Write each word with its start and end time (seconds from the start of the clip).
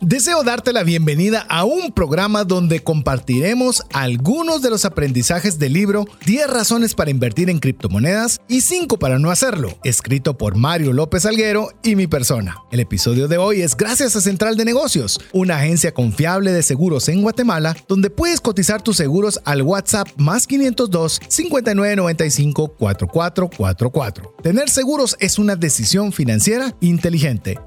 Deseo 0.00 0.44
darte 0.44 0.72
la 0.72 0.84
bienvenida 0.84 1.44
a 1.48 1.64
un 1.64 1.90
programa 1.90 2.44
donde 2.44 2.84
compartiremos 2.84 3.82
algunos 3.92 4.62
de 4.62 4.70
los 4.70 4.84
aprendizajes 4.84 5.58
del 5.58 5.72
libro 5.72 6.04
10 6.24 6.48
razones 6.48 6.94
para 6.94 7.10
invertir 7.10 7.50
en 7.50 7.58
criptomonedas 7.58 8.40
y 8.46 8.60
5 8.60 9.00
para 9.00 9.18
no 9.18 9.32
hacerlo, 9.32 9.76
escrito 9.82 10.38
por 10.38 10.54
Mario 10.54 10.92
López 10.92 11.26
Alguero 11.26 11.72
y 11.82 11.96
mi 11.96 12.06
persona. 12.06 12.58
El 12.70 12.78
episodio 12.78 13.26
de 13.26 13.38
hoy 13.38 13.60
es 13.60 13.76
gracias 13.76 14.14
a 14.14 14.20
Central 14.20 14.56
de 14.56 14.64
Negocios, 14.64 15.18
una 15.32 15.56
agencia 15.56 15.92
confiable 15.92 16.52
de 16.52 16.62
seguros 16.62 17.08
en 17.08 17.20
Guatemala, 17.20 17.76
donde 17.88 18.08
puedes 18.08 18.40
cotizar 18.40 18.80
tus 18.80 18.96
seguros 18.96 19.40
al 19.44 19.62
WhatsApp 19.62 20.06
más 20.16 20.46
502 20.46 21.20
5995 21.26 22.68
4444. 22.78 24.34
Tener 24.44 24.70
seguros 24.70 25.16
es 25.18 25.40
una 25.40 25.56
decisión 25.56 26.12
financiera 26.12 26.72
inteligente. 26.80 27.58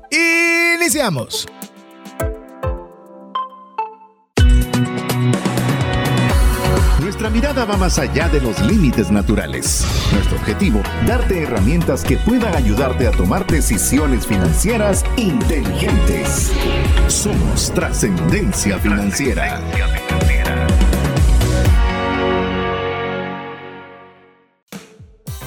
Iniciamos. 0.79 1.45
Nuestra 7.21 7.39
mirada 7.39 7.65
va 7.65 7.77
más 7.77 7.99
allá 7.99 8.27
de 8.29 8.41
los 8.41 8.59
límites 8.63 9.11
naturales. 9.11 9.85
Nuestro 10.11 10.37
objetivo, 10.37 10.81
darte 11.05 11.43
herramientas 11.43 12.03
que 12.03 12.17
puedan 12.17 12.55
ayudarte 12.55 13.05
a 13.05 13.11
tomar 13.11 13.45
decisiones 13.45 14.25
financieras 14.25 15.05
inteligentes. 15.17 16.51
Somos 17.07 17.71
trascendencia 17.75 18.79
financiera. 18.79 19.61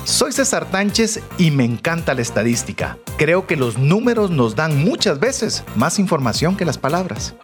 Soy 0.05 0.31
César 0.31 0.71
Tánchez 0.71 1.25
y 1.39 1.51
me 1.51 1.65
encanta 1.65 2.15
la 2.15 2.23
estadística. 2.23 2.99
Creo 3.19 3.49
que 3.49 3.57
los 3.57 3.79
números 3.79 4.31
nos 4.31 4.55
dan 4.55 4.85
muchas 4.85 5.19
veces 5.19 5.65
más 5.75 5.99
información 5.99 6.57
que 6.57 6.65
las 6.65 6.79
palabras. 6.79 7.35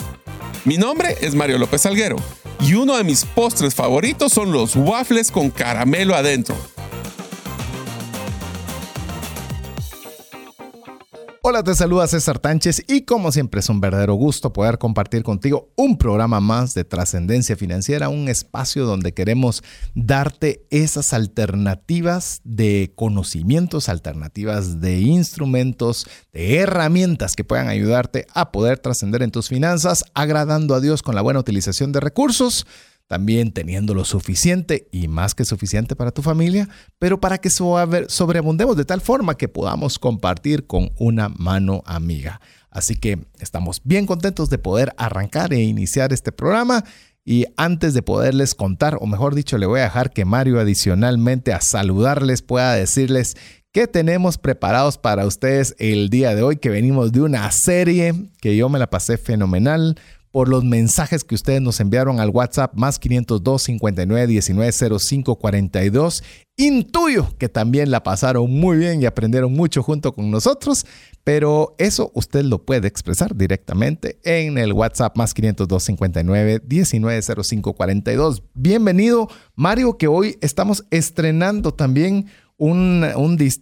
Mi 0.66 0.76
nombre 0.76 1.16
es 1.22 1.34
Mario 1.34 1.56
López 1.56 1.86
Alguero 1.86 2.16
y 2.60 2.74
uno 2.74 2.98
de 2.98 3.04
mis 3.04 3.24
postres 3.24 3.74
favoritos 3.74 4.32
son 4.32 4.52
los 4.52 4.76
waffles 4.76 5.30
con 5.30 5.48
caramelo 5.48 6.14
adentro. 6.14 6.54
Hola, 11.42 11.62
te 11.62 11.74
saluda 11.74 12.06
César 12.06 12.38
Tánchez 12.38 12.84
y 12.86 13.06
como 13.06 13.32
siempre 13.32 13.60
es 13.60 13.70
un 13.70 13.80
verdadero 13.80 14.12
gusto 14.12 14.52
poder 14.52 14.76
compartir 14.76 15.22
contigo 15.22 15.72
un 15.74 15.96
programa 15.96 16.38
más 16.38 16.74
de 16.74 16.84
trascendencia 16.84 17.56
financiera, 17.56 18.10
un 18.10 18.28
espacio 18.28 18.84
donde 18.84 19.14
queremos 19.14 19.62
darte 19.94 20.66
esas 20.68 21.14
alternativas 21.14 22.42
de 22.44 22.92
conocimientos, 22.94 23.88
alternativas 23.88 24.82
de 24.82 24.98
instrumentos, 24.98 26.06
de 26.30 26.58
herramientas 26.58 27.36
que 27.36 27.44
puedan 27.44 27.68
ayudarte 27.68 28.26
a 28.34 28.52
poder 28.52 28.78
trascender 28.78 29.22
en 29.22 29.30
tus 29.30 29.48
finanzas, 29.48 30.04
agradando 30.12 30.74
a 30.74 30.80
Dios 30.80 31.00
con 31.00 31.14
la 31.14 31.22
buena 31.22 31.40
utilización 31.40 31.90
de 31.92 32.00
recursos 32.00 32.66
también 33.10 33.50
teniendo 33.50 33.92
lo 33.92 34.04
suficiente 34.04 34.86
y 34.92 35.08
más 35.08 35.34
que 35.34 35.44
suficiente 35.44 35.96
para 35.96 36.12
tu 36.12 36.22
familia, 36.22 36.68
pero 37.00 37.20
para 37.20 37.38
que 37.38 37.50
sobreabundemos 37.50 38.76
de 38.76 38.84
tal 38.84 39.00
forma 39.00 39.36
que 39.36 39.48
podamos 39.48 39.98
compartir 39.98 40.68
con 40.68 40.92
una 40.96 41.28
mano 41.28 41.82
amiga. 41.86 42.40
Así 42.70 42.94
que 42.94 43.18
estamos 43.40 43.80
bien 43.82 44.06
contentos 44.06 44.48
de 44.48 44.58
poder 44.58 44.94
arrancar 44.96 45.52
e 45.52 45.60
iniciar 45.60 46.12
este 46.12 46.30
programa. 46.30 46.84
Y 47.24 47.46
antes 47.56 47.94
de 47.94 48.02
poderles 48.02 48.54
contar, 48.54 48.96
o 49.00 49.06
mejor 49.08 49.34
dicho, 49.34 49.58
le 49.58 49.66
voy 49.66 49.80
a 49.80 49.84
dejar 49.84 50.12
que 50.12 50.24
Mario 50.24 50.60
adicionalmente 50.60 51.52
a 51.52 51.60
saludarles 51.60 52.42
pueda 52.42 52.74
decirles 52.74 53.36
qué 53.72 53.88
tenemos 53.88 54.38
preparados 54.38 54.98
para 54.98 55.26
ustedes 55.26 55.74
el 55.80 56.10
día 56.10 56.36
de 56.36 56.42
hoy, 56.42 56.58
que 56.58 56.70
venimos 56.70 57.10
de 57.10 57.22
una 57.22 57.50
serie 57.50 58.30
que 58.40 58.56
yo 58.56 58.68
me 58.68 58.78
la 58.78 58.88
pasé 58.88 59.18
fenomenal 59.18 59.96
por 60.30 60.48
los 60.48 60.64
mensajes 60.64 61.24
que 61.24 61.34
ustedes 61.34 61.60
nos 61.60 61.80
enviaron 61.80 62.20
al 62.20 62.30
WhatsApp 62.30 62.74
más 62.74 62.98
502 62.98 63.62
59 63.62 64.26
19 64.26 64.72
05 64.98 65.36
42. 65.36 66.22
Intuyo 66.56 67.28
que 67.38 67.48
también 67.48 67.90
la 67.90 68.02
pasaron 68.02 68.50
muy 68.50 68.76
bien 68.76 69.00
y 69.00 69.06
aprendieron 69.06 69.52
mucho 69.52 69.82
junto 69.82 70.12
con 70.12 70.30
nosotros, 70.30 70.86
pero 71.24 71.74
eso 71.78 72.12
usted 72.14 72.44
lo 72.44 72.64
puede 72.64 72.86
expresar 72.86 73.34
directamente 73.34 74.18
en 74.24 74.58
el 74.58 74.72
WhatsApp 74.72 75.16
más 75.16 75.34
502 75.34 75.82
59 75.82 76.62
19 76.64 77.22
05 77.22 77.72
42. 77.72 78.42
Bienvenido, 78.54 79.28
Mario, 79.54 79.96
que 79.96 80.06
hoy 80.06 80.36
estamos 80.42 80.84
estrenando 80.90 81.72
también 81.72 82.26
un, 82.60 83.06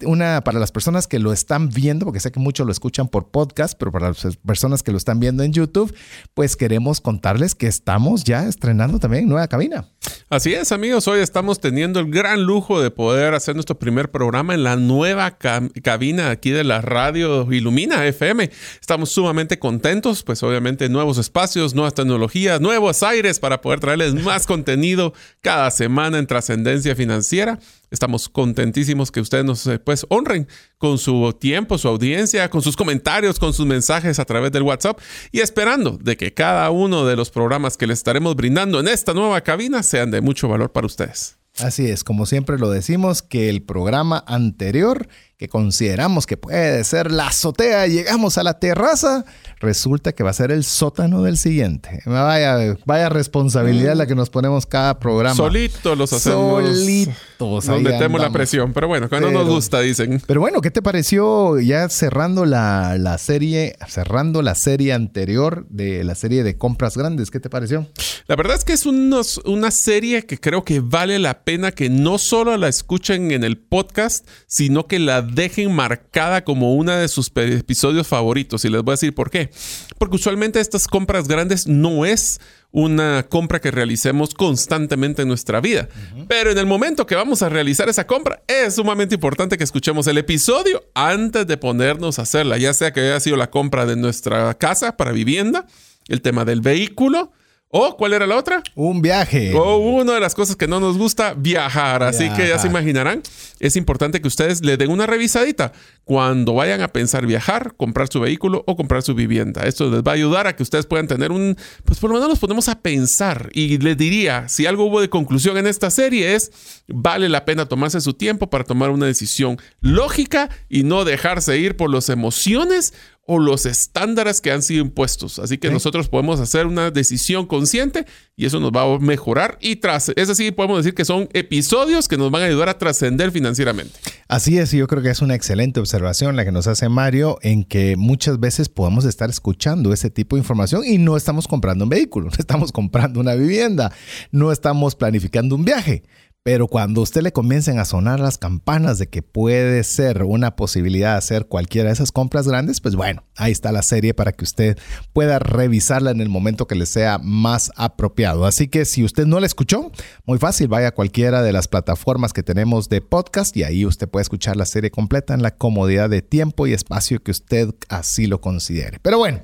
una, 0.07 0.41
para 0.43 0.59
las 0.59 0.73
personas 0.73 1.07
que 1.07 1.21
lo 1.21 1.33
están 1.33 1.69
viendo, 1.69 2.05
porque 2.05 2.19
sé 2.19 2.33
que 2.33 2.41
muchos 2.41 2.67
lo 2.67 2.73
escuchan 2.73 3.07
por 3.07 3.31
podcast, 3.31 3.79
pero 3.79 3.93
para 3.93 4.09
las 4.09 4.37
personas 4.45 4.83
que 4.83 4.91
lo 4.91 4.99
están 4.99 5.21
viendo 5.21 5.45
en 5.45 5.53
YouTube, 5.53 5.95
pues 6.35 6.57
queremos 6.57 7.01
contarles 7.01 7.55
que 7.55 7.69
estamos 7.69 8.25
ya 8.25 8.49
estrenando 8.49 8.99
también 8.99 9.29
nueva 9.29 9.47
cabina. 9.47 9.87
Así 10.31 10.53
es, 10.53 10.73
amigos, 10.73 11.07
hoy 11.07 11.21
estamos 11.21 11.61
teniendo 11.61 12.01
el 12.01 12.11
gran 12.11 12.43
lujo 12.43 12.83
de 12.83 12.91
poder 12.91 13.35
hacer 13.35 13.55
nuestro 13.55 13.79
primer 13.79 14.11
programa 14.11 14.55
en 14.55 14.65
la 14.65 14.75
nueva 14.75 15.39
cabina 15.39 16.31
aquí 16.31 16.51
de 16.51 16.65
la 16.65 16.81
radio 16.81 17.51
Ilumina 17.53 18.05
FM. 18.05 18.51
Estamos 18.81 19.11
sumamente 19.11 19.61
contentos, 19.61 20.25
pues 20.25 20.43
obviamente 20.43 20.89
nuevos 20.89 21.19
espacios, 21.19 21.73
nuevas 21.73 21.95
tecnologías, 21.95 22.61
nuevos 22.61 23.05
aires 23.05 23.39
para 23.39 23.61
poder 23.61 23.79
traerles 23.79 24.15
más 24.15 24.45
contenido 24.45 25.15
cada 25.41 25.71
semana 25.71 26.19
en 26.19 26.27
trascendencia 26.27 26.97
financiera. 26.97 27.61
Estamos 27.91 28.29
contentísimos 28.29 29.11
que 29.11 29.21
ustedes 29.21 29.45
nos 29.45 29.67
eh, 29.67 29.79
pues 29.79 30.07
honren 30.11 30.47
con 30.77 30.99
su 30.99 31.33
tiempo, 31.39 31.79
su 31.79 31.89
audiencia, 31.89 32.51
con 32.51 32.63
sus 32.63 32.77
comentarios, 32.77 33.39
con 33.39 33.53
sus 33.53 33.67
mensajes 33.67 34.19
a 34.19 34.25
través 34.25 34.53
del 34.53 34.63
WhatsApp 34.63 35.01
y 35.33 35.41
esperando 35.41 35.99
de 36.01 36.17
que 36.17 36.35
cada 36.35 36.71
uno 36.71 37.07
de 37.07 37.17
los 37.17 37.31
programas 37.31 37.77
que 37.77 37.87
les 37.87 37.99
estaremos 37.99 38.37
brindando 38.37 38.81
en 38.81 38.89
esta 38.89 39.15
nueva 39.15 39.41
cabina 39.41 39.83
sean 39.83 40.11
de 40.11 40.21
mucho 40.21 40.49
valor 40.49 40.73
para 40.73 40.87
ustedes. 40.87 41.39
Así 41.59 41.87
es, 41.87 42.05
como 42.05 42.27
siempre 42.27 42.59
lo 42.59 42.71
decimos, 42.71 43.23
que 43.23 43.49
el 43.49 43.63
programa 43.63 44.23
anterior 44.29 45.09
que 45.39 45.49
consideramos 45.49 46.27
que 46.27 46.37
puede 46.37 46.83
ser 46.83 47.13
la 47.13 47.29
azotea, 47.29 47.87
llegamos 47.87 48.39
a 48.39 48.43
la 48.43 48.59
terraza, 48.59 49.25
resulta 49.61 50.13
que 50.13 50.25
va 50.25 50.31
a 50.31 50.33
ser 50.33 50.51
el 50.51 50.65
sótano 50.65 51.23
del 51.23 51.39
siguiente. 51.39 52.03
Vaya, 52.07 52.77
vaya 52.85 53.09
responsabilidad 53.09 53.95
la 53.95 54.09
que 54.09 54.17
nos 54.17 54.31
ponemos 54.31 54.67
cada 54.67 54.99
programa. 54.99 55.37
Solitos 55.37 55.97
los 55.97 56.13
hacemos. 56.13 56.65
Solitos. 56.65 57.69
Nos 57.69 57.83
metemos 57.83 58.21
la 58.21 58.31
presión, 58.31 58.73
pero 58.73 58.89
bueno, 58.89 59.09
cuando 59.09 59.31
nos 59.31 59.49
gusta, 59.49 59.79
dicen. 59.81 60.21
Pero 60.27 60.41
bueno, 60.41 60.61
¿qué 60.61 60.73
te 60.73 60.83
pareció 60.83 61.61
ya 61.61 61.89
cerrando 61.89 62.45
la, 62.45 62.97
la, 62.99 63.17
serie, 63.17 63.77
cerrando 63.87 64.43
la 64.43 64.57
serie 64.57 64.93
anterior 64.93 65.69
de 65.71 66.03
la 66.03 66.17
serie 66.17 66.43
de 66.43 66.59
compras 66.59 66.97
grandes? 66.97 67.31
¿Qué 67.31 67.39
te 67.39 67.49
pareció? 67.49 67.87
La 68.27 68.35
verdad 68.35 68.57
es 68.57 68.65
que 68.65 68.73
es 68.73 68.87
unos, 68.87 69.39
una 69.45 69.71
serie 69.71 70.27
que 70.27 70.39
creo 70.39 70.65
que 70.65 70.81
vale 70.81 71.21
la 71.21 71.45
pena 71.45 71.71
que 71.71 71.89
no 71.89 72.19
solo 72.19 72.57
la 72.57 72.67
escuchen 72.67 73.31
en 73.31 73.45
el 73.45 73.57
podcast, 73.57 74.27
sino 74.49 74.89
que 74.89 74.99
la 74.99 75.28
dejen 75.33 75.75
marcada 75.75 76.45
como 76.45 76.75
una 76.75 76.99
de 76.99 77.09
sus 77.09 77.31
episodios 77.35 78.07
favoritos. 78.07 78.65
Y 78.65 78.69
les 78.69 78.83
voy 78.83 78.93
a 78.93 78.95
decir 78.95 79.15
por 79.15 79.31
qué. 79.31 79.51
Porque 79.99 80.17
usualmente 80.17 80.61
estas 80.61 80.87
compras 80.87 81.29
grandes 81.29 81.67
no 81.67 82.05
es 82.05 82.41
una 82.71 83.27
compra 83.29 83.61
que 83.61 83.71
realicemos 83.71 84.35
constantemente 84.35 85.23
en 85.23 85.29
nuestra 85.29 85.61
vida. 85.61 85.89
Pero 86.29 86.51
en 86.51 86.59
el 86.59 86.67
momento 86.67 87.07
que 87.07 87.15
vamos 87.15 87.43
a 87.43 87.49
realizar 87.49 87.89
esa 87.89 88.07
compra, 88.07 88.43
es 88.47 88.75
sumamente 88.75 89.15
importante 89.15 89.57
que 89.57 89.65
escuchemos 89.65 90.07
el 90.07 90.19
episodio 90.19 90.85
antes 90.95 91.47
de 91.47 91.57
ponernos 91.57 92.19
a 92.19 92.23
hacerla, 92.23 92.59
ya 92.59 92.75
sea 92.75 92.93
que 92.93 93.01
haya 93.01 93.21
sido 93.21 93.37
la 93.37 93.51
compra 93.51 93.87
de 93.87 93.97
nuestra 93.97 94.55
casa 94.55 94.97
para 94.97 95.13
vivienda, 95.13 95.67
el 96.09 96.21
tema 96.21 96.45
del 96.45 96.61
vehículo, 96.61 97.33
¿O 97.71 97.99
cuál 97.99 98.15
era 98.15 98.27
la 98.27 98.37
otra? 98.37 98.63
Un 98.75 99.03
viaje. 99.03 99.55
O 99.55 99.77
una 99.77 100.15
de 100.15 100.21
las 100.21 100.35
cosas 100.35 100.57
que 100.57 100.67
no 100.67 100.81
nos 100.81 100.97
gusta, 100.97 101.35
viajar. 101.35 102.03
Así 102.03 102.31
que 102.31 102.49
ya 102.49 102.59
se 102.59 102.67
imaginarán, 102.67 103.23
es 103.61 103.77
importante 103.77 104.23
que 104.23 104.29
ustedes 104.29 104.65
le 104.65 104.79
den 104.79 104.91
una 104.91 105.07
revisadita 105.07 105.73
cuando 106.05 106.55
vayan 106.55 106.81
a 106.81 106.89
pensar 106.89 107.27
viajar, 107.27 107.75
comprar 107.77 108.09
su 108.11 108.21
vehículo 108.21 108.65
o 108.67 108.75
comprar 108.75 109.03
su 109.03 109.15
vivienda. 109.15 109.67
Esto 109.67 109.91
les 109.91 110.03
va 110.03 110.13
a 110.13 110.15
ayudar 110.15 110.47
a 110.47 110.57
que 110.57 110.63
ustedes 110.63 110.87
puedan 110.87 111.09
tener 111.09 111.31
un, 111.31 111.59
pues 111.85 111.99
por 111.99 112.09
lo 112.09 112.15
menos 112.15 112.31
nos 112.31 112.39
ponemos 112.39 112.71
a 112.71 112.81
pensar. 112.81 113.51
Y 113.53 113.77
les 113.77 113.99
diría, 113.99 114.49
si 114.49 114.65
algo 114.65 114.87
hubo 114.87 115.03
de 115.03 115.11
conclusión 115.11 115.59
en 115.59 115.67
esta 115.67 115.91
serie 115.91 116.35
es, 116.35 116.51
vale 116.87 117.29
la 117.29 117.45
pena 117.45 117.67
tomarse 117.67 118.01
su 118.01 118.15
tiempo 118.15 118.49
para 118.49 118.65
tomar 118.65 118.89
una 118.89 119.05
decisión 119.05 119.59
lógica 119.83 120.49
y 120.71 120.85
no 120.85 121.05
dejarse 121.05 121.59
ir 121.59 121.77
por 121.77 121.93
las 121.93 122.09
emociones 122.09 122.95
o 123.31 123.39
los 123.39 123.67
estándares 123.67 124.41
que 124.41 124.51
han 124.51 124.63
sido 124.63 124.83
impuestos. 124.83 125.39
Así 125.39 125.59
que 125.59 125.71
nosotros 125.71 126.09
podemos 126.09 126.41
hacer 126.41 126.67
una 126.67 126.91
decisión 126.91 127.47
consciente 127.47 128.07
y 128.37 128.47
eso 128.47 128.59
nos 128.59 128.73
va 128.73 128.83
a 128.83 128.99
mejorar 128.99 129.59
y 129.61 129.77
tras, 129.77 130.11
es 130.17 130.31
así, 130.31 130.51
podemos 130.51 130.79
decir 130.79 130.95
que 130.95 131.05
son 131.05 131.29
episodios 131.35 132.09
que 132.09 132.17
nos 132.17 132.31
van 132.31 132.41
a 132.41 132.47
ayudar 132.47 132.71
a 132.71 132.79
trascender 132.79 133.31
financieramente. 133.31 133.93
Así 134.29 134.57
es, 134.57 134.73
y 134.73 134.79
yo 134.79 134.87
creo 134.87 135.03
que 135.03 135.11
es 135.11 135.21
una 135.21 135.35
excelente 135.35 135.79
observación 135.79 136.37
la 136.37 136.47
que 136.47 136.53
nos 136.53 136.67
hace 136.69 136.89
Mario 136.89 137.39
en 137.43 137.65
que 137.65 137.97
muchas 137.97 138.41
veces 138.41 138.71
podemos 138.71 139.05
estar 139.05 139.29
escuchando 139.29 139.93
ese 139.93 140.09
tipo 140.09 140.37
de 140.37 140.41
información 140.41 140.83
y 140.87 140.97
no 140.97 141.15
estamos 141.15 141.47
comprando 141.47 141.85
un 141.85 141.91
vehículo, 141.91 142.27
no 142.31 142.37
estamos 142.39 142.73
comprando 142.73 143.21
una 143.21 143.35
vivienda, 143.35 143.93
no 144.31 144.53
estamos 144.53 144.95
planificando 144.95 145.55
un 145.55 145.67
viaje 145.67 146.03
Pero 146.45 146.67
cuando 146.67 147.03
usted 147.03 147.23
le 147.23 147.33
comiencen 147.33 147.79
a 147.79 147.85
sonar 147.85 148.21
las 148.21 148.39
campanas 148.39 148.99
de 148.99 149.09
que 149.09 149.23
puede 149.23 149.85
ser 149.85 150.23
una 150.23 150.57
posibilidad 150.57 151.13
de 151.13 151.19
hacer 151.19 151.47
cualquiera 151.47 151.89
de 151.89 151.93
esas 151.93 152.11
compras 152.11 152.49
grandes, 152.49 152.81
pues 152.81 152.95
bueno, 152.95 153.25
ahí 153.37 153.53
está 153.53 153.71
la 153.71 153.83
serie 153.83 154.15
para 154.15 154.33
que 154.33 154.45
usted 154.45 154.79
pueda 155.13 155.39
revisarla 155.39 156.11
en 156.11 156.21
el 156.23 156.31
momento 156.31 156.67
que 156.67 156.75
le 156.75 156.87
sea 156.87 157.19
más 157.19 157.71
apropiado. 157.77 158.47
Así 158.47 158.69
que 158.69 158.87
si 158.87 159.05
usted 159.05 159.27
no 159.27 159.41
la 159.41 159.47
escuchó, 159.47 159.93
muy 160.25 160.39
fácil, 160.39 160.69
vaya 160.69 160.89
a 160.89 160.95
cualquiera 160.95 161.43
de 161.43 161.53
las 161.53 161.69
plataformas 161.69 162.33
que 162.33 162.43
tenemos 162.43 162.89
de 162.89 163.03
podcast 163.03 163.55
y 163.57 163.65
ahí 163.65 163.85
usted 163.85 164.09
puede 164.09 164.23
escuchar 164.23 164.57
la 164.57 164.65
serie 164.65 164.91
completa 164.91 165.35
en 165.35 165.43
la 165.43 165.51
comodidad 165.51 166.09
de 166.09 166.23
tiempo 166.23 166.67
y 166.67 166.73
espacio 166.73 167.23
que 167.23 167.33
usted 167.33 167.75
así 167.89 168.27
lo 168.27 168.41
considere. 168.41 169.01
Pero 169.03 169.19
bueno. 169.19 169.43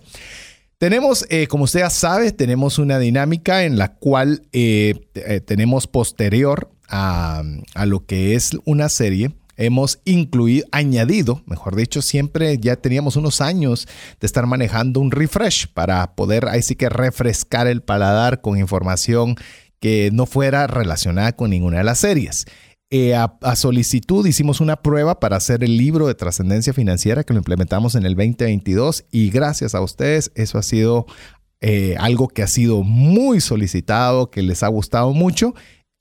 Tenemos, 0.76 1.24
eh, 1.30 1.46
como 1.46 1.64
usted 1.64 1.80
ya 1.80 1.88
sabe, 1.88 2.32
tenemos 2.32 2.78
una 2.78 2.98
dinámica 2.98 3.64
en 3.64 3.78
la 3.78 3.94
cual 3.94 4.42
eh, 4.52 5.06
eh, 5.14 5.40
tenemos 5.40 5.86
posterior 5.86 6.73
a, 6.88 7.42
lo 7.86 8.06
que 8.06 8.34
es 8.34 8.50
una 8.64 8.88
serie, 8.88 9.32
hemos 9.56 10.00
incluido, 10.04 10.66
añadido, 10.72 11.42
mejor 11.46 11.76
dicho, 11.76 12.02
siempre 12.02 12.58
ya 12.58 12.76
teníamos 12.76 13.16
unos 13.16 13.40
años 13.40 13.86
de 14.20 14.26
estar 14.26 14.46
manejando 14.46 15.00
un 15.00 15.10
refresh 15.10 15.68
para 15.72 16.14
poder 16.14 16.48
ahí 16.48 16.62
sí 16.62 16.76
que 16.76 16.88
refrescar 16.88 17.66
el 17.66 17.82
paladar 17.82 18.40
con 18.40 18.58
información 18.58 19.36
que 19.80 20.10
no 20.12 20.26
fuera 20.26 20.66
relacionada 20.66 21.32
con 21.32 21.50
ninguna 21.50 21.78
de 21.78 21.84
las 21.84 21.98
series. 21.98 22.46
Eh, 22.90 23.14
a, 23.14 23.56
solicitud 23.56 24.24
hicimos 24.26 24.60
una 24.60 24.76
prueba 24.76 25.18
para 25.18 25.36
hacer 25.36 25.64
el 25.64 25.76
libro 25.76 26.06
de 26.06 26.14
trascendencia 26.14 26.72
financiera 26.72 27.24
que 27.24 27.32
lo 27.32 27.38
implementamos 27.38 27.94
en 27.94 28.06
el 28.06 28.14
2022 28.14 29.06
y 29.10 29.30
gracias 29.30 29.74
a 29.74 29.80
ustedes 29.80 30.30
eso 30.36 30.58
ha 30.58 30.62
sido 30.62 31.06
eh, 31.60 31.96
algo 31.98 32.28
que 32.28 32.42
ha 32.42 32.46
sido 32.46 32.82
muy 32.82 33.40
solicitado, 33.40 34.30
que 34.30 34.42
les 34.42 34.62
ha 34.62 34.68
gustado 34.68 35.12
mucho 35.12 35.54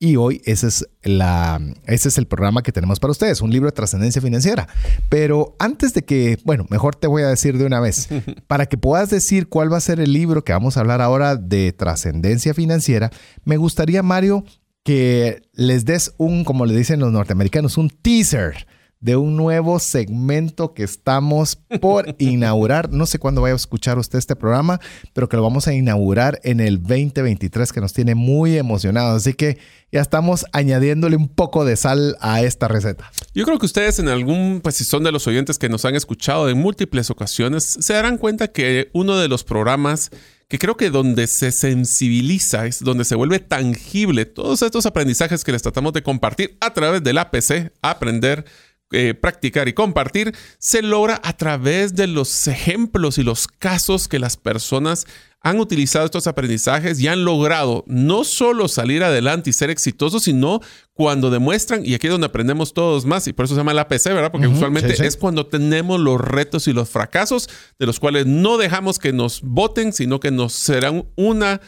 y 0.03 0.17
hoy 0.17 0.41
ese 0.43 0.67
es, 0.67 0.85
la, 1.03 1.61
ese 1.85 2.09
es 2.09 2.17
el 2.17 2.27
programa 2.27 2.61
que 2.61 2.73
tenemos 2.73 2.99
para 2.99 3.11
ustedes, 3.11 3.39
un 3.39 3.51
libro 3.51 3.69
de 3.69 3.71
trascendencia 3.71 4.21
financiera. 4.21 4.67
Pero 5.07 5.55
antes 5.59 5.93
de 5.93 6.03
que, 6.03 6.37
bueno, 6.43 6.65
mejor 6.69 6.93
te 6.93 7.07
voy 7.07 7.23
a 7.23 7.29
decir 7.29 7.57
de 7.57 7.65
una 7.65 7.79
vez, 7.79 8.09
para 8.47 8.65
que 8.65 8.77
puedas 8.77 9.09
decir 9.09 9.47
cuál 9.47 9.71
va 9.71 9.77
a 9.77 9.79
ser 9.79 10.01
el 10.01 10.11
libro 10.11 10.43
que 10.43 10.51
vamos 10.51 10.75
a 10.75 10.81
hablar 10.81 11.01
ahora 11.01 11.37
de 11.37 11.71
trascendencia 11.71 12.53
financiera, 12.53 13.11
me 13.45 13.55
gustaría, 13.55 14.03
Mario, 14.03 14.43
que 14.83 15.41
les 15.53 15.85
des 15.85 16.13
un, 16.17 16.43
como 16.43 16.65
le 16.65 16.75
dicen 16.75 16.99
los 16.99 17.13
norteamericanos, 17.13 17.77
un 17.77 17.89
teaser 17.89 18.67
de 19.03 19.17
un 19.17 19.35
nuevo 19.35 19.79
segmento 19.79 20.73
que 20.73 20.83
estamos 20.83 21.57
por 21.81 22.15
inaugurar. 22.19 22.89
No 22.89 23.05
sé 23.05 23.19
cuándo 23.19 23.41
vaya 23.41 23.51
a 23.51 23.57
escuchar 23.57 23.99
usted 23.99 24.17
este 24.17 24.37
programa, 24.37 24.79
pero 25.11 25.27
que 25.27 25.35
lo 25.35 25.43
vamos 25.43 25.67
a 25.67 25.73
inaugurar 25.73 26.39
en 26.43 26.61
el 26.61 26.81
2023, 26.81 27.73
que 27.73 27.81
nos 27.81 27.91
tiene 27.91 28.15
muy 28.15 28.57
emocionados. 28.57 29.17
Así 29.17 29.33
que 29.33 29.57
ya 29.91 29.99
estamos 29.99 30.45
añadiéndole 30.53 31.17
un 31.17 31.27
poco 31.27 31.65
de 31.65 31.75
sal 31.75 32.15
a 32.21 32.43
esta 32.43 32.69
receta. 32.69 33.11
Yo 33.35 33.43
creo 33.43 33.59
que 33.59 33.65
ustedes 33.65 33.99
en 33.99 34.07
algún, 34.07 34.61
pues 34.63 34.75
si 34.75 34.85
son 34.85 35.03
de 35.03 35.11
los 35.11 35.27
oyentes 35.27 35.59
que 35.59 35.67
nos 35.67 35.83
han 35.83 35.95
escuchado 35.95 36.49
en 36.49 36.57
múltiples 36.57 37.09
ocasiones, 37.09 37.77
se 37.81 37.93
darán 37.93 38.17
cuenta 38.17 38.53
que 38.53 38.89
uno 38.93 39.17
de 39.17 39.27
los 39.27 39.43
programas 39.43 40.11
que 40.47 40.59
creo 40.59 40.77
que 40.77 40.91
donde 40.91 41.27
se 41.27 41.51
sensibiliza 41.51 42.67
es 42.67 42.79
donde 42.79 43.05
se 43.05 43.15
vuelve 43.15 43.39
tangible 43.39 44.25
todos 44.25 44.61
estos 44.61 44.85
aprendizajes 44.85 45.43
que 45.43 45.51
les 45.51 45.61
tratamos 45.61 45.93
de 45.93 46.03
compartir 46.03 46.57
a 46.61 46.73
través 46.73 47.03
del 47.03 47.17
APC, 47.17 47.73
aprender 47.81 48.45
eh, 48.93 49.13
practicar 49.15 49.67
y 49.67 49.73
compartir 49.73 50.35
se 50.59 50.81
logra 50.81 51.19
a 51.23 51.35
través 51.35 51.95
de 51.95 52.07
los 52.07 52.47
ejemplos 52.47 53.17
y 53.17 53.23
los 53.23 53.47
casos 53.47 54.07
que 54.07 54.19
las 54.19 54.37
personas 54.37 55.05
han 55.41 55.59
utilizado 55.59 56.05
estos 56.05 56.25
aprendizajes 56.25 56.99
y 57.01 57.07
han 57.07 57.25
logrado 57.25 57.83
no 57.87 58.23
solo 58.23 58.69
salir 58.69 59.03
adelante 59.03 59.49
y 59.49 59.53
ser 59.53 59.69
exitosos, 59.69 60.23
sino 60.23 60.61
cuando 60.93 61.29
demuestran, 61.29 61.85
y 61.85 61.95
aquí 61.95 62.07
es 62.07 62.11
donde 62.11 62.27
aprendemos 62.27 62.73
todos 62.73 63.05
más, 63.05 63.27
y 63.27 63.33
por 63.33 63.45
eso 63.45 63.55
se 63.55 63.59
llama 63.59 63.73
el 63.73 63.79
APC, 63.79 64.05
¿verdad? 64.05 64.31
Porque 64.31 64.47
usualmente 64.47 65.05
es 65.05 65.17
cuando 65.17 65.47
tenemos 65.47 65.99
los 65.99 66.21
retos 66.21 66.67
y 66.69 66.73
los 66.73 66.89
fracasos, 66.89 67.49
de 67.77 67.85
los 67.85 67.99
cuales 67.99 68.25
no 68.25 68.57
dejamos 68.57 68.99
que 68.99 69.11
nos 69.11 69.41
voten, 69.41 69.91
sino 69.91 70.21
que 70.21 70.31
nos 70.31 70.53
serán 70.53 71.07
una 71.17 71.59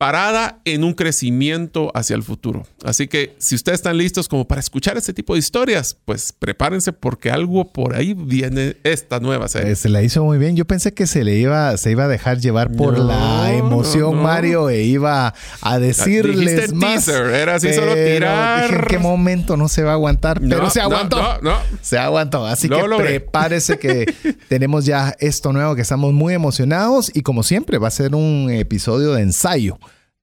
parada 0.00 0.62
en 0.64 0.82
un 0.82 0.94
crecimiento 0.94 1.92
hacia 1.94 2.16
el 2.16 2.22
futuro. 2.22 2.66
Así 2.82 3.06
que 3.06 3.36
si 3.36 3.54
ustedes 3.54 3.80
están 3.80 3.98
listos 3.98 4.28
como 4.28 4.48
para 4.48 4.58
escuchar 4.58 4.96
este 4.96 5.12
tipo 5.12 5.34
de 5.34 5.40
historias, 5.40 5.94
pues 6.06 6.32
prepárense 6.32 6.94
porque 6.94 7.30
algo 7.30 7.70
por 7.70 7.94
ahí 7.94 8.14
viene 8.14 8.78
esta 8.82 9.20
nueva 9.20 9.46
serie. 9.48 9.72
Eh, 9.72 9.76
se 9.76 9.90
la 9.90 10.02
hizo 10.02 10.24
muy 10.24 10.38
bien. 10.38 10.56
Yo 10.56 10.64
pensé 10.64 10.94
que 10.94 11.06
se 11.06 11.22
le 11.22 11.36
iba, 11.36 11.76
se 11.76 11.90
iba 11.90 12.04
a 12.04 12.08
dejar 12.08 12.38
llevar 12.38 12.72
por 12.72 12.98
la 12.98 13.52
emoción, 13.52 14.22
Mario, 14.22 14.70
e 14.70 14.84
iba 14.84 15.34
a 15.60 15.78
decirles 15.78 16.72
más. 16.72 17.04
Teaser, 17.04 17.26
era 17.34 17.56
así 17.56 17.70
solo 17.74 17.92
tirar. 17.92 18.72
en 18.72 18.80
qué 18.86 18.98
momento 18.98 19.58
no 19.58 19.68
se 19.68 19.82
va 19.82 19.90
a 19.90 19.94
aguantar, 19.96 20.40
pero 20.40 20.70
se 20.70 20.80
aguantó. 20.80 21.20
Se 21.82 21.98
aguantó. 21.98 22.46
Así 22.46 22.70
que 22.70 22.82
prepárese 22.96 23.78
que 23.78 24.06
tenemos 24.48 24.86
ya 24.86 25.14
esto 25.18 25.52
nuevo 25.52 25.74
que 25.74 25.82
estamos 25.82 26.14
muy 26.14 26.32
emocionados 26.32 27.10
y 27.14 27.20
como 27.20 27.42
siempre 27.42 27.76
va 27.76 27.88
a 27.88 27.90
ser 27.90 28.14
un 28.14 28.48
episodio 28.50 29.12
de 29.12 29.20
ensayo. 29.20 29.78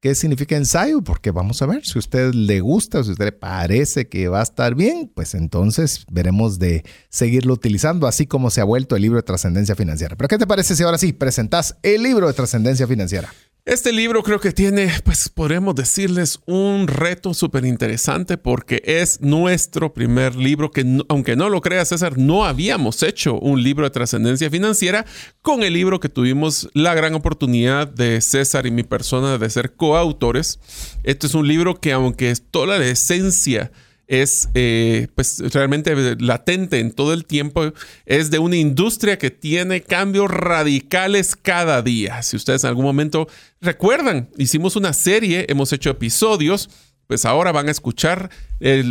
¿Qué 0.08 0.16
significa 0.16 0.56
ensayo? 0.56 1.02
Porque 1.02 1.32
vamos 1.32 1.62
a 1.62 1.66
ver, 1.66 1.86
si 1.86 1.98
a 1.98 2.00
usted 2.00 2.34
le 2.34 2.62
gusta, 2.62 3.04
si 3.04 3.10
a 3.10 3.12
usted 3.12 3.26
le 3.26 3.32
parece 3.34 4.08
que 4.08 4.30
va 4.30 4.40
a 4.40 4.44
estar 4.44 4.74
bien, 4.74 5.12
pues 5.14 5.36
entonces 5.36 6.06
veremos 6.10 6.60
de 6.60 6.86
seguirlo 7.10 7.54
utilizando, 7.54 8.08
así 8.08 8.26
como 8.26 8.50
se 8.50 8.62
ha 8.62 8.64
vuelto 8.64 8.96
el 8.96 9.02
libro 9.02 9.18
de 9.18 9.24
trascendencia 9.24 9.76
financiera. 9.76 10.16
Pero 10.16 10.30
¿qué 10.30 10.38
te 10.38 10.48
parece 10.48 10.78
si 10.78 10.84
ahora 10.84 10.98
sí 10.98 11.12
presentás 11.12 11.76
el 11.84 12.04
libro 12.04 12.26
de 12.28 12.32
trascendencia 12.32 12.88
financiera? 12.88 13.34
Este 13.68 13.92
libro 13.92 14.24
creo 14.24 14.40
que 14.40 14.54
tiene, 14.54 14.90
pues 15.04 15.28
podemos 15.28 15.76
decirles, 15.76 16.40
un 16.46 16.88
reto 16.88 17.34
súper 17.34 17.66
interesante 17.66 18.38
porque 18.38 18.82
es 18.86 19.20
nuestro 19.20 19.94
primer 19.94 20.38
libro 20.38 20.72
que, 20.72 20.86
aunque 21.10 21.36
no 21.36 21.50
lo 21.50 21.60
crea 21.60 21.84
César, 21.84 22.18
no 22.18 22.46
habíamos 22.46 23.04
hecho 23.04 23.38
un 23.38 23.62
libro 23.62 23.84
de 23.84 23.90
trascendencia 23.90 24.50
financiera 24.50 25.06
con 25.42 25.64
el 25.64 25.74
libro 25.74 26.00
que 26.00 26.08
tuvimos 26.08 26.70
la 26.74 26.96
gran 26.96 27.14
oportunidad 27.14 27.90
de 27.90 28.22
César 28.22 28.66
y 28.68 28.72
mi 28.72 28.84
persona 28.84 29.38
de 29.38 29.50
ser 29.50 29.74
coautores. 29.74 30.62
Este 31.04 31.28
es 31.28 31.34
un 31.34 31.46
libro 31.46 31.76
que 31.76 31.92
aunque 31.92 32.32
es 32.32 32.44
toda 32.50 32.78
la 32.78 32.86
esencia 32.86 33.74
es 34.08 34.50
eh, 34.54 35.08
pues 35.16 35.40
realmente 35.54 36.16
latente 36.20 36.80
en 36.80 36.92
todo 36.92 37.14
el 37.14 37.26
tiempo, 37.26 37.74
es 38.06 38.32
de 38.32 38.40
una 38.40 38.56
industria 38.56 39.18
que 39.18 39.32
tiene 39.32 39.82
cambios 39.82 40.30
radicales 40.30 41.36
cada 41.36 41.82
día. 41.82 42.24
Si 42.24 42.36
ustedes 42.36 42.64
en 42.64 42.70
algún 42.70 42.86
momento 42.86 43.28
recuerdan, 43.62 44.30
hicimos 44.38 44.76
una 44.76 44.94
serie, 44.94 45.46
hemos 45.50 45.74
hecho 45.74 45.90
episodios, 45.90 46.70
pues 47.08 47.26
ahora 47.26 47.52
van 47.52 47.68
a 47.70 47.72
escuchar 47.72 48.30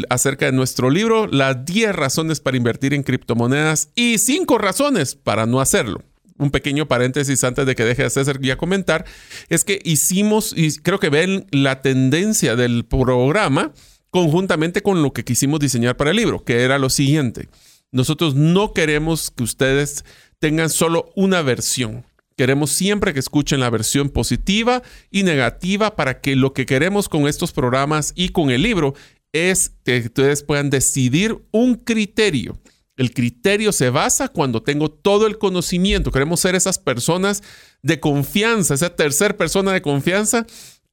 acerca 0.09 0.47
de 0.47 0.53
nuestro 0.53 0.91
libro, 0.91 1.27
las 1.27 1.65
10 1.65 1.95
razones 1.95 2.41
para 2.41 2.57
invertir 2.57 2.95
en 2.95 3.03
criptomonedas 3.03 3.91
y 3.95 4.19
5 4.19 4.57
razones 4.59 5.15
para 5.15 5.47
no 5.47 5.61
hacerlo 5.61 6.03
un 6.39 6.51
pequeño 6.51 6.87
paréntesis 6.87 7.43
antes 7.45 7.67
de 7.67 7.75
que 7.75 7.85
deje 7.85 8.03
de 8.03 8.11
César 8.11 8.41
ya 8.41 8.57
comentar, 8.57 9.05
es 9.49 9.65
que 9.65 9.81
hicimos, 9.85 10.53
y 10.57 10.77
creo 10.79 10.99
que 10.99 11.09
ven 11.09 11.47
la 11.51 11.81
tendencia 11.81 12.57
del 12.57 12.85
programa, 12.85 13.73
conjuntamente 14.17 14.81
con 14.81 15.03
lo 15.03 15.13
que 15.13 15.25
quisimos 15.25 15.61
diseñar 15.61 15.99
para 15.99 16.09
el 16.09 16.17
libro, 16.17 16.43
que 16.43 16.63
era 16.63 16.79
lo 16.79 16.89
siguiente. 16.89 17.51
Nosotros 17.93 18.35
no 18.35 18.73
queremos 18.73 19.31
que 19.31 19.43
ustedes 19.43 20.07
tengan 20.39 20.71
solo 20.71 21.11
una 21.17 21.43
versión. 21.43 22.07
Queremos 22.35 22.71
siempre 22.71 23.13
que 23.13 23.21
escuchen 23.21 23.61
la 23.61 23.69
versión 23.69 24.09
positiva 24.09 24.83
y 25.11 25.23
negativa 25.23 25.97
para 25.97 26.23
que 26.23 26.35
lo 26.35 26.55
que 26.55 26.65
queremos 26.65 27.11
con 27.11 27.29
estos 27.29 27.53
programas 27.53 28.15
y 28.17 28.31
con 28.31 28.49
el 28.51 28.63
libro 28.63 28.95
es 29.33 29.73
que 29.85 29.99
ustedes 29.99 30.43
puedan 30.43 30.71
decidir 30.71 31.37
un 31.51 31.75
criterio. 31.75 32.59
El 32.97 33.13
criterio 33.13 33.71
se 33.71 33.91
basa 33.91 34.29
cuando 34.29 34.63
tengo 34.63 34.91
todo 34.91 35.27
el 35.27 35.37
conocimiento. 35.37 36.11
Queremos 36.11 36.41
ser 36.41 36.55
esas 36.55 36.79
personas 36.79 37.43
de 37.83 38.01
confianza, 38.01 38.73
esa 38.73 38.97
tercera 38.97 39.37
persona 39.37 39.75
de 39.75 39.83
confianza 39.83 40.47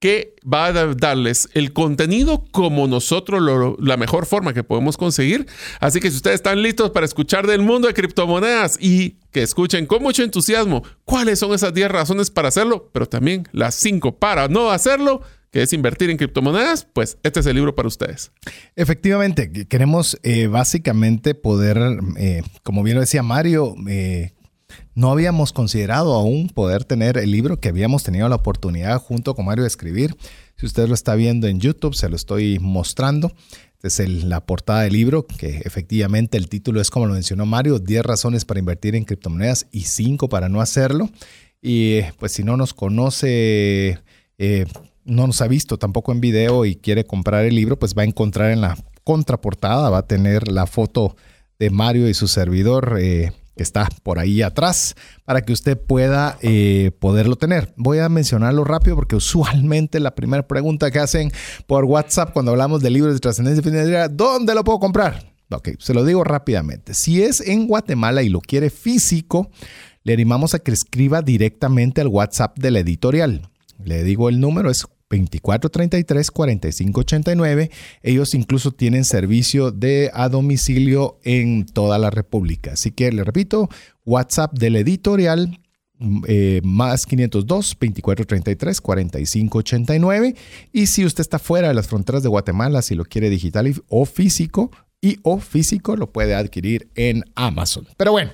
que 0.03 0.35
va 0.45 0.65
a 0.65 0.73
darles 0.95 1.47
el 1.53 1.71
contenido 1.71 2.43
como 2.51 2.87
nosotros 2.87 3.41
la 3.79 3.95
mejor 3.95 4.25
forma 4.25 4.53
que 4.53 4.61
podemos 4.61 4.97
conseguir. 4.97 5.47
Así 5.79 6.01
que 6.01 6.09
si 6.09 6.17
ustedes 6.17 6.35
están 6.35 6.61
listos 6.61 6.91
para 6.91 7.05
escuchar 7.05 7.47
del 7.47 7.61
mundo 7.61 7.87
de 7.87 7.93
criptomonedas 7.93 8.77
y 8.81 9.11
que 9.31 9.43
escuchen 9.43 9.85
con 9.85 10.03
mucho 10.03 10.21
entusiasmo 10.21 10.83
cuáles 11.05 11.39
son 11.39 11.53
esas 11.53 11.73
10 11.73 11.89
razones 11.89 12.31
para 12.31 12.49
hacerlo, 12.49 12.89
pero 12.91 13.07
también 13.07 13.47
las 13.53 13.75
5 13.75 14.19
para 14.19 14.49
no 14.49 14.71
hacerlo, 14.71 15.21
que 15.51 15.61
es 15.61 15.71
invertir 15.71 16.09
en 16.09 16.17
criptomonedas, 16.17 16.85
pues 16.91 17.17
este 17.23 17.39
es 17.39 17.45
el 17.45 17.55
libro 17.55 17.73
para 17.73 17.87
ustedes. 17.87 18.33
Efectivamente, 18.75 19.53
queremos 19.69 20.19
eh, 20.23 20.47
básicamente 20.47 21.33
poder, 21.33 21.79
eh, 22.17 22.43
como 22.63 22.83
bien 22.83 22.95
lo 22.95 23.01
decía 23.01 23.23
Mario, 23.23 23.73
eh, 23.87 24.33
no 24.95 25.11
habíamos 25.11 25.53
considerado 25.53 26.13
aún 26.13 26.49
poder 26.49 26.83
tener 26.83 27.17
el 27.17 27.31
libro 27.31 27.59
que 27.59 27.69
habíamos 27.69 28.03
tenido 28.03 28.29
la 28.29 28.35
oportunidad 28.35 28.99
junto 28.99 29.35
con 29.35 29.45
Mario 29.45 29.63
de 29.63 29.67
escribir. 29.67 30.15
Si 30.55 30.65
usted 30.65 30.87
lo 30.87 30.93
está 30.93 31.15
viendo 31.15 31.47
en 31.47 31.59
YouTube, 31.59 31.95
se 31.95 32.09
lo 32.09 32.15
estoy 32.15 32.59
mostrando. 32.59 33.31
Es 33.81 33.99
la 33.99 34.45
portada 34.45 34.83
del 34.83 34.93
libro, 34.93 35.27
que 35.27 35.57
efectivamente 35.65 36.37
el 36.37 36.47
título 36.47 36.79
es 36.79 36.89
como 36.89 37.05
lo 37.05 37.13
mencionó 37.13 37.45
Mario, 37.45 37.79
10 37.79 38.03
razones 38.05 38.45
para 38.45 38.59
invertir 38.59 38.95
en 38.95 39.03
criptomonedas 39.03 39.67
y 39.71 39.81
5 39.81 40.29
para 40.29 40.47
no 40.47 40.61
hacerlo. 40.61 41.09
Y 41.61 42.01
pues 42.19 42.31
si 42.31 42.43
no 42.43 42.55
nos 42.55 42.73
conoce, 42.73 43.99
eh, 44.37 44.65
no 45.03 45.27
nos 45.27 45.41
ha 45.41 45.47
visto 45.47 45.77
tampoco 45.77 46.13
en 46.13 46.21
video 46.21 46.63
y 46.63 46.75
quiere 46.77 47.05
comprar 47.05 47.43
el 47.43 47.55
libro, 47.55 47.77
pues 47.77 47.93
va 47.93 48.03
a 48.03 48.05
encontrar 48.05 48.51
en 48.51 48.61
la 48.61 48.77
contraportada, 49.03 49.89
va 49.89 49.99
a 49.99 50.07
tener 50.07 50.47
la 50.47 50.65
foto 50.65 51.17
de 51.59 51.69
Mario 51.69 52.07
y 52.07 52.13
su 52.13 52.27
servidor. 52.27 52.97
Eh, 53.01 53.33
que 53.55 53.63
está 53.63 53.87
por 54.03 54.19
ahí 54.19 54.41
atrás 54.41 54.95
para 55.25 55.41
que 55.41 55.53
usted 55.53 55.77
pueda 55.79 56.37
eh, 56.41 56.91
poderlo 56.99 57.35
tener. 57.35 57.73
Voy 57.77 57.99
a 57.99 58.09
mencionarlo 58.09 58.63
rápido 58.63 58.95
porque 58.95 59.15
usualmente 59.15 59.99
la 59.99 60.15
primera 60.15 60.47
pregunta 60.47 60.91
que 60.91 60.99
hacen 60.99 61.31
por 61.67 61.85
WhatsApp 61.85 62.33
cuando 62.33 62.51
hablamos 62.51 62.81
de 62.81 62.89
libros 62.89 63.13
de 63.13 63.19
trascendencia 63.19 63.63
financiera, 63.63 64.07
¿dónde 64.07 64.55
lo 64.55 64.63
puedo 64.63 64.79
comprar? 64.79 65.33
Ok, 65.51 65.69
se 65.79 65.93
lo 65.93 66.03
digo 66.03 66.23
rápidamente. 66.23 66.93
Si 66.93 67.21
es 67.21 67.41
en 67.41 67.67
Guatemala 67.67 68.23
y 68.23 68.29
lo 68.29 68.41
quiere 68.41 68.69
físico, 68.69 69.51
le 70.03 70.13
animamos 70.13 70.53
a 70.53 70.59
que 70.59 70.71
escriba 70.71 71.21
directamente 71.21 72.01
al 72.01 72.07
WhatsApp 72.07 72.57
de 72.57 72.71
la 72.71 72.79
editorial. 72.79 73.49
Le 73.83 74.03
digo 74.03 74.29
el 74.29 74.39
número, 74.39 74.71
es 74.71 74.85
2433-4589. 75.09 77.71
Ellos 78.01 78.33
incluso 78.33 78.71
tienen 78.71 79.05
servicio 79.05 79.71
de 79.71 80.11
a 80.13 80.29
domicilio 80.29 81.19
en 81.23 81.65
toda 81.65 81.97
la 81.97 82.09
República. 82.09 82.73
Así 82.73 82.91
que 82.91 83.11
le 83.11 83.23
repito, 83.23 83.69
WhatsApp 84.05 84.57
del 84.57 84.75
editorial 84.75 85.59
eh, 86.27 86.59
más 86.63 87.05
502 87.05 87.77
2433 87.79 88.81
4589 88.81 90.35
y 90.73 90.87
si 90.87 91.05
usted 91.05 91.21
está 91.21 91.39
fuera 91.39 91.69
de 91.69 91.75
las 91.75 91.87
fronteras 91.87 92.23
de 92.23 92.29
Guatemala 92.29 92.81
si 92.81 92.95
lo 92.95 93.05
quiere 93.05 93.29
digital 93.29 93.73
o 93.87 94.05
físico 94.05 94.71
y 94.99 95.19
o 95.21 95.39
físico 95.39 95.95
lo 95.95 96.11
puede 96.11 96.35
adquirir 96.35 96.89
en 96.95 97.23
Amazon 97.35 97.87
pero 97.95 98.11
bueno 98.11 98.31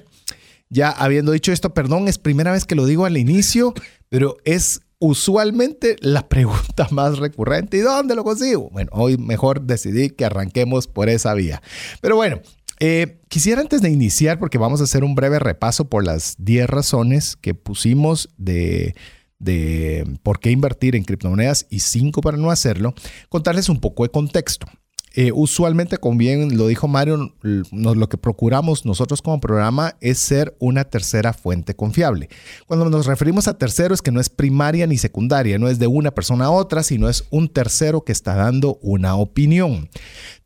ya 0.70 0.90
habiendo 0.90 1.34
dicho 1.34 1.52
esto 1.52 1.74
perdón 1.74 2.08
es 2.08 2.18
primera 2.18 2.54
vez 2.54 2.66
que 2.66 2.76
lo 2.76 2.86
digo 2.86 3.06
al 3.06 3.18
inicio 3.18 3.74
pero 4.08 4.38
es 4.46 4.80
usualmente 5.00 5.96
la 6.02 6.28
pregunta 6.28 6.88
más 6.92 7.18
recurrente. 7.18 7.78
¿Y 7.78 7.82
dónde 7.82 8.16
lo 8.16 8.24
consigo? 8.24 8.70
Bueno, 8.72 8.92
hoy 8.94 9.18
mejor 9.18 9.62
decidí 9.62 10.10
que 10.10 10.26
arranquemos 10.26 10.88
por 10.88 11.10
esa 11.10 11.34
vía. 11.34 11.62
Pero 12.02 12.16
bueno, 12.16 12.42
eh, 12.80 13.20
quisiera 13.28 13.62
antes 13.62 13.82
de 13.82 13.90
iniciar, 13.90 14.40
porque 14.40 14.58
vamos 14.58 14.82
a 14.82 14.86
hacer 14.86 15.04
un 15.04 15.16
breve 15.16 15.40
repaso 15.40 15.90
por 15.90 16.06
las 16.06 16.36
10 16.38 16.70
razones 16.70 17.36
que 17.36 17.54
pusimos 17.54 18.30
de, 18.38 18.96
de 19.40 20.18
por 20.24 20.40
qué 20.40 20.52
invertir 20.52 20.96
en 20.96 21.04
criptomonedas 21.04 21.66
y 21.70 21.80
5 21.80 22.22
para 22.22 22.38
no 22.38 22.52
hacerlo, 22.52 22.94
contarles 23.30 23.70
un 23.70 23.80
poco 23.80 24.04
de 24.04 24.10
contexto. 24.10 24.68
Eh, 25.16 25.32
usualmente, 25.34 25.98
como 25.98 26.18
bien 26.18 26.58
lo 26.58 26.68
dijo 26.68 26.88
Mario, 26.88 27.34
lo 27.42 28.10
que 28.10 28.18
procuramos 28.18 28.86
nosotros 28.86 29.22
como 29.22 29.40
programa 29.40 29.96
es 30.02 30.20
ser 30.20 30.56
una 30.60 30.84
tercera 30.84 31.34
fuente 31.34 31.76
confiable. 31.76 32.30
Cuando 32.68 32.90
nos 32.90 33.06
referimos 33.06 33.48
a 33.48 33.58
tercero 33.58 33.94
es 33.94 34.02
que 34.02 34.12
no 34.12 34.20
es 34.20 34.30
primaria 34.30 34.86
ni 34.86 34.98
secundaria, 34.98 35.58
no 35.58 35.68
es 35.68 35.80
de 35.80 35.88
una 35.88 36.12
persona 36.12 36.46
a 36.46 36.52
otra, 36.52 36.84
sino 36.84 37.10
es 37.10 37.26
un 37.32 37.50
tercero 37.50 38.04
que 38.04 38.12
está 38.12 38.36
dando 38.36 38.78
una 38.82 39.16
opinión. 39.16 39.90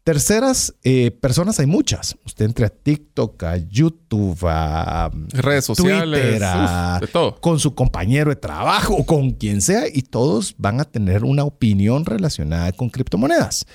Terceras 0.03 0.75
eh, 0.83 1.11
personas 1.11 1.59
hay 1.59 1.65
muchas. 1.65 2.17
Usted 2.25 2.45
entra 2.45 2.67
a 2.67 2.69
TikTok, 2.69 3.43
a 3.43 3.57
YouTube, 3.57 4.37
a 4.43 5.09
redes 5.29 5.63
sociales, 5.63 6.41
de 6.41 7.07
todo. 7.07 7.39
con 7.39 7.57
su 7.57 7.73
compañero 7.73 8.29
de 8.29 8.35
trabajo 8.35 9.05
con 9.05 9.31
quien 9.31 9.61
sea, 9.61 9.83
y 9.87 10.01
todos 10.01 10.55
van 10.57 10.81
a 10.81 10.85
tener 10.85 11.23
una 11.23 11.45
opinión 11.45 12.05
relacionada 12.05 12.73
con 12.73 12.89
criptomonedas. 12.89 13.65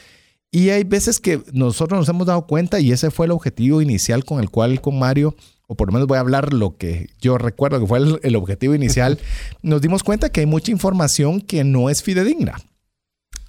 Y 0.50 0.71
hay 0.71 0.85
veces 0.85 1.21
que 1.21 1.43
nosotros 1.52 2.00
nos 2.00 2.09
hemos 2.09 2.26
dado 2.26 2.47
cuenta 2.47 2.81
y 2.81 2.93
ese 2.93 3.11
fue 3.11 3.26
el 3.26 3.33
objetivo 3.33 3.83
inicial 3.83 4.25
con 4.25 4.40
el 4.40 4.49
cual 4.49 4.81
con 4.81 4.99
Mario, 4.99 5.37
o 5.67 5.76
por 5.76 5.88
lo 5.88 5.93
menos 5.93 6.09
voy 6.09 6.17
a 6.17 6.21
hablar 6.21 6.55
lo 6.55 6.78
que 6.78 7.11
yo 7.21 7.37
recuerdo 7.37 7.78
que 7.78 7.87
fue 7.87 7.99
el, 8.23 8.37
objetivo 8.37 8.75
inicial, 8.75 9.19
nos 9.62 9.83
dimos 9.83 10.02
cuenta 10.02 10.31
que 10.31 10.40
hay 10.40 10.47
mucha 10.47 10.71
información 10.71 11.43
que 11.43 11.64
no 11.64 11.90
es 11.90 12.02
fidedigna. 12.02 12.55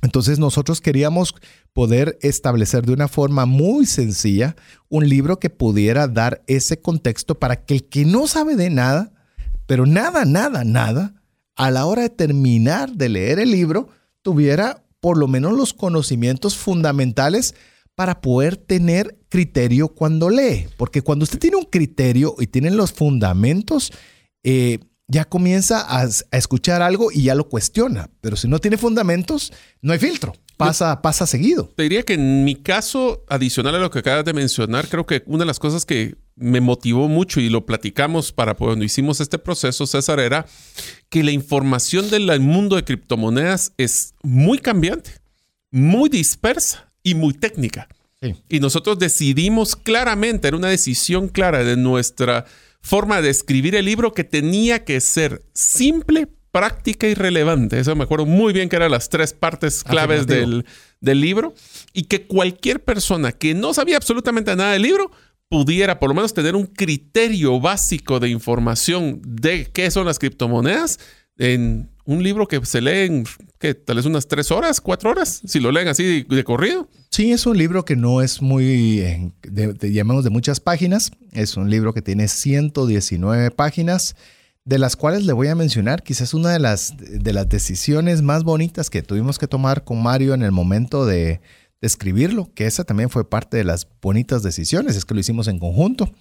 Entonces 0.02 0.40
nosotros 0.40 0.82
queríamos 0.82 1.36
poder 1.74 2.18
establecer 2.22 2.86
de 2.86 2.94
una 2.94 3.08
forma 3.08 3.46
muy 3.46 3.86
sencilla 3.86 4.56
un 4.90 5.08
libro 5.08 5.40
que 5.40 5.50
pudiera 5.50 6.08
dar 6.08 6.42
ese 6.48 6.82
contexto 6.82 7.40
para 7.40 7.64
que 7.64 7.76
el 7.76 7.84
que 7.86 8.06
no 8.06 8.28
sabe 8.28 8.56
de 8.56 8.70
nada, 8.70 9.12
pero 9.68 9.86
nada, 9.86 10.26
nada, 10.26 10.64
nada, 10.64 11.22
a 11.56 11.72
la 11.72 11.86
hora 11.86 12.04
de 12.04 12.10
terminar 12.10 12.92
de 12.94 13.10
leer 13.10 13.40
el 13.40 13.52
libro, 13.52 13.90
tuviera 14.22 14.84
por 15.00 15.18
lo 15.18 15.28
menos 15.28 15.54
los 15.54 15.74
conocimientos 15.74 16.58
fundamentales 16.58 17.56
para 17.96 18.22
poder 18.22 18.56
tener 18.56 19.20
criterio 19.30 19.90
cuando 19.90 20.30
lee. 20.30 20.68
Porque 20.78 21.02
cuando 21.02 21.24
usted 21.24 21.40
tiene 21.40 21.58
un 21.58 21.66
criterio 21.66 22.36
y 22.40 22.48
tiene 22.48 22.72
los 22.72 22.94
fundamentos, 22.94 23.92
eh, 24.44 24.80
ya 25.08 25.26
comienza 25.26 25.86
a, 25.86 26.08
escuchar 26.32 26.82
algo 26.82 27.12
y 27.12 27.24
ya 27.24 27.36
lo 27.36 27.50
cuestiona. 27.50 28.10
Pero 28.22 28.38
si 28.38 28.48
no 28.48 28.60
tiene 28.60 28.78
fundamentos, 28.78 29.52
no 29.82 29.92
hay 29.92 30.00
filtro. 30.00 30.34
Pasa, 30.56 31.02
pasa 31.02 31.26
seguido. 31.26 31.74
Te 31.76 31.84
diría 31.84 32.04
que 32.04 32.14
en 32.14 32.44
mi 32.44 32.56
caso, 32.56 33.24
adicional 33.28 33.76
a 33.76 33.80
lo 33.80 33.90
que 33.92 34.00
acabas 34.00 34.26
de 34.26 34.34
mencionar, 34.34 34.88
creo 34.88 35.06
que 35.06 35.24
una 35.26 35.40
de 35.40 35.46
las 35.46 35.60
cosas 35.60 35.86
que 35.86 36.16
me 36.40 36.62
motivó 36.62 37.08
mucho 37.08 37.42
y 37.42 37.50
lo 37.50 37.66
platicamos 37.66 38.32
para 38.32 38.54
cuando 38.54 38.86
hicimos 38.86 39.20
este 39.20 39.38
proceso, 39.38 39.86
César, 39.86 40.20
era 40.20 40.46
que 41.10 41.24
la 41.24 41.32
información 41.32 42.10
del 42.10 42.40
mundo 42.40 42.76
de 42.76 42.84
criptomonedas 42.84 43.74
es 43.78 44.14
muy 44.24 44.60
cambiante, 44.60 45.12
muy 45.70 46.10
dispersa 46.10 46.92
y 47.04 47.16
muy 47.16 47.34
técnica. 47.34 47.88
Y 48.50 48.60
nosotros 48.60 49.00
decidimos 49.00 49.78
claramente, 49.78 50.50
era 50.50 50.58
una 50.58 50.68
decisión 50.68 51.30
clara 51.30 51.64
de 51.64 51.78
nuestra 51.78 52.46
forma 52.82 53.22
de 53.22 53.30
escribir 53.30 53.76
el 53.76 53.86
libro 53.86 54.14
que 54.14 54.26
tenía 54.26 54.84
que 54.84 55.00
ser 55.00 55.42
simple, 55.54 56.28
práctica 56.52 57.08
y 57.08 57.14
relevante. 57.14 57.80
Eso 57.80 57.96
me 57.96 58.04
acuerdo 58.04 58.26
muy 58.26 58.52
bien 58.52 58.68
que 58.68 58.76
eran 58.76 58.92
las 58.92 59.08
tres 59.10 59.34
partes 59.34 59.84
claves 59.84 60.28
del, 60.28 60.66
del 61.00 61.22
libro 61.22 61.54
y 61.94 62.04
que 62.04 62.28
cualquier 62.28 62.84
persona 62.84 63.32
que 63.32 63.54
no 63.54 63.74
sabía 63.74 63.98
absolutamente 63.98 64.56
nada 64.56 64.74
del 64.74 64.82
libro 64.82 65.12
pudiera 65.50 66.00
por 66.00 66.10
lo 66.10 66.16
menos 66.16 66.34
tener 66.34 66.56
un 66.56 66.68
criterio 66.68 67.60
básico 67.60 68.20
de 68.20 68.30
información 68.30 69.20
de 69.26 69.66
qué 69.66 69.90
son 69.90 70.06
las 70.06 70.20
criptomonedas 70.20 71.00
en 71.38 71.90
un 72.06 72.24
libro 72.24 72.48
que 72.48 72.64
se 72.66 72.82
lee 72.82 73.06
en 73.08 73.24
que 73.60 73.74
tal 73.74 73.98
vez 73.98 74.06
unas 74.06 74.28
tres 74.28 74.52
horas, 74.52 74.80
cuatro 74.80 75.10
horas, 75.10 75.42
si 75.46 75.60
lo 75.60 75.72
leen 75.72 75.88
así 75.88 76.24
de, 76.24 76.44
corrido. 76.44 76.90
Sí, 77.10 77.32
es 77.32 77.46
un 77.46 77.58
libro 77.58 77.84
que 77.84 77.96
no 77.96 78.22
es 78.22 78.42
muy, 78.42 79.28
de, 79.44 79.92
llamemos 79.92 80.24
de 80.24 80.30
muchas 80.30 80.60
páginas, 80.60 81.12
es 81.32 81.58
un 81.58 81.70
libro 81.70 81.94
que 81.94 82.02
tiene 82.02 82.28
119 82.28 83.52
páginas, 83.52 84.16
de 84.66 84.80
las 84.80 84.96
cuales 84.96 85.26
le 85.26 85.34
voy 85.34 85.48
a 85.48 85.56
mencionar 85.56 86.04
quizás 86.04 86.34
una 86.34 86.52
de 86.52 86.60
las, 86.60 86.94
de 86.98 87.34
las 87.34 87.50
decisiones 87.50 88.22
más 88.22 88.44
bonitas 88.44 88.90
que 88.90 89.02
tuvimos 89.02 89.40
que 89.40 89.48
tomar 89.48 89.84
con 89.84 90.02
Mario 90.02 90.34
en 90.34 90.44
el 90.44 90.52
momento 90.52 91.06
de 91.06 91.42
escribirlo, 91.82 92.50
que 92.54 92.66
esa 92.66 92.84
también 92.84 93.10
fue 93.10 93.30
parte 93.30 93.58
de 93.58 93.64
las 93.64 93.88
bonitas 94.02 94.44
decisiones, 94.44 94.96
es 94.96 95.06
que 95.06 95.14
lo 95.14 95.20
hicimos 95.20 95.48
en 95.48 95.60
conjunto. 95.60 96.12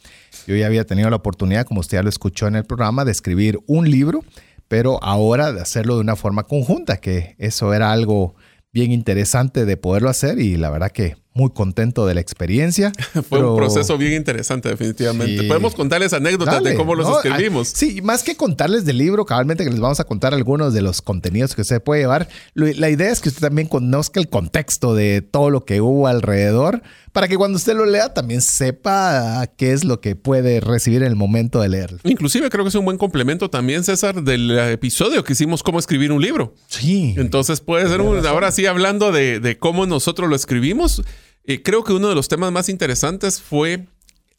Yo 0.46 0.54
ya 0.54 0.66
había 0.66 0.84
tenido 0.84 1.10
la 1.10 1.16
oportunidad, 1.16 1.66
como 1.66 1.80
usted 1.80 1.98
ya 1.98 2.02
lo 2.02 2.08
escuchó 2.08 2.46
en 2.46 2.56
el 2.56 2.64
programa, 2.64 3.04
de 3.04 3.12
escribir 3.12 3.58
un 3.66 3.90
libro, 3.90 4.24
pero 4.68 5.02
ahora 5.02 5.52
de 5.52 5.60
hacerlo 5.60 5.96
de 5.96 6.02
una 6.02 6.16
forma 6.16 6.44
conjunta, 6.44 6.98
que 6.98 7.34
eso 7.38 7.74
era 7.74 7.92
algo 7.92 8.34
bien 8.72 8.92
interesante 8.92 9.64
de 9.64 9.76
poderlo 9.76 10.10
hacer 10.10 10.38
y 10.38 10.56
la 10.56 10.70
verdad 10.70 10.90
que 10.90 11.16
muy 11.34 11.50
contento 11.50 12.06
de 12.06 12.14
la 12.14 12.20
experiencia. 12.20 12.92
Fue 13.28 13.44
un 13.44 13.56
proceso 13.56 13.96
bien 13.96 14.14
interesante, 14.14 14.68
definitivamente. 14.68 15.44
Podemos 15.44 15.74
contarles 15.74 16.12
anécdotas 16.12 16.62
de 16.62 16.74
cómo 16.74 16.94
los 16.94 17.24
escribimos. 17.24 17.68
sí, 17.68 18.02
más 18.02 18.22
que 18.22 18.36
contarles 18.36 18.84
del 18.84 18.98
libro, 18.98 19.24
cabalmente 19.24 19.64
que 19.64 19.70
les 19.70 19.80
vamos 19.80 20.00
a 20.00 20.04
contar 20.04 20.34
algunos 20.34 20.74
de 20.74 20.82
los 20.82 21.02
contenidos 21.02 21.54
que 21.54 21.64
se 21.64 21.80
puede 21.80 22.02
llevar. 22.02 22.28
La 22.54 22.90
idea 22.90 23.10
es 23.10 23.20
que 23.20 23.28
usted 23.28 23.42
también 23.42 23.68
conozca 23.68 24.20
el 24.20 24.28
contexto 24.28 24.94
de 24.94 25.22
todo 25.22 25.50
lo 25.50 25.64
que 25.64 25.80
hubo 25.80 26.08
alrededor 26.08 26.82
para 27.12 27.26
que 27.26 27.36
cuando 27.36 27.56
usted 27.56 27.74
lo 27.74 27.86
lea 27.86 28.14
también 28.14 28.40
sepa 28.40 29.44
qué 29.56 29.72
es 29.72 29.84
lo 29.84 30.00
que 30.00 30.14
puede 30.14 30.60
recibir 30.60 31.02
en 31.02 31.08
el 31.08 31.16
momento 31.16 31.60
de 31.60 31.68
leerlo. 31.68 31.98
Inclusive 32.04 32.48
creo 32.50 32.64
que 32.64 32.68
es 32.68 32.74
un 32.74 32.84
buen 32.84 32.98
complemento 32.98 33.50
también, 33.50 33.82
César, 33.84 34.22
del 34.22 34.56
episodio 34.56 35.24
que 35.24 35.32
hicimos 35.32 35.62
cómo 35.62 35.78
escribir 35.78 36.12
un 36.12 36.22
libro. 36.22 36.54
Sí. 36.68 37.14
Entonces 37.16 37.60
puede 37.60 37.88
ser 37.88 38.02
un, 38.02 38.24
ahora 38.26 38.52
sí 38.52 38.66
hablando 38.66 39.10
de, 39.10 39.40
de 39.40 39.58
cómo 39.58 39.86
nosotros 39.86 40.28
lo 40.28 40.36
escribimos. 40.36 41.02
Eh, 41.48 41.62
creo 41.62 41.82
que 41.82 41.94
uno 41.94 42.10
de 42.10 42.14
los 42.14 42.28
temas 42.28 42.52
más 42.52 42.68
interesantes 42.68 43.40
fue, 43.40 43.86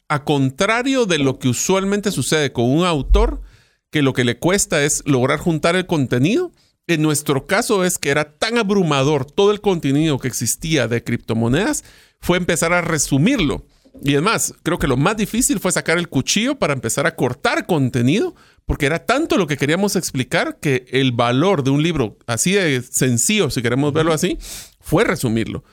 a 0.08 0.22
contrario 0.22 1.06
de 1.06 1.18
lo 1.18 1.40
que 1.40 1.48
usualmente 1.48 2.12
sucede 2.12 2.52
con 2.52 2.70
un 2.70 2.84
autor, 2.84 3.42
que 3.90 4.00
lo 4.00 4.12
que 4.12 4.22
le 4.22 4.38
cuesta 4.38 4.84
es 4.84 5.02
lograr 5.06 5.40
juntar 5.40 5.74
el 5.74 5.86
contenido. 5.86 6.52
En 6.86 7.02
nuestro 7.02 7.48
caso 7.48 7.84
es 7.84 7.98
que 7.98 8.10
era 8.10 8.38
tan 8.38 8.58
abrumador 8.58 9.24
todo 9.24 9.50
el 9.50 9.60
contenido 9.60 10.20
que 10.20 10.28
existía 10.28 10.86
de 10.86 11.02
criptomonedas, 11.02 11.82
fue 12.20 12.38
empezar 12.38 12.72
a 12.72 12.80
resumirlo. 12.80 13.66
Y 14.04 14.12
además, 14.12 14.54
creo 14.62 14.78
que 14.78 14.86
lo 14.86 14.96
más 14.96 15.16
difícil 15.16 15.58
fue 15.58 15.72
sacar 15.72 15.98
el 15.98 16.08
cuchillo 16.08 16.60
para 16.60 16.74
empezar 16.74 17.08
a 17.08 17.16
cortar 17.16 17.66
contenido, 17.66 18.36
porque 18.66 18.86
era 18.86 19.04
tanto 19.04 19.36
lo 19.36 19.48
que 19.48 19.56
queríamos 19.56 19.96
explicar 19.96 20.58
que 20.60 20.86
el 20.92 21.10
valor 21.10 21.64
de 21.64 21.70
un 21.70 21.82
libro 21.82 22.18
así 22.28 22.52
de 22.52 22.82
sencillo, 22.82 23.50
si 23.50 23.62
queremos 23.62 23.92
verlo 23.92 24.12
así, 24.12 24.38
fue 24.78 25.02
resumirlo 25.02 25.64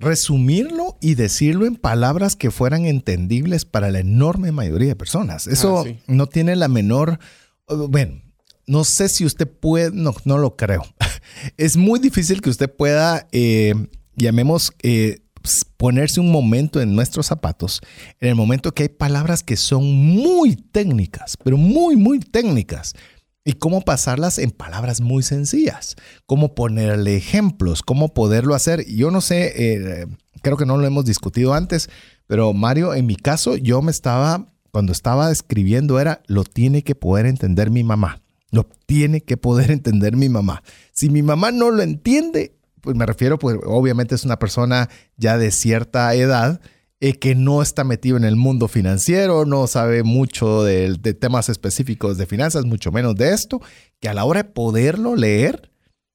resumirlo 0.00 0.96
y 1.00 1.14
decirlo 1.14 1.66
en 1.66 1.76
palabras 1.76 2.36
que 2.36 2.50
fueran 2.50 2.86
entendibles 2.86 3.64
para 3.64 3.90
la 3.90 4.00
enorme 4.00 4.52
mayoría 4.52 4.88
de 4.88 4.96
personas. 4.96 5.46
Eso 5.46 5.84
ah, 5.86 5.90
no 6.06 6.26
tiene 6.26 6.56
la 6.56 6.68
menor, 6.68 7.18
uh, 7.68 7.88
bueno, 7.88 8.22
no 8.66 8.84
sé 8.84 9.08
si 9.08 9.24
usted 9.24 9.48
puede, 9.48 9.90
no, 9.92 10.14
no 10.24 10.38
lo 10.38 10.56
creo, 10.56 10.84
Es 11.56 11.76
muy 11.76 12.00
difícil 12.00 12.40
que 12.40 12.50
usted 12.50 12.70
pueda, 12.70 13.26
eh, 13.32 13.74
llamemos, 14.16 14.72
eh, 14.82 15.20
ponerse 15.76 16.20
un 16.20 16.30
momento 16.30 16.80
en 16.80 16.94
nuestros 16.94 17.26
zapatos, 17.26 17.80
en 18.20 18.30
el 18.30 18.34
momento 18.34 18.74
que 18.74 18.84
hay 18.84 18.88
palabras 18.88 19.42
que 19.42 19.56
son 19.56 19.84
muy 19.84 20.56
técnicas, 20.56 21.36
pero 21.42 21.56
muy, 21.56 21.96
muy 21.96 22.18
técnicas. 22.20 22.94
Y 23.48 23.54
cómo 23.54 23.80
pasarlas 23.80 24.38
en 24.38 24.50
palabras 24.50 25.00
muy 25.00 25.22
sencillas, 25.22 25.96
cómo 26.26 26.54
ponerle 26.54 27.16
ejemplos, 27.16 27.80
cómo 27.80 28.12
poderlo 28.12 28.54
hacer. 28.54 28.84
Yo 28.86 29.10
no 29.10 29.22
sé, 29.22 29.54
eh, 29.56 30.06
creo 30.42 30.58
que 30.58 30.66
no 30.66 30.76
lo 30.76 30.86
hemos 30.86 31.06
discutido 31.06 31.54
antes, 31.54 31.88
pero 32.26 32.52
Mario, 32.52 32.92
en 32.92 33.06
mi 33.06 33.16
caso, 33.16 33.56
yo 33.56 33.80
me 33.80 33.90
estaba, 33.90 34.52
cuando 34.70 34.92
estaba 34.92 35.30
escribiendo, 35.30 35.98
era, 35.98 36.20
lo 36.26 36.44
tiene 36.44 36.84
que 36.84 36.94
poder 36.94 37.24
entender 37.24 37.70
mi 37.70 37.84
mamá. 37.84 38.20
Lo 38.50 38.68
tiene 38.84 39.22
que 39.22 39.38
poder 39.38 39.70
entender 39.70 40.14
mi 40.14 40.28
mamá. 40.28 40.62
Si 40.92 41.08
mi 41.08 41.22
mamá 41.22 41.50
no 41.50 41.70
lo 41.70 41.80
entiende, 41.80 42.54
pues 42.82 42.96
me 42.96 43.06
refiero, 43.06 43.38
pues 43.38 43.56
obviamente 43.64 44.14
es 44.14 44.26
una 44.26 44.38
persona 44.38 44.90
ya 45.16 45.38
de 45.38 45.52
cierta 45.52 46.14
edad 46.14 46.60
eh, 47.00 47.14
que 47.14 47.36
no 47.36 47.62
está 47.62 47.84
metido 47.84 48.16
en 48.16 48.24
el 48.24 48.34
mundo 48.34 48.66
financiero, 48.66 49.44
no 49.44 49.68
sabe 49.68 50.02
mucho 50.02 50.64
de, 50.64 50.96
temas 51.14 51.48
específicos 51.48 52.18
de 52.18 52.26
finanzas, 52.26 52.64
mucho 52.64 52.90
menos 52.90 53.14
de 53.14 53.32
esto, 53.32 53.60
que 54.00 54.08
a 54.08 54.14
la 54.14 54.24
hora 54.24 54.42
de 54.42 54.48
poderlo 54.48 55.14
leer, 55.14 55.70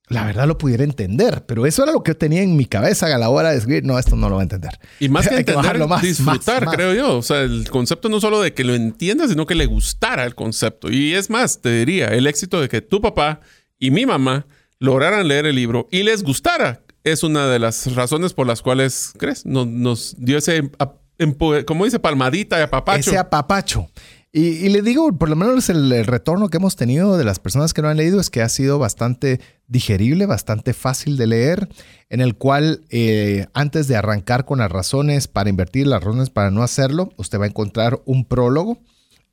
la 0.10 0.26
verdad 0.26 0.46
lo 0.46 0.58
pudiera 0.58 0.84
entender, 0.84 1.46
pero 1.46 1.66
eso 1.66 1.84
era 1.84 1.94
lo 1.94 2.04
que 2.04 2.12
yo 2.12 2.18
tenía 2.18 2.42
en 2.42 2.58
mi 2.58 2.66
cabeza 2.66 3.06
a 3.06 3.18
la 3.18 3.30
hora 3.30 3.52
de 3.52 3.60
escribir, 3.60 3.86
no, 3.86 3.98
esto 3.98 4.18
no 4.18 4.28
lo 4.28 4.36
va 4.36 4.42
a 4.42 4.44
entender. 4.44 4.78
Y 5.00 5.08
más 5.08 5.30
que 5.30 5.36
entender, 5.40 5.88
más, 5.88 6.02
disfrutar, 6.02 6.66
creo 6.66 6.94
yo. 6.94 7.18
O 7.18 7.22
sea, 7.22 7.40
el 7.40 7.70
concepto 7.70 8.10
no 8.10 8.20
solo 8.20 8.42
de 8.42 8.54
que 8.54 8.66
lo 8.66 8.76
entienda, 8.76 9.30
sino 9.30 9.46
que 9.46 9.56
le 9.56 9.66
gustara 9.66 10.26
el 10.26 10.36
concepto. 10.36 10.92
Y 10.92 11.14
es 11.14 11.30
más, 11.30 11.62
te 11.62 11.72
diría, 11.72 12.08
el 12.08 12.28
éxito 12.28 12.60
de 12.60 12.68
que 12.68 12.82
tu 12.82 13.00
papá 13.00 13.40
y 13.80 13.90
mi 13.92 14.06
mamá 14.06 14.46
lograran 14.80 15.30
leer 15.30 15.46
el 15.46 15.56
libro 15.56 15.88
y 15.92 16.04
les 16.04 16.24
gustara, 16.24 16.83
es 17.04 17.24
una 17.24 17.48
de 17.48 17.60
las 17.60 17.94
razones 17.96 18.34
por 18.34 18.48
las 18.48 18.62
cuales, 18.62 19.14
¿crees? 19.18 19.46
Nos, 19.46 19.68
nos 19.68 20.16
dio 20.18 20.38
ese, 20.38 20.70
como 21.66 21.86
dice, 21.86 22.00
palmadita 22.00 22.58
de 22.58 22.64
apapacho. 22.64 23.10
Ese 23.10 23.18
apapacho. 23.18 23.88
Y, 24.36 24.70
le 24.70 24.82
digo, 24.82 25.16
por 25.16 25.30
lo 25.30 25.36
menos 25.36 25.70
el, 25.70 26.08
retorno 26.08 26.50
que 26.50 26.58
hemos 26.58 26.76
tenido 26.76 27.18
de 27.18 27.24
las 27.24 27.38
personas 27.38 27.72
que 27.72 27.84
lo 27.84 27.90
han 27.90 27.98
leído 27.98 28.20
es 28.20 28.32
que 28.32 28.42
ha 28.42 28.50
sido 28.50 28.80
bastante 28.80 29.40
digerible, 29.68 30.26
bastante 30.26 30.74
fácil 30.74 31.18
de 31.18 31.28
leer, 31.28 31.70
en 32.10 32.20
el 32.20 32.36
cual 32.36 32.82
eh, 32.90 33.46
antes 33.54 33.88
de 33.88 33.96
arrancar 33.96 34.46
con 34.46 34.58
las 34.58 34.72
razones 34.72 35.28
para 35.28 35.52
invertir, 35.52 35.86
las 35.86 36.04
razones 36.04 36.32
para 36.32 36.50
no 36.50 36.64
hacerlo, 36.64 37.12
usted 37.16 37.40
va 37.40 37.46
a 37.46 37.50
encontrar 37.50 38.02
un 38.06 38.26
prólogo. 38.26 38.80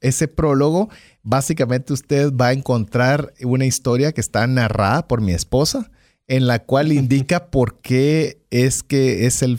Ese 0.02 0.28
prólogo, 0.28 0.90
básicamente 1.22 1.94
usted 1.94 2.30
va 2.34 2.48
a 2.48 2.52
encontrar 2.52 3.32
una 3.42 3.64
historia 3.64 4.12
que 4.12 4.20
está 4.20 4.46
narrada 4.46 5.08
por 5.08 5.22
mi 5.22 5.32
esposa 5.32 5.90
en 6.30 6.46
la 6.46 6.60
cual 6.60 6.92
indica 6.92 7.50
por 7.50 7.80
qué 7.80 8.40
es 8.50 8.82
que 8.82 9.26
es 9.26 9.42
el, 9.42 9.58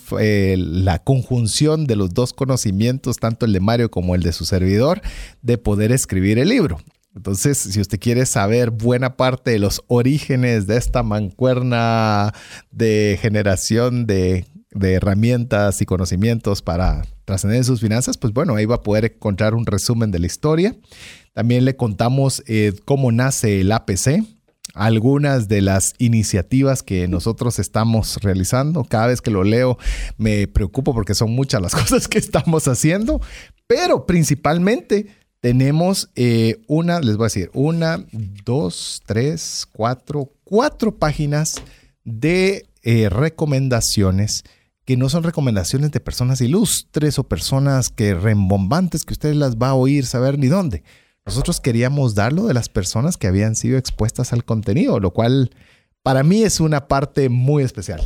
la 0.85 0.99
conjunción 1.03 1.85
de 1.85 1.95
los 1.95 2.13
dos 2.13 2.33
conocimientos, 2.33 3.17
tanto 3.17 3.45
el 3.45 3.53
de 3.53 3.59
Mario 3.59 3.91
como 3.91 4.15
el 4.15 4.23
de 4.23 4.31
su 4.31 4.45
servidor, 4.45 5.01
de 5.41 5.57
poder 5.59 5.91
escribir 5.91 6.39
el 6.39 6.49
libro. 6.49 6.79
Entonces, 7.13 7.57
si 7.57 7.81
usted 7.81 7.99
quiere 7.99 8.25
saber 8.25 8.71
buena 8.71 9.17
parte 9.17 9.51
de 9.51 9.59
los 9.59 9.83
orígenes 9.87 10.65
de 10.65 10.77
esta 10.77 11.03
mancuerna 11.03 12.33
de 12.71 13.19
generación 13.21 14.07
de, 14.07 14.45
herramientas 14.81 15.81
y 15.81 15.85
conocimientos 15.85 16.61
para 16.61 17.01
trascender 17.25 17.65
sus 17.65 17.81
finanzas, 17.81 18.17
pues 18.17 18.31
bueno, 18.31 18.55
ahí 18.55 18.65
va 18.65 18.75
a 18.75 18.83
poder 18.83 19.03
encontrar 19.03 19.55
un 19.55 19.65
resumen 19.65 20.11
de 20.11 20.19
la 20.19 20.27
historia. 20.27 20.77
También 21.33 21.65
le 21.65 21.75
contamos 21.75 22.41
eh, 22.47 22.71
cómo 22.85 23.11
nace 23.11 23.59
el 23.59 23.73
APC, 23.73 24.23
algunas 24.73 25.47
de 25.47 25.61
las 25.61 25.93
iniciativas 25.97 26.83
que 26.83 27.07
nosotros 27.07 27.59
estamos 27.59 28.17
realizando. 28.21 28.83
Cada 28.83 29.07
vez 29.07 29.21
que 29.21 29.31
lo 29.31 29.43
leo 29.43 29.77
me 30.17 30.47
preocupo 30.47 30.93
porque 30.93 31.15
son 31.15 31.31
muchas 31.31 31.61
las 31.61 31.75
cosas 31.75 32.07
que 32.07 32.19
estamos 32.19 32.67
haciendo, 32.67 33.21
pero 33.67 34.05
principalmente 34.05 35.07
tenemos 35.39 36.11
eh, 36.15 36.61
una, 36.67 36.99
les 36.99 37.17
voy 37.17 37.25
a 37.25 37.27
decir, 37.27 37.49
una, 37.53 38.05
dos, 38.45 39.01
tres, 39.05 39.67
cuatro, 39.73 40.31
cuatro 40.43 40.95
páginas 40.97 41.55
de 42.03 42.67
eh, 42.83 43.09
recomendaciones 43.09 44.43
que 44.85 44.97
no 44.97 45.09
son 45.09 45.23
recomendaciones 45.23 45.91
de 45.91 45.99
personas 45.99 46.41
ilustres 46.41 47.19
o 47.19 47.23
personas 47.23 47.89
que 47.89 48.13
rembombantes 48.13 49.05
que 49.05 49.13
usted 49.13 49.33
las 49.33 49.55
va 49.55 49.69
a 49.69 49.73
oír 49.73 50.05
saber 50.05 50.37
ni 50.37 50.47
dónde. 50.47 50.83
Nosotros 51.25 51.61
queríamos 51.61 52.15
darlo 52.15 52.47
de 52.47 52.53
las 52.53 52.69
personas 52.69 53.17
que 53.17 53.27
habían 53.27 53.55
sido 53.55 53.77
expuestas 53.77 54.33
al 54.33 54.43
contenido, 54.43 54.99
lo 54.99 55.11
cual 55.11 55.51
para 56.03 56.23
mí 56.23 56.43
es 56.43 56.59
una 56.59 56.87
parte 56.87 57.29
muy 57.29 57.63
especial. 57.63 58.01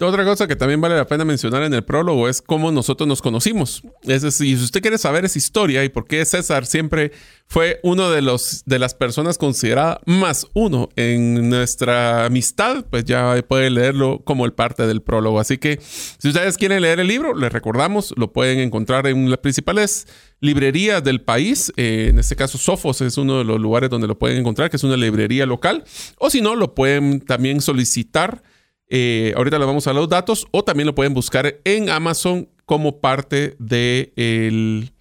Otra 0.00 0.24
cosa 0.24 0.46
que 0.46 0.54
también 0.54 0.80
vale 0.80 0.94
la 0.94 1.08
pena 1.08 1.24
mencionar 1.24 1.64
en 1.64 1.74
el 1.74 1.82
prólogo 1.82 2.28
es 2.28 2.40
cómo 2.40 2.70
nosotros 2.70 3.08
nos 3.08 3.20
conocimos. 3.20 3.82
Es 4.04 4.22
decir, 4.22 4.56
si 4.56 4.64
usted 4.64 4.80
quiere 4.80 4.96
saber 4.96 5.24
esa 5.24 5.38
historia 5.38 5.82
y 5.82 5.88
por 5.88 6.06
qué 6.06 6.24
César 6.24 6.66
siempre 6.66 7.10
fue 7.48 7.80
uno 7.82 8.08
de 8.10 8.22
los 8.22 8.62
de 8.64 8.78
las 8.78 8.94
personas 8.94 9.38
considerada 9.38 10.00
más 10.06 10.46
uno 10.54 10.88
en 10.94 11.48
nuestra 11.48 12.26
amistad, 12.26 12.84
pues 12.88 13.06
ya 13.06 13.34
puede 13.48 13.70
leerlo 13.70 14.20
como 14.24 14.44
el 14.44 14.52
parte 14.52 14.86
del 14.86 15.02
prólogo. 15.02 15.40
Así 15.40 15.58
que 15.58 15.80
si 15.80 16.28
ustedes 16.28 16.56
quieren 16.58 16.82
leer 16.82 17.00
el 17.00 17.08
libro, 17.08 17.34
les 17.34 17.52
recordamos, 17.52 18.14
lo 18.16 18.32
pueden 18.32 18.60
encontrar 18.60 19.08
en 19.08 19.28
las 19.28 19.40
principales 19.40 20.06
librerías 20.40 21.02
del 21.02 21.22
país. 21.22 21.72
Eh, 21.76 22.06
en 22.10 22.20
este 22.20 22.36
caso, 22.36 22.56
Sofos 22.56 23.00
es 23.00 23.18
uno 23.18 23.38
de 23.38 23.44
los 23.44 23.60
lugares 23.60 23.90
donde 23.90 24.06
lo 24.06 24.16
pueden 24.16 24.38
encontrar, 24.38 24.70
que 24.70 24.76
es 24.76 24.84
una 24.84 24.96
librería 24.96 25.44
local. 25.44 25.82
O 26.18 26.30
si 26.30 26.40
no, 26.40 26.54
lo 26.54 26.76
pueden 26.76 27.20
también 27.20 27.60
solicitar 27.60 28.44
eh, 28.88 29.32
ahorita 29.36 29.58
le 29.58 29.64
vamos 29.66 29.86
a 29.86 29.92
los 29.92 30.08
datos 30.08 30.46
o 30.50 30.64
también 30.64 30.86
lo 30.86 30.94
pueden 30.94 31.14
buscar 31.14 31.60
en 31.64 31.90
Amazon 31.90 32.48
como 32.64 33.00
parte 33.00 33.56
de 33.58 34.12
el, 34.16 34.92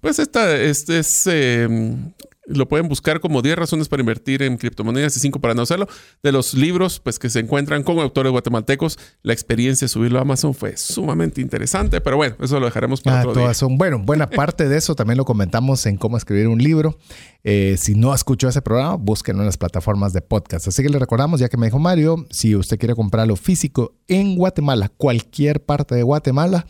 pues 0.00 0.18
esta, 0.18 0.60
este 0.60 0.98
es, 1.00 1.26
em, 1.26 2.12
lo 2.46 2.68
pueden 2.68 2.88
buscar 2.88 3.20
como 3.20 3.42
10 3.42 3.56
razones 3.56 3.88
para 3.88 4.00
invertir 4.00 4.42
en 4.42 4.56
criptomonedas 4.56 5.16
y 5.16 5.20
5 5.20 5.40
para 5.40 5.54
no 5.54 5.62
hacerlo. 5.62 5.88
De 6.22 6.32
los 6.32 6.54
libros 6.54 7.00
pues, 7.00 7.18
que 7.18 7.28
se 7.28 7.40
encuentran 7.40 7.82
con 7.82 7.98
autores 7.98 8.32
guatemaltecos, 8.32 8.98
la 9.22 9.32
experiencia 9.32 9.86
de 9.86 9.88
subirlo 9.88 10.18
a 10.18 10.22
Amazon 10.22 10.54
fue 10.54 10.76
sumamente 10.76 11.40
interesante, 11.40 12.00
pero 12.00 12.16
bueno, 12.16 12.36
eso 12.40 12.60
lo 12.60 12.66
dejaremos 12.66 13.00
para 13.00 13.20
ah, 13.20 13.28
otro 13.28 13.42
día. 13.42 13.54
Son, 13.54 13.76
bueno, 13.76 13.98
buena 13.98 14.28
parte 14.30 14.68
de 14.68 14.76
eso 14.76 14.94
también 14.94 15.18
lo 15.18 15.24
comentamos 15.24 15.84
en 15.86 15.96
cómo 15.96 16.16
escribir 16.16 16.48
un 16.48 16.58
libro. 16.58 16.98
Eh, 17.42 17.76
si 17.78 17.94
no 17.94 18.14
escuchó 18.14 18.48
ese 18.48 18.62
programa, 18.62 18.96
búsquenlo 18.96 19.42
en 19.42 19.46
las 19.46 19.56
plataformas 19.56 20.12
de 20.12 20.20
podcast. 20.20 20.68
Así 20.68 20.82
que 20.82 20.88
le 20.88 20.98
recordamos, 20.98 21.40
ya 21.40 21.48
que 21.48 21.56
me 21.56 21.66
dijo 21.66 21.78
Mario, 21.78 22.26
si 22.30 22.56
usted 22.56 22.78
quiere 22.78 22.94
comprarlo 22.94 23.36
físico 23.36 23.94
en 24.08 24.36
Guatemala, 24.36 24.88
cualquier 24.88 25.64
parte 25.64 25.94
de 25.94 26.02
Guatemala, 26.02 26.66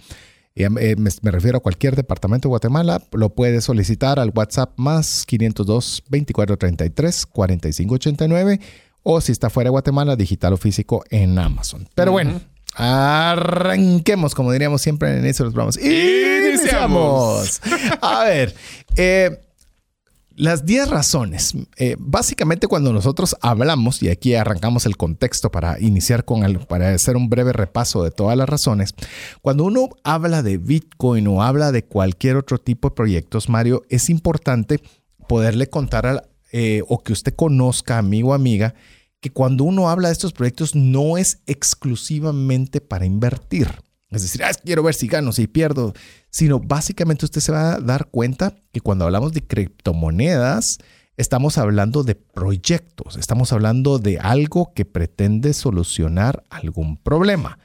me, 0.70 1.30
refiero 1.30 1.58
a 1.58 1.60
cualquier 1.60 1.96
departamento 1.96 2.48
de 2.48 2.50
Guatemala, 2.50 3.02
lo 3.12 3.30
puede 3.30 3.60
solicitar 3.60 4.18
al 4.18 4.32
WhatsApp 4.34 4.72
más 4.76 5.24
502 5.26 6.04
2433 6.08 7.26
4589 7.26 8.60
o 9.02 9.20
si 9.20 9.32
está 9.32 9.50
fuera 9.50 9.68
de 9.68 9.72
Guatemala, 9.72 10.16
digital 10.16 10.54
o 10.54 10.56
físico 10.56 11.04
en 11.10 11.38
Amazon. 11.38 11.86
Pero 11.94 12.10
bueno, 12.12 12.40
arranquemos, 12.74 14.34
como 14.34 14.50
diríamos 14.50 14.82
siempre 14.82 15.10
en 15.10 15.18
el 15.18 15.24
inicio 15.24 15.44
de 15.44 15.46
los 15.48 15.54
programas. 15.54 15.76
Iniciamos. 15.76 17.60
A 18.00 18.24
ver, 18.24 18.54
eh, 18.96 19.45
las 20.36 20.66
10 20.66 20.90
razones. 20.90 21.54
Eh, 21.76 21.96
básicamente 21.98 22.68
cuando 22.68 22.92
nosotros 22.92 23.36
hablamos, 23.40 24.02
y 24.02 24.10
aquí 24.10 24.34
arrancamos 24.34 24.86
el 24.86 24.96
contexto 24.96 25.50
para 25.50 25.80
iniciar 25.80 26.24
con 26.24 26.44
el, 26.44 26.58
para 26.60 26.94
hacer 26.94 27.16
un 27.16 27.28
breve 27.28 27.52
repaso 27.52 28.04
de 28.04 28.10
todas 28.10 28.36
las 28.36 28.48
razones, 28.48 28.94
cuando 29.40 29.64
uno 29.64 29.88
habla 30.04 30.42
de 30.42 30.58
Bitcoin 30.58 31.26
o 31.26 31.42
habla 31.42 31.72
de 31.72 31.84
cualquier 31.84 32.36
otro 32.36 32.58
tipo 32.58 32.90
de 32.90 32.94
proyectos, 32.94 33.48
Mario, 33.48 33.82
es 33.88 34.10
importante 34.10 34.80
poderle 35.26 35.68
contar 35.68 36.28
eh, 36.52 36.82
o 36.86 37.02
que 37.02 37.12
usted 37.12 37.34
conozca, 37.34 37.98
amigo 37.98 38.30
o 38.30 38.34
amiga, 38.34 38.74
que 39.20 39.30
cuando 39.30 39.64
uno 39.64 39.88
habla 39.88 40.08
de 40.08 40.12
estos 40.12 40.32
proyectos 40.32 40.74
no 40.74 41.16
es 41.16 41.40
exclusivamente 41.46 42.80
para 42.80 43.06
invertir. 43.06 43.68
Es 44.10 44.22
decir, 44.22 44.44
ah, 44.44 44.52
quiero 44.64 44.82
ver 44.82 44.94
si 44.94 45.08
gano, 45.08 45.32
si 45.32 45.48
pierdo, 45.48 45.92
sino 46.36 46.60
básicamente 46.60 47.24
usted 47.24 47.40
se 47.40 47.50
va 47.50 47.72
a 47.72 47.80
dar 47.80 48.08
cuenta 48.10 48.52
que 48.70 48.82
cuando 48.82 49.06
hablamos 49.06 49.32
de 49.32 49.46
criptomonedas, 49.46 50.76
estamos 51.16 51.56
hablando 51.56 52.02
de 52.02 52.14
proyectos, 52.14 53.16
estamos 53.16 53.54
hablando 53.54 53.98
de 53.98 54.18
algo 54.18 54.74
que 54.74 54.84
pretende 54.84 55.54
solucionar 55.54 56.44
algún 56.50 56.98
problema. 56.98 57.58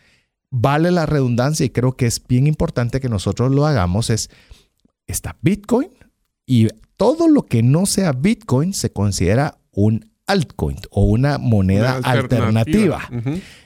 Vale 0.51 0.89
la 0.91 1.05
redundancia 1.05 1.65
y 1.65 1.71
creo 1.71 1.97
que 1.97 2.05
es 2.05 2.25
bien 2.25 2.47
importante 2.47 3.01
que 3.01 3.09
nosotros 3.09 3.51
lo 3.51 3.67
hagamos, 3.67 4.09
es, 4.09 4.29
está 5.05 5.35
Bitcoin 5.41 5.89
y 6.45 6.69
todo 6.95 7.27
lo 7.27 7.47
que 7.47 7.63
no 7.63 7.85
sea 7.85 8.13
Bitcoin 8.13 8.73
se 8.73 8.93
considera 8.93 9.57
un 9.73 10.09
altcoin 10.27 10.77
o 10.91 11.03
una 11.03 11.37
moneda 11.39 11.99
alternativa. 12.05 13.01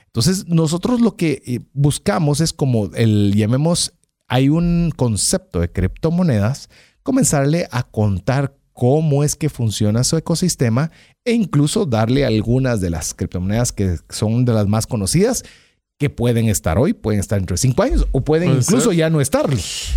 Entonces, 0.08 0.48
nosotros 0.48 1.00
lo 1.00 1.16
que 1.16 1.44
eh, 1.46 1.60
buscamos 1.74 2.42
es 2.42 2.54
como 2.54 2.90
el, 2.96 3.36
llamemos, 3.36 3.94
hay 4.28 4.50
un 4.50 4.92
concepto 4.96 5.60
de 5.60 5.72
criptomonedas, 5.72 6.70
comenzarle 7.04 7.68
a 7.72 7.84
contar 7.84 8.56
cómo 8.74 9.24
es 9.24 9.36
que 9.36 9.50
funciona 9.50 10.04
su 10.04 10.18
ecosistema 10.18 10.92
e 11.24 11.34
incluso 11.34 11.86
darle 11.86 12.26
algunas 12.26 12.82
de 12.82 12.90
las 12.90 13.14
criptomonedas 13.14 13.72
que 13.72 13.98
son 14.10 14.44
de 14.44 14.54
las 14.54 14.68
más 14.68 14.86
conocidas 14.86 15.44
que 15.98 16.10
pueden 16.10 16.50
estar 16.50 16.78
hoy, 16.78 16.92
pueden 16.92 17.22
estar 17.22 17.40
dentro 17.40 17.54
de 17.54 17.58
cinco 17.58 17.82
años 17.82 18.06
o 18.12 18.20
pueden 18.22 18.50
Puede 18.50 18.62
incluso 18.62 18.90
ser. 18.90 18.98
ya 18.98 19.10
no 19.10 19.22
estar. 19.22 19.46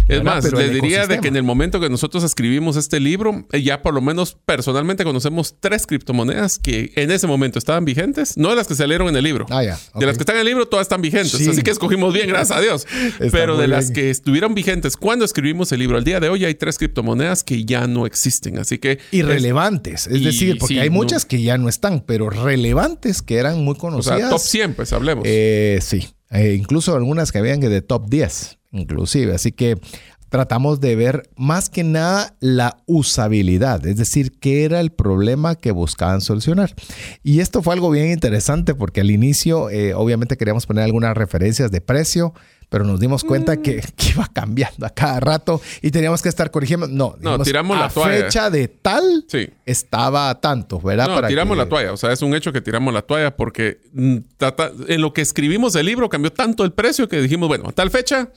Es 0.06 0.22
más, 0.22 0.44
Pero 0.44 0.58
diría 0.60 1.08
de 1.08 1.18
que 1.20 1.26
en 1.26 1.34
el 1.34 1.42
momento 1.42 1.80
que 1.80 1.88
nosotros 1.90 2.22
escribimos 2.22 2.76
este 2.76 3.00
libro, 3.00 3.46
eh, 3.50 3.62
ya 3.64 3.82
por 3.82 3.94
lo 3.94 4.00
menos 4.00 4.36
personalmente 4.46 5.02
conocemos 5.02 5.56
tres 5.58 5.86
criptomonedas 5.88 6.60
que 6.60 6.92
en 6.94 7.10
ese 7.10 7.26
momento 7.26 7.58
estaban 7.58 7.84
vigentes, 7.84 8.36
no 8.36 8.50
de 8.50 8.54
las 8.56 8.68
que 8.68 8.76
salieron 8.76 9.08
en 9.08 9.16
el 9.16 9.24
libro. 9.24 9.46
Ah, 9.50 9.64
ya. 9.64 9.76
De 9.96 10.06
las 10.06 10.16
que 10.16 10.22
están 10.22 10.36
en 10.36 10.40
el 10.42 10.46
libro, 10.46 10.68
todas 10.68 10.84
están 10.84 11.02
vigentes. 11.02 11.32
Sí. 11.32 11.48
Así 11.50 11.62
que 11.62 11.72
escogimos 11.72 12.14
bien, 12.14 12.28
gracias 12.28 12.56
a 12.56 12.60
Dios. 12.60 12.86
Pero 13.32 13.56
de 13.56 13.66
las 13.66 13.90
que 13.90 14.10
estuvieron 14.10 14.54
vigentes 14.54 14.96
cuando 14.96 15.24
escribimos 15.24 15.72
el 15.72 15.80
libro, 15.80 15.96
al 15.98 16.04
día 16.04 16.20
de 16.20 16.28
hoy 16.28 16.44
hay 16.44 16.54
tres 16.54 16.78
criptomonedas 16.78 17.42
que 17.42 17.64
ya 17.64 17.88
no 17.88 18.06
existen. 18.06 18.58
Así 18.60 18.78
que. 18.78 18.92
es- 18.92 18.98
Irrelevantes, 19.10 20.06
es 20.06 20.22
decir, 20.22 20.58
porque 20.58 20.74
sí, 20.74 20.80
hay 20.80 20.90
no. 20.90 20.94
muchas 20.94 21.24
que 21.24 21.42
ya 21.42 21.58
no 21.58 21.68
están, 21.68 22.04
pero 22.06 22.30
relevantes 22.30 23.20
que 23.20 23.34
eran 23.38 23.64
muy 23.64 23.74
o 23.74 23.78
conocidas. 23.78 24.18
sea, 24.20 24.30
top 24.30 24.38
100, 24.40 24.74
pues 24.74 24.92
hablemos. 24.92 25.24
Eh, 25.26 25.80
Eh, 26.30 26.54
incluso 26.58 26.94
algunas 26.94 27.32
que 27.32 27.38
habían 27.38 27.60
de 27.60 27.82
top 27.82 28.08
10, 28.08 28.58
inclusive. 28.72 29.34
Así 29.34 29.52
que 29.52 29.78
tratamos 30.28 30.80
de 30.80 30.94
ver 30.94 31.30
más 31.36 31.70
que 31.70 31.84
nada 31.84 32.36
la 32.40 32.82
usabilidad, 32.86 33.86
es 33.86 33.96
decir, 33.96 34.32
qué 34.38 34.64
era 34.64 34.80
el 34.80 34.90
problema 34.90 35.54
que 35.54 35.70
buscaban 35.70 36.20
solucionar. 36.20 36.74
Y 37.22 37.40
esto 37.40 37.62
fue 37.62 37.74
algo 37.74 37.90
bien 37.90 38.10
interesante 38.10 38.74
porque 38.74 39.00
al 39.00 39.10
inicio, 39.10 39.70
eh, 39.70 39.94
obviamente, 39.94 40.36
queríamos 40.36 40.66
poner 40.66 40.84
algunas 40.84 41.16
referencias 41.16 41.70
de 41.70 41.80
precio. 41.80 42.34
Pero 42.70 42.84
nos 42.84 43.00
dimos 43.00 43.24
cuenta 43.24 43.54
Mm. 43.54 43.62
que, 43.62 43.76
que 43.96 44.08
iba 44.10 44.28
cambiando 44.32 44.84
a 44.84 44.90
cada 44.90 45.20
rato 45.20 45.60
y 45.80 45.90
teníamos 45.90 46.20
que 46.20 46.28
estar 46.28 46.50
corrigiendo. 46.50 46.86
No, 46.86 47.14
dijimos, 47.18 47.46
tiramos 47.46 47.78
la 47.78 47.86
a 47.86 47.88
toalla. 47.88 48.24
fecha 48.24 48.50
de 48.50 48.68
tal 48.68 49.24
sí. 49.26 49.48
estaba 49.64 50.28
a 50.28 50.40
tanto, 50.40 50.78
¿verdad? 50.80 51.08
No, 51.08 51.14
Para 51.14 51.28
tiramos 51.28 51.54
que- 51.56 51.62
la 51.62 51.68
toalla. 51.68 51.92
O 51.92 51.96
sea, 51.96 52.12
es 52.12 52.20
un 52.20 52.34
hecho 52.34 52.52
que 52.52 52.60
tiramos 52.60 52.92
la 52.92 53.02
toalla 53.02 53.34
porque 53.36 53.80
mm, 53.94 54.16
en 54.88 55.00
lo 55.00 55.12
que 55.14 55.22
escribimos 55.22 55.74
el 55.76 55.86
libro 55.86 56.08
cambió 56.10 56.30
tanto 56.32 56.62
el 56.64 56.72
precio 56.72 57.08
que 57.08 57.20
dijimos, 57.22 57.48
bueno, 57.48 57.68
a 57.68 57.72
tal 57.72 57.90
fecha, 57.90 58.28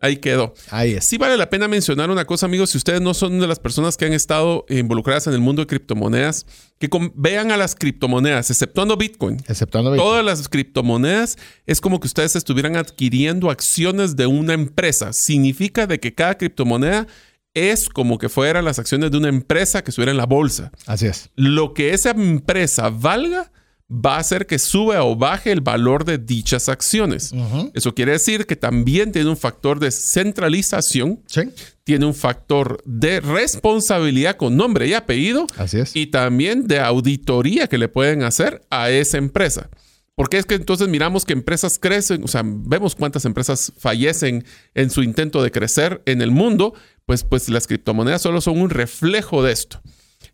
ahí 0.00 0.16
quedó. 0.18 0.54
Ahí 0.70 0.92
es. 0.92 1.06
Sí 1.06 1.18
vale 1.18 1.36
la 1.36 1.48
pena 1.50 1.68
mencionar 1.68 2.10
una 2.10 2.24
cosa, 2.24 2.46
amigos, 2.46 2.70
si 2.70 2.78
ustedes 2.78 3.00
no 3.00 3.14
son 3.14 3.40
de 3.40 3.46
las 3.46 3.58
personas 3.58 3.96
que 3.96 4.06
han 4.06 4.12
estado 4.12 4.64
involucradas 4.68 5.26
en 5.26 5.34
el 5.34 5.40
mundo 5.40 5.62
de 5.62 5.66
criptomonedas, 5.66 6.46
que 6.78 6.88
vean 7.14 7.50
a 7.50 7.56
las 7.56 7.74
criptomonedas, 7.74 8.50
exceptuando 8.50 8.96
Bitcoin. 8.96 9.36
Exceptuando 9.48 9.90
Bitcoin. 9.92 10.08
Todas 10.08 10.24
las 10.24 10.48
criptomonedas 10.48 11.36
es 11.66 11.80
como 11.80 12.00
que 12.00 12.06
ustedes 12.06 12.36
estuvieran 12.36 12.76
adquiriendo 12.76 13.50
acciones 13.50 14.16
de 14.16 14.26
una 14.26 14.52
empresa. 14.54 15.10
Significa 15.12 15.86
de 15.86 15.98
que 16.00 16.14
cada 16.14 16.36
criptomoneda 16.36 17.06
es 17.54 17.88
como 17.88 18.18
que 18.18 18.28
fueran 18.28 18.66
las 18.66 18.78
acciones 18.78 19.10
de 19.10 19.16
una 19.16 19.28
empresa 19.28 19.82
que 19.82 19.90
estuviera 19.90 20.10
en 20.10 20.18
la 20.18 20.26
bolsa 20.26 20.72
Así 20.84 21.06
es. 21.06 21.30
lo 21.36 21.72
que 21.72 21.94
esa 21.94 22.10
empresa 22.10 22.90
valga 22.90 23.50
va 23.88 24.16
a 24.16 24.18
hacer 24.18 24.46
que 24.46 24.58
suba 24.58 25.04
o 25.04 25.14
baje 25.14 25.52
el 25.52 25.60
valor 25.60 26.04
de 26.04 26.18
dichas 26.18 26.68
acciones. 26.68 27.32
Eso 27.72 27.94
quiere 27.94 28.12
decir 28.12 28.46
que 28.46 28.56
también 28.56 29.12
tiene 29.12 29.30
un 29.30 29.36
factor 29.36 29.78
de 29.78 29.90
centralización, 29.92 31.20
Sí. 31.26 31.42
tiene 31.84 32.04
un 32.06 32.14
factor 32.14 32.82
de 32.84 33.20
responsabilidad 33.20 34.36
con 34.36 34.56
nombre 34.56 34.88
y 34.88 34.94
apellido 34.94 35.46
Así 35.56 35.78
es. 35.78 35.94
y 35.94 36.06
también 36.08 36.66
de 36.66 36.80
auditoría 36.80 37.68
que 37.68 37.78
le 37.78 37.88
pueden 37.88 38.22
hacer 38.22 38.62
a 38.70 38.90
esa 38.90 39.18
empresa. 39.18 39.70
Porque 40.16 40.38
es 40.38 40.46
que 40.46 40.54
entonces 40.54 40.88
miramos 40.88 41.24
que 41.26 41.34
empresas 41.34 41.78
crecen, 41.78 42.24
o 42.24 42.28
sea, 42.28 42.42
vemos 42.44 42.94
cuántas 42.94 43.24
empresas 43.26 43.72
fallecen 43.78 44.44
en 44.74 44.88
su 44.90 45.02
intento 45.02 45.42
de 45.42 45.50
crecer 45.50 46.02
en 46.06 46.22
el 46.22 46.30
mundo, 46.30 46.72
pues, 47.04 47.22
pues 47.22 47.48
las 47.50 47.66
criptomonedas 47.66 48.22
solo 48.22 48.40
son 48.40 48.58
un 48.58 48.70
reflejo 48.70 49.42
de 49.42 49.52
esto. 49.52 49.80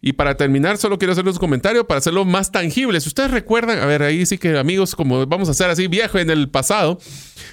Y 0.04 0.14
para 0.14 0.36
terminar, 0.36 0.78
solo 0.78 0.98
quiero 0.98 1.12
hacerles 1.12 1.36
un 1.36 1.40
comentario 1.40 1.86
para 1.86 1.98
hacerlo 1.98 2.24
más 2.24 2.50
tangible. 2.50 3.00
Si 3.00 3.06
ustedes 3.08 3.30
recuerdan, 3.30 3.78
a 3.78 3.86
ver, 3.86 4.02
ahí 4.02 4.26
sí 4.26 4.36
que 4.36 4.58
amigos, 4.58 4.96
como 4.96 5.24
vamos 5.26 5.46
a 5.46 5.52
hacer 5.52 5.70
así 5.70 5.86
viejo 5.86 6.18
en 6.18 6.28
el 6.28 6.48
pasado, 6.48 6.98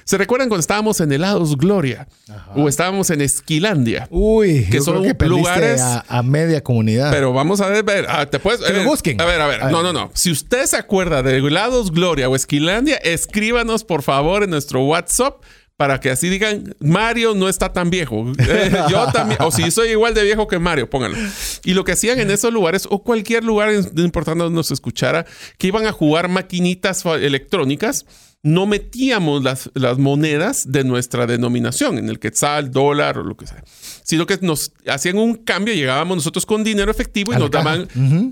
¿se 0.03 0.17
recuerdan 0.17 0.49
cuando 0.49 0.61
estábamos 0.61 0.99
en 0.99 1.11
Helados 1.11 1.55
Gloria? 1.57 2.07
O 2.55 2.67
estábamos 2.67 3.11
en 3.11 3.21
Esquilandia. 3.21 4.07
Uy, 4.09 4.65
Que 4.65 4.77
yo 4.77 4.81
son 4.83 4.95
creo 4.95 5.03
que 5.09 5.13
perdiste 5.15 5.39
lugares- 5.41 5.79
a, 5.81 6.03
a 6.09 6.23
media 6.23 6.63
comunidad. 6.63 7.11
Pero 7.11 7.33
vamos 7.33 7.61
a 7.61 7.69
ver, 7.69 8.07
ah, 8.09 8.25
te 8.25 8.39
puedes. 8.39 8.61
Que 8.61 8.73
lo 8.73 8.81
eh, 8.81 8.85
busquen. 8.85 9.21
A 9.21 9.25
ver, 9.25 9.39
a 9.41 9.45
ver. 9.45 9.61
A 9.61 9.65
ver. 9.65 9.71
No, 9.71 9.83
no, 9.83 9.93
no. 9.93 10.09
Si 10.15 10.31
usted 10.31 10.65
se 10.65 10.77
acuerda 10.77 11.21
de 11.21 11.37
Helados 11.37 11.91
Gloria 11.91 12.29
o 12.29 12.35
Esquilandia, 12.35 12.95
escríbanos 12.97 13.83
por 13.83 14.01
favor 14.01 14.41
en 14.41 14.49
nuestro 14.49 14.83
WhatsApp 14.85 15.35
para 15.79 16.01
que 16.01 16.09
así 16.09 16.27
digan, 16.27 16.75
Mario 16.81 17.35
no 17.35 17.47
está 17.47 17.71
tan 17.71 17.89
viejo. 17.89 18.33
Eh, 18.37 18.69
yo 18.89 19.07
también, 19.13 19.39
o 19.41 19.49
si 19.49 19.71
soy 19.71 19.91
igual 19.91 20.13
de 20.13 20.23
viejo 20.23 20.45
que 20.45 20.59
Mario, 20.59 20.89
pónganlo. 20.89 21.17
Y 21.63 21.73
lo 21.73 21.85
que 21.85 21.93
hacían 21.93 22.19
en 22.19 22.29
esos 22.31 22.51
lugares, 22.51 22.85
o 22.89 23.01
cualquier 23.01 23.45
lugar, 23.45 23.71
no 23.93 24.03
importando 24.03 24.43
donde 24.43 24.57
nos 24.57 24.71
escuchara, 24.71 25.25
que 25.57 25.67
iban 25.67 25.85
a 25.85 25.93
jugar 25.93 26.27
maquinitas 26.27 27.05
electrónicas, 27.05 28.05
no 28.43 28.65
metíamos 28.65 29.41
las, 29.41 29.71
las 29.73 29.97
monedas 29.97 30.69
de 30.69 30.83
nuestra 30.83 31.25
denominación, 31.27 31.97
en 31.97 32.09
el 32.09 32.19
quetzal, 32.19 32.71
dólar 32.71 33.17
o 33.17 33.23
lo 33.23 33.37
que 33.37 33.47
sea, 33.47 33.63
sino 34.03 34.25
que 34.25 34.37
nos 34.41 34.73
hacían 34.85 35.17
un 35.17 35.35
cambio, 35.35 35.73
llegábamos 35.73 36.17
nosotros 36.17 36.45
con 36.45 36.61
dinero 36.65 36.91
efectivo 36.91 37.31
y 37.31 37.37
A 37.37 37.39
nos 37.39 37.51
daban 37.51 37.87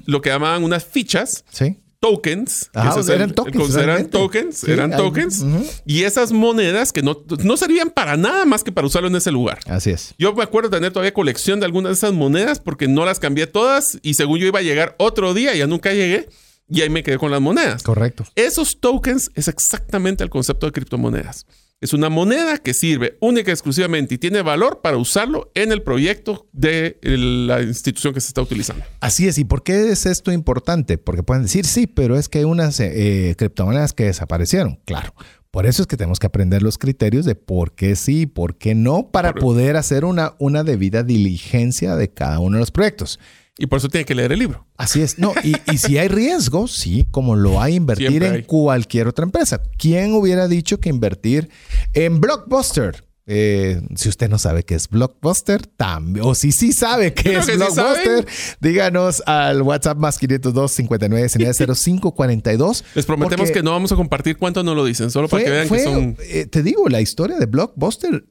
lo 0.06 0.22
que 0.22 0.32
llamaban 0.32 0.66
unas 0.66 0.84
fichas 0.84 1.46
sí. 1.50 1.78
Tokens. 2.00 2.70
que 2.74 3.00
es 3.00 3.10
eran 3.10 3.30
el- 3.30 3.36
tokens, 3.36 3.76
eran 3.76 4.10
tokens, 4.10 4.58
Sí, 4.58 4.72
eran 4.72 4.92
tokens. 4.96 5.44
Y 5.86 6.04
esas 6.04 6.32
monedas 6.32 6.92
que 6.92 7.02
no, 7.02 7.24
no 7.44 7.58
servían 7.58 7.90
para 7.90 8.18
nada 8.18 8.46
más 8.46 8.64
que 8.64 8.72
para 8.72 8.88
usarlo 8.88 9.08
en 9.08 9.16
ese 9.16 9.32
lugar. 9.32 9.60
Así 9.68 9.90
es. 9.92 10.14
Yo 10.18 10.34
me 10.34 10.44
acuerdo 10.44 10.70
de 10.70 10.78
tener 10.78 10.92
todavía 10.94 11.14
colección 11.14 11.60
de 11.60 11.66
algunas 11.66 11.90
de 11.92 11.94
esas 11.96 12.14
monedas 12.14 12.60
porque 12.60 12.88
no 12.88 13.06
las 13.06 13.20
cambié 13.20 13.48
todas 13.48 13.98
y 14.02 14.14
según 14.14 14.40
yo 14.40 14.48
iba 14.48 14.60
a 14.60 14.64
llegar 14.64 14.96
otro 15.00 15.34
día, 15.34 15.56
ya 15.56 15.68
nunca 15.68 15.92
llegué 15.94 16.30
y 16.70 16.82
ahí 16.82 16.90
me 16.90 17.02
quedé 17.04 17.18
con 17.18 17.32
las 17.32 17.42
monedas. 17.42 17.84
Correcto. 17.84 18.26
Esos 18.36 18.80
tokens 18.80 19.30
es 19.36 19.48
exactamente 19.48 20.24
el 20.24 20.30
concepto 20.30 20.66
de 20.66 20.72
criptomonedas. 20.74 21.46
Es 21.80 21.94
una 21.94 22.10
moneda 22.10 22.58
que 22.58 22.74
sirve 22.74 23.18
única 23.22 23.52
y 23.52 23.54
exclusivamente 23.54 24.16
y 24.16 24.18
tiene 24.18 24.42
valor 24.42 24.82
para 24.82 24.98
usarlo 24.98 25.52
en 25.54 25.72
el 25.72 25.84
proyecto 25.84 26.48
de 26.52 26.98
la 27.04 27.62
institución 27.62 28.16
que 28.16 28.22
se 28.22 28.30
está 28.30 28.42
utilizando. 28.42 28.84
Así 29.00 29.28
es. 29.28 29.38
¿Y 29.38 29.46
por 29.46 29.62
qué 29.62 29.92
es 29.92 30.08
esto 30.08 30.32
importante? 30.32 30.98
Porque 30.98 31.22
pueden 31.22 31.44
decir, 31.44 31.68
sí, 31.68 31.86
pero 31.86 32.18
es 32.18 32.30
que 32.30 32.40
hay 32.40 32.46
unas 32.46 32.80
eh, 32.80 33.36
criptomonedas 33.38 33.94
que 33.94 34.06
desaparecieron. 34.06 34.80
Claro. 34.86 35.14
Por 35.52 35.68
eso 35.68 35.84
es 35.84 35.88
que 35.88 35.98
tenemos 35.98 36.18
que 36.18 36.26
aprender 36.26 36.64
los 36.64 36.80
criterios 36.80 37.26
de 37.26 37.36
por 37.36 37.74
qué 37.74 37.96
sí 37.96 38.22
y 38.22 38.26
por 38.26 38.58
qué 38.58 38.74
no 38.74 39.12
para 39.12 39.30
Correcto. 39.30 39.46
poder 39.46 39.76
hacer 39.76 40.04
una, 40.04 40.34
una 40.40 40.64
debida 40.64 41.04
diligencia 41.04 41.96
de 41.96 42.10
cada 42.10 42.40
uno 42.40 42.58
de 42.58 42.62
los 42.62 42.72
proyectos. 42.72 43.20
Y 43.60 43.66
por 43.68 43.78
eso 43.78 43.90
tiene 43.90 44.06
que 44.06 44.14
leer 44.16 44.32
el 44.32 44.40
libro. 44.40 44.68
Así 44.78 45.02
es. 45.02 45.18
No, 45.18 45.34
y, 45.44 45.56
y 45.72 45.78
si 45.80 45.98
hay 45.98 46.08
riesgo, 46.10 46.68
sí, 46.68 47.06
como 47.12 47.36
lo 47.36 47.60
hay 47.62 47.76
invertir 47.76 48.08
Siempre 48.10 48.28
en 48.30 48.36
hay. 48.36 48.44
cualquier 48.44 49.08
otra 49.08 49.24
empresa. 49.26 49.62
¿Quién 49.78 50.14
hubiera 50.14 50.48
dicho 50.48 50.80
que 50.80 50.90
invertir 50.90 51.50
en 51.94 52.20
Blockbuster? 52.22 53.04
Eh, 53.30 53.82
si 53.96 54.08
usted 54.08 54.30
no 54.30 54.38
sabe 54.40 54.64
qué 54.64 54.76
es 54.76 54.88
Blockbuster, 54.88 55.66
también, 55.68 56.26
o 56.26 56.34
si 56.34 56.54
sí 56.54 56.72
sabe 56.72 57.14
qué 57.14 57.24
Creo 57.24 57.40
es 57.42 57.46
que 57.46 57.56
Blockbuster, 57.58 58.26
díganos 58.62 59.22
al 59.26 59.64
WhatsApp 59.64 59.98
más 59.98 60.18
502 60.18 60.72
59 60.72 61.28
05 61.76 62.14
42. 62.16 62.86
Les 62.96 63.06
prometemos 63.06 63.52
que 63.52 63.62
no 63.64 63.72
vamos 63.72 63.92
a 63.92 63.96
compartir 63.98 64.38
cuánto 64.38 64.64
no 64.64 64.74
lo 64.76 64.86
dicen, 64.86 65.12
solo 65.12 65.28
para 65.28 65.42
fue- 65.42 65.46
que 65.46 65.52
vean 65.52 65.68
fue, 65.68 65.78
que 65.80 65.84
son. 65.84 66.16
eh, 66.22 66.46
te 66.46 66.64
digo, 66.64 66.88
la 66.88 67.02
historia 67.02 67.38
de 67.38 67.48
Blockbuster 67.48 68.24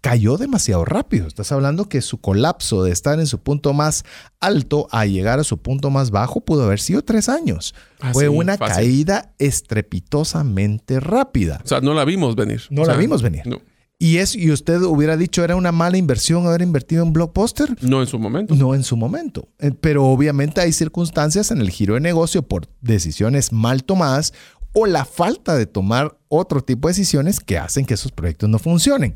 cayó 0.00 0.36
demasiado 0.36 0.84
rápido. 0.84 1.26
Estás 1.26 1.50
hablando 1.52 1.88
que 1.88 2.00
su 2.02 2.18
colapso 2.18 2.84
de 2.84 2.92
estar 2.92 3.18
en 3.18 3.26
su 3.26 3.38
punto 3.38 3.72
más 3.72 4.04
alto 4.40 4.86
a 4.90 5.06
llegar 5.06 5.40
a 5.40 5.44
su 5.44 5.58
punto 5.58 5.90
más 5.90 6.10
bajo 6.10 6.40
pudo 6.42 6.64
haber 6.64 6.78
sido 6.80 7.02
tres 7.02 7.28
años. 7.28 7.74
Ah, 8.00 8.12
Fue 8.12 8.24
sí, 8.24 8.28
una 8.28 8.56
fácil. 8.58 8.74
caída 8.76 9.34
estrepitosamente 9.38 11.00
rápida. 11.00 11.60
O 11.64 11.66
sea, 11.68 11.80
no 11.80 11.94
la 11.94 12.04
vimos 12.04 12.36
venir. 12.36 12.62
No 12.70 12.82
O 12.82 12.86
la 12.86 12.96
vimos 12.96 13.22
venir. 13.22 13.42
No, 13.46 13.58
Y, 13.98 14.18
es, 14.18 14.34
y 14.34 14.50
usted 14.50 14.82
hubiera 14.82 15.16
dicho 15.16 15.42
era 15.44 15.56
una 15.56 15.72
mala 15.72 15.96
inversión 15.96 16.46
haber 16.46 16.62
invertido 16.62 17.02
en 17.02 17.12
Blockbuster. 17.12 17.74
no 17.82 18.00
en 18.00 18.06
su 18.06 18.18
momento. 18.18 18.54
No 18.54 18.74
en 18.74 18.82
su 18.82 18.96
momento. 18.96 19.48
Eh, 19.58 19.70
Pero 19.80 20.04
obviamente 20.06 20.60
hay 20.60 20.72
circunstancias 20.72 21.50
en 21.50 21.60
el 21.60 21.70
giro 21.70 21.94
de 21.94 22.00
negocio 22.00 22.42
por 22.42 22.68
decisiones 22.80 23.52
mal 23.52 23.84
tomadas 23.84 24.32
o 24.72 24.86
la 24.86 25.04
falta 25.04 25.56
de 25.56 25.66
tomar 25.66 26.16
otro 26.28 26.60
tipo 26.62 26.88
de 26.88 26.92
decisiones 26.94 27.38
que 27.40 27.58
hacen 27.58 27.86
que 27.86 27.94
esos 27.94 28.10
proyectos 28.12 28.48
no 28.50 28.58
funcionen. 28.58 29.14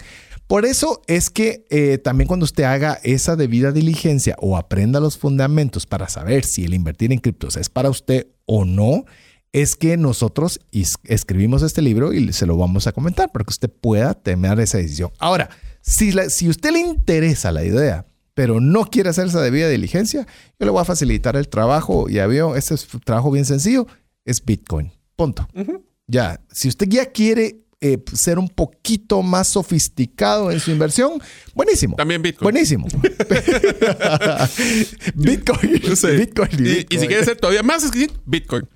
Por 0.48 0.64
eso 0.64 1.02
es 1.06 1.30
que 1.30 1.66
eh, 1.70 1.98
también 1.98 2.26
cuando 2.26 2.44
usted 2.44 2.64
haga 2.64 2.98
esa 3.04 3.36
debida 3.36 3.70
diligencia 3.70 4.34
o 4.40 4.56
aprenda 4.56 4.98
los 4.98 5.16
fundamentos 5.18 5.86
para 5.86 6.08
saber 6.08 6.44
si 6.44 6.64
el 6.64 6.72
invertir 6.74 7.12
en 7.12 7.18
criptos 7.20 7.56
es 7.56 7.68
para 7.68 7.90
usted 7.90 8.26
o 8.46 8.64
no, 8.64 9.04
es 9.52 9.76
que 9.76 9.96
nosotros 9.98 10.58
escribimos 11.04 11.62
este 11.62 11.82
libro 11.82 12.12
y 12.12 12.32
se 12.32 12.46
lo 12.46 12.56
vamos 12.56 12.86
a 12.86 12.92
comentar 12.92 13.30
para 13.30 13.44
que 13.44 13.50
usted 13.50 13.70
pueda 13.70 14.14
tomar 14.14 14.58
esa 14.60 14.78
decisión. 14.78 15.10
Ahora, 15.18 15.50
si, 15.82 16.12
la- 16.12 16.30
si 16.30 16.46
a 16.46 16.50
usted 16.50 16.72
le 16.72 16.80
interesa 16.80 17.52
la 17.52 17.64
idea, 17.64 18.06
pero 18.34 18.60
no 18.60 18.84
quiere 18.86 19.10
hacer 19.10 19.26
esa 19.26 19.40
debida 19.42 19.68
diligencia, 19.68 20.26
yo 20.58 20.64
le 20.66 20.70
voy 20.70 20.80
a 20.80 20.84
facilitar 20.84 21.36
el 21.36 21.48
trabajo. 21.48 22.08
Ya 22.08 22.26
veo, 22.26 22.56
este 22.56 22.74
es 22.74 22.92
un 22.94 23.00
trabajo 23.00 23.30
bien 23.30 23.44
sencillo, 23.44 23.86
es 24.24 24.42
Bitcoin. 24.44 24.92
Punto. 25.16 25.46
Ya, 26.06 26.40
si 26.52 26.68
usted 26.68 26.86
ya 26.88 27.06
quiere 27.06 27.64
eh, 27.80 27.98
ser 28.12 28.38
un 28.38 28.48
poquito 28.48 29.22
más 29.22 29.48
sofisticado 29.48 30.50
en 30.50 30.58
su 30.58 30.72
inversión, 30.72 31.22
buenísimo. 31.54 31.96
También 31.96 32.22
Bitcoin. 32.22 32.44
Buenísimo. 32.44 32.88
Bitcoin. 35.14 35.80
Bitcoin. 36.18 36.66
Y, 36.66 36.98
si 36.98 37.06
quiere 37.06 37.24
ser 37.24 37.36
todavía 37.36 37.62
más, 37.62 37.88
Bitcoin. 38.26 38.68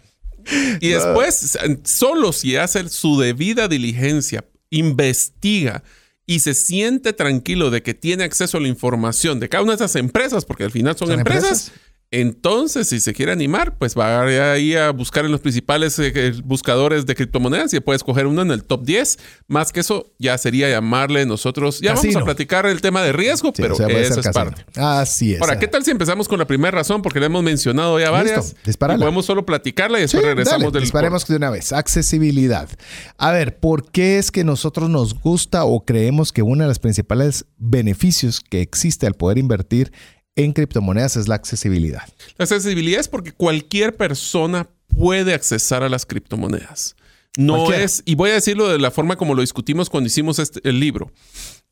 Y 0.81 0.89
después, 0.89 1.57
solo 1.85 2.33
si 2.33 2.57
hace 2.57 2.89
su 2.89 3.19
debida 3.19 3.69
diligencia, 3.69 4.45
investiga 4.71 5.83
y 6.27 6.41
se 6.41 6.55
siente 6.55 7.13
tranquilo 7.13 7.71
de 7.71 7.83
que 7.83 7.95
tiene 7.95 8.25
acceso 8.25 8.59
a 8.59 8.61
la 8.61 8.69
información 8.69 9.41
de 9.41 9.49
cada 9.49 9.65
una 9.65 9.73
de 9.73 9.77
esas 9.77 9.97
empresas, 9.97 10.45
porque 10.45 10.65
al 10.65 10.71
final 10.71 10.97
son, 10.97 11.11
empresas 11.13 11.73
entonces, 12.13 12.91
si 12.91 13.01
se 13.01 13.15
quiere 13.15 13.33
animar, 13.33 13.79
pues 13.79 13.97
va 13.99 14.21
ahí 14.21 14.77
a 14.77 14.91
buscar 14.91 15.25
en 15.25 15.33
los 15.33 15.41
principales 15.41 15.99
eh, 15.99 16.35
buscadores 16.45 17.07
de 17.07 17.15
criptomonedas 17.15 17.73
y 17.73 17.81
puede 17.81 17.97
escoger 17.97 18.27
uno 18.27 18.43
en 18.43 18.51
el 18.51 18.65
top 18.65 18.85
10. 18.85 19.19
Más 19.49 19.73
que 19.73 19.81
eso, 19.81 20.13
ya 20.19 20.37
sería 20.37 20.69
llamarle 20.69 21.25
nosotros. 21.25 21.81
Ya 21.81 21.95
vamos 21.95 22.15
a 22.15 22.23
platicar 22.23 22.67
el 22.67 22.83
tema 22.83 23.03
de 23.03 23.13
riesgo, 23.13 23.55
pero 23.55 23.75
esa 23.89 24.21
es 24.21 24.29
parte. 24.29 24.63
Así 24.77 25.33
es. 25.33 25.41
Ahora, 25.41 25.59
¿qué 25.59 25.67
tal 25.69 25.87
si 25.87 25.91
empezamos 25.91 26.29
con 26.29 26.39
la 26.39 26.47
primera 26.47 26.71
razón? 26.71 27.01
Porque 27.01 27.19
le 27.19 27.27
hemos 27.27 27.43
mencionado 27.43 27.99
ya 27.99 28.11
varias. 28.11 28.57
Listo, 28.67 28.87
podemos 28.87 29.25
solo 29.25 29.47
platicarla 29.47 29.97
y 29.97 30.03
después 30.03 30.23
regresamos 30.23 30.71
del. 30.71 30.83
Disparemos 30.83 31.27
de 31.27 31.37
una 31.37 31.49
vez. 31.49 31.73
Accesibilidad. 31.73 32.69
A 33.17 33.33
ver, 33.33 33.59
¿por 33.59 33.91
qué 33.91 34.19
es 34.19 34.31
que 34.31 34.45
nosotros 34.45 34.91
nos 34.91 35.19
gusta 35.19 35.65
o 35.65 35.87
creemos 35.87 36.31
que 36.31 36.43
uno 36.43 36.65
de 36.65 36.69
los 36.69 36.79
principales 36.79 37.47
beneficios 37.57 38.41
que 38.41 38.61
existe 38.61 39.07
al 39.07 39.15
poder 39.15 39.39
invertir 39.39 39.93
en 40.37 40.53
criptomonedas 40.53 41.17
es 41.17 41.29
la 41.29 41.35
accesibilidad. 41.35 42.03
La 42.39 42.45
accesibilidad 42.45 43.01
es 43.01 43.09
porque 43.09 43.33
cualquier 43.33 43.97
persona 43.97 44.69
puede 44.89 45.35
accesar 45.35 45.83
a 45.83 45.89
las 45.89 46.07
criptomonedas. 46.07 46.97
No 47.37 47.73
es, 47.73 48.03
y 48.05 48.15
voy 48.15 48.31
a 48.31 48.35
decirlo 48.35 48.69
de 48.69 48.79
la 48.79 48.91
forma 48.91 49.17
como 49.17 49.35
lo 49.35 49.41
discutimos 49.41 49.89
cuando 49.89 50.09
hicimos 50.09 50.39
este, 50.39 50.61
el 50.69 50.81
libro. 50.81 51.11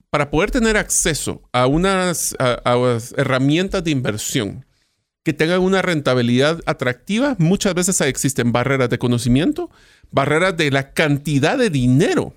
Para 0.09 0.31
poder 0.31 0.51
tener 0.51 0.77
acceso 0.77 1.43
a 1.53 1.67
unas 1.67 2.35
herramientas 3.17 3.85
de 3.85 3.91
inversión 3.91 4.67
que 5.23 5.33
tengan 5.35 5.61
una 5.61 5.83
rentabilidad 5.83 6.61
atractiva, 6.65 7.37
muchas 7.39 7.75
veces 7.75 8.01
existen 8.01 8.53
barreras 8.53 8.89
de 8.89 8.99
conocimiento, 8.99 9.71
barreras 10.11 10.57
de 10.57 10.71
la 10.71 10.93
cantidad 10.93 11.59
de 11.59 11.71
dinero 11.71 12.35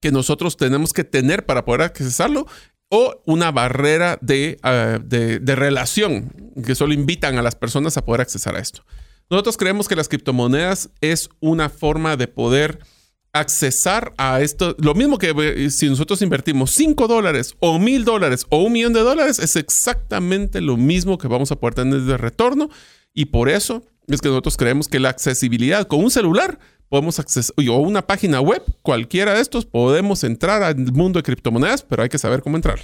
que 0.00 0.12
nosotros 0.12 0.58
tenemos 0.58 0.92
que 0.92 1.02
tener 1.02 1.46
para 1.46 1.64
poder 1.64 1.80
accesarlo 1.80 2.46
o 2.88 3.22
una 3.26 3.50
barrera 3.50 4.18
ah, 4.62 4.98
de, 5.02 5.38
de, 5.40 5.56
relación 5.56 6.32
que 6.64 6.74
solo 6.74 6.94
invitan 6.94 7.38
a 7.38 7.42
las 7.42 7.56
personas 7.56 7.96
a 7.96 8.04
poder 8.04 8.20
accesar 8.20 8.56
a 8.56 8.60
esto. 8.60 8.84
Nosotros 9.30 9.56
creemos 9.56 9.88
que 9.88 9.96
las 9.96 10.08
criptomonedas 10.08 10.90
es 11.00 11.30
una 11.40 11.68
forma 11.68 12.16
de 12.16 12.28
poder 12.28 12.78
accesar 13.34 14.14
a 14.16 14.40
esto. 14.40 14.76
Lo 14.78 14.94
mismo 14.94 15.18
que 15.18 15.34
eh, 15.36 15.70
si 15.70 15.88
nosotros 15.88 16.22
invertimos 16.22 16.70
5 16.70 17.08
dólares 17.08 17.56
o 17.58 17.78
mil 17.78 18.04
dólares 18.04 18.46
o 18.48 18.62
un 18.62 18.72
millón 18.72 18.92
de 18.92 19.00
dólares, 19.00 19.38
es 19.40 19.56
exactamente 19.56 20.60
lo 20.60 20.76
mismo 20.76 21.18
que 21.18 21.28
vamos 21.28 21.50
a 21.50 21.56
poder 21.56 21.74
tener 21.74 22.02
de 22.02 22.16
retorno. 22.16 22.70
Y 23.12 23.26
por 23.26 23.48
eso 23.48 23.82
es 24.06 24.20
que 24.20 24.28
nosotros 24.28 24.56
creemos 24.56 24.88
que 24.88 25.00
la 25.00 25.08
accesibilidad 25.08 25.86
con 25.88 26.00
un 26.00 26.10
celular 26.10 26.58
podemos 26.88 27.18
acceder, 27.18 27.52
o 27.68 27.78
una 27.78 28.06
página 28.06 28.40
web, 28.40 28.62
cualquiera 28.82 29.34
de 29.34 29.40
estos, 29.40 29.66
podemos 29.66 30.24
entrar 30.24 30.62
al 30.62 30.76
mundo 30.92 31.18
de 31.18 31.22
criptomonedas, 31.22 31.82
pero 31.82 32.02
hay 32.02 32.08
que 32.08 32.18
saber 32.18 32.42
cómo 32.42 32.56
entrar. 32.56 32.78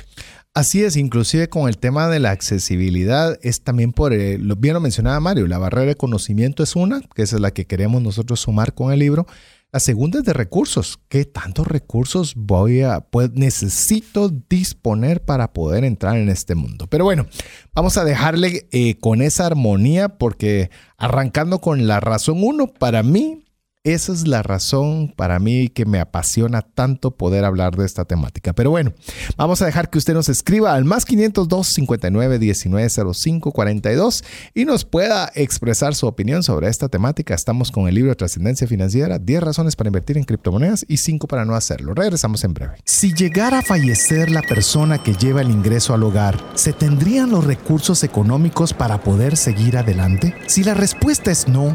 Así 0.53 0.83
es, 0.83 0.97
inclusive 0.97 1.49
con 1.49 1.69
el 1.69 1.79
tema 1.79 2.09
de 2.09 2.19
la 2.19 2.33
accesibilidad, 2.33 3.39
es 3.43 3.63
también 3.63 3.93
por, 3.93 4.13
lo, 4.13 4.57
bien 4.57 4.75
lo 4.75 4.81
mencionaba 4.81 5.21
Mario, 5.21 5.47
la 5.47 5.59
barrera 5.59 5.87
de 5.87 5.95
conocimiento 5.95 6.65
es 6.65 6.75
una, 6.75 7.03
que 7.15 7.23
es 7.23 7.33
la 7.33 7.53
que 7.53 7.67
queremos 7.67 8.03
nosotros 8.03 8.41
sumar 8.41 8.75
con 8.75 8.93
el 8.93 8.99
libro. 8.99 9.27
La 9.73 9.79
segunda 9.79 10.19
es 10.19 10.25
de 10.25 10.33
recursos. 10.33 10.99
¿Qué 11.09 11.25
tantos 11.25 11.69
recursos 11.69 12.35
voy 12.35 12.83
a, 12.83 13.03
pues, 13.03 13.31
necesito 13.35 14.29
disponer 14.49 15.23
para 15.23 15.53
poder 15.53 15.85
entrar 15.85 16.17
en 16.17 16.29
este 16.29 16.57
mundo? 16.57 16.89
Pero 16.89 17.05
bueno, 17.05 17.27
vamos 17.73 17.97
a 17.97 18.05
dejarle 18.05 18.67
eh, 18.73 18.97
con 18.99 19.23
esa 19.23 19.47
armonía 19.47 20.19
porque 20.19 20.71
arrancando 20.97 21.61
con 21.61 21.87
la 21.87 22.01
razón 22.01 22.43
uno, 22.43 22.67
para 22.67 23.05
mí 23.05 23.45
esa 23.83 24.13
es 24.13 24.29
la 24.29 24.43
razón 24.43 25.15
para 25.17 25.39
mí 25.39 25.69
que 25.69 25.87
me 25.87 26.01
apasiona 26.01 26.61
tanto 26.61 27.13
poder 27.13 27.47
hablar 27.47 27.77
de 27.77 27.87
esta 27.87 28.05
temática. 28.05 28.53
Pero 28.53 28.69
bueno, 28.69 28.93
vamos 29.39 29.63
a 29.63 29.67
dejar 29.67 29.89
que 29.89 29.97
usted 29.97 30.13
nos 30.13 30.29
escriba 30.29 30.75
al 30.75 30.85
más 30.85 31.07
502 31.07 31.67
59 31.67 32.39
19 32.39 32.91
05 33.15 33.53
42 33.53 34.25
y 34.53 34.67
nos 34.67 34.85
pueda 34.85 35.33
expresar 35.35 35.95
su 35.95 36.07
opinión 36.07 36.43
sobre 36.43 36.69
esta 36.69 36.91
temática. 36.91 37.35
Estamos 37.35 37.71
con 37.71 37.89
el 37.89 37.95
libro 37.95 38.15
Trascendencia 38.15 38.67
Financiera, 38.67 39.19
10 39.19 39.43
razones 39.43 39.77
para 39.77 39.89
invertir 39.89 40.19
en 40.19 40.25
criptomonedas 40.25 40.85
y 40.87 40.99
5 40.99 41.27
para 41.27 41.47
no 41.47 41.55
hacerlo. 41.55 41.95
Regresamos 41.95 42.45
en 42.45 42.53
breve. 42.53 42.75
Si 42.85 43.15
llegara 43.15 43.61
a 43.61 43.63
fallecer 43.63 44.31
la 44.31 44.43
persona 44.43 45.03
que 45.03 45.15
lleva 45.15 45.41
el 45.41 45.51
ingreso 45.51 45.95
al 45.95 46.03
hogar, 46.03 46.39
¿se 46.55 46.75
tendrían 46.75 47.31
los 47.31 47.45
recursos 47.45 48.05
económicos 48.05 48.75
para 48.75 49.01
poder 49.01 49.39
seguir 49.39 49.79
adelante? 49.79 50.35
Si 50.49 50.65
la 50.65 50.75
respuesta 50.75 51.31
es 51.31 51.49
no, 51.49 51.75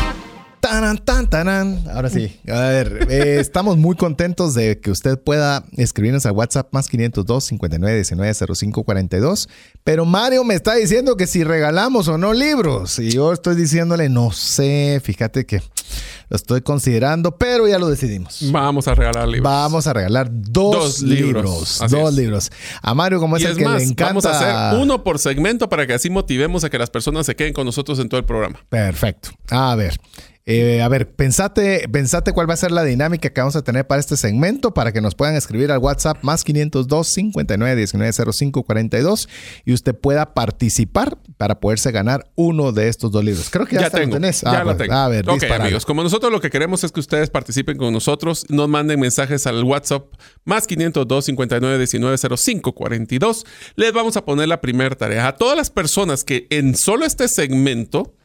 Taran, 0.71 0.97
tan, 0.99 1.29
taran. 1.29 1.83
Ahora 1.93 2.09
sí. 2.09 2.39
A 2.47 2.61
ver, 2.61 3.05
eh, 3.09 3.41
estamos 3.41 3.75
muy 3.75 3.97
contentos 3.97 4.53
de 4.53 4.79
que 4.79 4.89
usted 4.89 5.19
pueda 5.19 5.65
escribirnos 5.75 6.25
a 6.25 6.31
WhatsApp 6.31 6.69
más 6.71 6.87
502 6.87 7.43
59 7.43 7.95
19 7.97 8.33
05 8.55 8.83
42. 8.85 9.49
Pero 9.83 10.05
Mario 10.05 10.45
me 10.45 10.53
está 10.53 10.75
diciendo 10.75 11.17
que 11.17 11.27
si 11.27 11.43
regalamos 11.43 12.07
o 12.07 12.17
no 12.17 12.31
libros. 12.31 12.99
Y 12.99 13.11
yo 13.11 13.33
estoy 13.33 13.57
diciéndole, 13.57 14.07
no 14.07 14.31
sé, 14.31 15.01
fíjate 15.03 15.45
que 15.45 15.61
lo 16.29 16.37
estoy 16.37 16.61
considerando, 16.61 17.37
pero 17.37 17.67
ya 17.67 17.77
lo 17.77 17.89
decidimos. 17.89 18.39
Vamos 18.49 18.87
a 18.87 18.95
regalar 18.95 19.27
libros. 19.27 19.51
Vamos 19.51 19.87
a 19.87 19.91
regalar 19.91 20.29
dos, 20.31 21.01
libros. 21.01 21.81
Dos 21.89 22.13
libros. 22.13 22.49
A 22.81 22.93
Mario, 22.93 23.19
como 23.19 23.35
es 23.35 23.43
el 23.43 23.57
que 23.57 23.67
le 23.67 23.83
encanta. 23.83 24.05
Vamos 24.05 24.25
a 24.25 24.69
hacer 24.69 24.79
uno 24.79 25.03
por 25.03 25.19
segmento 25.19 25.67
para 25.67 25.85
que 25.85 25.95
así 25.95 26.09
motivemos 26.09 26.63
a 26.63 26.69
que 26.69 26.79
las 26.79 26.89
personas 26.89 27.25
se 27.25 27.35
queden 27.35 27.51
con 27.51 27.65
nosotros 27.65 27.99
en 27.99 28.07
todo 28.07 28.19
el 28.21 28.25
programa. 28.25 28.57
Perfecto. 28.69 29.31
A 29.49 29.75
ver. 29.75 29.99
Eh, 30.45 30.81
a 30.81 30.87
ver, 30.87 31.13
pensate, 31.13 31.87
pensate 31.89 32.33
cuál 32.33 32.49
va 32.49 32.55
a 32.55 32.57
ser 32.57 32.71
la 32.71 32.83
dinámica 32.83 33.29
que 33.29 33.41
vamos 33.41 33.55
a 33.55 33.61
tener 33.61 33.85
para 33.85 33.99
este 33.99 34.17
segmento 34.17 34.73
para 34.73 34.91
que 34.91 34.99
nos 34.99 35.13
puedan 35.13 35.35
escribir 35.35 35.71
al 35.71 35.77
WhatsApp 35.77 36.17
más 36.23 36.43
502 36.43 37.07
59 37.07 37.75
19 37.75 38.33
05 38.33 38.63
42 38.63 39.29
y 39.65 39.73
usted 39.73 39.95
pueda 39.95 40.33
participar 40.33 41.19
para 41.37 41.59
poderse 41.59 41.91
ganar 41.91 42.31
uno 42.35 42.71
de 42.71 42.87
estos 42.87 43.11
dos 43.11 43.23
libros. 43.23 43.49
Creo 43.51 43.67
que 43.67 43.75
ya, 43.75 43.91
tengo, 43.91 44.15
tenés. 44.15 44.41
ya 44.41 44.51
ah, 44.51 44.59
lo 44.63 44.65
pues, 44.65 44.77
tengo. 44.77 44.93
A 44.93 45.07
ver, 45.09 45.29
ok, 45.29 45.43
amigos, 45.43 45.85
como 45.85 46.01
nosotros 46.01 46.31
lo 46.31 46.41
que 46.41 46.49
queremos 46.49 46.83
es 46.83 46.91
que 46.91 46.99
ustedes 46.99 47.29
participen 47.29 47.77
con 47.77 47.93
nosotros, 47.93 48.45
nos 48.49 48.67
manden 48.67 48.99
mensajes 48.99 49.45
al 49.45 49.63
WhatsApp 49.63 50.05
más 50.43 50.65
502 50.65 51.25
59 51.25 51.77
19 51.77 52.17
05 52.17 52.73
42. 52.73 53.45
Les 53.75 53.93
vamos 53.93 54.17
a 54.17 54.25
poner 54.25 54.47
la 54.47 54.59
primera 54.59 54.95
tarea 54.95 55.27
a 55.27 55.35
todas 55.35 55.55
las 55.55 55.69
personas 55.69 56.23
que 56.23 56.47
en 56.49 56.75
solo 56.75 57.05
este 57.05 57.27
segmento 57.27 58.03
pues, 58.03 58.20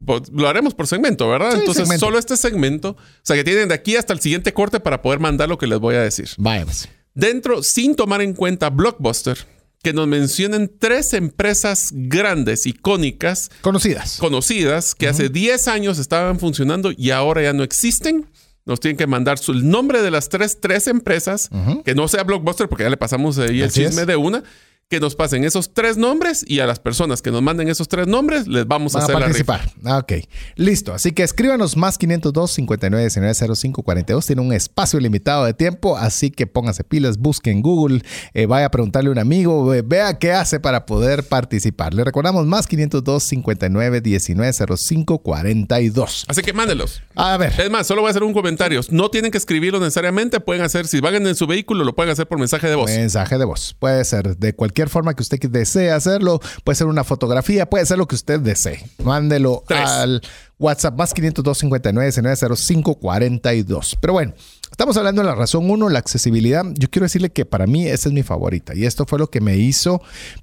lo 0.00 0.48
haremos 0.48 0.74
por 0.74 0.86
segmento, 0.86 1.28
¿verdad? 1.28 1.54
Entonces, 1.54 1.88
solo 1.98 2.18
este 2.18 2.36
segmento, 2.36 2.90
o 2.90 2.96
sea, 3.22 3.36
que 3.36 3.44
tienen 3.44 3.68
de 3.68 3.74
aquí 3.74 3.96
hasta 3.96 4.12
el 4.12 4.20
siguiente 4.20 4.52
corte 4.52 4.80
para 4.80 5.02
poder 5.02 5.18
mandar 5.18 5.48
lo 5.48 5.58
que 5.58 5.66
les 5.66 5.78
voy 5.78 5.96
a 5.96 6.02
decir. 6.02 6.28
Vamos. 6.38 6.88
Dentro, 7.14 7.62
sin 7.62 7.96
tomar 7.96 8.22
en 8.22 8.32
cuenta 8.34 8.70
Blockbuster, 8.70 9.38
que 9.82 9.92
nos 9.92 10.06
mencionen 10.06 10.70
tres 10.78 11.12
empresas 11.14 11.88
grandes, 11.92 12.66
icónicas. 12.66 13.50
Conocidas. 13.60 14.18
Conocidas, 14.18 14.94
que 14.94 15.08
hace 15.08 15.28
10 15.28 15.68
años 15.68 15.98
estaban 15.98 16.38
funcionando 16.38 16.92
y 16.96 17.10
ahora 17.10 17.42
ya 17.42 17.52
no 17.52 17.62
existen. 17.62 18.26
Nos 18.66 18.80
tienen 18.80 18.96
que 18.96 19.06
mandar 19.06 19.38
su, 19.38 19.52
el 19.52 19.68
nombre 19.68 20.02
de 20.02 20.10
las 20.10 20.28
tres, 20.28 20.58
tres 20.60 20.88
empresas, 20.88 21.48
que 21.84 21.94
no 21.94 22.06
sea 22.06 22.22
Blockbuster, 22.22 22.68
porque 22.68 22.84
ya 22.84 22.90
le 22.90 22.96
pasamos 22.96 23.38
ahí 23.38 23.62
el 23.62 23.72
chisme 23.72 24.04
de 24.04 24.16
una 24.16 24.44
que 24.90 25.00
nos 25.00 25.14
pasen 25.14 25.44
esos 25.44 25.74
tres 25.74 25.98
nombres 25.98 26.42
y 26.48 26.60
a 26.60 26.66
las 26.66 26.80
personas 26.80 27.20
que 27.20 27.30
nos 27.30 27.42
manden 27.42 27.68
esos 27.68 27.88
tres 27.88 28.06
nombres 28.06 28.48
les 28.48 28.66
vamos 28.66 28.94
a 28.94 29.00
Van 29.00 29.04
hacer 29.04 29.16
a 29.16 29.20
la 29.20 29.26
rifa. 29.28 29.44
participar. 29.58 29.82
Ah, 29.92 29.98
Ok, 29.98 30.12
listo. 30.56 30.94
Así 30.94 31.12
que 31.12 31.22
escríbanos 31.24 31.76
más 31.76 31.98
502 31.98 32.50
59 32.52 33.02
19 33.04 33.34
05 33.54 33.82
42. 33.82 34.24
Tiene 34.26 34.40
un 34.40 34.52
espacio 34.54 34.98
limitado 34.98 35.44
de 35.44 35.52
tiempo, 35.52 35.98
así 35.98 36.30
que 36.30 36.46
póngase 36.46 36.84
pilas, 36.84 37.18
busque 37.18 37.50
en 37.50 37.60
Google, 37.60 38.02
eh, 38.32 38.46
vaya 38.46 38.66
a 38.66 38.70
preguntarle 38.70 39.10
a 39.10 39.12
un 39.12 39.18
amigo, 39.18 39.66
ve- 39.66 39.82
vea 39.82 40.18
qué 40.18 40.32
hace 40.32 40.58
para 40.58 40.86
poder 40.86 41.22
participar. 41.24 41.92
Le 41.92 42.02
recordamos 42.02 42.46
más 42.46 42.66
502 42.66 43.22
59 43.24 44.00
19 44.00 44.52
05 44.78 45.18
42. 45.18 46.24
Así 46.28 46.40
que 46.40 46.54
mándenlos. 46.54 47.02
A 47.14 47.36
ver, 47.36 47.52
Es 47.60 47.70
más, 47.70 47.86
solo 47.86 48.00
voy 48.00 48.08
a 48.08 48.10
hacer 48.12 48.22
un 48.22 48.32
comentario. 48.32 48.80
No 48.90 49.10
tienen 49.10 49.30
que 49.32 49.38
escribirlo 49.38 49.80
necesariamente. 49.80 50.40
Pueden 50.40 50.62
hacer, 50.62 50.86
si 50.86 51.00
van 51.00 51.14
en 51.26 51.34
su 51.34 51.46
vehículo, 51.46 51.84
lo 51.84 51.94
pueden 51.94 52.10
hacer 52.10 52.26
por 52.26 52.38
mensaje 52.38 52.68
de 52.68 52.74
voz. 52.76 52.90
mensaje 52.90 53.36
de 53.36 53.44
voz. 53.44 53.76
Puede 53.78 54.02
ser 54.06 54.36
de 54.38 54.54
cualquier 54.54 54.77
forma 54.86 55.14
que 55.14 55.22
usted 55.22 55.40
desee 55.48 55.90
hacerlo. 55.90 56.40
Puede 56.62 56.76
ser 56.76 56.86
una 56.86 57.02
fotografía, 57.02 57.68
puede 57.68 57.84
ser 57.86 57.98
lo 57.98 58.06
que 58.06 58.14
usted 58.14 58.38
desee. 58.38 58.84
Mándelo 59.02 59.64
Tres. 59.66 59.88
al 59.88 60.22
WhatsApp 60.58 60.96
más 60.96 61.12
502 61.14 61.58
59 61.58 62.06
19 62.06 62.56
05 62.56 62.94
42. 62.94 63.98
Pero 64.00 64.12
bueno, 64.12 64.34
estamos 64.78 64.96
hablando 64.96 65.22
de 65.22 65.26
la 65.26 65.34
razón 65.34 65.68
uno, 65.68 65.88
la 65.88 65.98
accesibilidad. 65.98 66.64
Yo 66.74 66.88
quiero 66.88 67.06
decirle 67.06 67.30
que 67.30 67.44
para 67.44 67.66
mí 67.66 67.88
esa 67.88 68.10
es 68.10 68.12
mi 68.12 68.22
favorita 68.22 68.76
y 68.76 68.84
esto 68.84 69.06
fue 69.06 69.18
lo 69.18 69.28
que 69.28 69.40
me 69.40 69.56
hizo 69.56 70.00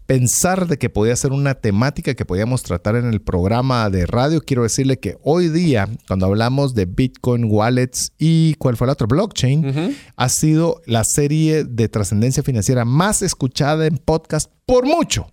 pensar 0.08 0.68
de 0.68 0.78
que 0.78 0.90
podía 0.90 1.16
ser 1.16 1.32
una 1.32 1.54
temática 1.54 2.16
que 2.16 2.26
podíamos 2.26 2.62
tratar 2.62 2.98
en 2.98 3.06
el 3.06 3.22
programa 3.22 3.90
de 3.90 4.06
radio. 4.06 4.42
Quiero 4.42 4.64
decirle 4.64 5.00
que 5.00 5.16
hoy 5.24 5.48
día, 5.48 5.88
cuando 6.06 6.26
hablamos 6.26 6.76
de 6.76 6.86
Bitcoin, 6.86 7.46
wallets 7.46 8.12
y 8.18 8.56
cuál 8.56 8.76
fue 8.76 8.88
el 8.88 8.92
otro 8.92 9.08
blockchain, 9.08 9.96
ha 10.18 10.28
sido 10.28 10.82
la 10.86 11.06
serie 11.06 11.64
de 11.64 11.88
trascendencia 11.88 12.44
financiera 12.44 12.84
más 12.84 13.22
escuchada 13.22 13.88
en 13.88 13.98
podcast 13.98 14.52
por 14.66 14.86
mucho. 14.86 15.28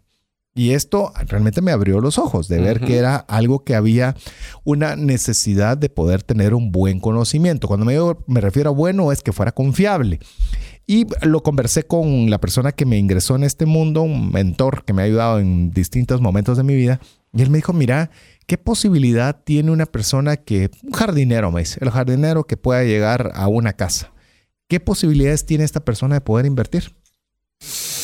Y 0.54 0.72
esto 0.72 1.12
realmente 1.28 1.62
me 1.62 1.72
abrió 1.72 2.00
los 2.00 2.18
ojos 2.18 2.46
de 2.46 2.60
ver 2.60 2.80
que 2.80 2.98
era 2.98 3.16
algo 3.16 3.64
que 3.64 3.74
había 3.74 4.14
una 4.64 4.96
necesidad 4.96 5.78
de 5.78 5.88
poder 5.88 6.22
tener 6.22 6.52
un 6.52 6.70
buen 6.70 7.00
conocimiento. 7.00 7.68
Cuando 7.68 7.86
me, 7.86 7.96
me 8.26 8.40
refiero 8.40 8.70
a 8.70 8.74
bueno 8.74 9.12
es 9.12 9.22
que 9.22 9.32
fuera 9.32 9.52
confiable. 9.52 10.20
Y 10.86 11.06
lo 11.22 11.42
conversé 11.42 11.84
con 11.84 12.28
la 12.28 12.38
persona 12.38 12.72
que 12.72 12.84
me 12.84 12.98
ingresó 12.98 13.36
en 13.36 13.44
este 13.44 13.64
mundo, 13.64 14.02
un 14.02 14.30
mentor 14.30 14.84
que 14.84 14.92
me 14.92 15.00
ha 15.00 15.04
ayudado 15.06 15.38
en 15.38 15.70
distintos 15.70 16.20
momentos 16.20 16.58
de 16.58 16.64
mi 16.64 16.74
vida. 16.74 17.00
Y 17.32 17.40
él 17.40 17.48
me 17.48 17.56
dijo, 17.58 17.72
mira, 17.72 18.10
¿qué 18.46 18.58
posibilidad 18.58 19.42
tiene 19.42 19.70
una 19.70 19.86
persona 19.86 20.36
que, 20.36 20.70
un 20.82 20.92
jardinero, 20.92 21.50
me 21.50 21.60
dice, 21.60 21.78
el 21.80 21.90
jardinero 21.90 22.44
que 22.44 22.58
pueda 22.58 22.82
llegar 22.84 23.32
a 23.34 23.48
una 23.48 23.72
casa? 23.72 24.12
¿Qué 24.68 24.80
posibilidades 24.80 25.46
tiene 25.46 25.64
esta 25.64 25.80
persona 25.80 26.16
de 26.16 26.20
poder 26.20 26.44
invertir? 26.44 26.94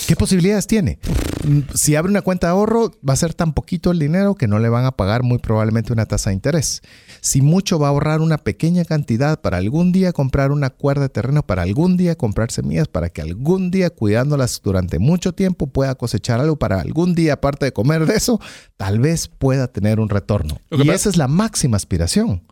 ¿Qué 0.08 0.16
posibilidades 0.16 0.66
tiene? 0.66 0.98
Mm, 1.46 1.60
Si 1.74 1.94
abre 1.94 2.10
una 2.10 2.22
cuenta 2.22 2.46
de 2.46 2.52
ahorro, 2.52 2.92
va 3.06 3.12
a 3.12 3.16
ser 3.16 3.34
tan 3.34 3.52
poquito 3.52 3.90
el 3.90 3.98
dinero 3.98 4.34
que 4.36 4.48
no 4.48 4.58
le 4.58 4.70
van 4.70 4.86
a 4.86 4.92
pagar 4.92 5.22
muy 5.22 5.36
probablemente 5.36 5.92
una 5.92 6.06
tasa 6.06 6.30
de 6.30 6.34
interés. 6.34 6.80
Si 7.20 7.42
mucho 7.42 7.78
va 7.78 7.88
a 7.88 7.90
ahorrar 7.90 8.22
una 8.22 8.38
pequeña 8.38 8.86
cantidad 8.86 9.38
para 9.42 9.58
algún 9.58 9.92
día 9.92 10.14
comprar 10.14 10.50
una 10.50 10.70
cuerda 10.70 11.02
de 11.02 11.08
terreno, 11.10 11.42
para 11.44 11.60
algún 11.60 11.98
día 11.98 12.16
comprar 12.16 12.50
semillas, 12.50 12.88
para 12.88 13.10
que 13.10 13.20
algún 13.20 13.70
día 13.70 13.90
cuidándolas 13.90 14.62
durante 14.64 14.98
mucho 14.98 15.34
tiempo 15.34 15.66
pueda 15.66 15.94
cosechar 15.94 16.40
algo, 16.40 16.56
para 16.58 16.80
algún 16.80 17.14
día, 17.14 17.34
aparte 17.34 17.66
de 17.66 17.72
comer 17.74 18.06
de 18.06 18.16
eso, 18.16 18.40
tal 18.78 19.00
vez 19.00 19.28
pueda 19.28 19.68
tener 19.68 20.00
un 20.00 20.08
retorno. 20.08 20.58
Y 20.70 20.78
pasa- 20.78 20.94
esa 20.94 21.08
es 21.10 21.16
la 21.18 21.28
máxima 21.28 21.76
aspiración. 21.76 22.44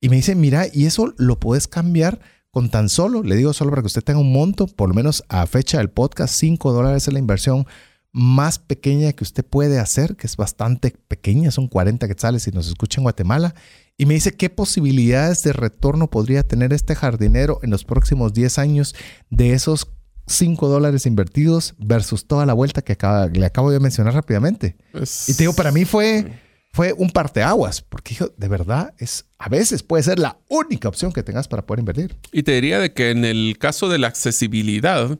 Y 0.00 0.08
me 0.08 0.16
dice, 0.16 0.34
mira, 0.34 0.66
y 0.72 0.86
eso 0.86 1.14
lo 1.18 1.38
puedes 1.38 1.68
cambiar 1.68 2.18
con 2.56 2.70
tan 2.70 2.88
solo, 2.88 3.22
le 3.22 3.36
digo 3.36 3.52
solo 3.52 3.68
para 3.68 3.82
que 3.82 3.88
usted 3.88 4.00
tenga 4.02 4.18
un 4.18 4.32
monto, 4.32 4.66
por 4.66 4.88
lo 4.88 4.94
menos 4.94 5.22
a 5.28 5.46
fecha 5.46 5.76
del 5.76 5.90
podcast, 5.90 6.34
5 6.36 6.72
dólares 6.72 7.06
es 7.06 7.12
la 7.12 7.18
inversión 7.18 7.66
más 8.12 8.58
pequeña 8.58 9.12
que 9.12 9.24
usted 9.24 9.44
puede 9.44 9.78
hacer, 9.78 10.16
que 10.16 10.26
es 10.26 10.38
bastante 10.38 10.94
pequeña, 11.06 11.50
son 11.50 11.68
40 11.68 12.08
quetzales 12.08 12.44
si 12.44 12.52
nos 12.52 12.66
escucha 12.66 12.98
en 12.98 13.02
Guatemala. 13.02 13.54
Y 13.98 14.06
me 14.06 14.14
dice 14.14 14.32
qué 14.32 14.48
posibilidades 14.48 15.42
de 15.42 15.52
retorno 15.52 16.08
podría 16.08 16.44
tener 16.48 16.72
este 16.72 16.94
jardinero 16.94 17.60
en 17.62 17.68
los 17.68 17.84
próximos 17.84 18.32
10 18.32 18.58
años 18.58 18.94
de 19.28 19.52
esos 19.52 19.88
5 20.26 20.66
dólares 20.68 21.04
invertidos 21.04 21.74
versus 21.78 22.26
toda 22.26 22.46
la 22.46 22.54
vuelta 22.54 22.80
que 22.80 22.94
acaba- 22.94 23.26
le 23.26 23.44
acabo 23.44 23.70
de 23.70 23.80
mencionar 23.80 24.14
rápidamente. 24.14 24.76
Es- 24.94 25.28
Y 25.28 25.34
te 25.34 25.42
digo, 25.42 25.52
para 25.52 25.72
mí 25.72 25.84
fue, 25.84 26.40
fue 26.76 26.92
un 26.92 27.08
parteaguas, 27.08 27.80
porque 27.80 28.12
hijo, 28.12 28.34
de 28.36 28.48
verdad 28.48 28.92
es 28.98 29.24
a 29.38 29.48
veces 29.48 29.82
puede 29.82 30.02
ser 30.02 30.18
la 30.18 30.36
única 30.50 30.90
opción 30.90 31.10
que 31.10 31.22
tengas 31.22 31.48
para 31.48 31.64
poder 31.64 31.78
invertir. 31.78 32.14
Y 32.32 32.42
te 32.42 32.52
diría 32.52 32.78
de 32.78 32.92
que 32.92 33.08
en 33.08 33.24
el 33.24 33.56
caso 33.58 33.88
de 33.88 33.96
la 33.96 34.08
accesibilidad, 34.08 35.18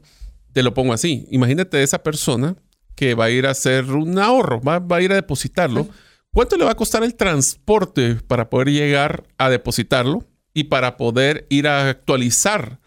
te 0.53 0.63
lo 0.63 0.75
pongo 0.75 0.93
así. 0.93 1.27
Imagínate 1.31 1.83
esa 1.83 2.03
persona 2.03 2.57
que 2.95 3.15
va 3.15 3.25
a 3.25 3.31
ir 3.31 3.47
a 3.47 3.53
hacer 3.53 3.87
un 3.87 4.19
ahorro, 4.19 4.61
va, 4.61 4.81
va 4.81 4.97
a 4.97 5.01
ir 5.01 5.13
a 5.13 5.15
depositarlo. 5.15 5.89
¿Cuánto 6.31 6.59
le 6.59 6.67
va 6.67 6.73
a 6.73 6.77
costar 6.77 7.03
el 7.03 7.15
transporte 7.15 8.17
para 8.17 8.51
poder 8.51 8.69
llegar 8.69 9.27
a 9.39 9.49
depositarlo 9.49 10.25
y 10.53 10.65
para 10.65 10.99
poder 10.99 11.47
ir 11.49 11.69
a 11.69 11.89
actualizar 11.89 12.81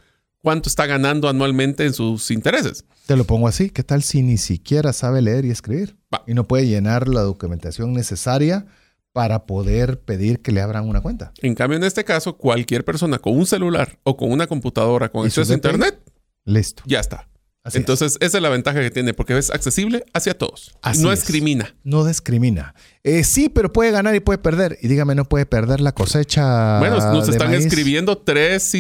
cuánto 0.44 0.70
está 0.70 0.86
ganando 0.86 1.28
anualmente 1.28 1.88
en 1.88 1.94
sus 1.96 2.30
intereses? 2.30 2.86
Te 3.10 3.18
lo 3.18 3.24
pongo 3.24 3.48
así, 3.48 3.72
¿qué 3.72 3.82
tal 3.82 4.04
si 4.04 4.22
ni 4.22 4.38
siquiera 4.38 4.94
sabe 4.94 5.24
leer 5.24 5.44
y 5.44 5.50
escribir? 5.50 5.98
Va. 6.14 6.22
Y 6.28 6.36
no 6.36 6.44
puede 6.48 6.68
llenar 6.68 7.08
la 7.08 7.22
documentación 7.22 7.92
necesaria 7.92 8.68
para 9.14 9.48
poder 9.48 10.00
pedir 10.02 10.44
que 10.44 10.52
le 10.52 10.62
abran 10.62 10.88
una 10.88 11.02
cuenta. 11.02 11.34
En 11.42 11.56
cambio, 11.56 11.78
en 11.78 11.86
este 11.86 12.04
caso, 12.04 12.38
cualquier 12.38 12.86
persona 12.86 13.18
con 13.18 13.36
un 13.36 13.48
celular 13.48 13.98
o 14.04 14.16
con 14.16 14.32
una 14.32 14.46
computadora 14.46 15.10
con 15.10 15.26
¿Y 15.26 15.32
su 15.32 15.42
acceso 15.42 15.54
a 15.54 15.56
internet, 15.56 16.00
Listo. 16.46 16.84
ya 16.86 17.00
está. 17.00 17.28
Así 17.62 17.78
Entonces, 17.78 18.16
esa 18.22 18.38
es 18.38 18.42
la 18.42 18.48
ventaja 18.50 18.80
que 18.80 18.90
tiene, 18.90 19.14
porque 19.14 19.38
es 19.38 19.50
accesible 19.50 20.06
hacia 20.14 20.38
todos. 20.38 20.72
Así 20.82 21.02
no 21.02 21.12
es. 21.12 21.20
discrimina. 21.20 21.76
No 21.84 22.06
discrimina. 22.06 22.74
Eh, 23.04 23.26
sí, 23.26 23.50
pero 23.50 23.74
puede 23.74 23.92
ganar 23.92 24.16
y 24.16 24.22
puede 24.22 24.38
perder. 24.40 24.78
Y 24.82 24.88
dígame, 24.88 25.14
¿no 25.14 25.26
puede 25.26 25.46
perder 25.46 25.82
la 25.82 25.92
cosecha? 25.92 26.80
Bueno, 26.80 26.96
nos 26.98 27.26
de 27.28 27.34
están 27.34 27.52
maíz? 27.52 27.66
escribiendo 27.66 28.18
tres 28.18 28.74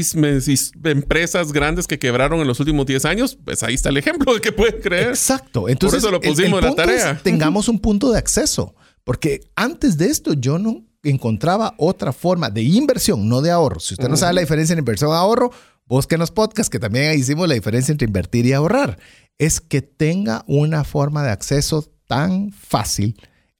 empresas 0.84 1.52
grandes 1.52 1.88
que 1.88 2.00
quebraron 2.00 2.39
en 2.39 2.48
los 2.48 2.60
últimos 2.60 2.86
10 2.86 3.06
años. 3.06 3.38
Pues 3.44 3.63
ahí 3.63 3.74
está 3.76 3.89
el 3.89 3.98
ejemplo 3.98 4.34
de 4.34 4.42
que 4.42 4.52
pueden 4.52 4.82
creer. 4.82 5.10
Exacto. 5.10 5.68
Entonces, 5.70 6.00
eso 6.00 6.12
lo 6.12 6.22
el- 6.22 6.30
el 6.30 6.36
pusimos 6.36 6.60
en 6.63 6.70
la 6.70 6.76
tarea. 6.76 7.12
es 7.12 7.24
tengamos 7.24 7.68
un 7.68 7.80
punto 7.80 8.12
de 8.12 8.18
acceso. 8.18 8.76
Porque 9.04 9.42
antes 9.56 9.98
de 9.98 10.06
esto 10.08 10.34
yo 10.34 10.60
no 10.60 10.86
encontraba 11.04 11.74
otra 11.78 12.12
forma 12.12 12.50
de 12.50 12.62
inversión, 12.62 13.28
no 13.28 13.42
de 13.42 13.52
ahorro. 13.52 13.80
Si 13.80 13.94
usted 13.94 14.10
no 14.10 14.18
sabe 14.18 14.34
la 14.34 14.42
diferencia 14.42 14.74
entre 14.74 14.82
inversión 14.82 15.12
y 15.12 15.13
ahorro, 15.13 15.52
busquen 15.89 16.19
los 16.19 16.32
podcasts 16.32 16.69
que 16.69 16.80
también 16.80 17.19
hicimos 17.19 17.47
la 17.49 17.56
diferencia 17.56 17.91
entre 17.91 18.06
invertir 18.08 18.45
y 18.45 18.54
ahorrar. 18.54 18.97
Es 19.38 19.60
que 19.60 19.82
tenga 19.82 20.43
una 20.47 20.84
forma 20.86 21.23
de 21.23 21.32
acceso 21.32 21.86
tan 22.08 22.52
fácil 22.52 23.15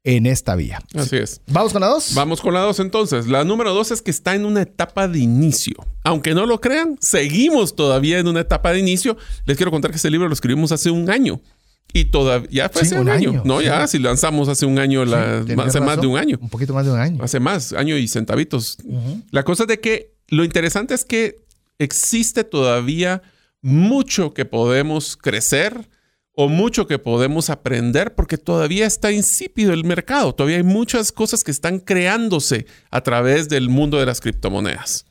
en 0.06 0.26
esta 0.26 0.56
vía. 0.56 0.82
Así 0.96 1.18
es. 1.18 1.42
¿Vamos 1.48 1.74
con 1.74 1.82
la 1.82 1.88
dos? 1.88 2.14
Vamos 2.14 2.40
con 2.42 2.54
la 2.54 2.62
dos 2.62 2.80
entonces. 2.80 3.28
La 3.28 3.44
número 3.44 3.74
dos 3.74 3.92
es 3.92 4.02
que 4.02 4.12
está 4.12 4.34
en 4.36 4.46
una 4.46 4.62
etapa 4.62 5.08
de 5.08 5.20
inicio. 5.20 5.76
Aunque 6.04 6.34
no 6.34 6.46
lo 6.46 6.62
crean, 6.62 6.98
seguimos 7.02 7.76
todavía 7.76 8.18
en 8.20 8.28
una 8.28 8.40
etapa 8.42 8.72
de 8.72 8.80
inicio. 8.80 9.18
Les 9.46 9.58
quiero 9.58 9.72
contar 9.72 9.92
que 9.92 9.98
este 9.98 10.10
libro 10.10 10.28
lo 10.28 10.34
escribimos 10.34 10.72
hace 10.72 10.90
un 10.90 11.10
año. 11.10 11.42
Y 11.92 12.06
todavía 12.06 12.50
ya 12.52 12.70
fue 12.70 12.84
Sí, 12.84 12.88
hace 12.90 13.00
un 13.00 13.10
año. 13.10 13.30
año, 13.32 13.42
No, 13.46 13.60
sí. 13.60 13.66
ya, 13.66 13.88
si 13.88 13.98
lanzamos 14.00 14.48
hace 14.48 14.66
un 14.66 14.78
año, 14.80 15.06
la- 15.06 15.40
hace 15.66 15.82
más 15.82 16.00
de 16.00 16.08
un 16.08 16.18
año. 16.18 16.38
Un 16.40 16.50
poquito 16.50 16.74
más 16.74 16.86
de 16.86 16.92
un 16.92 17.00
año. 17.00 17.24
Hace 17.24 17.40
más, 17.40 17.74
año 17.74 17.98
y 17.98 18.08
centavitos. 18.08 18.78
La 19.32 19.44
cosa 19.44 19.64
es 19.64 19.68
de 19.68 19.80
que 19.80 20.14
lo 20.28 20.44
interesante 20.44 20.94
es 20.94 21.04
que 21.04 21.38
existe 21.80 22.44
todavía 22.44 23.24
mucho 23.62 24.34
que 24.34 24.46
podemos 24.46 25.18
crecer 25.18 25.90
o 26.36 26.48
mucho 26.48 26.88
que 26.88 27.00
podemos 27.00 27.50
aprender 27.50 28.16
porque 28.16 28.38
todavía 28.38 28.86
está 28.86 29.12
insípido 29.12 29.74
el 29.74 29.84
mercado. 29.84 30.34
Todavía 30.34 30.58
hay 30.58 30.64
muchas 30.64 31.12
cosas 31.12 31.44
que 31.44 31.52
están 31.52 31.80
creándose 31.80 32.66
a 32.92 33.02
través 33.02 33.50
del 33.50 33.70
mundo 33.70 33.98
de 33.98 34.06
las 34.06 34.22
criptomonedas. 34.22 35.06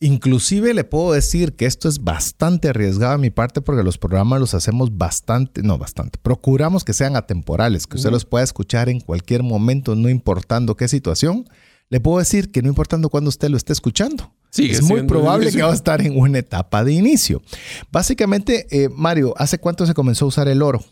Inclusive 0.00 0.74
le 0.74 0.84
puedo 0.84 1.12
decir 1.12 1.54
que 1.54 1.64
esto 1.64 1.88
es 1.88 2.04
bastante 2.04 2.68
arriesgado 2.68 3.14
a 3.14 3.18
mi 3.18 3.30
parte 3.30 3.62
porque 3.62 3.82
los 3.82 3.96
programas 3.96 4.40
los 4.40 4.52
hacemos 4.52 4.98
bastante, 4.98 5.62
no 5.62 5.78
bastante, 5.78 6.18
procuramos 6.20 6.84
que 6.84 6.92
sean 6.92 7.16
atemporales, 7.16 7.86
que 7.86 7.96
usted 7.96 8.10
los 8.10 8.26
pueda 8.26 8.44
escuchar 8.44 8.90
en 8.90 9.00
cualquier 9.00 9.42
momento, 9.42 9.94
no 9.94 10.10
importando 10.10 10.76
qué 10.76 10.88
situación. 10.88 11.48
Le 11.88 12.00
puedo 12.00 12.18
decir 12.18 12.50
que 12.50 12.60
no 12.60 12.68
importando 12.68 13.08
cuándo 13.08 13.30
usted 13.30 13.48
lo 13.48 13.56
esté 13.56 13.72
escuchando. 13.72 14.34
Sigue 14.54 14.74
es 14.74 14.82
muy 14.82 15.02
probable 15.02 15.50
que 15.50 15.62
va 15.62 15.72
a 15.72 15.74
estar 15.74 16.00
en 16.00 16.16
una 16.16 16.38
etapa 16.38 16.84
de 16.84 16.92
inicio. 16.92 17.42
Básicamente, 17.90 18.68
eh, 18.70 18.88
Mario, 18.88 19.34
¿hace 19.36 19.58
cuánto 19.58 19.84
se 19.84 19.94
comenzó 19.94 20.26
a 20.26 20.28
usar 20.28 20.46
el 20.46 20.62
oro? 20.62 20.84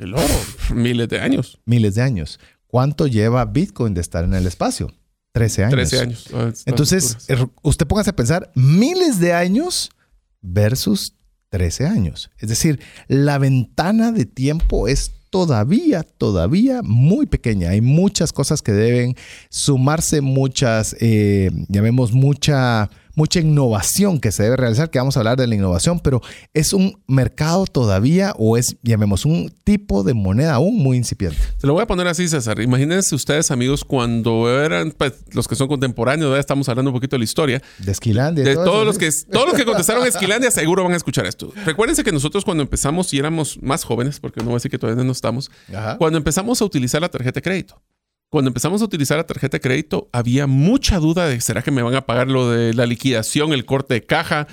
El 0.00 0.14
oro, 0.14 0.34
miles 0.74 1.08
de 1.08 1.20
años. 1.20 1.60
Miles 1.64 1.94
de 1.94 2.02
años. 2.02 2.40
¿Cuánto 2.66 3.06
lleva 3.06 3.44
Bitcoin 3.44 3.94
de 3.94 4.00
estar 4.00 4.24
en 4.24 4.34
el 4.34 4.48
espacio? 4.48 4.92
13 5.30 5.62
años. 5.62 5.74
13 5.74 6.00
años. 6.00 6.26
a 6.34 6.48
estas 6.48 6.66
Entonces, 6.66 7.16
er, 7.28 7.46
usted 7.62 7.86
póngase 7.86 8.10
a 8.10 8.16
pensar 8.16 8.50
miles 8.56 9.20
de 9.20 9.32
años 9.32 9.92
versus 10.40 11.14
13 11.50 11.86
años. 11.86 12.32
Es 12.38 12.48
decir, 12.48 12.80
la 13.06 13.38
ventana 13.38 14.10
de 14.10 14.24
tiempo 14.24 14.88
es 14.88 15.12
todavía, 15.36 16.02
todavía 16.02 16.80
muy 16.82 17.26
pequeña. 17.26 17.68
Hay 17.68 17.82
muchas 17.82 18.32
cosas 18.32 18.62
que 18.62 18.72
deben 18.72 19.16
sumarse, 19.50 20.22
muchas, 20.22 20.96
eh, 20.98 21.50
llamemos 21.68 22.12
mucha, 22.12 22.88
mucha 23.16 23.40
innovación 23.40 24.20
que 24.20 24.30
se 24.30 24.44
debe 24.44 24.56
realizar, 24.56 24.90
que 24.90 24.98
vamos 24.98 25.16
a 25.16 25.20
hablar 25.20 25.36
de 25.36 25.46
la 25.48 25.54
innovación, 25.56 25.98
pero 25.98 26.20
es 26.54 26.72
un 26.72 27.02
mercado 27.08 27.66
todavía 27.66 28.32
o 28.38 28.56
es, 28.56 28.76
llamemos, 28.82 29.24
un 29.24 29.52
tipo 29.64 30.04
de 30.04 30.14
moneda 30.14 30.54
aún 30.54 30.76
muy 30.76 30.98
incipiente. 30.98 31.38
Se 31.56 31.66
lo 31.66 31.72
voy 31.72 31.82
a 31.82 31.86
poner 31.86 32.06
así, 32.06 32.28
César. 32.28 32.60
Imagínense 32.60 33.14
ustedes, 33.14 33.50
amigos, 33.50 33.84
cuando 33.84 34.48
eran 34.62 34.92
pues, 34.92 35.14
los 35.32 35.48
que 35.48 35.56
son 35.56 35.66
contemporáneos, 35.66 36.32
ya 36.32 36.38
estamos 36.38 36.68
hablando 36.68 36.90
un 36.90 36.96
poquito 36.96 37.16
de 37.16 37.20
la 37.20 37.24
historia. 37.24 37.62
De 37.78 37.90
Esquilandia. 37.90 38.44
De 38.44 38.54
todos 38.54 38.86
los, 38.86 38.98
que, 38.98 39.10
todos 39.32 39.46
los 39.46 39.56
que 39.56 39.64
contestaron 39.64 40.06
Esquilandia 40.06 40.50
seguro 40.50 40.84
van 40.84 40.92
a 40.92 40.96
escuchar 40.96 41.26
esto. 41.26 41.52
Recuérdense 41.64 42.04
que 42.04 42.12
nosotros 42.12 42.44
cuando 42.44 42.62
empezamos 42.62 43.12
y 43.14 43.18
éramos 43.18 43.58
más 43.62 43.82
jóvenes, 43.82 44.20
porque 44.20 44.40
no 44.40 44.46
voy 44.46 44.54
a 44.54 44.56
decir 44.56 44.70
que 44.70 44.78
todavía 44.78 45.02
no 45.02 45.12
estamos, 45.12 45.50
cuando 45.98 46.18
empezamos 46.18 46.60
a 46.60 46.64
utilizar 46.66 47.00
la 47.00 47.08
tarjeta 47.08 47.38
de 47.38 47.42
crédito. 47.42 47.82
Cuando 48.28 48.48
empezamos 48.48 48.82
a 48.82 48.84
utilizar 48.84 49.16
la 49.16 49.24
tarjeta 49.24 49.56
de 49.56 49.60
crédito, 49.60 50.08
había 50.12 50.46
mucha 50.46 50.98
duda 50.98 51.28
de, 51.28 51.40
¿será 51.40 51.62
que 51.62 51.70
me 51.70 51.82
van 51.82 51.94
a 51.94 52.06
pagar 52.06 52.28
lo 52.28 52.50
de 52.50 52.74
la 52.74 52.86
liquidación, 52.86 53.52
el 53.52 53.64
corte 53.64 53.94
de 53.94 54.04
caja? 54.04 54.48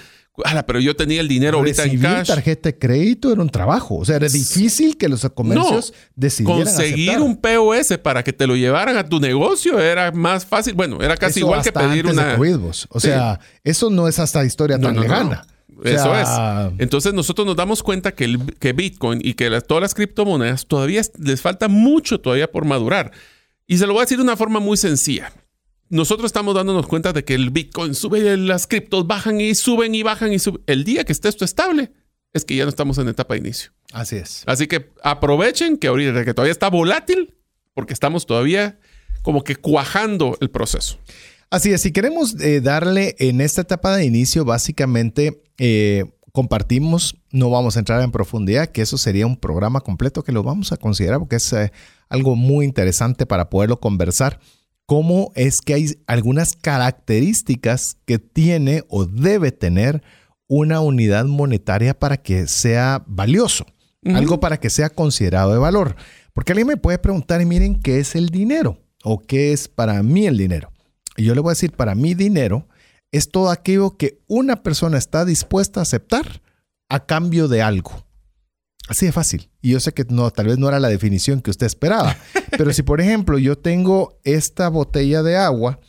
pero 0.65 0.79
yo 0.79 0.95
tenía 0.95 1.21
el 1.21 1.27
dinero 1.27 1.59
ahorita 1.59 1.83
en 1.83 1.99
cash. 1.99 2.27
tarjeta 2.27 2.69
de 2.69 2.77
crédito 2.77 3.31
era 3.31 3.41
un 3.41 3.49
trabajo. 3.49 3.97
O 3.97 4.05
sea, 4.05 4.15
era 4.15 4.27
difícil 4.27 4.97
que 4.97 5.07
los 5.07 5.21
comercios 5.35 5.91
no, 5.91 5.97
decidieran 6.15 6.63
Conseguir 6.63 7.19
un 7.19 7.37
POS 7.37 7.99
para 8.01 8.23
que 8.23 8.33
te 8.33 8.47
lo 8.47 8.55
llevaran 8.55 8.97
a 8.97 9.07
tu 9.07 9.19
negocio 9.19 9.79
era 9.79 10.11
más 10.11 10.45
fácil. 10.45 10.73
Bueno, 10.73 11.01
era 11.01 11.17
casi 11.17 11.41
igual 11.41 11.61
que 11.61 11.71
pedir 11.71 12.07
una. 12.07 12.37
o 12.89 12.99
sea, 12.99 13.39
eso 13.63 13.89
no 13.89 14.07
es 14.07 14.19
hasta 14.19 14.43
historia 14.43 14.79
tan 14.79 14.99
lejana. 14.99 15.45
Eso 15.83 16.17
es. 16.17 16.29
Entonces 16.79 17.13
nosotros 17.13 17.45
nos 17.45 17.55
damos 17.55 17.83
cuenta 17.83 18.13
que, 18.13 18.25
el, 18.25 18.55
que 18.55 18.73
Bitcoin 18.73 19.19
y 19.23 19.33
que 19.33 19.49
todas 19.61 19.81
las 19.81 19.93
criptomonedas 19.93 20.65
todavía 20.65 21.01
les 21.19 21.41
falta 21.41 21.67
mucho 21.67 22.19
todavía 22.19 22.51
por 22.51 22.65
madurar. 22.65 23.11
Y 23.67 23.77
se 23.77 23.87
lo 23.87 23.93
voy 23.93 24.01
a 24.01 24.05
decir 24.05 24.17
de 24.17 24.23
una 24.23 24.37
forma 24.37 24.59
muy 24.59 24.77
sencilla. 24.77 25.31
Nosotros 25.89 26.27
estamos 26.27 26.55
dándonos 26.55 26.87
cuenta 26.87 27.13
de 27.13 27.23
que 27.23 27.35
el 27.35 27.51
Bitcoin 27.51 27.93
sube 27.93 28.35
las 28.37 28.67
criptos 28.67 29.05
bajan 29.05 29.39
y 29.39 29.53
suben 29.55 29.93
y 29.93 30.03
bajan 30.03 30.33
y 30.33 30.39
suben. 30.39 30.61
El 30.65 30.83
día 30.83 31.03
que 31.03 31.11
esté 31.11 31.29
esto 31.29 31.45
estable 31.45 31.91
es 32.33 32.45
que 32.45 32.55
ya 32.55 32.63
no 32.63 32.69
estamos 32.69 32.97
en 32.97 33.07
etapa 33.07 33.35
de 33.35 33.41
inicio. 33.41 33.71
Así 33.91 34.15
es. 34.15 34.43
Así 34.47 34.67
que 34.67 34.89
aprovechen 35.03 35.77
que 35.77 35.87
ahorita 35.87 36.25
que 36.25 36.33
todavía 36.33 36.51
está 36.51 36.69
volátil 36.69 37.35
porque 37.73 37.93
estamos 37.93 38.25
todavía 38.25 38.79
como 39.21 39.43
que 39.43 39.55
cuajando 39.55 40.37
el 40.41 40.49
proceso. 40.49 40.99
Así 41.49 41.71
es, 41.71 41.81
si 41.81 41.91
queremos 41.91 42.39
eh, 42.41 42.61
darle 42.61 43.15
en 43.19 43.39
esta 43.39 43.61
etapa 43.61 43.95
de 43.95 44.05
inicio, 44.05 44.43
básicamente 44.43 45.43
eh, 45.59 46.05
compartimos, 46.31 47.15
no 47.31 47.51
vamos 47.51 47.75
a 47.75 47.79
entrar 47.79 48.01
en 48.01 48.11
profundidad, 48.11 48.69
que 48.69 48.81
eso 48.81 48.97
sería 48.97 49.27
un 49.27 49.37
programa 49.37 49.81
completo 49.81 50.23
que 50.23 50.31
lo 50.31 50.41
vamos 50.41 50.71
a 50.71 50.77
considerar 50.77 51.19
porque 51.19 51.35
es 51.35 51.53
eh, 51.53 51.71
algo 52.09 52.35
muy 52.35 52.65
interesante 52.65 53.25
para 53.25 53.49
poderlo 53.49 53.79
conversar. 53.79 54.39
Cómo 54.85 55.31
es 55.35 55.61
que 55.61 55.73
hay 55.73 55.95
algunas 56.07 56.55
características 56.55 57.97
que 58.05 58.19
tiene 58.19 58.83
o 58.89 59.05
debe 59.05 59.51
tener 59.51 60.03
una 60.47 60.81
unidad 60.81 61.25
monetaria 61.25 61.97
para 61.97 62.17
que 62.17 62.47
sea 62.47 63.03
valioso, 63.07 63.65
algo 64.05 64.39
para 64.39 64.59
que 64.59 64.69
sea 64.69 64.89
considerado 64.89 65.53
de 65.53 65.59
valor. 65.59 65.95
Porque 66.33 66.51
alguien 66.51 66.67
me 66.67 66.77
puede 66.77 66.99
preguntar, 66.99 67.41
y 67.41 67.45
miren, 67.45 67.79
¿qué 67.79 67.99
es 67.99 68.15
el 68.15 68.29
dinero? 68.29 68.77
¿O 69.03 69.19
qué 69.19 69.53
es 69.53 69.67
para 69.67 70.03
mí 70.03 70.27
el 70.27 70.37
dinero? 70.37 70.71
Y 71.15 71.23
yo 71.23 71.35
le 71.35 71.41
voy 71.41 71.51
a 71.51 71.53
decir, 71.53 71.71
para 71.71 71.95
mí 71.95 72.13
dinero 72.13 72.67
es 73.11 73.29
todo 73.29 73.51
aquello 73.51 73.95
que 73.97 74.19
una 74.27 74.63
persona 74.63 74.97
está 74.97 75.23
dispuesta 75.23 75.79
a 75.79 75.83
aceptar 75.83 76.41
a 76.89 77.05
cambio 77.05 77.47
de 77.47 77.61
algo. 77.61 78.05
Así 78.87 79.05
de 79.05 79.11
fácil. 79.11 79.49
Y 79.61 79.71
yo 79.71 79.79
sé 79.79 79.93
que 79.93 80.05
no, 80.09 80.29
tal 80.31 80.47
vez 80.47 80.57
no 80.57 80.67
era 80.67 80.79
la 80.79 80.89
definición 80.89 81.41
que 81.41 81.51
usted 81.51 81.65
esperaba. 81.65 82.17
Pero 82.57 82.73
si, 82.73 82.83
por 82.83 82.99
ejemplo, 82.99 83.37
yo 83.37 83.57
tengo 83.57 84.19
esta 84.23 84.67
botella 84.69 85.23
de 85.23 85.37
agua 85.37 85.79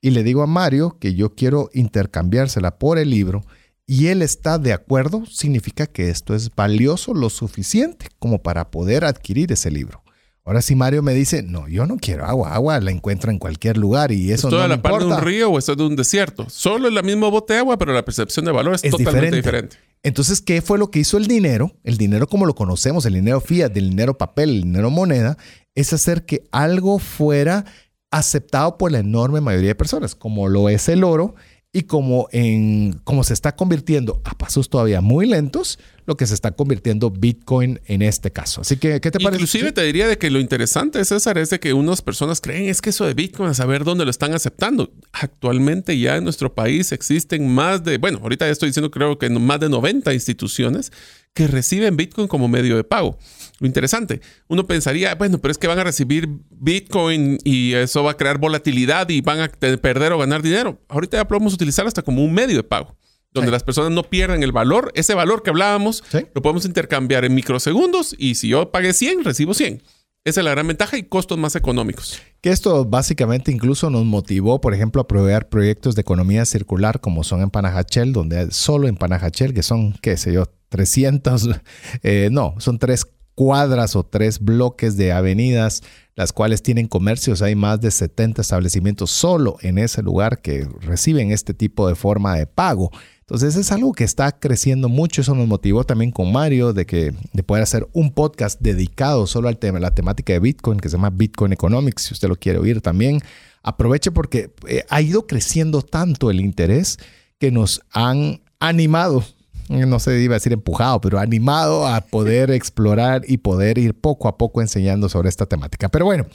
y 0.00 0.10
le 0.10 0.22
digo 0.22 0.42
a 0.42 0.46
Mario 0.46 0.98
que 1.00 1.14
yo 1.14 1.34
quiero 1.34 1.70
intercambiársela 1.72 2.78
por 2.78 2.98
el 2.98 3.10
libro 3.10 3.44
y 3.86 4.06
él 4.06 4.22
está 4.22 4.58
de 4.58 4.72
acuerdo, 4.72 5.26
significa 5.26 5.86
que 5.86 6.08
esto 6.08 6.34
es 6.34 6.54
valioso 6.54 7.12
lo 7.12 7.28
suficiente 7.28 8.06
como 8.18 8.42
para 8.42 8.70
poder 8.70 9.04
adquirir 9.04 9.52
ese 9.52 9.70
libro. 9.70 10.02
Ahora 10.46 10.60
si 10.60 10.74
Mario 10.74 11.02
me 11.02 11.14
dice, 11.14 11.42
no, 11.42 11.68
yo 11.68 11.86
no 11.86 11.96
quiero 11.96 12.26
agua, 12.26 12.54
agua 12.54 12.78
la 12.80 12.90
encuentro 12.90 13.30
en 13.30 13.38
cualquier 13.38 13.78
lugar 13.78 14.12
y 14.12 14.30
eso 14.30 14.48
¿Esto 14.48 14.56
no 14.58 14.62
de 14.62 14.68
la 14.68 14.82
parte 14.82 15.06
de 15.06 15.10
un 15.10 15.20
río 15.22 15.50
o 15.50 15.58
esto 15.58 15.72
es 15.72 15.78
de 15.78 15.84
un 15.84 15.96
desierto? 15.96 16.46
Solo 16.50 16.88
es 16.88 16.94
la 16.94 17.02
misma 17.02 17.28
bote 17.28 17.54
de 17.54 17.60
agua, 17.60 17.78
pero 17.78 17.94
la 17.94 18.04
percepción 18.04 18.44
de 18.44 18.52
valor 18.52 18.74
es, 18.74 18.82
totalmente 18.82 19.36
diferente. 19.36 19.76
Entonces, 20.04 20.42
¿qué 20.42 20.60
fue 20.60 20.78
lo 20.78 20.90
que 20.90 21.00
hizo 21.00 21.16
el 21.16 21.26
dinero? 21.26 21.72
El 21.82 21.96
dinero 21.96 22.28
como 22.28 22.44
lo 22.44 22.54
conocemos, 22.54 23.06
el 23.06 23.14
dinero 23.14 23.40
fiat, 23.40 23.74
el 23.74 23.88
dinero 23.88 24.18
papel, 24.18 24.50
el 24.50 24.62
dinero 24.62 24.90
moneda, 24.90 25.38
es 25.74 25.94
hacer 25.94 26.26
que 26.26 26.44
algo 26.52 26.98
fuera 26.98 27.64
aceptado 28.10 28.76
por 28.76 28.92
la 28.92 28.98
enorme 28.98 29.40
mayoría 29.40 29.70
de 29.70 29.74
personas, 29.74 30.14
como 30.14 30.48
lo 30.48 30.68
es 30.68 30.90
el 30.90 31.04
oro 31.04 31.34
y 31.72 31.84
como, 31.84 32.28
en, 32.32 33.00
como 33.04 33.24
se 33.24 33.32
está 33.32 33.56
convirtiendo 33.56 34.20
a 34.24 34.36
pasos 34.36 34.68
todavía 34.68 35.00
muy 35.00 35.26
lentos, 35.26 35.78
lo 36.06 36.16
que 36.16 36.26
se 36.26 36.34
está 36.34 36.52
convirtiendo 36.52 37.10
Bitcoin 37.10 37.80
en 37.86 38.02
este 38.02 38.30
caso. 38.30 38.60
Así 38.60 38.76
que, 38.76 39.00
¿qué 39.00 39.10
te 39.10 39.18
parece? 39.18 39.42
Inclusive 39.42 39.72
te 39.72 39.82
diría 39.82 40.08
de 40.08 40.18
que 40.18 40.30
lo 40.30 40.40
interesante, 40.40 41.04
César, 41.04 41.38
es 41.38 41.50
de 41.50 41.60
que 41.60 41.72
unas 41.72 42.02
personas 42.02 42.40
creen 42.40 42.68
es 42.68 42.80
que 42.80 42.90
eso 42.90 43.06
de 43.06 43.14
Bitcoin, 43.14 43.50
a 43.50 43.54
saber 43.54 43.84
dónde 43.84 44.04
lo 44.04 44.10
están 44.10 44.34
aceptando. 44.34 44.92
Actualmente 45.12 45.98
ya 45.98 46.16
en 46.16 46.24
nuestro 46.24 46.54
país 46.54 46.92
existen 46.92 47.52
más 47.54 47.84
de, 47.84 47.98
bueno, 47.98 48.20
ahorita 48.22 48.46
ya 48.46 48.52
estoy 48.52 48.70
diciendo 48.70 48.90
creo 48.90 49.18
que 49.18 49.30
más 49.30 49.60
de 49.60 49.68
90 49.68 50.12
instituciones 50.14 50.92
que 51.34 51.48
reciben 51.48 51.96
Bitcoin 51.96 52.28
como 52.28 52.48
medio 52.48 52.76
de 52.76 52.84
pago. 52.84 53.18
Lo 53.58 53.66
interesante, 53.66 54.20
uno 54.48 54.66
pensaría, 54.66 55.14
bueno, 55.14 55.38
pero 55.38 55.52
es 55.52 55.58
que 55.58 55.66
van 55.66 55.78
a 55.78 55.84
recibir 55.84 56.28
Bitcoin 56.50 57.38
y 57.44 57.74
eso 57.74 58.02
va 58.04 58.12
a 58.12 58.16
crear 58.16 58.38
volatilidad 58.38 59.08
y 59.08 59.20
van 59.20 59.40
a 59.40 59.48
perder 59.48 60.12
o 60.12 60.18
ganar 60.18 60.42
dinero. 60.42 60.80
Ahorita 60.88 61.16
ya 61.16 61.28
podemos 61.28 61.54
utilizar 61.54 61.86
hasta 61.86 62.02
como 62.02 62.24
un 62.24 62.32
medio 62.32 62.56
de 62.56 62.62
pago, 62.62 62.96
donde 63.34 63.50
las 63.50 63.64
personas 63.64 63.90
no 63.90 64.04
pierden 64.04 64.42
el 64.42 64.52
valor. 64.52 64.92
Ese 64.94 65.14
valor 65.14 65.42
que 65.42 65.50
hablábamos 65.50 66.02
lo 66.34 66.40
podemos 66.40 66.64
intercambiar 66.64 67.24
en 67.24 67.34
microsegundos 67.34 68.14
y 68.16 68.36
si 68.36 68.48
yo 68.48 68.70
pagué 68.70 68.94
100, 68.94 69.24
recibo 69.24 69.52
100. 69.52 69.82
Esa 70.24 70.40
es 70.40 70.44
la 70.44 70.52
gran 70.52 70.66
ventaja 70.66 70.96
y 70.96 71.02
costos 71.02 71.36
más 71.36 71.54
económicos. 71.54 72.18
Que 72.40 72.50
esto 72.50 72.86
básicamente 72.86 73.52
incluso 73.52 73.90
nos 73.90 74.06
motivó, 74.06 74.58
por 74.58 74.72
ejemplo, 74.72 75.02
a 75.02 75.06
proveer 75.06 75.50
proyectos 75.50 75.94
de 75.94 76.00
economía 76.00 76.46
circular 76.46 77.00
como 77.00 77.24
son 77.24 77.42
en 77.42 77.50
Panajachel, 77.50 78.14
donde 78.14 78.50
solo 78.50 78.88
en 78.88 78.96
Panajachel, 78.96 79.52
que 79.52 79.62
son, 79.62 79.92
qué 80.00 80.16
sé 80.16 80.32
yo, 80.32 80.46
300, 80.70 81.50
eh, 82.02 82.30
no, 82.32 82.54
son 82.58 82.78
tres 82.78 83.04
cuadras 83.34 83.96
o 83.96 84.04
tres 84.04 84.40
bloques 84.40 84.96
de 84.96 85.12
avenidas, 85.12 85.82
las 86.14 86.32
cuales 86.32 86.62
tienen 86.62 86.86
comercios. 86.86 87.42
Hay 87.42 87.54
más 87.54 87.80
de 87.80 87.90
70 87.90 88.40
establecimientos 88.40 89.10
solo 89.10 89.56
en 89.60 89.76
ese 89.76 90.02
lugar 90.02 90.40
que 90.40 90.66
reciben 90.80 91.32
este 91.32 91.52
tipo 91.52 91.86
de 91.86 91.96
forma 91.96 92.36
de 92.36 92.46
pago. 92.46 92.90
Entonces 93.24 93.56
es 93.56 93.72
algo 93.72 93.94
que 93.94 94.04
está 94.04 94.32
creciendo 94.32 94.90
mucho. 94.90 95.22
Eso 95.22 95.34
nos 95.34 95.48
motivó 95.48 95.84
también 95.84 96.10
con 96.10 96.30
Mario 96.30 96.74
de 96.74 96.84
que 96.84 97.14
de 97.32 97.42
poder 97.42 97.62
hacer 97.62 97.88
un 97.94 98.12
podcast 98.12 98.60
dedicado 98.60 99.26
solo 99.26 99.48
al 99.48 99.56
tema, 99.56 99.80
la 99.80 99.94
temática 99.94 100.34
de 100.34 100.40
Bitcoin 100.40 100.78
que 100.78 100.90
se 100.90 100.96
llama 100.96 101.08
Bitcoin 101.08 101.54
Economics. 101.54 102.02
Si 102.02 102.12
usted 102.12 102.28
lo 102.28 102.36
quiere 102.36 102.58
oír 102.58 102.82
también, 102.82 103.22
aproveche 103.62 104.10
porque 104.10 104.52
eh, 104.68 104.84
ha 104.90 105.00
ido 105.00 105.26
creciendo 105.26 105.80
tanto 105.80 106.30
el 106.30 106.38
interés 106.38 106.98
que 107.38 107.50
nos 107.50 107.80
han 107.92 108.42
animado 108.60 109.24
no 109.68 109.98
sé, 109.98 110.20
iba 110.20 110.34
a 110.34 110.36
decir 110.36 110.52
empujado, 110.52 111.00
pero 111.00 111.18
animado 111.18 111.86
a 111.86 112.00
poder 112.02 112.50
explorar 112.52 113.22
y 113.26 113.38
poder 113.38 113.78
ir 113.78 113.94
poco 113.94 114.28
a 114.28 114.36
poco 114.36 114.60
enseñando 114.60 115.08
sobre 115.08 115.28
esta 115.28 115.46
temática. 115.46 115.88
Pero 115.88 116.04
bueno, 116.04 116.26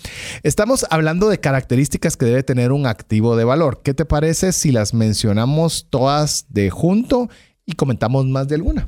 estamos 0.44 0.86
hablando 0.90 1.30
de 1.30 1.40
características 1.40 2.18
que 2.18 2.26
debe 2.26 2.44
tener 2.44 2.72
un 2.72 2.86
activo 2.86 3.36
de 3.36 3.44
valor. 3.44 3.82
¿Qué 3.84 3.94
te 3.94 4.06
parece 4.06 4.52
si 4.52 4.72
las 4.72 4.94
mencionamos 4.94 5.88
todas 5.90 6.46
de 6.50 6.70
junto 6.70 7.30
y 7.66 7.74
comentamos 7.74 8.26
más 8.26 8.48
de 8.48 8.56
alguna? 8.56 8.88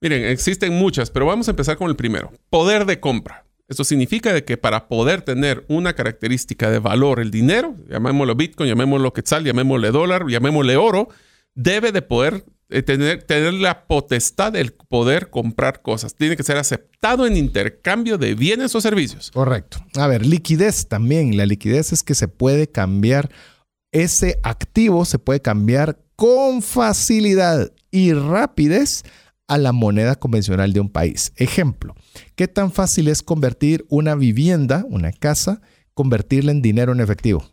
Miren, 0.00 0.24
existen 0.24 0.72
muchas, 0.74 1.10
pero 1.10 1.26
vamos 1.26 1.48
a 1.48 1.52
empezar 1.52 1.76
con 1.76 1.88
el 1.88 1.96
primero. 1.96 2.32
Poder 2.50 2.86
de 2.86 2.98
compra. 2.98 3.44
Esto 3.68 3.84
significa 3.84 4.34
de 4.34 4.44
que 4.44 4.56
para 4.56 4.88
poder 4.88 5.22
tener 5.22 5.64
una 5.68 5.94
característica 5.94 6.70
de 6.70 6.78
valor, 6.78 7.20
el 7.20 7.30
dinero, 7.30 7.76
llamémoslo 7.88 8.34
Bitcoin, 8.34 8.68
llamémoslo 8.68 9.12
Quetzal, 9.12 9.44
llamémosle 9.44 9.90
dólar, 9.92 10.26
llamémosle 10.28 10.76
oro, 10.76 11.08
debe 11.54 11.92
de 11.92 12.02
poder 12.02 12.44
eh, 12.72 12.82
tener, 12.82 13.22
tener 13.22 13.54
la 13.54 13.86
potestad 13.86 14.52
del 14.52 14.72
poder 14.72 15.30
comprar 15.30 15.82
cosas. 15.82 16.14
Tiene 16.14 16.36
que 16.36 16.42
ser 16.42 16.56
aceptado 16.56 17.26
en 17.26 17.36
intercambio 17.36 18.18
de 18.18 18.34
bienes 18.34 18.74
o 18.74 18.80
servicios. 18.80 19.30
Correcto. 19.30 19.78
A 19.96 20.06
ver, 20.06 20.24
liquidez 20.24 20.88
también. 20.88 21.36
La 21.36 21.46
liquidez 21.46 21.92
es 21.92 22.02
que 22.02 22.14
se 22.14 22.28
puede 22.28 22.68
cambiar, 22.68 23.30
ese 23.92 24.40
activo 24.42 25.04
se 25.04 25.18
puede 25.18 25.40
cambiar 25.40 25.98
con 26.16 26.62
facilidad 26.62 27.72
y 27.90 28.12
rapidez 28.12 29.02
a 29.48 29.58
la 29.58 29.72
moneda 29.72 30.14
convencional 30.14 30.72
de 30.72 30.80
un 30.80 30.88
país. 30.88 31.32
Ejemplo, 31.36 31.94
¿qué 32.36 32.48
tan 32.48 32.72
fácil 32.72 33.08
es 33.08 33.22
convertir 33.22 33.84
una 33.90 34.14
vivienda, 34.14 34.86
una 34.88 35.12
casa, 35.12 35.60
convertirla 35.94 36.52
en 36.52 36.62
dinero 36.62 36.92
en 36.92 37.00
efectivo? 37.00 37.51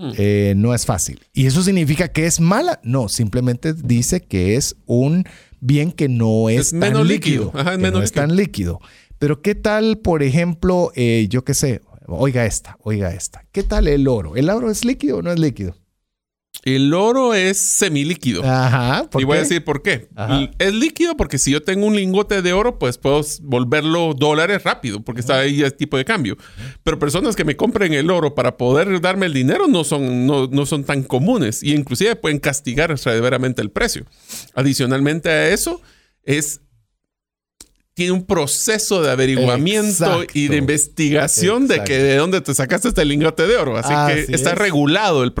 Mm. 0.00 0.12
Eh, 0.16 0.54
no 0.56 0.74
es 0.74 0.86
fácil. 0.86 1.20
¿Y 1.34 1.44
eso 1.44 1.62
significa 1.62 2.08
que 2.08 2.24
es 2.24 2.40
mala? 2.40 2.80
No, 2.82 3.10
simplemente 3.10 3.74
dice 3.74 4.22
que 4.22 4.56
es 4.56 4.76
un 4.86 5.24
bien 5.60 5.92
que 5.92 6.08
no 6.08 6.48
es, 6.48 6.70
tan 6.70 7.06
líquido. 7.06 7.52
no 7.78 8.02
es 8.02 8.12
tan 8.12 8.34
líquido. 8.34 8.80
Pero 9.18 9.42
¿qué 9.42 9.54
tal, 9.54 9.98
por 9.98 10.22
ejemplo, 10.22 10.90
eh, 10.94 11.26
yo 11.28 11.44
qué 11.44 11.52
sé, 11.52 11.82
oiga 12.06 12.46
esta, 12.46 12.78
oiga 12.80 13.12
esta. 13.12 13.44
¿Qué 13.52 13.62
tal 13.62 13.88
el 13.88 14.08
oro? 14.08 14.36
¿El 14.36 14.48
oro 14.48 14.70
es 14.70 14.86
líquido 14.86 15.18
o 15.18 15.22
no 15.22 15.30
es 15.30 15.38
líquido? 15.38 15.76
El 16.62 16.92
oro 16.92 17.32
es 17.32 17.58
semilíquido. 17.58 18.44
Ajá. 18.44 19.08
y 19.18 19.24
voy 19.24 19.38
a 19.38 19.40
decir 19.40 19.64
por 19.64 19.82
qué. 19.82 20.08
Es 20.58 20.74
líquido 20.74 21.16
porque 21.16 21.38
si 21.38 21.52
yo 21.52 21.62
tengo 21.62 21.86
un 21.86 21.96
lingote 21.96 22.42
de 22.42 22.52
oro, 22.52 22.78
pues 22.78 22.98
puedo 22.98 23.22
volverlo 23.42 24.14
dólares 24.14 24.62
rápido, 24.62 25.00
porque 25.00 25.20
está 25.20 25.38
ahí 25.38 25.62
el 25.62 25.74
tipo 25.74 25.96
de 25.96 26.04
cambio. 26.04 26.36
Pero 26.82 26.98
personas 26.98 27.34
que 27.34 27.44
me 27.44 27.56
compren 27.56 27.94
el 27.94 28.10
oro 28.10 28.34
para 28.34 28.56
poder 28.56 29.00
darme 29.00 29.26
el 29.26 29.32
dinero 29.32 29.68
no 29.68 29.84
son, 29.84 30.26
no, 30.26 30.48
no 30.48 30.66
son 30.66 30.84
tan 30.84 31.02
comunes 31.02 31.62
y 31.62 31.74
inclusive 31.74 32.16
pueden 32.16 32.38
castigar 32.38 32.96
severamente 32.98 33.62
el 33.62 33.70
precio. 33.70 34.04
Adicionalmente 34.54 35.30
a 35.30 35.48
eso, 35.48 35.80
es 36.24 36.60
tiene 38.00 38.14
un 38.14 38.24
proceso 38.24 39.02
de 39.02 39.10
averiguamiento 39.10 40.24
y 40.32 40.48
de 40.48 40.56
investigación 40.56 41.68
de 41.68 41.84
que 41.84 41.98
de 41.98 42.16
dónde 42.16 42.40
te 42.40 42.54
sacaste 42.54 42.88
este 42.88 43.04
lingote 43.04 43.46
de 43.46 43.58
oro. 43.58 43.76
Así, 43.76 43.92
que 44.26 44.34
está 44.34 44.54
regulado 44.54 45.22
el, 45.22 45.34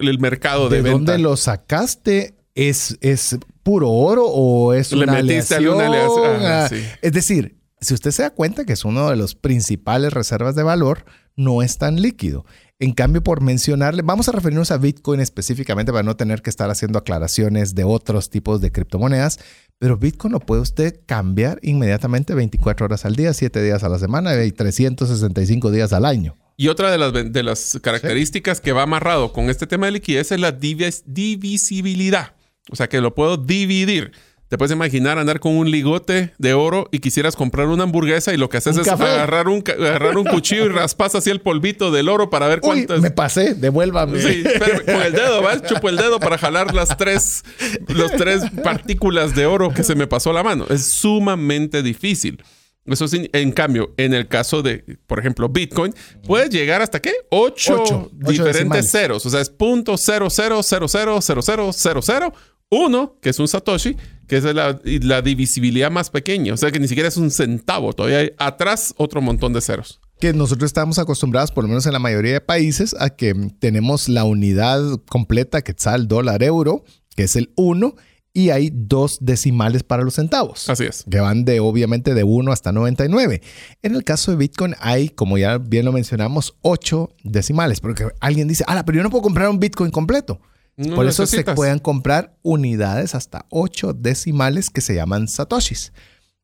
el, 0.00 0.18
mercado 0.20 0.68
de, 0.68 0.76
¿De 0.76 0.82
venta. 0.82 0.92
dónde 1.14 1.18
lo 1.18 1.36
sacaste? 1.36 2.36
¿Es, 2.54 2.96
¿Es 3.00 3.36
puro 3.64 3.90
oro 3.90 4.24
o 4.24 4.72
es 4.72 4.92
Le 4.92 5.02
una 5.02 5.14
metiste 5.14 5.56
aleación? 5.56 5.80
aleación. 5.80 6.36
Ah, 6.42 6.64
Ah, 6.64 6.68
sí. 6.68 6.76
Es 7.02 7.10
decir, 7.12 7.56
si 7.80 7.92
usted 7.92 8.12
se 8.12 8.22
da 8.22 8.30
cuenta 8.30 8.64
que 8.64 8.74
es 8.74 8.84
uno 8.84 9.10
de 9.10 9.16
los 9.16 9.34
principales 9.34 10.12
reservas 10.12 10.54
de 10.54 10.62
valor, 10.62 11.06
no 11.34 11.60
es 11.60 11.76
tan 11.76 12.00
líquido. 12.00 12.46
En 12.78 12.92
cambio, 12.92 13.22
por 13.22 13.40
mencionarle, 13.40 14.02
vamos 14.02 14.28
a 14.28 14.32
referirnos 14.32 14.70
a 14.70 14.76
Bitcoin 14.76 15.20
específicamente 15.20 15.92
para 15.92 16.02
no 16.02 16.14
tener 16.16 16.42
que 16.42 16.50
estar 16.50 16.68
haciendo 16.70 16.98
aclaraciones 16.98 17.74
de 17.74 17.84
otros 17.84 18.28
tipos 18.28 18.60
de 18.60 18.70
criptomonedas, 18.70 19.38
pero 19.78 19.96
Bitcoin 19.96 20.32
lo 20.32 20.40
puede 20.40 20.60
usted 20.60 21.00
cambiar 21.06 21.58
inmediatamente 21.62 22.34
24 22.34 22.84
horas 22.84 23.06
al 23.06 23.16
día, 23.16 23.32
7 23.32 23.62
días 23.62 23.82
a 23.82 23.88
la 23.88 23.98
semana 23.98 24.44
y 24.44 24.52
365 24.52 25.70
días 25.70 25.94
al 25.94 26.04
año. 26.04 26.36
Y 26.58 26.68
otra 26.68 26.90
de 26.90 27.42
las, 27.42 27.78
características 27.80 28.60
que 28.60 28.72
va 28.72 28.82
amarrado 28.82 29.32
con 29.32 29.48
este 29.48 29.66
tema 29.66 29.86
de 29.86 29.92
liquidez 29.92 30.32
es 30.32 30.40
la 30.40 30.58
divis- 30.58 31.02
divisibilidad. 31.06 32.34
O 32.70 32.76
sea, 32.76 32.88
que 32.88 33.00
lo 33.00 33.14
puedo 33.14 33.38
dividir. 33.38 34.12
Te 34.48 34.56
puedes 34.56 34.70
imaginar 34.72 35.18
andar 35.18 35.40
con 35.40 35.56
un 35.56 35.70
ligote 35.72 36.32
de 36.38 36.54
oro 36.54 36.88
y 36.92 37.00
quisieras 37.00 37.34
comprar 37.34 37.66
una 37.66 37.82
hamburguesa 37.82 38.32
y 38.32 38.36
lo 38.36 38.48
que 38.48 38.58
haces 38.58 38.76
es 38.76 38.86
café. 38.86 39.02
agarrar 39.02 39.48
un, 39.48 39.60
ca- 39.60 39.72
agarrar 39.72 40.16
un 40.16 40.24
cuchillo 40.24 40.66
y 40.66 40.68
raspas 40.68 41.16
así 41.16 41.30
el 41.30 41.40
polvito 41.40 41.90
del 41.90 42.08
oro 42.08 42.30
para 42.30 42.46
ver 42.46 42.58
Uy, 42.62 42.68
cuántas... 42.86 43.00
me 43.00 43.10
pasé, 43.10 43.54
devuélvame. 43.54 44.20
Sí, 44.20 44.44
con 44.86 45.02
el 45.02 45.12
dedo, 45.12 45.42
¿vas? 45.42 45.62
Chupo 45.64 45.88
el 45.88 45.96
dedo 45.96 46.20
para 46.20 46.38
jalar 46.38 46.72
las 46.74 46.96
tres, 46.96 47.42
los 47.88 48.12
tres 48.12 48.42
partículas 48.62 49.34
de 49.34 49.46
oro 49.46 49.74
que 49.74 49.82
se 49.82 49.96
me 49.96 50.06
pasó 50.06 50.32
la 50.32 50.44
mano. 50.44 50.64
Es 50.70 50.92
sumamente 51.00 51.82
difícil. 51.82 52.40
Eso 52.84 53.08
sí, 53.08 53.28
en 53.32 53.50
cambio, 53.50 53.94
en 53.96 54.14
el 54.14 54.28
caso 54.28 54.62
de, 54.62 54.84
por 55.08 55.18
ejemplo, 55.18 55.48
Bitcoin, 55.48 55.92
puedes 56.24 56.50
llegar 56.50 56.82
hasta 56.82 57.02
qué? 57.02 57.12
Ocho, 57.30 57.82
Ocho, 57.82 58.10
diferentes 58.12 58.92
ceros. 58.92 59.26
O 59.26 59.30
sea, 59.30 59.40
es 59.40 59.50
punto 59.50 59.96
cero 59.96 60.28
cero 60.30 60.60
cero 60.62 60.86
cero 60.86 61.18
cero 61.20 61.42
cero 61.42 61.70
cero 61.72 62.00
cero 62.00 62.32
uno, 62.70 63.16
que 63.20 63.30
es 63.30 63.38
un 63.40 63.46
Satoshi, 63.48 63.96
que 64.26 64.36
es 64.38 64.44
la, 64.44 64.80
la 64.84 65.22
divisibilidad 65.22 65.90
más 65.90 66.10
pequeña. 66.10 66.54
O 66.54 66.56
sea, 66.56 66.70
que 66.70 66.80
ni 66.80 66.88
siquiera 66.88 67.08
es 67.08 67.16
un 67.16 67.30
centavo. 67.30 67.92
Todavía 67.92 68.18
hay 68.18 68.30
atrás 68.38 68.94
otro 68.96 69.20
montón 69.20 69.52
de 69.52 69.60
ceros. 69.60 70.00
que 70.20 70.32
nosotros 70.32 70.68
estamos 70.68 70.98
acostumbrados, 70.98 71.52
por 71.52 71.64
lo 71.64 71.68
menos 71.68 71.86
en 71.86 71.92
la 71.92 71.98
mayoría 71.98 72.32
de 72.32 72.40
países, 72.40 72.94
a 72.98 73.10
que 73.10 73.34
tenemos 73.58 74.08
la 74.08 74.24
unidad 74.24 74.80
completa 75.08 75.62
quetzal, 75.62 76.08
dólar, 76.08 76.42
euro, 76.42 76.84
que 77.14 77.24
es 77.24 77.36
el 77.36 77.52
1, 77.56 77.94
y 78.32 78.50
hay 78.50 78.70
dos 78.70 79.18
decimales 79.22 79.82
para 79.82 80.02
los 80.02 80.14
centavos. 80.14 80.68
Así 80.68 80.84
es. 80.84 81.04
Que 81.10 81.20
van 81.20 81.46
de, 81.46 81.60
obviamente, 81.60 82.12
de 82.12 82.22
1 82.22 82.52
hasta 82.52 82.70
99. 82.70 83.40
En 83.82 83.94
el 83.94 84.04
caso 84.04 84.30
de 84.30 84.36
Bitcoin 84.36 84.74
hay, 84.78 85.08
como 85.08 85.38
ya 85.38 85.56
bien 85.56 85.86
lo 85.86 85.92
mencionamos, 85.92 86.54
8 86.60 87.14
decimales. 87.24 87.80
Porque 87.80 88.08
alguien 88.20 88.46
dice, 88.46 88.62
ah, 88.66 88.82
pero 88.84 88.96
yo 88.96 89.02
no 89.02 89.08
puedo 89.08 89.22
comprar 89.22 89.48
un 89.48 89.58
Bitcoin 89.58 89.90
completo. 89.90 90.38
No 90.76 90.94
Por 90.94 91.06
eso 91.06 91.26
se 91.26 91.42
pueden 91.42 91.78
comprar 91.78 92.36
unidades 92.42 93.14
hasta 93.14 93.46
8 93.50 93.94
decimales 93.94 94.68
que 94.68 94.82
se 94.82 94.94
llaman 94.94 95.26
satoshis. 95.26 95.92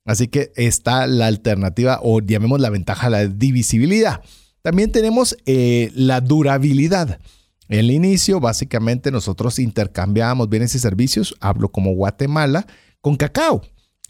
Así 0.04 0.28
que 0.28 0.52
está 0.56 1.06
la 1.06 1.26
alternativa 1.26 2.00
o 2.02 2.20
llamemos 2.20 2.60
la 2.60 2.70
ventaja 2.70 3.10
la 3.10 3.26
divisibilidad. 3.26 4.22
También 4.62 4.90
tenemos 4.90 5.36
eh, 5.46 5.90
la 5.94 6.20
durabilidad. 6.20 7.20
En 7.68 7.78
el 7.78 7.90
inicio, 7.90 8.40
básicamente, 8.40 9.10
nosotros 9.10 9.58
intercambiábamos 9.58 10.48
bienes 10.48 10.74
y 10.74 10.78
servicios, 10.78 11.34
hablo 11.40 11.70
como 11.70 11.94
Guatemala, 11.94 12.66
con 13.00 13.16
cacao. 13.16 13.62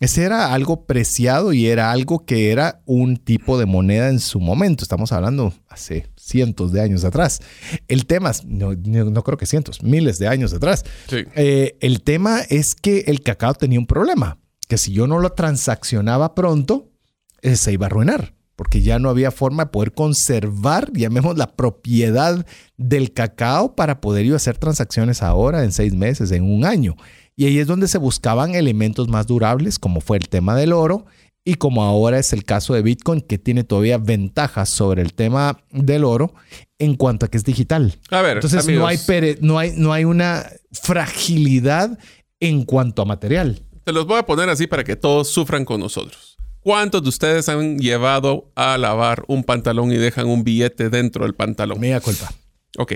Ese 0.03 0.24
era 0.24 0.53
algo 0.53 0.84
preciado 0.84 1.53
y 1.53 1.68
era 1.68 1.92
algo 1.92 2.26
que 2.26 2.50
era 2.50 2.82
un 2.86 3.18
tipo 3.18 3.57
de 3.57 3.66
moneda 3.66 4.09
en 4.09 4.18
su 4.18 4.40
momento. 4.40 4.82
Estamos 4.82 5.12
hablando 5.12 5.55
hace 5.68 6.09
cientos 6.16 6.72
de 6.72 6.80
años 6.80 7.05
atrás. 7.05 7.38
El 7.86 8.07
tema, 8.07 8.32
no, 8.44 9.22
creo 9.22 9.38
que 9.38 9.46
cientos, 9.46 9.80
miles 9.84 10.18
de 10.18 10.26
años 10.26 10.53
atrás. 10.53 10.84
Sí. 11.09 11.18
Eh, 11.36 11.76
el 11.78 12.03
tema 12.03 12.40
es 12.40 12.74
que 12.74 13.05
el 13.07 13.20
cacao 13.20 13.55
tenía 13.55 13.78
un 13.78 13.86
problema, 13.86 14.38
que 14.66 14.76
si 14.76 14.92
yo 14.92 15.07
no 15.07 15.20
lo 15.20 15.34
transaccionaba 15.34 16.34
pronto, 16.34 16.90
eh, 17.40 17.55
se 17.55 17.72
iba 17.72 17.86
a 17.86 17.90
arruinar, 17.90 18.34
porque 18.57 18.82
ya 18.82 18.98
no 18.98 19.09
había 19.09 19.30
forma 19.30 19.66
de 19.66 19.70
poder 19.70 19.92
conservar, 19.92 20.90
llamemos 20.92 21.38
la 21.38 21.55
propiedad 21.55 22.44
del 22.76 23.12
cacao 23.12 23.76
para 23.76 24.00
poder 24.00 24.26
yo 24.26 24.34
hacer 24.34 24.59
transacciones 24.59 25.22
ahora, 25.22 25.62
en 25.62 25.70
seis 25.70 25.94
meses, 25.94 26.32
en 26.32 26.42
un 26.42 26.64
año. 26.64 26.96
Y 27.36 27.46
ahí 27.46 27.58
es 27.58 27.66
donde 27.66 27.88
se 27.88 27.98
buscaban 27.98 28.54
elementos 28.54 29.08
más 29.08 29.26
durables, 29.26 29.78
como 29.78 30.00
fue 30.00 30.18
el 30.18 30.28
tema 30.28 30.54
del 30.56 30.72
oro, 30.72 31.06
y 31.44 31.54
como 31.54 31.82
ahora 31.82 32.18
es 32.18 32.32
el 32.32 32.44
caso 32.44 32.74
de 32.74 32.82
Bitcoin, 32.82 33.20
que 33.20 33.36
tiene 33.38 33.64
todavía 33.64 33.98
ventajas 33.98 34.68
sobre 34.68 35.02
el 35.02 35.12
tema 35.14 35.64
del 35.70 36.04
oro 36.04 36.34
en 36.78 36.94
cuanto 36.94 37.26
a 37.26 37.28
que 37.30 37.36
es 37.38 37.44
digital. 37.44 37.98
A 38.10 38.22
ver, 38.22 38.36
Entonces 38.36 38.62
amigos, 38.64 38.82
no 38.82 38.86
hay, 38.86 38.96
pere- 38.98 39.38
no, 39.40 39.58
hay, 39.58 39.72
no 39.76 39.92
hay 39.92 40.04
una 40.04 40.44
fragilidad 41.02 41.98
en 42.40 42.64
cuanto 42.64 43.02
a 43.02 43.04
material. 43.06 43.62
te 43.84 43.92
los 43.92 44.06
voy 44.06 44.18
a 44.18 44.26
poner 44.26 44.48
así 44.48 44.66
para 44.66 44.84
que 44.84 44.94
todos 44.94 45.28
sufran 45.28 45.64
con 45.64 45.80
nosotros. 45.80 46.36
¿Cuántos 46.60 47.02
de 47.02 47.08
ustedes 47.08 47.48
han 47.48 47.78
llevado 47.78 48.52
a 48.54 48.78
lavar 48.78 49.24
un 49.26 49.42
pantalón 49.42 49.90
y 49.90 49.96
dejan 49.96 50.28
un 50.28 50.44
billete 50.44 50.90
dentro 50.90 51.24
del 51.24 51.34
pantalón? 51.34 51.80
Mea 51.80 52.00
culpa. 52.00 52.32
Ok. 52.78 52.92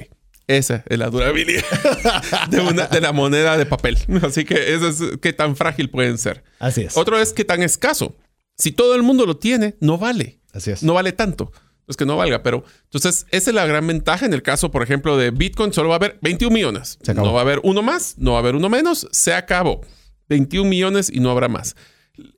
Esa 0.48 0.84
es 0.88 0.98
la 0.98 1.10
durabilidad 1.10 1.64
de, 2.50 2.60
una- 2.60 2.86
de 2.86 3.00
la 3.00 3.12
moneda 3.12 3.56
de 3.56 3.66
papel. 3.66 3.98
Así 4.22 4.44
que 4.44 4.74
eso 4.74 4.88
es 4.88 5.02
qué 5.20 5.32
tan 5.32 5.56
frágil 5.56 5.90
pueden 5.90 6.18
ser. 6.18 6.44
Así 6.60 6.82
es. 6.82 6.96
Otro 6.96 7.18
es 7.18 7.32
qué 7.32 7.44
tan 7.44 7.62
escaso. 7.62 8.16
Si 8.56 8.72
todo 8.72 8.94
el 8.94 9.02
mundo 9.02 9.26
lo 9.26 9.36
tiene, 9.36 9.76
no 9.80 9.98
vale. 9.98 10.40
Así 10.52 10.70
es. 10.70 10.82
No 10.82 10.94
vale 10.94 11.12
tanto. 11.12 11.52
Es 11.88 11.96
que 11.96 12.04
no 12.06 12.16
valga, 12.16 12.42
pero 12.42 12.64
entonces 12.84 13.26
esa 13.30 13.50
es 13.50 13.54
la 13.54 13.64
gran 13.66 13.86
ventaja 13.86 14.26
en 14.26 14.32
el 14.34 14.42
caso, 14.42 14.70
por 14.70 14.82
ejemplo, 14.82 15.16
de 15.16 15.30
Bitcoin. 15.30 15.72
Solo 15.72 15.88
va 15.88 15.96
a 15.96 15.98
haber 15.98 16.18
21 16.22 16.52
millones. 16.54 16.98
Se 17.02 17.12
acabó. 17.12 17.26
No 17.28 17.32
va 17.34 17.40
a 17.40 17.42
haber 17.42 17.60
uno 17.62 17.82
más, 17.82 18.14
no 18.18 18.32
va 18.32 18.38
a 18.38 18.40
haber 18.40 18.56
uno 18.56 18.68
menos. 18.68 19.06
Se 19.12 19.32
acabó. 19.34 19.82
21 20.28 20.68
millones 20.68 21.10
y 21.12 21.20
no 21.20 21.30
habrá 21.30 21.48
más. 21.48 21.76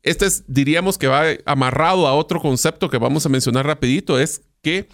Este 0.03 0.27
es, 0.27 0.45
diríamos 0.49 0.99
que 0.99 1.07
va 1.07 1.25
amarrado 1.47 2.07
a 2.07 2.15
otro 2.15 2.41
concepto 2.41 2.91
que 2.91 2.99
vamos 2.99 3.25
a 3.25 3.29
mencionar 3.29 3.65
rapidito, 3.67 4.19
es 4.19 4.43
que 4.61 4.89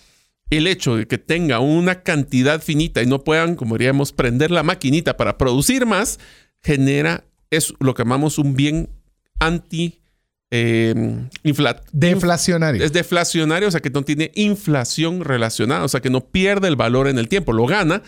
el 0.51 0.67
hecho 0.67 0.97
de 0.97 1.07
que 1.07 1.19
tenga 1.19 1.61
una 1.61 2.03
cantidad 2.03 2.61
finita 2.63 3.03
y 3.03 3.07
no 3.07 3.25
puedan, 3.25 3.57
como 3.57 3.77
diríamos, 3.77 4.13
prender 4.13 4.51
la 4.51 4.63
maquinita 4.63 5.17
para 5.17 5.39
producir 5.39 5.87
más, 5.87 6.19
genera 6.63 7.25
es 7.51 7.73
lo 7.81 7.95
que 7.95 8.03
llamamos 8.03 8.39
un 8.39 8.55
bien 8.55 8.91
anti 9.39 10.01
eh, 10.51 10.95
Deflacionario. 11.93 12.85
es 12.85 12.93
deflacionario, 12.93 13.69
o 13.69 13.71
sea 13.71 13.81
que 13.81 13.91
no 13.91 14.03
tiene 14.03 14.31
inflación 14.35 15.25
relacionada, 15.25 15.85
o 15.85 15.89
sea 15.89 16.01
que 16.01 16.11
no 16.11 16.21
pierde 16.21 16.69
el 16.69 16.77
valor 16.77 17.09
en 17.09 17.19
el 17.19 17.29
tiempo, 17.29 17.53
lo 17.53 17.67
gana. 17.67 18.03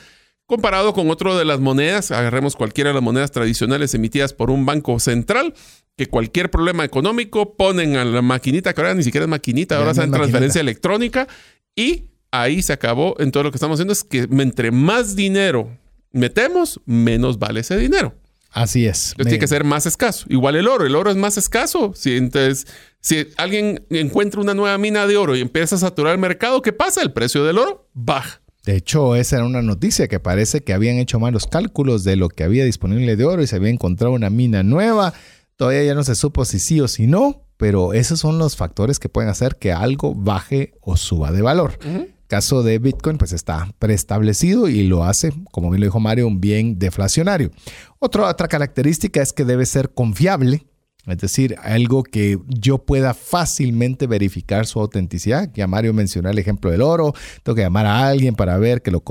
Comparado 0.47 0.93
con 0.93 1.11
otro 1.11 1.37
de 1.37 1.45
las 1.45 1.59
monedas, 1.59 2.13
agarremos 2.13 2.55
cualquiera 2.55 2.91
de 2.91 2.95
las 2.95 3.03
monedas 3.03 3.33
tradicionales 3.33 3.95
emitidas 3.95 4.33
por 4.33 4.53
un 4.53 4.65
banco 4.65 5.01
central, 5.01 5.55
que 5.97 6.07
cualquier 6.07 6.53
problema 6.53 6.85
económico 6.85 7.57
ponen 7.57 7.97
a 7.97 8.05
la 8.05 8.23
maquinita, 8.23 8.73
que 8.73 8.81
ahora 8.81 8.95
ni 8.95 9.03
siquiera 9.03 9.25
es 9.25 9.31
maquinita, 9.31 9.79
ahora 9.79 9.91
es 9.91 9.99
es 9.99 10.05
en 10.05 10.11
maquinita. 10.11 10.29
transferencia 10.29 10.61
electrónica, 10.61 11.27
y 11.75 12.11
ahí 12.31 12.63
se 12.63 12.73
acabó. 12.73 13.17
En 13.19 13.31
todo 13.31 13.45
lo 13.45 13.51
que 13.51 13.57
estamos 13.57 13.77
haciendo 13.77 13.93
es 13.93 14.05
que 14.05 14.29
entre 14.31 14.71
más 14.71 15.17
dinero 15.17 15.77
metemos, 16.13 16.81
menos 16.87 17.39
vale 17.39 17.61
ese 17.61 17.77
dinero. 17.77 18.15
Así 18.51 18.87
es. 18.87 19.11
Entonces 19.11 19.27
tiene 19.27 19.39
que 19.39 19.49
ser 19.49 19.65
más 19.65 19.85
escaso. 19.85 20.25
Igual 20.31 20.57
el 20.57 20.67
oro, 20.67 20.87
el 20.87 20.97
oro 20.97 21.11
es 21.11 21.17
más 21.17 21.37
escaso. 21.37 21.93
Si, 21.95 22.17
entonces, 22.17 22.67
si 23.01 23.29
alguien 23.37 23.85
encuentra 23.91 24.41
una 24.41 24.55
nueva 24.55 24.79
mina 24.79 25.07
de 25.07 25.19
oro 25.19 25.37
y 25.37 25.43
empieza 25.43 25.77
a 25.77 25.79
saturar 25.79 26.15
el 26.15 26.19
mercado, 26.19 26.63
¿qué 26.63 26.73
pasa? 26.73 27.03
El 27.03 27.13
precio 27.13 27.45
del 27.45 27.59
oro 27.59 27.91
baja. 27.93 28.41
De 28.65 28.75
hecho, 28.75 29.15
esa 29.15 29.37
era 29.37 29.45
una 29.45 29.63
noticia 29.63 30.09
que 30.09 30.21
parece 30.21 30.63
que 30.65 30.73
habían 30.73 30.97
hecho 30.97 31.21
malos 31.21 31.47
cálculos 31.47 32.03
de 32.03 32.17
lo 32.17 32.31
que 32.31 32.45
había 32.45 32.65
disponible 32.65 33.15
de 33.15 33.25
oro 33.27 33.43
y 33.43 33.47
se 33.47 33.57
había 33.57 33.71
encontrado 33.71 34.15
una 34.15 34.31
mina 34.31 34.63
nueva. 34.63 35.13
Todavía 35.57 35.85
ya 35.85 35.95
no 35.95 36.03
se 36.03 36.15
supo 36.15 36.45
si 36.47 36.59
sí 36.59 36.81
o 36.81 36.89
si 36.89 37.07
no, 37.07 37.47
pero 37.59 37.93
esos 37.93 38.19
son 38.19 38.39
los 38.39 38.57
factores 38.57 38.99
que 38.99 39.09
pueden 39.09 39.31
hacer 39.31 39.57
que 39.57 39.73
algo 39.73 40.15
baje 40.15 40.73
o 40.81 40.97
suba 40.97 41.31
de 41.31 41.43
valor. 41.43 41.79
Caso 42.27 42.63
de 42.63 42.79
Bitcoin, 42.79 43.19
pues 43.19 43.33
está 43.33 43.73
preestablecido 43.79 44.69
y 44.69 44.85
lo 44.85 45.05
hace, 45.05 45.33
como 45.53 45.71
bien 45.71 45.81
lo 45.81 45.87
dijo 45.87 46.01
Mario, 46.01 46.27
un 46.27 46.41
bien 46.41 46.79
deflacionario. 46.79 47.51
Otra, 47.99 48.29
otra 48.29 48.49
característica 48.49 49.23
es 49.23 49.33
que 49.33 49.45
debe 49.45 49.67
ser 49.67 49.95
confiable. 49.95 50.67
Es 51.07 51.19
decir, 51.19 51.55
algo 51.63 52.03
que 52.03 52.39
yo 52.49 52.79
pueda 52.79 53.15
fácilmente 53.15 54.09
verificar 54.09 54.67
su 54.67 54.81
autenticidad. 54.81 55.49
Ya 55.55 55.69
Mario 55.69 55.95
mencionó 55.95 56.31
el 56.31 56.39
ejemplo 56.39 56.71
del 56.71 56.83
oro. 56.83 57.15
Tengo 57.45 57.55
que 57.55 57.63
llamar 57.63 57.87
a 57.87 58.09
alguien 58.09 58.35
para 58.35 58.59
ver 58.59 58.83
que 58.83 58.91
lo 58.91 59.05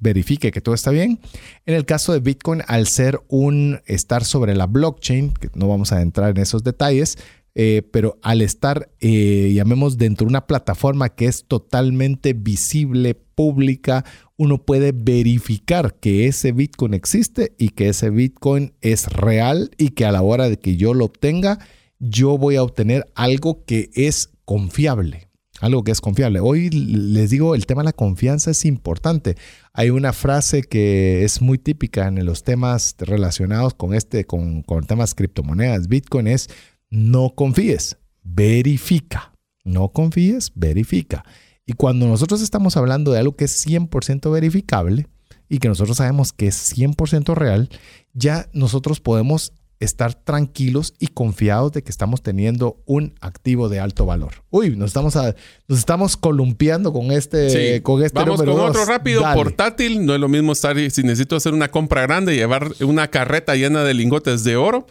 verifique 0.00 0.50
que 0.50 0.60
todo 0.60 0.74
está 0.74 0.90
bien. 0.90 1.20
En 1.64 1.74
el 1.74 1.84
caso 1.84 2.12
de 2.12 2.18
Bitcoin, 2.18 2.62
al 2.66 2.88
ser 2.88 3.20
un 3.28 3.80
estar 3.86 4.24
sobre 4.24 4.56
la 4.56 4.66
blockchain, 4.66 5.30
que 5.34 5.48
no 5.54 5.68
vamos 5.68 5.92
a 5.92 6.02
entrar 6.02 6.30
en 6.30 6.38
esos 6.38 6.64
detalles, 6.64 7.16
eh, 7.58 7.82
pero 7.90 8.18
al 8.20 8.42
estar, 8.42 8.90
eh, 9.00 9.50
llamemos, 9.54 9.96
dentro 9.96 10.26
de 10.26 10.28
una 10.28 10.46
plataforma 10.46 11.08
que 11.08 11.24
es 11.24 11.46
totalmente 11.48 12.34
visible, 12.34 13.14
pública, 13.14 14.04
uno 14.36 14.58
puede 14.58 14.92
verificar 14.92 15.94
que 15.94 16.26
ese 16.26 16.52
Bitcoin 16.52 16.94
existe 16.94 17.54
y 17.58 17.70
que 17.70 17.88
ese 17.88 18.10
Bitcoin 18.10 18.74
es 18.82 19.06
real 19.06 19.70
y 19.78 19.90
que 19.90 20.04
a 20.04 20.12
la 20.12 20.22
hora 20.22 20.50
de 20.50 20.58
que 20.58 20.76
yo 20.76 20.92
lo 20.94 21.06
obtenga, 21.06 21.60
yo 21.98 22.36
voy 22.36 22.56
a 22.56 22.62
obtener 22.62 23.06
algo 23.14 23.64
que 23.64 23.90
es 23.94 24.30
confiable. 24.44 25.28
Algo 25.60 25.82
que 25.84 25.92
es 25.92 26.02
confiable. 26.02 26.40
Hoy 26.40 26.68
les 26.68 27.30
digo, 27.30 27.54
el 27.54 27.64
tema 27.64 27.80
de 27.80 27.86
la 27.86 27.92
confianza 27.94 28.50
es 28.50 28.66
importante. 28.66 29.36
Hay 29.72 29.88
una 29.88 30.12
frase 30.12 30.62
que 30.62 31.24
es 31.24 31.40
muy 31.40 31.56
típica 31.56 32.08
en 32.08 32.22
los 32.26 32.44
temas 32.44 32.94
relacionados 32.98 33.72
con 33.72 33.94
este, 33.94 34.26
con, 34.26 34.62
con 34.62 34.84
temas 34.84 35.14
criptomonedas, 35.14 35.88
Bitcoin, 35.88 36.26
es 36.26 36.50
no 36.90 37.34
confíes, 37.34 37.98
verifica. 38.22 39.32
No 39.64 39.88
confíes, 39.88 40.52
verifica. 40.54 41.24
Y 41.66 41.72
cuando 41.72 42.06
nosotros 42.06 42.42
estamos 42.42 42.76
hablando 42.76 43.12
de 43.12 43.18
algo 43.18 43.34
que 43.34 43.44
es 43.44 43.66
100% 43.66 44.30
verificable 44.30 45.08
y 45.48 45.58
que 45.58 45.68
nosotros 45.68 45.96
sabemos 45.96 46.32
que 46.32 46.46
es 46.46 46.76
100% 46.76 47.34
real, 47.34 47.68
ya 48.12 48.48
nosotros 48.52 49.00
podemos 49.00 49.52
estar 49.80 50.14
tranquilos 50.14 50.94
y 50.98 51.08
confiados 51.08 51.72
de 51.72 51.82
que 51.82 51.90
estamos 51.90 52.22
teniendo 52.22 52.82
un 52.86 53.14
activo 53.20 53.68
de 53.68 53.80
alto 53.80 54.06
valor. 54.06 54.44
Uy, 54.50 54.74
nos 54.76 54.88
estamos, 54.88 55.14
nos 55.14 55.78
estamos 55.78 56.16
columpiando 56.16 56.92
con 56.92 57.10
este, 57.10 57.82
con 57.82 58.02
este 58.02 58.18
Vamos 58.18 58.42
con 58.42 58.48
otro 58.48 58.84
rápido, 58.84 59.22
portátil. 59.34 60.06
No 60.06 60.14
es 60.14 60.20
lo 60.20 60.28
mismo 60.28 60.52
estar 60.52 60.76
si 60.90 61.02
necesito 61.02 61.36
hacer 61.36 61.52
una 61.52 61.68
compra 61.68 62.02
grande 62.02 62.34
y 62.34 62.38
llevar 62.38 62.70
una 62.80 63.08
carreta 63.08 63.54
llena 63.54 63.84
de 63.84 63.92
lingotes 63.92 64.44
de 64.44 64.56
oro 64.56 64.86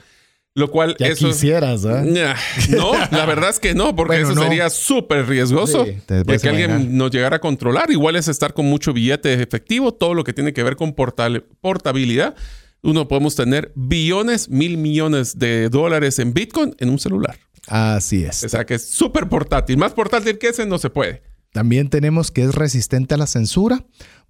lo 0.55 0.71
cual 0.71 0.95
ya 0.97 1.07
eso 1.07 1.27
quisieras, 1.27 1.83
¿eh? 1.83 2.33
No, 2.69 2.93
la 3.11 3.25
verdad 3.25 3.49
es 3.49 3.59
que 3.59 3.75
no, 3.75 3.93
porque 3.95 4.21
eso 4.21 4.33
sería 4.33 4.69
súper 4.69 5.27
riesgoso 5.27 5.85
de 5.85 6.39
que 6.41 6.49
alguien 6.49 6.97
nos 6.97 7.11
llegara 7.11 7.35
a 7.35 7.39
controlar. 7.39 7.91
Igual 7.91 8.15
es 8.15 8.29
estar 8.29 8.53
con 8.53 8.65
mucho 8.65 8.93
billete 8.93 9.33
efectivo, 9.33 9.93
todo 9.93 10.13
lo 10.13 10.23
que 10.23 10.33
tiene 10.33 10.53
que 10.53 10.63
ver 10.63 10.77
con 10.77 10.93
portabilidad. 10.93 12.35
Uno 12.81 13.07
podemos 13.07 13.35
tener 13.35 13.73
billones, 13.75 14.47
mil 14.47 14.77
millones 14.77 15.37
de 15.37 15.69
dólares 15.69 16.19
en 16.19 16.33
Bitcoin 16.33 16.75
en 16.79 16.89
un 16.89 16.99
celular. 16.99 17.37
Así 17.67 18.23
es. 18.23 18.43
O 18.43 18.49
sea 18.49 18.65
que 18.65 18.75
es 18.75 18.85
súper 18.85 19.27
portátil. 19.27 19.77
Más 19.77 19.93
portátil 19.93 20.37
que 20.37 20.49
ese 20.49 20.65
no 20.65 20.77
se 20.77 20.89
puede. 20.89 21.23
También 21.51 21.89
tenemos 21.89 22.31
que 22.31 22.43
es 22.43 22.53
resistente 22.53 23.15
a 23.15 23.17
la 23.17 23.27
censura 23.27 23.85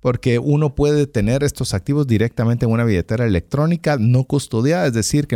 porque 0.05 0.37
uno 0.37 0.75
puede 0.75 1.07
tener 1.07 1.43
estos 1.43 1.73
activos 1.73 2.05
directamente 2.05 2.65
en 2.65 2.71
una 2.71 2.83
billetera 2.83 3.25
electrónica 3.25 3.97
no 3.99 4.25
custodiada, 4.25 4.85
es 4.85 4.93
decir, 4.93 5.25
que, 5.25 5.35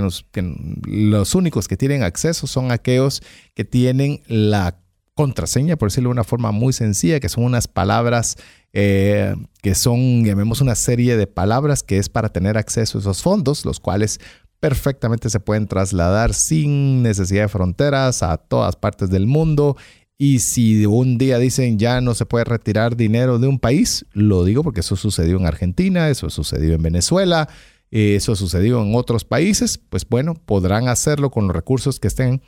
los 0.86 1.34
únicos 1.34 1.68
que 1.68 1.76
tienen 1.76 2.04
acceso 2.04 2.46
son 2.46 2.72
aquellos 2.72 3.24
que 3.56 3.66
tienen 3.66 4.22
la 4.28 4.78
contraseña, 5.16 5.76
por 5.76 5.90
decirlo 5.90 6.10
de 6.10 6.12
una 6.12 6.24
forma 6.24 6.52
muy 6.52 6.72
sencilla, 6.72 7.20
que 7.20 7.30
son 7.30 7.46
unas 7.46 7.68
palabras 7.68 8.38
eh, 8.72 9.36
que 9.64 9.74
son, 9.74 10.24
llamemos 10.24 10.62
una 10.62 10.76
serie 10.76 11.18
de 11.18 11.26
palabras 11.26 11.82
que 11.82 11.98
es 11.98 12.08
para 12.08 12.30
tener 12.30 12.56
acceso 12.56 13.00
a 13.00 13.02
esos 13.02 13.24
fondos, 13.24 13.66
los 13.66 13.80
cuales 13.80 14.20
perfectamente 14.60 15.32
se 15.32 15.40
pueden 15.40 15.68
trasladar 15.68 16.36
sin 16.36 17.02
necesidad 17.02 17.46
de 17.46 17.48
fronteras 17.48 18.22
a 18.22 18.38
todas 18.38 18.76
partes 18.76 19.10
del 19.10 19.26
mundo 19.26 19.78
y 20.22 20.40
si 20.40 20.86
un 20.86 21.18
día 21.18 21.40
dicen 21.40 21.80
ya 21.80 22.02
no 22.02 22.14
se 22.14 22.26
puede 22.26 22.44
retirar 22.44 22.98
dinero 22.98 23.40
de 23.40 23.48
un 23.48 23.58
país, 23.58 24.06
lo 24.12 24.44
digo 24.44 24.64
porque 24.64 24.82
eso 24.82 24.98
sucedió 24.98 25.38
en 25.38 25.46
Argentina, 25.46 26.10
eso 26.10 26.30
sucedió 26.30 26.74
en 26.74 26.82
Venezuela, 26.84 27.48
eh, 27.90 28.16
eso 28.16 28.36
sucedió 28.36 28.84
en 28.84 28.94
otros 28.96 29.24
países, 29.24 29.78
pues 29.78 30.06
bueno, 30.08 30.34
podrán 30.34 30.90
hacerlo 30.90 31.32
con 31.32 31.48
los 31.48 31.56
recursos 31.56 32.02
que 32.02 32.10
estén 32.10 32.42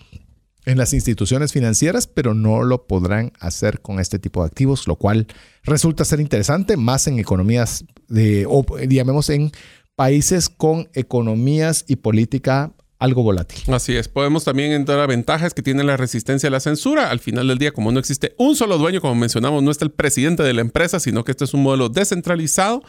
en 0.65 0.77
las 0.77 0.93
instituciones 0.93 1.53
financieras, 1.53 2.07
pero 2.07 2.33
no 2.33 2.61
lo 2.63 2.87
podrán 2.87 3.31
hacer 3.39 3.79
con 3.79 4.01
este 4.01 4.19
tipo 4.19 4.41
de 4.41 4.47
activos, 4.47 4.85
lo 4.85 4.97
cual 4.97 5.27
resulta 5.63 6.03
ser 6.03 6.19
interesante 6.19 6.75
más 6.75 7.07
en 7.07 7.19
economías 7.19 7.85
de, 8.09 8.45
o 8.49 8.65
llamemos 8.79 9.29
en 9.29 9.49
países 9.95 10.49
con 10.49 10.89
economías 10.93 11.85
y 11.87 11.95
política 11.95 12.73
algo 13.01 13.23
volátil. 13.23 13.61
Así 13.73 13.95
es. 13.95 14.07
Podemos 14.07 14.43
también 14.43 14.71
entrar 14.71 14.99
a 14.99 15.07
ventajas 15.07 15.55
que 15.55 15.63
tiene 15.63 15.83
la 15.83 15.97
resistencia 15.97 16.47
a 16.47 16.51
la 16.51 16.59
censura. 16.59 17.09
Al 17.09 17.19
final 17.19 17.47
del 17.47 17.57
día, 17.57 17.71
como 17.71 17.91
no 17.91 17.99
existe 17.99 18.35
un 18.37 18.55
solo 18.55 18.77
dueño, 18.77 19.01
como 19.01 19.15
mencionamos, 19.15 19.63
no 19.63 19.71
está 19.71 19.85
el 19.85 19.91
presidente 19.91 20.43
de 20.43 20.53
la 20.53 20.61
empresa, 20.61 20.99
sino 20.99 21.23
que 21.23 21.31
este 21.31 21.45
es 21.45 21.55
un 21.55 21.63
modelo 21.63 21.89
descentralizado, 21.89 22.83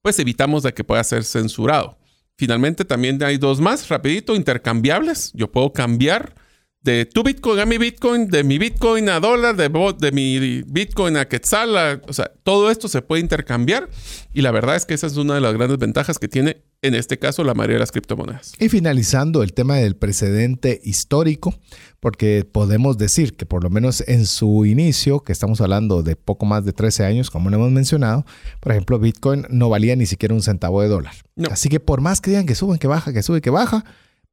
pues 0.00 0.18
evitamos 0.18 0.62
de 0.62 0.72
que 0.72 0.84
pueda 0.84 1.04
ser 1.04 1.22
censurado. 1.22 1.98
Finalmente, 2.36 2.86
también 2.86 3.22
hay 3.22 3.36
dos 3.36 3.60
más, 3.60 3.88
rapidito, 3.90 4.34
intercambiables. 4.34 5.32
Yo 5.34 5.52
puedo 5.52 5.70
cambiar 5.74 6.34
de 6.88 7.04
tu 7.04 7.22
Bitcoin 7.22 7.60
a 7.60 7.66
mi 7.66 7.76
Bitcoin, 7.76 8.28
de 8.28 8.42
mi 8.44 8.56
Bitcoin 8.56 9.10
a 9.10 9.20
dólar, 9.20 9.54
de, 9.56 9.68
de 9.98 10.12
mi 10.12 10.62
Bitcoin 10.62 11.18
a 11.18 11.28
Quetzal. 11.28 12.00
o 12.08 12.12
sea, 12.14 12.32
todo 12.44 12.70
esto 12.70 12.88
se 12.88 13.02
puede 13.02 13.20
intercambiar 13.20 13.90
y 14.32 14.40
la 14.40 14.52
verdad 14.52 14.74
es 14.74 14.86
que 14.86 14.94
esa 14.94 15.06
es 15.06 15.18
una 15.18 15.34
de 15.34 15.42
las 15.42 15.52
grandes 15.52 15.78
ventajas 15.78 16.18
que 16.18 16.28
tiene 16.28 16.62
en 16.80 16.94
este 16.94 17.18
caso 17.18 17.44
la 17.44 17.52
mayoría 17.52 17.74
de 17.74 17.80
las 17.80 17.92
criptomonedas. 17.92 18.54
Y 18.58 18.70
finalizando 18.70 19.42
el 19.42 19.52
tema 19.52 19.76
del 19.76 19.96
precedente 19.96 20.80
histórico, 20.82 21.54
porque 22.00 22.48
podemos 22.50 22.96
decir 22.96 23.36
que 23.36 23.44
por 23.44 23.64
lo 23.64 23.68
menos 23.68 24.02
en 24.06 24.24
su 24.24 24.64
inicio, 24.64 25.20
que 25.20 25.32
estamos 25.32 25.60
hablando 25.60 26.02
de 26.02 26.16
poco 26.16 26.46
más 26.46 26.64
de 26.64 26.72
13 26.72 27.04
años, 27.04 27.30
como 27.30 27.50
lo 27.50 27.56
hemos 27.56 27.70
mencionado, 27.70 28.24
por 28.60 28.72
ejemplo, 28.72 28.98
Bitcoin 28.98 29.44
no 29.50 29.68
valía 29.68 29.94
ni 29.94 30.06
siquiera 30.06 30.34
un 30.34 30.42
centavo 30.42 30.80
de 30.80 30.88
dólar. 30.88 31.12
Así 31.50 31.68
que 31.68 31.80
por 31.80 32.00
más 32.00 32.22
que 32.22 32.30
digan 32.30 32.46
que 32.46 32.54
suben, 32.54 32.78
que 32.78 32.86
baja, 32.86 33.12
que 33.12 33.22
sube, 33.22 33.42
que 33.42 33.50
baja, 33.50 33.84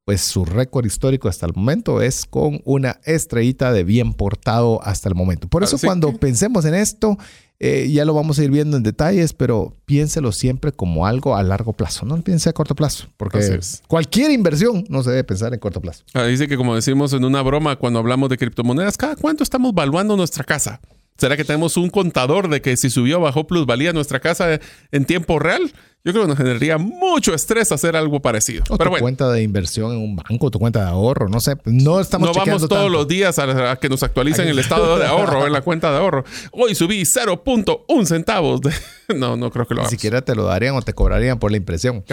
pues 0.06 0.20
su 0.20 0.44
récord 0.44 0.86
histórico 0.86 1.28
hasta 1.28 1.46
el 1.46 1.52
momento 1.52 2.00
es 2.00 2.26
con 2.26 2.60
una 2.64 3.00
estrellita 3.04 3.72
de 3.72 3.82
bien 3.82 4.14
portado 4.14 4.80
hasta 4.84 5.08
el 5.08 5.16
momento. 5.16 5.48
Por 5.48 5.64
eso 5.64 5.78
cuando 5.82 6.16
pensemos 6.16 6.64
en 6.64 6.74
esto, 6.74 7.18
eh, 7.58 7.90
ya 7.90 8.04
lo 8.04 8.14
vamos 8.14 8.38
a 8.38 8.44
ir 8.44 8.52
viendo 8.52 8.76
en 8.76 8.84
detalles, 8.84 9.32
pero 9.32 9.74
piénselo 9.84 10.30
siempre 10.30 10.70
como 10.70 11.06
algo 11.06 11.34
a 11.34 11.42
largo 11.42 11.72
plazo, 11.72 12.06
no 12.06 12.22
piense 12.22 12.48
a 12.48 12.52
corto 12.52 12.76
plazo, 12.76 13.08
porque 13.16 13.58
cualquier 13.88 14.30
inversión 14.30 14.84
no 14.88 15.02
se 15.02 15.10
debe 15.10 15.24
pensar 15.24 15.52
en 15.52 15.58
corto 15.58 15.80
plazo. 15.80 16.04
Ah, 16.14 16.22
dice 16.22 16.46
que 16.46 16.56
como 16.56 16.76
decimos 16.76 17.12
en 17.12 17.24
una 17.24 17.42
broma 17.42 17.74
cuando 17.74 17.98
hablamos 17.98 18.28
de 18.28 18.38
criptomonedas, 18.38 18.96
¿cada 18.96 19.16
cuánto 19.16 19.42
estamos 19.42 19.74
valuando 19.74 20.16
nuestra 20.16 20.44
casa? 20.44 20.80
¿Será 21.16 21.36
que 21.36 21.44
tenemos 21.44 21.76
un 21.76 21.90
contador 21.90 22.48
de 22.48 22.60
que 22.60 22.76
si 22.76 22.90
subió 22.90 23.18
o 23.18 23.20
bajó 23.22 23.46
plusvalía 23.46 23.92
nuestra 23.92 24.20
casa 24.20 24.60
en 24.92 25.04
tiempo 25.04 25.38
real? 25.38 25.72
Yo 26.06 26.12
creo 26.12 26.22
que 26.22 26.28
nos 26.28 26.38
generaría 26.38 26.78
mucho 26.78 27.34
estrés 27.34 27.72
hacer 27.72 27.96
algo 27.96 28.22
parecido. 28.22 28.62
O 28.68 28.78
Pero 28.78 28.92
tu 28.92 28.98
cuenta 28.98 29.28
de 29.32 29.42
inversión 29.42 29.90
en 29.90 29.98
un 29.98 30.14
banco, 30.14 30.52
tu 30.52 30.60
cuenta 30.60 30.84
de 30.84 30.90
ahorro, 30.90 31.28
no 31.28 31.40
sé. 31.40 31.56
No 31.64 31.98
estamos 31.98 32.28
No 32.28 32.32
vamos 32.32 32.68
todos 32.68 32.88
los 32.88 33.08
días 33.08 33.40
a, 33.40 33.74
que 33.74 33.88
nos 33.88 34.04
actualicen 34.04 34.46
el 34.46 34.56
estado 34.60 35.00
de 35.00 35.04
ahorro 35.06 35.48
en 35.48 35.52
la 35.52 35.60
cuenta 35.62 35.90
de 35.90 35.96
ahorro. 35.96 36.24
Hoy 36.52 36.76
subí 36.76 37.02
0.1 37.02 38.06
centavos. 38.06 38.60
no, 39.16 39.36
no 39.36 39.50
creo 39.50 39.66
que 39.66 39.74
lo 39.74 39.80
hagamos. 39.80 39.90
Ni 39.90 39.98
siquiera 39.98 40.22
te 40.22 40.36
lo 40.36 40.44
darían 40.44 40.76
o 40.76 40.82
te 40.82 40.92
cobrarían 40.94 41.40
por 41.40 41.50
la 41.50 41.56
impresión. 41.56 42.04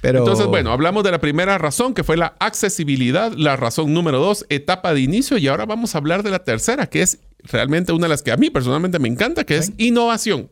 Pero... 0.00 0.20
Entonces, 0.20 0.46
bueno, 0.46 0.70
hablamos 0.70 1.02
de 1.02 1.10
la 1.10 1.20
primera 1.20 1.58
razón 1.58 1.92
que 1.92 2.04
fue 2.04 2.16
la 2.16 2.36
accesibilidad. 2.38 3.32
La 3.32 3.56
razón 3.56 3.92
número 3.92 4.20
dos, 4.20 4.46
etapa 4.48 4.94
de 4.94 5.00
inicio. 5.00 5.38
Y 5.38 5.48
ahora 5.48 5.66
vamos 5.66 5.96
a 5.96 5.98
hablar 5.98 6.22
de 6.22 6.30
la 6.30 6.44
tercera, 6.44 6.86
que 6.86 7.02
es 7.02 7.18
realmente 7.44 7.92
una 7.92 8.06
de 8.06 8.10
las 8.10 8.22
que 8.22 8.32
a 8.32 8.36
mí 8.36 8.50
personalmente 8.50 8.98
me 8.98 9.08
encanta, 9.08 9.44
que 9.44 9.56
es 9.56 9.72
innovación. 9.78 10.50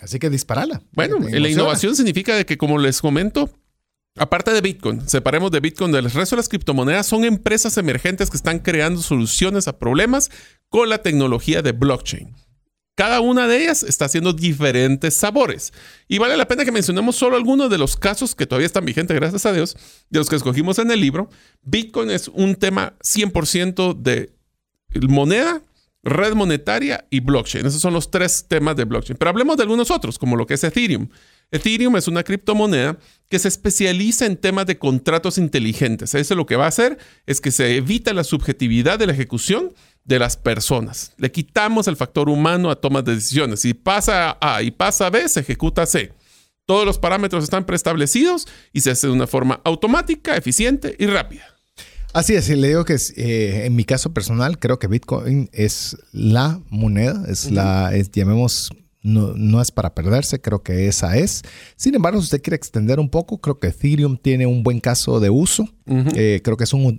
Así 0.00 0.18
que 0.18 0.30
disparala. 0.30 0.82
Bueno, 0.92 1.18
la 1.18 1.48
innovación 1.48 1.96
significa 1.96 2.36
de 2.36 2.46
que, 2.46 2.56
como 2.56 2.78
les 2.78 3.00
comento, 3.00 3.50
aparte 4.16 4.52
de 4.52 4.60
Bitcoin, 4.60 5.08
separemos 5.08 5.50
de 5.50 5.60
Bitcoin 5.60 5.92
del 5.92 6.10
resto 6.10 6.36
de 6.36 6.40
las 6.40 6.48
criptomonedas, 6.48 7.06
son 7.06 7.24
empresas 7.24 7.76
emergentes 7.78 8.30
que 8.30 8.36
están 8.36 8.60
creando 8.60 9.02
soluciones 9.02 9.66
a 9.66 9.78
problemas 9.78 10.30
con 10.68 10.88
la 10.88 10.98
tecnología 10.98 11.62
de 11.62 11.72
blockchain. 11.72 12.34
Cada 12.94 13.20
una 13.20 13.46
de 13.46 13.62
ellas 13.62 13.84
está 13.84 14.06
haciendo 14.06 14.32
diferentes 14.32 15.16
sabores. 15.16 15.72
Y 16.08 16.18
vale 16.18 16.36
la 16.36 16.48
pena 16.48 16.64
que 16.64 16.72
mencionemos 16.72 17.14
solo 17.14 17.36
algunos 17.36 17.70
de 17.70 17.78
los 17.78 17.96
casos 17.96 18.34
que 18.34 18.44
todavía 18.44 18.66
están 18.66 18.84
vigentes, 18.84 19.16
gracias 19.16 19.46
a 19.46 19.52
Dios, 19.52 19.76
de 20.10 20.18
los 20.18 20.28
que 20.28 20.34
escogimos 20.34 20.80
en 20.80 20.90
el 20.90 21.00
libro. 21.00 21.30
Bitcoin 21.62 22.10
es 22.10 22.26
un 22.26 22.56
tema 22.56 22.94
100% 23.04 23.94
de 23.94 24.34
moneda 25.08 25.62
red 26.08 26.34
monetaria 26.34 27.06
y 27.10 27.20
blockchain. 27.20 27.66
Esos 27.66 27.80
son 27.80 27.94
los 27.94 28.10
tres 28.10 28.46
temas 28.48 28.76
de 28.76 28.84
blockchain. 28.84 29.16
Pero 29.16 29.30
hablemos 29.30 29.56
de 29.56 29.62
algunos 29.62 29.90
otros, 29.90 30.18
como 30.18 30.36
lo 30.36 30.46
que 30.46 30.54
es 30.54 30.64
Ethereum. 30.64 31.08
Ethereum 31.50 31.96
es 31.96 32.08
una 32.08 32.22
criptomoneda 32.22 32.98
que 33.28 33.38
se 33.38 33.48
especializa 33.48 34.26
en 34.26 34.36
temas 34.36 34.66
de 34.66 34.78
contratos 34.78 35.38
inteligentes. 35.38 36.14
Eso 36.14 36.34
lo 36.34 36.46
que 36.46 36.56
va 36.56 36.66
a 36.66 36.68
hacer 36.68 36.98
es 37.26 37.40
que 37.40 37.50
se 37.50 37.76
evita 37.76 38.12
la 38.12 38.24
subjetividad 38.24 38.98
de 38.98 39.06
la 39.06 39.12
ejecución 39.12 39.72
de 40.04 40.18
las 40.18 40.36
personas. 40.36 41.12
Le 41.16 41.30
quitamos 41.30 41.88
el 41.88 41.96
factor 41.96 42.28
humano 42.28 42.70
a 42.70 42.76
tomas 42.76 43.04
de 43.04 43.14
decisiones. 43.14 43.60
Si 43.60 43.74
pasa 43.74 44.38
A 44.40 44.62
y 44.62 44.70
pasa 44.70 45.10
B, 45.10 45.28
se 45.28 45.40
ejecuta 45.40 45.86
C. 45.86 46.12
Todos 46.66 46.84
los 46.84 46.98
parámetros 46.98 47.44
están 47.44 47.64
preestablecidos 47.64 48.46
y 48.72 48.82
se 48.82 48.90
hace 48.90 49.06
de 49.06 49.12
una 49.14 49.26
forma 49.26 49.60
automática, 49.64 50.36
eficiente 50.36 50.94
y 50.98 51.06
rápida. 51.06 51.57
Así 52.12 52.34
es, 52.34 52.48
y 52.48 52.56
le 52.56 52.68
digo 52.68 52.84
que 52.84 52.96
eh, 53.16 53.66
en 53.66 53.76
mi 53.76 53.84
caso 53.84 54.12
personal 54.12 54.58
creo 54.58 54.78
que 54.78 54.86
Bitcoin 54.86 55.50
es 55.52 55.96
la 56.12 56.60
moneda, 56.70 57.24
es 57.28 57.50
la, 57.50 57.94
es, 57.94 58.10
llamemos 58.10 58.70
no, 59.02 59.62
es 59.62 59.70
para 59.70 59.94
perderse, 59.94 60.40
creo 60.40 60.62
que 60.62 60.88
esa 60.88 61.16
es. 61.16 61.42
Sin 61.76 61.94
embargo, 61.94 62.20
si 62.20 62.24
usted 62.24 62.42
quiere 62.42 62.56
extender 62.56 62.98
un 62.98 63.08
poco, 63.08 63.38
creo 63.38 63.58
que 63.58 63.68
Ethereum 63.68 64.16
tiene 64.16 64.46
un 64.46 64.62
buen 64.62 64.80
caso 64.80 65.20
de 65.20 65.30
uso. 65.30 65.68
Eh, 65.86 66.40
creo 66.42 66.56
que 66.56 66.64
es 66.64 66.72
un, 66.72 66.98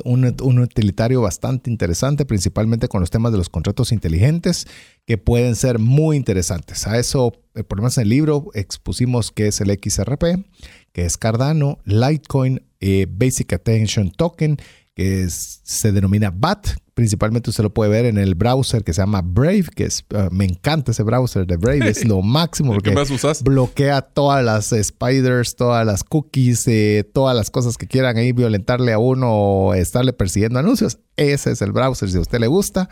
utilitario 0.60 1.22
bastante 1.22 1.70
interesante, 1.70 2.26
principalmente 2.26 2.88
con 2.88 3.02
los 3.02 3.10
temas 3.10 3.32
de 3.32 3.38
los 3.38 3.50
contratos 3.50 3.92
inteligentes, 3.92 4.66
que 5.06 5.18
pueden 5.18 5.56
ser 5.56 5.78
muy 5.78 6.16
interesantes. 6.18 6.88
A 6.88 6.98
eso, 6.98 7.34
eh, 7.54 7.64
por 7.64 7.78
lo 7.78 7.84
menos 7.84 7.98
en 7.98 8.04
el 8.04 8.10
libro, 8.10 8.50
expusimos 8.54 9.32
que 9.32 9.48
es 9.48 9.62
el 9.62 9.70
XRP, 9.70 10.46
que 10.94 11.06
es 11.06 11.18
Cardano, 11.18 11.80
Litecoin, 11.84 12.64
eh, 12.80 13.08
Basic 13.10 13.54
Attention 13.54 14.12
Token, 14.12 14.58
que 15.00 15.30
se 15.30 15.94
denomina 15.94 16.30
BAT, 16.30 16.68
Principalmente 17.00 17.50
usted 17.50 17.64
lo 17.64 17.74
puede 17.74 17.90
ver 17.90 18.06
en 18.08 18.18
el 18.18 18.36
browser 18.36 18.84
que 18.84 18.92
se 18.92 19.02
llama 19.02 19.22
Brave, 19.22 19.68
que 19.74 19.86
es, 19.86 20.04
ah, 20.14 20.28
me 20.34 20.44
encanta 20.44 20.92
ese 20.92 21.02
browser 21.04 21.48
de 21.48 21.56
Brave, 21.56 21.88
es 21.88 22.04
lo 22.04 22.22
máximo 22.22 22.74
porque 22.74 22.94
bloquea 23.42 24.02
todas 24.02 24.44
las 24.44 24.76
spiders, 24.84 25.56
todas 25.56 25.86
las 25.86 26.04
cookies, 26.04 26.68
eh, 26.68 27.10
todas 27.14 27.38
las 27.38 27.52
cosas 27.52 27.78
que 27.78 27.88
quieran 27.88 28.18
ahí 28.18 28.34
violentarle 28.34 28.92
a 28.92 29.00
uno 29.00 29.32
o 29.32 29.74
estarle 29.76 30.12
persiguiendo 30.12 30.60
anuncios. 30.60 31.00
Ese 31.16 31.52
es 31.52 31.62
el 31.62 31.72
browser 31.72 32.12
si 32.12 32.18
a 32.18 32.20
usted 32.20 32.42
le 32.42 32.48
gusta. 32.48 32.90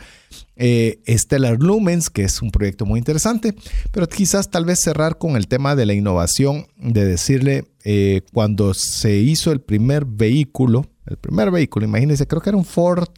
Eh, 0.55 1.01
Stellar 1.09 1.59
Lumens, 1.59 2.09
que 2.09 2.23
es 2.23 2.41
un 2.41 2.51
proyecto 2.51 2.85
muy 2.85 2.99
interesante, 2.99 3.55
pero 3.91 4.07
quizás 4.07 4.49
tal 4.49 4.63
vez 4.63 4.79
cerrar 4.79 5.17
con 5.17 5.35
el 5.35 5.49
tema 5.49 5.75
de 5.75 5.85
la 5.85 5.93
innovación, 5.93 6.67
de 6.77 7.03
decirle, 7.03 7.65
eh, 7.83 8.21
cuando 8.31 8.73
se 8.73 9.17
hizo 9.17 9.51
el 9.51 9.59
primer 9.59 10.05
vehículo, 10.05 10.85
el 11.07 11.17
primer 11.17 11.51
vehículo, 11.51 11.85
imagínense, 11.85 12.27
creo 12.27 12.41
que 12.41 12.49
era 12.49 12.57
un 12.57 12.65
Ford 12.65 13.09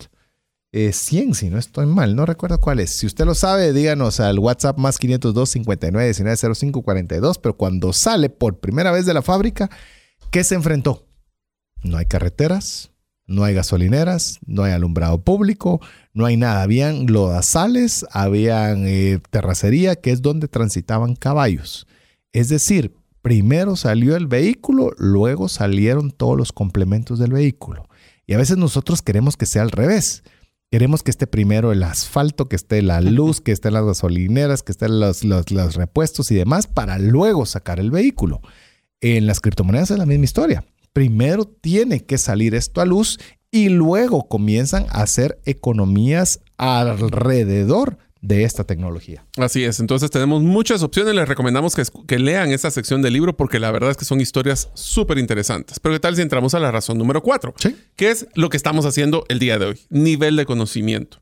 100, 0.72 1.34
si 1.34 1.50
no 1.50 1.58
estoy 1.58 1.88
mal, 1.88 2.16
no 2.16 2.26
recuerdo 2.26 2.60
cuál 2.60 2.80
es. 2.80 2.96
Si 2.96 3.08
usted 3.08 3.26
lo 3.26 3.34
sabe, 3.34 3.74
díganos 3.74 4.20
al 4.20 4.38
WhatsApp 4.38 4.78
más 4.78 5.00
502 5.00 5.50
59 5.50 6.06
19 6.06 6.56
05 6.56 6.82
42. 6.84 7.38
Pero 7.40 7.58
cuando 7.58 7.92
sale 7.92 8.30
por 8.30 8.60
primera 8.60 8.92
vez 8.92 9.06
de 9.06 9.14
la 9.14 9.24
fábrica, 9.24 9.70
¿qué 10.30 10.44
se 10.44 10.56
enfrentó? 10.56 11.08
No 11.82 11.98
hay 11.98 12.06
carreteras, 12.06 12.92
no 13.26 13.44
hay 13.44 13.56
gasolineras, 13.56 14.40
no 14.46 14.64
hay 14.64 14.74
alumbrado 14.74 15.24
público, 15.24 15.82
no 16.14 16.26
hay 16.26 16.38
nada. 16.38 16.62
Habían 16.62 17.08
lodazales, 17.08 18.06
habían 18.12 18.86
eh, 18.86 19.20
terracería, 19.32 19.96
que 19.96 20.12
es 20.12 20.22
donde 20.22 20.48
transitaban 20.48 21.16
caballos. 21.16 21.88
Es 22.32 22.50
decir, 22.50 22.94
primero 23.22 23.76
salió 23.76 24.16
el 24.16 24.28
vehículo, 24.28 24.92
luego 24.98 25.50
salieron 25.50 26.12
todos 26.12 26.38
los 26.38 26.52
complementos 26.52 27.20
del 27.20 27.34
vehículo. 27.34 27.88
Y 28.26 28.34
a 28.34 28.38
veces 28.38 28.58
nosotros 28.58 29.02
queremos 29.02 29.38
que 29.38 29.46
sea 29.46 29.64
al 29.64 29.72
revés 29.72 30.24
Queremos 30.72 31.02
que 31.02 31.10
esté 31.10 31.26
primero 31.26 31.72
el 31.72 31.82
asfalto, 31.82 32.48
que 32.48 32.56
esté 32.56 32.84
la 32.84 33.02
luz, 33.02 33.42
que 33.42 33.52
estén 33.52 33.74
las 33.74 33.86
gasolineras, 33.86 34.62
que 34.62 34.72
estén 34.72 35.00
los, 35.00 35.24
los, 35.24 35.76
repuestos 35.76 36.32
y 36.32 36.36
demás 36.36 36.68
para 36.68 37.00
luego 37.00 37.46
sacar 37.46 37.80
el 37.80 37.90
vehículo. 37.92 38.42
En 39.02 39.26
las 39.26 39.40
criptomonedas 39.40 39.92
es 39.92 39.98
la 39.98 40.06
misma 40.06 40.26
historia. 40.26 40.66
Primero 40.94 41.46
tiene 41.46 42.06
que 42.06 42.18
salir 42.18 42.54
esto 42.54 42.82
a 42.82 42.86
luz 42.86 43.20
y 43.52 43.70
luego 43.70 44.28
comienzan 44.28 44.86
a 44.90 45.02
hacer 45.02 45.40
economías 45.46 46.42
alrededor 46.58 47.98
de 48.22 48.44
esta 48.44 48.64
tecnología. 48.64 49.26
Así 49.38 49.64
es, 49.64 49.80
entonces 49.80 50.12
tenemos 50.12 50.42
muchas 50.42 50.84
opciones, 50.84 51.16
les 51.16 51.28
recomendamos 51.28 51.76
que, 51.76 52.20
lean 52.20 52.52
esta 52.52 52.70
sección 52.70 53.02
del 53.02 53.14
libro 53.14 53.38
porque 53.38 53.60
la 53.60 53.72
verdad 53.72 53.92
es 53.92 53.98
que 53.98 54.06
son 54.06 54.20
historias 54.20 54.70
súper 54.74 55.18
interesantes. 55.18 55.80
Pero 55.80 55.96
¿qué 55.96 56.00
tal 56.00 56.16
si 56.16 56.22
entramos 56.22 56.54
a 56.54 56.60
la 56.60 56.72
razón 56.72 56.98
número 56.98 57.24
cuatro? 57.24 57.54
¿Sí? 57.58 57.76
¿Qué 57.96 58.12
es 58.12 58.28
lo 58.36 58.50
que 58.50 58.58
estamos 58.58 58.86
haciendo 58.86 59.24
el 59.30 59.40
día 59.40 59.58
de 59.58 59.68
hoy? 59.68 59.80
Nivel 59.90 60.36
de 60.36 60.46
conocimiento. 60.46 61.20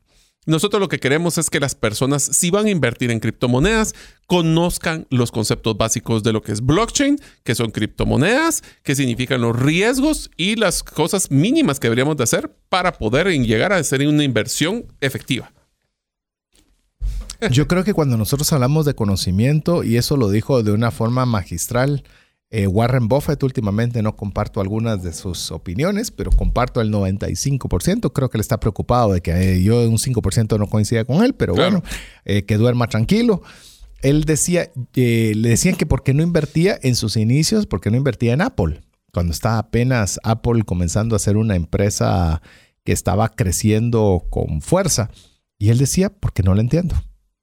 Nosotros 0.48 0.80
lo 0.80 0.88
que 0.88 0.98
queremos 0.98 1.36
es 1.36 1.50
que 1.50 1.60
las 1.60 1.74
personas, 1.74 2.22
si 2.22 2.50
van 2.50 2.64
a 2.64 2.70
invertir 2.70 3.10
en 3.10 3.20
criptomonedas, 3.20 3.94
conozcan 4.26 5.06
los 5.10 5.30
conceptos 5.30 5.76
básicos 5.76 6.22
de 6.22 6.32
lo 6.32 6.40
que 6.40 6.52
es 6.52 6.62
blockchain, 6.62 7.18
que 7.44 7.54
son 7.54 7.70
criptomonedas, 7.70 8.62
qué 8.82 8.94
significan 8.94 9.42
los 9.42 9.54
riesgos 9.54 10.30
y 10.38 10.56
las 10.56 10.82
cosas 10.82 11.30
mínimas 11.30 11.78
que 11.78 11.88
deberíamos 11.88 12.16
de 12.16 12.24
hacer 12.24 12.50
para 12.70 12.92
poder 12.92 13.28
llegar 13.28 13.74
a 13.74 13.76
hacer 13.76 14.06
una 14.08 14.24
inversión 14.24 14.86
efectiva. 15.02 15.52
Yo 17.50 17.68
creo 17.68 17.84
que 17.84 17.94
cuando 17.94 18.16
nosotros 18.16 18.52
hablamos 18.52 18.84
de 18.84 18.94
conocimiento, 18.94 19.84
y 19.84 19.96
eso 19.96 20.16
lo 20.16 20.30
dijo 20.30 20.62
de 20.62 20.72
una 20.72 20.90
forma 20.90 21.24
magistral, 21.24 22.02
eh, 22.50 22.66
Warren 22.66 23.08
Buffett 23.08 23.42
últimamente 23.42 24.02
no 24.02 24.16
comparto 24.16 24.60
algunas 24.60 25.02
de 25.02 25.12
sus 25.12 25.52
opiniones, 25.52 26.10
pero 26.10 26.30
comparto 26.30 26.80
el 26.80 26.90
95%. 26.90 28.12
Creo 28.12 28.30
que 28.30 28.38
él 28.38 28.40
está 28.40 28.58
preocupado 28.58 29.12
de 29.12 29.20
que 29.20 29.32
eh, 29.32 29.62
yo 29.62 29.88
un 29.88 29.98
5% 29.98 30.58
no 30.58 30.66
coincida 30.66 31.04
con 31.04 31.22
él, 31.22 31.34
pero 31.34 31.54
bueno, 31.54 31.82
eh, 32.24 32.44
que 32.44 32.56
duerma 32.56 32.88
tranquilo. 32.88 33.42
Él 34.00 34.24
decía, 34.24 34.70
le 34.94 35.48
decían 35.48 35.76
que 35.76 35.84
porque 35.84 36.14
no 36.14 36.22
invertía 36.22 36.78
en 36.82 36.96
sus 36.96 37.16
inicios, 37.16 37.66
porque 37.66 37.90
no 37.90 37.96
invertía 37.96 38.32
en 38.32 38.40
Apple. 38.40 38.80
Cuando 39.12 39.32
estaba 39.32 39.58
apenas 39.58 40.18
Apple 40.22 40.62
comenzando 40.64 41.16
a 41.16 41.18
ser 41.18 41.36
una 41.36 41.56
empresa 41.56 42.40
que 42.84 42.92
estaba 42.92 43.28
creciendo 43.28 44.24
con 44.30 44.62
fuerza. 44.62 45.10
Y 45.58 45.70
él 45.70 45.78
decía, 45.78 46.10
porque 46.10 46.42
no 46.42 46.54
lo 46.54 46.60
entiendo 46.60 46.94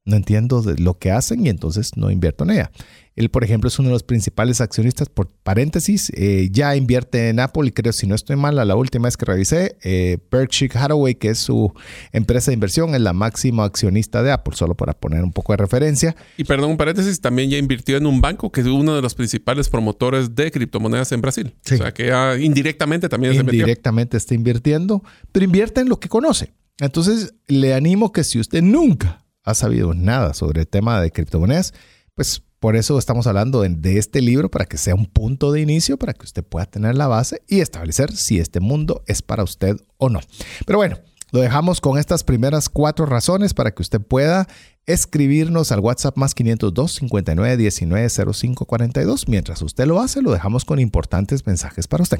no 0.05 0.15
entiendo 0.15 0.63
lo 0.77 0.97
que 0.97 1.11
hacen 1.11 1.45
y 1.45 1.49
entonces 1.49 1.97
no 1.97 2.11
invierto 2.11 2.43
en 2.43 2.51
ella. 2.51 2.71
Él, 3.15 3.29
por 3.29 3.43
ejemplo, 3.43 3.69
es 3.69 3.79
uno 3.79 3.87
de 3.89 3.93
los 3.93 4.03
principales 4.03 4.59
accionistas, 4.59 5.07
por 5.07 5.29
paréntesis, 5.29 6.11
eh, 6.15 6.49
ya 6.51 6.75
invierte 6.75 7.29
en 7.29 7.39
Apple 7.39 7.67
y 7.67 7.71
creo, 7.71 7.93
si 7.93 8.07
no 8.07 8.13
estoy 8.13 8.35
mal, 8.35 8.59
a 8.59 8.65
la 8.65 8.75
última 8.75 9.05
vez 9.05 9.15
que 9.15 9.25
revisé, 9.25 9.77
eh, 9.83 10.17
Berkshire 10.29 10.77
Hathaway, 10.77 11.15
que 11.15 11.29
es 11.29 11.39
su 11.39 11.73
empresa 12.11 12.51
de 12.51 12.55
inversión, 12.55 12.93
es 12.93 12.99
la 12.99 13.13
máxima 13.13 13.63
accionista 13.63 14.21
de 14.21 14.33
Apple, 14.33 14.55
solo 14.55 14.75
para 14.75 14.93
poner 14.93 15.23
un 15.23 15.31
poco 15.31 15.53
de 15.53 15.57
referencia. 15.57 16.15
Y 16.35 16.43
perdón, 16.43 16.71
un 16.71 16.77
paréntesis, 16.77 17.21
también 17.21 17.49
ya 17.49 17.57
invirtió 17.57 17.95
en 17.95 18.05
un 18.05 18.19
banco 18.19 18.51
que 18.51 18.61
es 18.61 18.67
uno 18.67 18.95
de 18.95 19.01
los 19.01 19.15
principales 19.15 19.69
promotores 19.69 20.35
de 20.35 20.51
criptomonedas 20.51 21.11
en 21.13 21.21
Brasil. 21.21 21.55
O 21.63 21.77
sea, 21.77 21.93
que 21.93 22.11
indirectamente 22.41 23.07
también 23.07 23.33
Indirectamente 23.33 24.17
está 24.17 24.35
invirtiendo, 24.35 25.03
pero 25.31 25.45
invierte 25.45 25.81
en 25.81 25.89
lo 25.89 25.99
que 25.99 26.09
conoce. 26.09 26.51
Entonces, 26.79 27.33
le 27.47 27.73
animo 27.73 28.11
que 28.11 28.25
si 28.25 28.39
usted 28.39 28.61
nunca 28.61 29.24
ha 29.45 29.53
sabido 29.53 29.93
nada 29.93 30.33
sobre 30.33 30.61
el 30.61 30.67
tema 30.67 30.99
de 30.99 31.11
criptomonedas, 31.11 31.73
pues 32.15 32.41
por 32.59 32.75
eso 32.75 32.97
estamos 32.97 33.27
hablando 33.27 33.61
de, 33.61 33.97
este 33.97 34.21
libro 34.21 34.49
para 34.49 34.65
que 34.65 34.77
sea 34.77 34.95
un 34.95 35.05
punto 35.05 35.51
de 35.51 35.61
inicio, 35.61 35.97
para 35.97 36.13
que 36.13 36.25
usted 36.25 36.43
pueda 36.43 36.65
tener 36.65 36.95
la 36.95 37.07
base 37.07 37.43
y 37.47 37.59
establecer 37.59 38.11
si 38.15 38.39
este 38.39 38.59
mundo 38.59 39.03
es 39.05 39.21
para 39.21 39.43
usted 39.43 39.77
o 39.97 40.09
no. 40.09 40.19
Pero 40.65 40.79
bueno, 40.79 40.97
lo 41.31 41.41
dejamos 41.41 41.79
con 41.79 41.99
estas 41.99 42.23
primeras 42.23 42.69
cuatro 42.69 43.05
razones 43.05 43.53
para 43.53 43.71
que 43.71 43.83
usted 43.83 44.01
pueda 44.01 44.47
escribirnos 44.87 45.71
al 45.71 45.79
WhatsApp 45.79 46.17
más 46.17 46.33
502 46.33 46.93
59 46.93 47.57
19 47.57 48.09
05 48.33 48.65
42. 48.65 49.27
Mientras 49.27 49.61
usted 49.61 49.85
lo 49.85 49.99
hace, 49.99 50.21
lo 50.21 50.31
dejamos 50.31 50.65
con 50.65 50.79
importantes 50.79 51.45
mensajes 51.45 51.87
para 51.87 52.03
usted. 52.03 52.19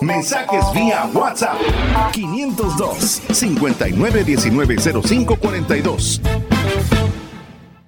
Mensajes 0.00 0.64
vía 0.74 1.08
WhatsApp 1.14 1.54
502 2.12 3.22
59190542. 3.28 6.20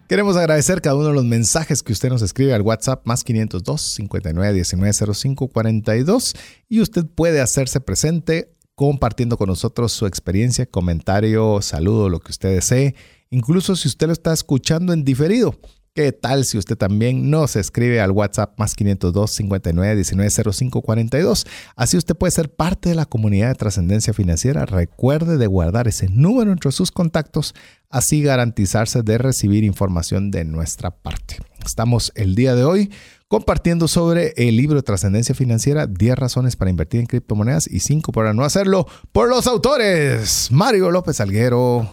Queremos 0.09 0.37
agradecer 0.37 0.81
cada 0.81 0.95
uno 0.95 1.09
de 1.09 1.15
los 1.15 1.25
mensajes 1.25 1.83
que 1.83 1.93
usted 1.93 2.11
nos 2.11 2.23
escribe 2.23 2.55
al 2.55 2.63
WhatsApp 2.63 3.05
más 3.07 3.25
502 3.25 3.99
59190542 3.99 6.37
y 6.69 6.81
usted 6.81 7.07
puede 7.07 7.41
hacerse 7.41 7.81
presente 7.81 8.53
compartiendo 8.77 9.37
con 9.37 9.49
nosotros 9.49 9.91
su 9.91 10.07
experiencia, 10.07 10.67
comentario, 10.67 11.61
saludo, 11.63 12.09
lo 12.09 12.21
que 12.21 12.31
usted 12.31 12.55
desee. 12.55 12.95
Incluso 13.31 13.75
si 13.75 13.89
usted 13.89 14.07
lo 14.07 14.13
está 14.13 14.33
escuchando 14.33 14.93
en 14.93 15.03
diferido, 15.03 15.59
¿Qué 15.97 16.13
tal 16.13 16.45
si 16.45 16.59
usted 16.59 16.77
también 16.77 17.31
nos 17.31 17.57
escribe 17.57 18.03
al 18.03 18.11
WhatsApp 18.11 18.59
más 18.59 18.75
502 18.75 19.31
59 19.31 19.95
19 19.95 20.31
05 20.31 20.83
42? 20.83 21.47
Así 21.75 21.97
usted 21.97 22.15
puede 22.15 22.33
ser 22.33 22.55
parte 22.55 22.91
de 22.91 22.95
la 22.95 23.07
comunidad 23.07 23.49
de 23.49 23.55
trascendencia 23.55 24.13
financiera. 24.13 24.67
Recuerde 24.67 25.39
de 25.39 25.47
guardar 25.47 25.89
ese 25.89 26.11
número 26.11 26.53
entre 26.53 26.71
sus 26.71 26.91
contactos, 26.91 27.55
así 27.89 28.21
garantizarse 28.21 29.03
de 29.03 29.17
recibir 29.17 29.65
información 29.65 30.31
de 30.31 30.45
nuestra 30.45 30.91
parte. 30.91 31.39
Estamos 31.65 32.13
el 32.15 32.35
día 32.35 32.55
de 32.55 32.65
hoy 32.65 32.91
compartiendo 33.29 33.89
sobre 33.89 34.35
el 34.37 34.55
libro 34.55 34.77
de 34.77 34.83
trascendencia 34.83 35.35
financiera, 35.35 35.87
10 35.87 36.15
razones 36.19 36.57
para 36.57 36.71
invertir 36.71 37.01
en 37.01 37.07
criptomonedas 37.07 37.69
y 37.69 37.81
5 37.81 38.13
para 38.13 38.35
no 38.35 38.45
hacerlo, 38.45 38.87
por 39.13 39.31
los 39.31 39.47
autores 39.47 40.49
Mario 40.51 40.91
López 40.91 41.23
Alguero 41.23 41.89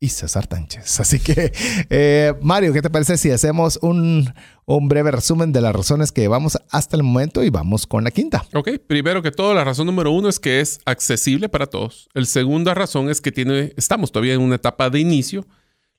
y 0.00 0.08
César 0.10 0.46
Tánchez. 0.46 1.00
Así 1.00 1.18
que, 1.18 1.52
eh, 1.90 2.34
Mario, 2.40 2.72
¿qué 2.72 2.82
te 2.82 2.90
parece 2.90 3.16
si 3.16 3.30
hacemos 3.30 3.78
un, 3.82 4.32
un, 4.64 4.88
breve 4.88 5.10
resumen 5.10 5.52
de 5.52 5.60
las 5.60 5.74
razones 5.74 6.12
que 6.12 6.20
llevamos 6.20 6.58
hasta 6.70 6.96
el 6.96 7.02
momento 7.02 7.42
y 7.42 7.50
vamos 7.50 7.86
con 7.86 8.04
la 8.04 8.10
quinta? 8.10 8.44
Ok, 8.54 8.70
primero 8.86 9.22
que 9.22 9.30
todo, 9.30 9.54
la 9.54 9.64
razón 9.64 9.86
número 9.86 10.12
uno 10.12 10.28
es 10.28 10.38
que 10.38 10.60
es 10.60 10.80
accesible 10.84 11.48
para 11.48 11.66
todos. 11.66 12.08
La 12.14 12.24
segunda 12.24 12.74
razón 12.74 13.10
es 13.10 13.20
que 13.20 13.32
tiene, 13.32 13.72
estamos 13.76 14.12
todavía 14.12 14.34
en 14.34 14.40
una 14.40 14.56
etapa 14.56 14.90
de 14.90 15.00
inicio 15.00 15.46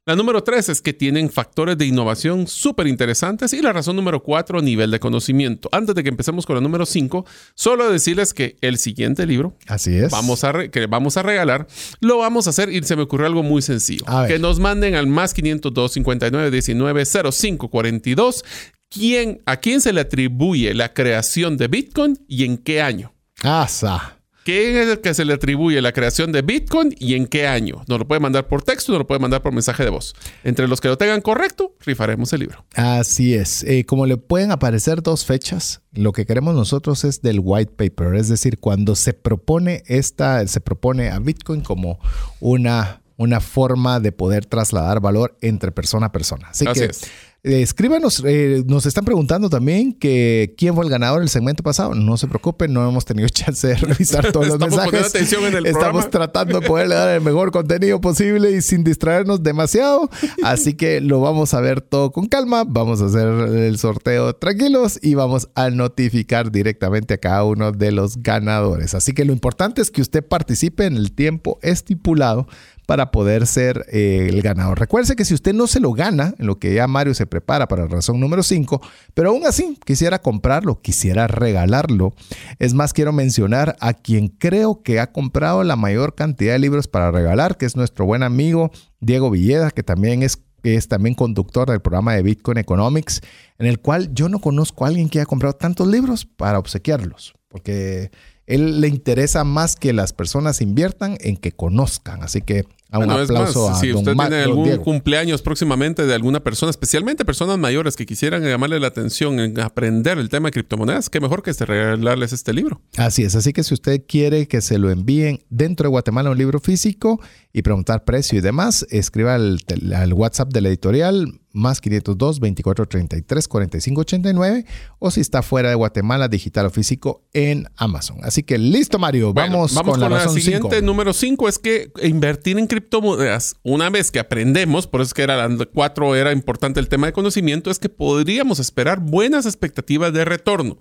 la 0.10 0.16
número 0.16 0.42
tres 0.42 0.70
es 0.70 0.82
que 0.82 0.92
tienen 0.92 1.30
factores 1.30 1.78
de 1.78 1.86
innovación 1.86 2.48
súper 2.48 2.88
interesantes. 2.88 3.54
Y 3.54 3.62
la 3.62 3.72
razón 3.72 3.96
número 3.96 4.24
cuatro, 4.24 4.60
nivel 4.60 4.90
de 4.90 5.00
conocimiento. 5.00 5.70
Antes 5.72 5.94
de 5.94 6.02
que 6.02 6.10
empecemos 6.10 6.48
con 6.48 6.56
la 6.56 6.62
número 6.62 6.88
cinco, 6.88 7.28
solo 7.54 7.92
decirles 7.92 8.34
que 8.34 8.58
el 8.62 8.80
siguiente 8.80 9.28
libro 9.28 9.54
Así 9.68 9.96
es. 9.96 10.10
Vamos 10.10 10.44
a 10.44 10.68
que 10.70 10.88
vamos 10.88 11.18
a 11.18 11.22
regalar, 11.22 11.68
lo 12.00 12.18
vamos 12.18 12.48
a 12.48 12.50
hacer 12.50 12.74
y 12.74 12.82
se 12.82 12.96
me 12.96 13.04
ocurrió 13.04 13.28
algo 13.28 13.44
muy 13.44 13.62
sencillo. 13.62 14.04
Que 14.28 14.40
nos 14.40 14.60
manden 14.60 14.96
al 14.96 15.06
más 15.06 15.36
502 15.36 15.92
59 15.92 16.50
19 16.50 17.06
05 17.06 17.68
42 17.68 18.44
quién, 18.90 19.44
a 19.46 19.58
quién 19.58 19.80
se 19.80 19.94
le 19.94 20.02
atribuye 20.02 20.74
la 20.74 20.92
creación 20.92 21.56
de 21.56 21.68
Bitcoin 21.68 22.18
y 22.28 22.46
en 22.46 22.58
qué 22.58 22.82
año. 22.82 23.14
Asa. 23.44 24.19
¿Qué 24.50 24.82
es 24.82 24.90
el 24.90 25.00
que 25.00 25.14
se 25.14 25.26
le 25.26 25.34
atribuye 25.34 25.80
la 25.80 25.92
creación 25.92 26.32
de 26.32 26.42
Bitcoin 26.42 26.96
y 26.98 27.14
en 27.14 27.28
qué 27.28 27.46
año? 27.46 27.84
Nos 27.88 28.00
lo 28.00 28.08
puede 28.08 28.20
mandar 28.20 28.48
por 28.48 28.64
texto, 28.64 28.92
nos 28.92 28.98
lo 28.98 29.06
puede 29.06 29.20
mandar 29.20 29.44
por 29.44 29.54
mensaje 29.54 29.84
de 29.84 29.92
voz. 29.92 30.16
Entre 30.44 30.68
los 30.68 30.82
que 30.82 30.88
lo 30.88 30.98
tengan 30.98 31.22
correcto, 31.22 31.76
rifaremos 31.86 32.34
el 32.34 32.40
libro. 32.40 32.66
Así 32.74 33.36
es. 33.36 33.64
Eh, 33.66 33.86
como 33.86 34.08
le 34.08 34.18
pueden 34.18 34.52
aparecer 34.52 35.04
dos 35.04 35.24
fechas, 35.24 35.82
lo 35.94 36.14
que 36.14 36.26
queremos 36.26 36.56
nosotros 36.56 37.04
es 37.04 37.22
del 37.22 37.42
white 37.44 37.74
paper, 37.76 38.16
es 38.16 38.28
decir, 38.28 38.58
cuando 38.58 38.96
se 38.96 39.14
propone 39.14 39.84
esta, 39.86 40.48
se 40.48 40.62
propone 40.62 41.12
a 41.12 41.20
Bitcoin 41.20 41.62
como 41.62 42.00
una, 42.40 43.04
una 43.18 43.42
forma 43.42 44.00
de 44.00 44.12
poder 44.12 44.48
trasladar 44.48 45.00
valor 45.00 45.38
entre 45.42 45.72
persona 45.72 46.08
a 46.08 46.12
persona. 46.12 46.48
Así, 46.50 46.66
que 46.66 46.86
es 46.86 47.02
escríbanos, 47.44 48.22
eh, 48.26 48.64
nos 48.68 48.86
están 48.86 49.06
preguntando 49.06 49.50
también 49.50 49.94
que 49.94 50.54
quién 50.58 50.76
fue 50.76 50.84
el 50.84 50.92
ganador 50.92 51.20
del 51.20 51.30
segmento 51.30 51.64
pasado. 51.64 51.96
No 51.96 52.18
se 52.18 52.28
preocupen, 52.28 52.74
no 52.74 52.88
hemos 52.88 53.06
tenido 53.06 53.30
chance 53.30 53.68
de 53.68 53.76
revisar 53.76 54.32
todos 54.32 54.48
los 54.48 54.60
mensajes. 54.60 55.08
Atención 55.08 55.46
en 55.46 55.56
el 55.56 55.66
Estamos 55.66 56.10
tratando 56.10 56.60
de 56.60 56.68
poderle 56.68 56.96
dar 56.96 57.10
el 57.10 57.22
mejor 57.22 57.52
contenido 57.52 58.02
posible 58.02 58.52
y 58.52 58.62
sin 58.62 58.84
distraernos 58.84 59.42
demasiado. 59.44 60.10
Así 60.44 60.74
que 60.74 61.02
lo 61.02 61.22
vamos 61.22 61.54
a 61.54 61.62
ver 61.62 61.82
todo 61.82 62.12
con 62.12 62.28
calma. 62.28 62.64
Vamos 62.68 63.02
a 63.02 63.06
hacer 63.06 63.28
el 63.28 63.78
sorteo 63.78 64.36
tranquilos 64.36 65.00
y 65.02 65.14
vamos 65.14 65.50
a 65.56 65.70
notificar 65.70 66.52
directamente 66.52 67.14
a 67.14 67.18
cada 67.18 67.44
uno 67.44 67.72
de 67.72 67.92
los 67.92 68.22
ganadores. 68.22 68.94
Así 68.94 69.14
que 69.14 69.26
lo 69.26 69.32
importante 69.34 69.82
es 69.82 69.92
que 69.92 70.02
usted 70.02 70.26
participe 70.26 70.86
en 70.86 70.98
el 70.98 71.14
tiempo 71.14 71.58
estipulado 71.62 72.48
para 72.90 73.12
poder 73.12 73.46
ser 73.46 73.86
eh, 73.92 74.26
el 74.30 74.42
ganador. 74.42 74.80
Recuerde 74.80 75.16
que 75.16 75.24
si 75.24 75.36
usted 75.36 75.54
no 75.54 75.68
se 75.68 75.80
lo 75.80 75.94
gana, 75.94 76.34
en 76.40 76.48
lo 76.48 76.58
que 76.58 76.74
ya 76.74 76.88
Mario 76.88 77.14
se 77.14 77.28
prepara 77.28 77.68
para 77.68 77.84
la 77.84 77.88
razón 77.88 78.20
número 78.20 78.42
5, 78.42 78.82
pero 79.14 79.30
aún 79.30 79.46
así 79.46 79.78
quisiera 79.86 80.24
comprarlo, 80.24 80.82
quisiera 80.82 81.28
regalarlo. 81.28 82.16
Es 82.58 82.74
más, 82.74 82.92
quiero 82.92 83.14
mencionar 83.14 83.76
a 83.80 83.94
quien 83.94 84.30
creo 84.30 84.82
que 84.82 85.00
ha 85.00 85.12
comprado 85.12 85.64
la 85.64 85.76
mayor 85.76 86.16
cantidad 86.16 86.54
de 86.54 86.58
libros 86.58 86.88
para 86.88 87.12
regalar, 87.12 87.58
que 87.58 87.68
es 87.68 87.76
nuestro 87.76 88.08
buen 88.08 88.24
amigo 88.24 88.72
Diego 89.02 89.30
Villeda, 89.30 89.70
que 89.70 89.84
también 89.84 90.24
es 90.24 90.42
es 90.64 90.88
también 90.88 91.14
conductor 91.14 91.70
del 91.70 91.82
programa 91.82 92.16
de 92.16 92.24
Bitcoin 92.24 92.58
Economics, 92.58 93.22
en 93.60 93.68
el 93.68 93.80
cual 93.80 94.14
yo 94.16 94.30
no 94.30 94.40
conozco 94.40 94.84
a 94.84 94.88
alguien 94.88 95.10
que 95.10 95.20
haya 95.20 95.28
comprado 95.28 95.54
tantos 95.54 95.88
libros 95.88 96.26
para 96.26 96.58
obsequiarlos, 96.58 97.36
porque 97.50 98.10
él 98.50 98.82
le 98.82 98.88
interesa 98.88 99.44
más 99.44 99.76
que 99.76 99.94
las 99.94 100.12
personas 100.12 100.60
inviertan 100.60 101.18
en 101.22 101.38
que 101.38 101.52
conozcan. 101.52 102.24
Así 102.24 102.42
que 102.42 102.66
a 102.92 103.00
un 103.00 103.10
aplauso 103.12 103.74
Si 103.76 103.94
usted 103.94 104.14
tiene 104.16 104.44
algún 104.44 104.78
cumpleaños 104.78 105.42
próximamente 105.42 106.06
de 106.06 106.14
alguna 106.14 106.40
persona, 106.40 106.70
especialmente 106.70 107.24
personas 107.26 107.58
mayores 107.58 107.96
que 107.96 108.06
quisieran 108.06 108.44
llamarle 108.44 108.80
la 108.80 108.88
atención 108.88 109.40
en 109.40 109.60
aprender 109.60 110.18
el 110.18 110.30
tema 110.30 110.48
de 110.48 110.54
criptomonedas, 110.54 111.10
qué 111.10 111.20
mejor 111.20 111.44
que 111.44 111.52
este 111.52 111.66
regalarles 111.66 112.34
este 112.34 112.54
libro. 112.54 112.82
Así 112.98 113.24
es. 113.24 113.36
Así 113.36 113.54
que 113.54 113.64
si 113.64 113.74
usted 113.74 114.04
quiere 114.08 114.48
que 114.48 114.62
se 114.62 114.78
lo 114.80 114.90
envíen 114.90 115.44
dentro 115.50 115.86
de 115.86 115.90
Guatemala 115.90 116.32
un 116.32 116.38
libro 116.38 116.60
físico 116.60 117.22
y 117.54 117.62
preguntar 117.62 118.06
precio 118.06 118.40
y 118.40 118.42
demás, 118.42 118.86
escriba 118.90 119.36
al, 119.36 119.60
al 119.96 120.14
WhatsApp 120.14 120.52
de 120.52 120.62
la 120.62 120.70
editorial 120.70 121.40
más 121.52 121.82
502 121.82 122.40
24 122.40 122.86
33 122.88 123.48
45 123.48 124.02
89 124.02 124.66
o 125.00 125.12
si 125.12 125.22
está 125.22 125.42
fuera 125.42 125.70
de 125.70 125.76
Guatemala, 125.76 126.28
digital 126.28 126.68
o 126.68 126.70
físico 126.70 127.24
en 127.34 127.68
Amazon. 127.76 128.18
Así 128.24 128.44
que 128.44 128.58
listo, 128.58 129.00
Mario. 129.00 129.34
vamos, 129.34 129.74
vamos 129.74 129.98
con, 129.98 130.10
la, 130.10 130.30
siguiente. 130.30 130.82
Número 130.82 131.14
5 131.14 131.50
es 131.50 131.60
que 131.60 131.92
invertir 132.04 132.58
en 132.60 132.68
criptomonedas, 132.68 133.56
una 133.64 133.90
vez 133.90 134.12
que 134.12 134.20
aprendemos, 134.20 134.88
por 134.88 135.02
eso 135.02 135.10
es 135.10 135.14
que 135.14 135.24
era 135.24 135.48
la 135.48 135.66
4 135.66 136.16
era 136.16 136.32
importante 136.32 136.80
el 136.80 136.90
tema 136.90 137.08
de 137.08 137.14
conocimiento, 137.14 137.72
es 137.72 137.80
que 137.80 137.90
podríamos 137.90 138.60
esperar 138.60 139.00
buenas 139.00 139.46
expectativas 139.46 140.14
de 140.14 140.26
retorno. 140.26 140.78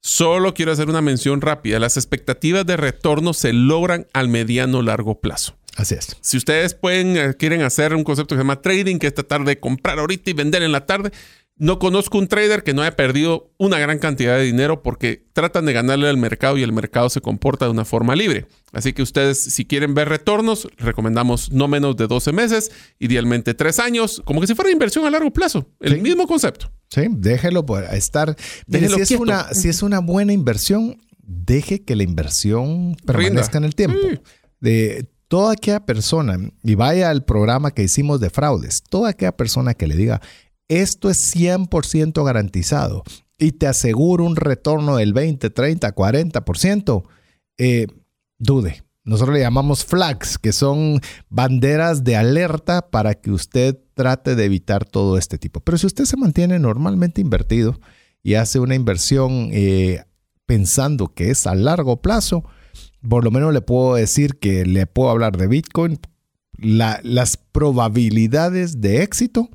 Solo 0.00 0.54
quiero 0.54 0.72
hacer 0.72 0.88
una 0.88 1.02
mención 1.02 1.40
rápida. 1.40 1.80
Las 1.80 1.96
expectativas 1.96 2.64
de 2.64 2.76
retorno 2.76 3.34
se 3.34 3.52
logran 3.52 4.06
al 4.12 4.28
mediano 4.28 4.80
largo 4.82 5.20
plazo. 5.20 5.57
Así 5.78 5.94
es. 5.94 6.16
Si 6.22 6.36
ustedes 6.36 6.74
pueden, 6.74 7.16
eh, 7.16 7.34
quieren 7.38 7.62
hacer 7.62 7.94
un 7.94 8.02
concepto 8.02 8.34
que 8.34 8.38
se 8.38 8.42
llama 8.42 8.60
trading, 8.60 8.98
que 8.98 9.06
es 9.06 9.14
tratar 9.14 9.44
de 9.44 9.60
comprar 9.60 10.00
ahorita 10.00 10.28
y 10.28 10.32
vender 10.32 10.64
en 10.64 10.72
la 10.72 10.86
tarde, 10.86 11.12
no 11.56 11.78
conozco 11.78 12.18
un 12.18 12.26
trader 12.26 12.64
que 12.64 12.74
no 12.74 12.82
haya 12.82 12.96
perdido 12.96 13.52
una 13.58 13.78
gran 13.78 14.00
cantidad 14.00 14.36
de 14.36 14.42
dinero 14.42 14.82
porque 14.82 15.24
tratan 15.32 15.66
de 15.66 15.72
ganarle 15.72 16.08
al 16.08 16.16
mercado 16.16 16.58
y 16.58 16.64
el 16.64 16.72
mercado 16.72 17.08
se 17.10 17.20
comporta 17.20 17.66
de 17.66 17.70
una 17.70 17.84
forma 17.84 18.16
libre. 18.16 18.48
Así 18.72 18.92
que 18.92 19.02
ustedes, 19.02 19.40
si 19.44 19.66
quieren 19.66 19.94
ver 19.94 20.08
retornos, 20.08 20.66
recomendamos 20.78 21.52
no 21.52 21.68
menos 21.68 21.96
de 21.96 22.08
12 22.08 22.32
meses, 22.32 22.72
idealmente 22.98 23.54
3 23.54 23.78
años, 23.78 24.20
como 24.24 24.40
que 24.40 24.48
si 24.48 24.56
fuera 24.56 24.72
inversión 24.72 25.04
a 25.04 25.10
largo 25.10 25.32
plazo. 25.32 25.70
El 25.78 26.02
mismo 26.02 26.26
concepto. 26.26 26.72
Sí, 26.90 27.02
déjelo 27.08 27.64
por 27.64 27.84
estar. 27.84 28.36
Déjelo 28.66 28.96
si, 28.96 29.02
es 29.02 29.10
una, 29.12 29.54
si 29.54 29.68
es 29.68 29.84
una 29.84 30.00
buena 30.00 30.32
inversión, 30.32 31.00
deje 31.22 31.84
que 31.84 31.94
la 31.94 32.02
inversión 32.02 32.96
permanezca 33.06 33.58
en 33.58 33.64
el 33.64 33.76
tiempo. 33.76 34.00
De 34.60 35.06
toda 35.28 35.52
aquella 35.52 35.84
persona, 35.86 36.38
y 36.62 36.74
vaya 36.74 37.10
al 37.10 37.24
programa 37.24 37.70
que 37.70 37.84
hicimos 37.84 38.20
de 38.20 38.30
fraudes, 38.30 38.82
toda 38.88 39.10
aquella 39.10 39.36
persona 39.36 39.74
que 39.74 39.86
le 39.86 39.96
diga, 39.96 40.20
esto 40.68 41.08
es 41.08 41.34
100% 41.34 42.24
garantizado 42.24 43.04
y 43.38 43.52
te 43.52 43.66
aseguro 43.66 44.24
un 44.24 44.36
retorno 44.36 44.96
del 44.96 45.12
20, 45.12 45.50
30, 45.50 45.94
40%, 45.94 47.04
dude. 48.38 48.82
Nosotros 49.04 49.36
le 49.36 49.40
llamamos 49.40 49.86
flags, 49.86 50.36
que 50.36 50.52
son 50.52 51.00
banderas 51.30 52.04
de 52.04 52.16
alerta 52.16 52.90
para 52.90 53.14
que 53.14 53.30
usted 53.30 53.78
trate 53.94 54.34
de 54.34 54.44
evitar 54.44 54.84
todo 54.84 55.16
este 55.16 55.38
tipo. 55.38 55.60
Pero 55.60 55.78
si 55.78 55.86
usted 55.86 56.04
se 56.04 56.18
mantiene 56.18 56.58
normalmente 56.58 57.22
invertido 57.22 57.80
y 58.22 58.34
hace 58.34 58.60
una 58.60 58.74
inversión 58.74 59.48
eh, 59.52 60.04
pensando 60.44 61.08
que 61.14 61.30
es 61.30 61.46
a 61.46 61.54
largo 61.54 62.02
plazo, 62.02 62.44
por 63.06 63.24
lo 63.24 63.30
menos 63.30 63.52
le 63.52 63.60
puedo 63.60 63.94
decir 63.94 64.38
que 64.38 64.64
le 64.64 64.86
puedo 64.86 65.10
hablar 65.10 65.36
de 65.36 65.46
Bitcoin. 65.46 65.98
las 66.58 67.36
probabilidades 67.36 68.80
de 68.80 69.02
éxito 69.02 69.48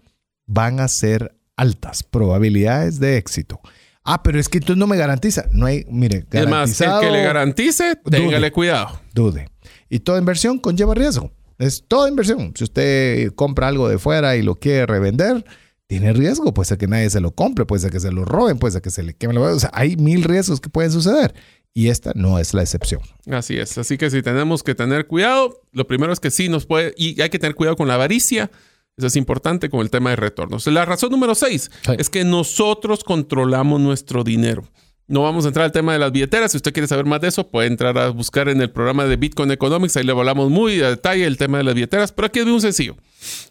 van 0.46 0.80
a 0.80 0.88
ser 0.88 1.36
altas, 1.56 2.04
probabilidades 2.04 3.00
de 3.00 3.18
éxito. 3.18 3.60
Ah, 4.04 4.22
pero 4.22 4.40
es 4.40 4.50
que 4.50 4.60
tú 4.60 4.76
no 4.76 4.86
me 4.86 4.98
garantiza. 4.98 5.46
No 5.52 5.66
hay, 5.66 5.86
mire, 5.90 6.26
garantizado. 6.30 7.02
el 7.02 7.08
que 7.08 7.14
le 7.14 7.24
garantice, 7.24 7.96
téngale 8.10 8.52
cuidado. 8.52 9.00
Dude. 9.14 9.50
Y 9.90 10.00
toda 10.00 10.20
inversión 10.20 10.60
conlleva 10.60 10.94
riesgo. 10.94 11.32
Es 11.58 11.86
toda 11.88 12.10
inversión. 12.10 12.52
Si 12.56 12.66
usted 12.66 13.32
compra 13.36 13.68
algo 13.70 13.88
de 13.88 13.98
fuera 13.98 14.36
y 14.36 14.42
lo 14.42 14.56
quiere 14.56 14.86
revender, 14.86 15.46
tiene 15.88 16.12
riesgo. 16.12 16.54
Puede 16.54 16.68
ser 16.68 16.78
que 16.78 16.88
nadie 16.88 17.10
se 17.10 17.22
lo 17.22 17.32
compre, 17.32 17.66
puede 17.66 17.82
ser 17.82 17.92
que 17.92 18.00
se 18.00 18.12
lo 18.12 18.26
roben, 18.26 18.58
puede 18.58 18.74
ser 18.74 18.82
que 18.82 18.90
se 18.90 19.04
le 19.04 19.14
queme. 19.14 19.38
O 19.38 19.60
sea, 19.60 19.70
hay 19.74 19.96
mil 19.96 20.24
riesgos 20.24 20.60
que 20.60 20.70
pueden 20.70 20.92
suceder. 20.92 21.34
Y 21.74 21.88
esta 21.88 22.12
no 22.16 22.38
es 22.38 22.54
la 22.54 22.62
excepción. 22.62 23.02
Así 23.32 23.58
es. 23.58 23.78
Así 23.78 23.98
que 23.98 24.10
si 24.12 24.22
tenemos 24.22 24.62
que 24.62 24.76
tener 24.76 25.08
cuidado, 25.08 25.62
lo 25.72 25.88
primero 25.88 26.14
es 26.14 26.20
que 26.20 26.30
sí 26.30 26.50
nos 26.50 26.66
puede, 26.66 26.94
y 26.98 27.20
hay 27.22 27.30
que 27.30 27.40
tener 27.40 27.56
cuidado 27.56 27.76
con 27.76 27.88
la 27.88 27.96
avaricia 27.96 28.52
eso 28.98 29.08
es 29.08 29.16
importante 29.16 29.70
con 29.70 29.82
el 29.82 29.90
tema 29.90 30.12
de 30.12 30.18
retornos. 30.18 30.68
La 30.68 30.86
razón 30.86 31.12
número 31.12 31.34
seis 31.34 31.72
es 31.98 32.10
que 32.10 32.24
nosotros 32.24 33.04
controlamos 33.04 33.82
nuestro 33.82 34.24
dinero. 34.24 34.70
No 35.08 35.24
vamos 35.24 35.46
a 35.46 35.48
entrar 35.50 35.66
al 35.66 35.72
tema 35.72 35.94
de 35.94 36.00
las 36.00 36.12
billeteras. 36.12 36.52
Si 36.52 36.58
usted 36.58 36.72
quiere 36.72 36.88
saber 36.88 37.06
más 37.06 37.20
de 37.20 37.28
eso, 37.28 37.50
puede 37.50 37.68
entrar 37.68 37.98
a 37.98 38.10
buscar 38.10 38.50
en 38.50 38.62
el 38.62 38.70
programa 38.70 39.06
de 39.06 39.16
Bitcoin 39.18 39.52
Economics. 39.52 39.98
Ahí 39.98 40.04
le 40.04 40.12
hablamos 40.12 40.50
muy 40.50 40.82
a 40.82 40.92
detalle 40.92 41.26
el 41.26 41.38
tema 41.38 41.58
de 41.58 41.64
las 41.64 41.74
billeteras. 41.74 42.12
Pero 42.12 42.28
aquí 42.28 42.40
es 42.40 42.46
muy 42.46 42.62
sencillo. 42.62 42.96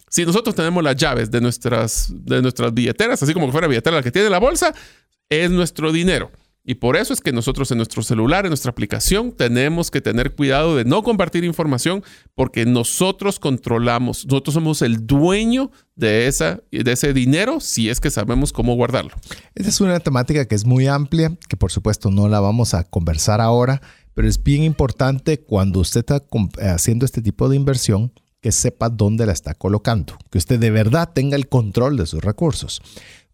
Si 0.09 0.25
nosotros 0.25 0.55
tenemos 0.55 0.83
las 0.83 0.95
llaves 0.95 1.29
de 1.29 1.41
nuestras, 1.41 2.07
de 2.09 2.41
nuestras 2.41 2.73
billeteras, 2.73 3.21
así 3.21 3.33
como 3.33 3.47
que 3.47 3.51
fuera 3.51 3.67
billetera 3.67 3.97
la 3.97 4.03
que 4.03 4.11
tiene 4.11 4.29
la 4.29 4.39
bolsa, 4.39 4.73
es 5.29 5.51
nuestro 5.51 5.91
dinero. 5.91 6.31
Y 6.65 6.75
por 6.75 6.95
eso 6.95 7.11
es 7.11 7.19
que 7.19 7.33
nosotros 7.33 7.69
en 7.71 7.77
nuestro 7.77 8.03
celular, 8.03 8.45
en 8.45 8.49
nuestra 8.49 8.71
aplicación, 8.71 9.33
tenemos 9.33 9.91
que 9.91 9.99
tener 9.99 10.33
cuidado 10.33 10.77
de 10.77 10.85
no 10.85 11.03
compartir 11.03 11.43
información 11.43 12.03
porque 12.35 12.65
nosotros 12.65 13.37
controlamos, 13.37 14.25
nosotros 14.25 14.53
somos 14.53 14.81
el 14.81 15.05
dueño 15.05 15.71
de, 15.95 16.27
esa, 16.27 16.61
de 16.71 16.89
ese 16.89 17.13
dinero 17.13 17.59
si 17.59 17.89
es 17.89 17.99
que 17.99 18.09
sabemos 18.09 18.53
cómo 18.53 18.75
guardarlo. 18.75 19.11
Esa 19.55 19.69
es 19.69 19.81
una 19.81 19.99
temática 19.99 20.45
que 20.45 20.55
es 20.55 20.65
muy 20.65 20.87
amplia, 20.87 21.37
que 21.49 21.57
por 21.57 21.71
supuesto 21.71 22.09
no 22.11 22.29
la 22.29 22.39
vamos 22.39 22.73
a 22.73 22.85
conversar 22.85 23.41
ahora, 23.41 23.81
pero 24.13 24.29
es 24.29 24.41
bien 24.41 24.63
importante 24.63 25.41
cuando 25.41 25.81
usted 25.81 25.99
está 25.99 26.21
haciendo 26.73 27.05
este 27.05 27.21
tipo 27.21 27.49
de 27.49 27.57
inversión 27.57 28.13
que 28.39 28.51
sepa 28.51 28.89
dónde 28.89 29.25
la 29.25 29.31
está 29.31 29.53
colocando, 29.53 30.17
que 30.29 30.37
usted 30.37 30.59
de 30.59 30.69
verdad 30.69 31.11
tenga 31.13 31.35
el 31.35 31.47
control 31.47 31.97
de 31.97 32.05
sus 32.05 32.21
recursos. 32.21 32.81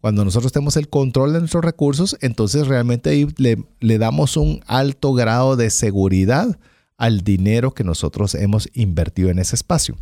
Cuando 0.00 0.24
nosotros 0.24 0.52
tenemos 0.52 0.76
el 0.76 0.88
control 0.88 1.34
de 1.34 1.40
nuestros 1.40 1.62
recursos, 1.62 2.16
entonces 2.22 2.66
realmente 2.66 3.10
ahí 3.10 3.28
le, 3.36 3.98
damos 3.98 4.38
un 4.38 4.62
alto 4.66 5.12
grado 5.12 5.56
de 5.56 5.68
seguridad 5.68 6.58
al 6.96 7.20
dinero 7.20 7.72
que 7.72 7.84
nosotros 7.84 8.34
hemos 8.34 8.68
invertido 8.72 9.28
en 9.28 9.38
ese 9.38 9.56
espacio. 9.56 9.96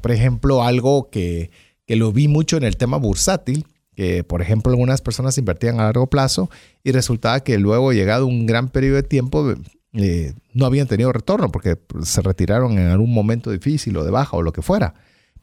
Por 0.00 0.10
ejemplo, 0.10 0.62
algo 0.62 1.10
que, 1.10 1.50
lo 1.86 2.12
vi 2.12 2.28
mucho 2.28 2.56
en 2.56 2.62
el 2.62 2.78
tema 2.78 2.96
bursátil, 2.96 3.66
que 3.94 4.24
por 4.24 4.40
ejemplo 4.40 4.72
algunas 4.72 5.02
personas 5.02 5.36
invertían 5.36 5.78
a 5.78 5.84
largo 5.84 6.06
plazo 6.06 6.48
y 6.82 6.92
resultaba 6.92 7.40
que 7.40 7.58
luego 7.58 7.92
llegado 7.92 8.26
un 8.26 8.46
gran 8.46 8.70
periodo 8.70 8.96
de 8.96 9.02
tiempo 9.02 9.52
eh, 9.92 10.32
no 10.54 10.64
habían 10.64 10.86
tenido 10.86 11.12
retorno 11.12 11.52
porque 11.52 11.78
se 12.02 12.22
retiraron 12.22 12.78
en 12.78 12.88
algún 12.88 13.12
momento 13.12 13.50
difícil 13.50 13.94
o 13.98 14.04
de 14.04 14.10
baja 14.10 14.34
o 14.34 14.40
lo 14.40 14.54
que 14.54 14.62
fuera. 14.62 14.94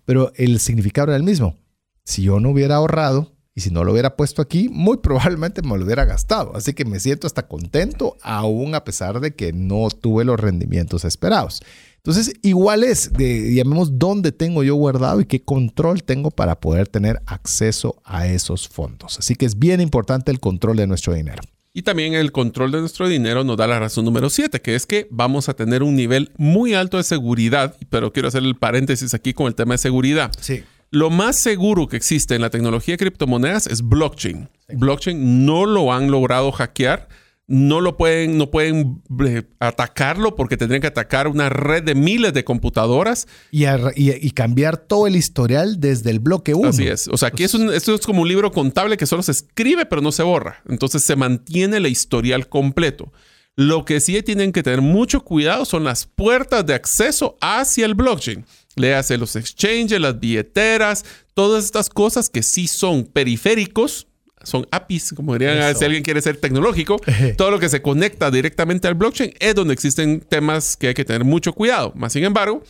Pero 0.05 0.31
el 0.35 0.59
significado 0.59 1.09
era 1.09 1.17
el 1.17 1.23
mismo. 1.23 1.55
Si 2.03 2.23
yo 2.23 2.39
no 2.39 2.49
hubiera 2.49 2.77
ahorrado, 2.77 3.31
y 3.59 3.61
si 3.61 3.71
no 3.71 3.83
lo 3.83 3.91
hubiera 3.91 4.15
puesto 4.15 4.41
aquí, 4.41 4.69
muy 4.69 4.97
probablemente 5.03 5.61
me 5.61 5.77
lo 5.77 5.83
hubiera 5.83 6.05
gastado. 6.05 6.55
Así 6.55 6.73
que 6.73 6.85
me 6.85 6.99
siento 6.99 7.27
hasta 7.27 7.47
contento, 7.47 8.17
aún 8.21 8.73
a 8.73 8.85
pesar 8.85 9.19
de 9.19 9.35
que 9.35 9.51
no 9.51 9.89
tuve 9.89 10.23
los 10.23 10.39
rendimientos 10.39 11.03
esperados. 11.03 11.61
Entonces, 11.97 12.33
igual 12.41 12.85
es, 12.85 13.11
de, 13.11 13.53
llamemos 13.53 13.99
dónde 13.99 14.31
tengo 14.31 14.63
yo 14.63 14.75
guardado 14.75 15.19
y 15.19 15.25
qué 15.25 15.41
control 15.43 16.03
tengo 16.03 16.31
para 16.31 16.61
poder 16.61 16.87
tener 16.87 17.21
acceso 17.25 18.01
a 18.05 18.27
esos 18.27 18.69
fondos. 18.69 19.19
Así 19.19 19.35
que 19.35 19.45
es 19.45 19.59
bien 19.59 19.81
importante 19.81 20.31
el 20.31 20.39
control 20.39 20.77
de 20.77 20.87
nuestro 20.87 21.13
dinero. 21.13 21.43
Y 21.73 21.81
también 21.81 22.13
el 22.13 22.31
control 22.31 22.71
de 22.71 22.79
nuestro 22.79 23.09
dinero 23.09 23.43
nos 23.43 23.57
da 23.57 23.67
la 23.67 23.77
razón 23.77 24.05
número 24.05 24.29
7, 24.29 24.61
que 24.61 24.75
es 24.75 24.85
que 24.85 25.07
vamos 25.11 25.49
a 25.49 25.53
tener 25.53 25.83
un 25.83 25.97
nivel 25.97 26.31
muy 26.37 26.73
alto 26.73 26.95
de 26.95 27.03
seguridad, 27.03 27.75
pero 27.89 28.13
quiero 28.13 28.29
hacer 28.29 28.43
el 28.43 28.55
paréntesis 28.55 29.13
aquí 29.13 29.33
con 29.33 29.47
el 29.47 29.55
tema 29.55 29.73
de 29.73 29.79
seguridad. 29.79 30.31
Sí. 30.39 30.63
Lo 30.91 31.09
más 31.09 31.39
seguro 31.39 31.87
que 31.87 31.97
existe 31.97 32.35
en 32.35 32.41
la 32.41 32.49
tecnología 32.49 32.93
de 32.93 32.97
criptomonedas 32.97 33.67
es 33.67 33.83
blockchain. 33.83 34.49
Blockchain 34.69 35.45
no 35.45 35.65
lo 35.65 35.93
han 35.93 36.09
logrado 36.09 36.51
hackear. 36.51 37.07
No 37.45 37.81
lo 37.81 37.97
pueden, 37.97 38.37
no 38.37 38.51
pueden 38.51 39.01
eh, 39.25 39.41
atacarlo 39.59 40.35
porque 40.35 40.55
tendrían 40.55 40.81
que 40.81 40.87
atacar 40.87 41.27
una 41.27 41.49
red 41.49 41.81
de 41.81 41.95
miles 41.95 42.31
de 42.31 42.43
computadoras. 42.43 43.27
Y, 43.51 44.31
cambiar 44.31 44.77
todo 44.77 45.07
el 45.07 45.15
historial 45.15 45.79
desde 45.79 46.11
el 46.11 46.19
bloque 46.19 46.53
1. 46.53 46.69
Así 46.69 46.87
es. 46.87 47.07
O 47.07 47.17
sea, 47.17 47.29
aquí 47.29 47.43
es 47.43 47.55
esto 47.55 47.95
es 47.95 48.05
como 48.05 48.21
un 48.21 48.27
libro 48.27 48.51
contable 48.51 48.97
que 48.97 49.07
solo 49.07 49.23
se 49.23 49.31
escribe 49.31 49.87
pero 49.87 50.03
no 50.03 50.11
se 50.11 50.21
borra. 50.21 50.61
Entonces 50.69 51.03
se 51.03 51.15
mantiene 51.15 51.77
el 51.77 51.87
historial 51.87 52.49
completo. 52.49 53.11
Lo 53.55 53.83
que 53.83 53.99
sí 53.99 54.21
tienen 54.21 54.53
que 54.53 54.63
tener 54.63 54.81
mucho 54.81 55.25
cuidado 55.25 55.65
son 55.65 55.83
las 55.83 56.05
puertas 56.05 56.65
de 56.65 56.75
acceso 56.75 57.35
hacia 57.41 57.85
el 57.85 57.93
blockchain. 57.93 58.45
Le 58.79 58.95
hace 58.95 59.17
los 59.17 59.35
exchanges, 59.35 59.99
las 59.99 60.19
billeteras, 60.19 61.03
todas 61.33 61.65
estas 61.65 61.89
cosas 61.89 62.29
que 62.29 62.43
sí 62.43 62.67
son 62.67 63.05
periféricos, 63.05 64.07
son 64.43 64.65
APIs, 64.71 65.13
como 65.15 65.33
dirían 65.33 65.75
si 65.75 65.83
alguien 65.83 66.01
quiere 66.01 66.21
ser 66.21 66.37
tecnológico. 66.37 66.97
Todo 67.37 67.51
lo 67.51 67.59
que 67.59 67.69
se 67.69 67.81
conecta 67.81 68.31
directamente 68.31 68.87
al 68.87 68.95
blockchain 68.95 69.33
es 69.39 69.53
donde 69.53 69.73
existen 69.73 70.21
temas 70.21 70.77
que 70.77 70.87
hay 70.87 70.93
que 70.93 71.05
tener 71.05 71.25
mucho 71.25 71.53
cuidado. 71.53 71.91
Más 71.95 72.13
sin 72.13 72.23
embargo, 72.23 72.63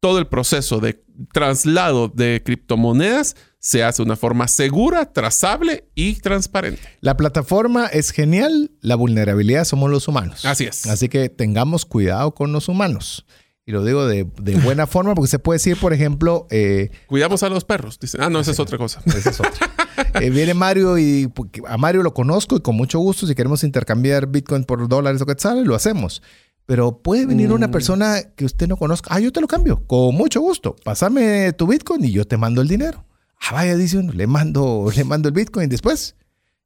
todo 0.00 0.18
el 0.18 0.26
proceso 0.26 0.80
de 0.80 1.02
traslado 1.32 2.08
de 2.08 2.42
criptomonedas 2.44 3.36
se 3.58 3.82
hace 3.82 4.02
de 4.02 4.06
una 4.06 4.16
forma 4.16 4.46
segura, 4.48 5.10
trazable 5.10 5.88
y 5.94 6.16
transparente. 6.16 6.82
La 7.00 7.16
plataforma 7.16 7.86
es 7.86 8.10
genial, 8.10 8.72
la 8.82 8.96
vulnerabilidad 8.96 9.64
somos 9.64 9.90
los 9.90 10.06
humanos. 10.06 10.44
Así 10.44 10.64
es. 10.64 10.84
Así 10.86 11.08
que 11.08 11.30
tengamos 11.30 11.86
cuidado 11.86 12.34
con 12.34 12.52
los 12.52 12.68
humanos. 12.68 13.24
Y 13.66 13.72
lo 13.72 13.82
digo 13.82 14.06
de, 14.06 14.24
buena 14.62 14.86
forma 14.86 15.14
porque 15.14 15.30
se 15.30 15.38
puede 15.38 15.56
decir, 15.56 15.78
por 15.78 15.94
ejemplo... 15.94 16.46
Eh, 16.50 16.90
Cuidamos 17.06 17.42
a 17.42 17.48
los 17.48 17.64
perros. 17.64 17.98
Dicen. 17.98 18.22
Ah, 18.22 18.28
no, 18.28 18.40
esa 18.40 18.50
es 18.50 18.60
otra 18.60 18.76
cosa. 18.76 19.00
Esa 19.06 19.30
es 19.30 19.40
otra. 19.40 19.70
Eh, 20.20 20.30
viene 20.30 20.54
Mario 20.54 20.98
y 20.98 21.32
a 21.66 21.76
Mario 21.76 22.02
lo 22.02 22.14
conozco 22.14 22.56
y 22.56 22.60
con 22.60 22.76
mucho 22.76 22.98
gusto, 22.98 23.26
si 23.26 23.34
queremos 23.34 23.64
intercambiar 23.64 24.26
Bitcoin 24.26 24.64
por 24.64 24.86
dólares 24.88 25.22
o 25.22 25.26
quetzales, 25.26 25.66
lo 25.66 25.74
hacemos. 25.74 26.20
Pero 26.66 26.98
puede 26.98 27.26
venir 27.26 27.52
una 27.52 27.68
mm. 27.68 27.70
persona 27.70 28.22
que 28.36 28.44
usted 28.44 28.68
no 28.68 28.76
conozca. 28.76 29.14
Ah, 29.14 29.20
yo 29.20 29.32
te 29.32 29.40
lo 29.40 29.46
cambio. 29.46 29.86
Con 29.86 30.14
mucho 30.14 30.40
gusto. 30.40 30.76
Pásame 30.84 31.52
tu 31.52 31.66
Bitcoin 31.66 32.04
y 32.04 32.12
yo 32.12 32.26
te 32.26 32.36
mando 32.36 32.60
el 32.60 32.68
dinero. 32.68 33.04
Ah, 33.40 33.54
vaya, 33.54 33.76
dice 33.76 33.98
uno, 33.98 34.12
le 34.12 34.26
mando, 34.26 34.90
le 34.94 35.04
mando 35.04 35.28
el 35.28 35.34
Bitcoin 35.34 35.68
después. 35.68 36.16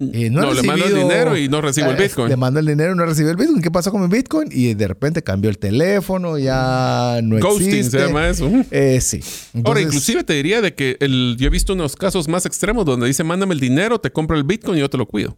Eh, 0.00 0.30
no, 0.30 0.54
le 0.54 0.62
mando 0.62 0.86
el 0.86 0.94
dinero 0.94 1.36
y 1.36 1.48
no 1.48 1.60
recibo 1.60 1.88
el 1.88 1.96
ah, 1.96 2.00
Bitcoin. 2.00 2.28
Le 2.28 2.36
mando 2.36 2.60
el 2.60 2.66
dinero 2.66 2.92
y 2.92 2.96
no 2.96 3.04
recibo 3.04 3.30
el 3.30 3.36
Bitcoin. 3.36 3.60
¿Qué 3.60 3.70
pasó 3.72 3.90
con 3.90 4.00
mi 4.00 4.06
Bitcoin? 4.06 4.48
Y 4.52 4.74
de 4.74 4.86
repente 4.86 5.24
cambió 5.24 5.50
el 5.50 5.58
teléfono, 5.58 6.38
ya 6.38 7.18
no 7.24 7.40
Ghosting 7.40 7.68
existe. 7.68 7.98
se 7.98 8.06
llama 8.06 8.28
eso. 8.28 8.48
Eh, 8.70 9.00
sí. 9.00 9.20
Ahora, 9.64 9.80
inclusive 9.80 10.22
te 10.22 10.34
diría 10.34 10.60
de 10.60 10.72
que 10.72 10.96
el, 11.00 11.36
yo 11.36 11.48
he 11.48 11.50
visto 11.50 11.72
unos 11.72 11.96
casos 11.96 12.28
más 12.28 12.46
extremos 12.46 12.84
donde 12.84 13.08
dice, 13.08 13.24
mándame 13.24 13.54
el 13.54 13.60
dinero, 13.60 13.98
te 14.00 14.12
compro 14.12 14.36
el 14.36 14.44
Bitcoin 14.44 14.78
y 14.78 14.80
yo 14.80 14.88
te 14.88 14.98
lo 14.98 15.06
cuido. 15.06 15.36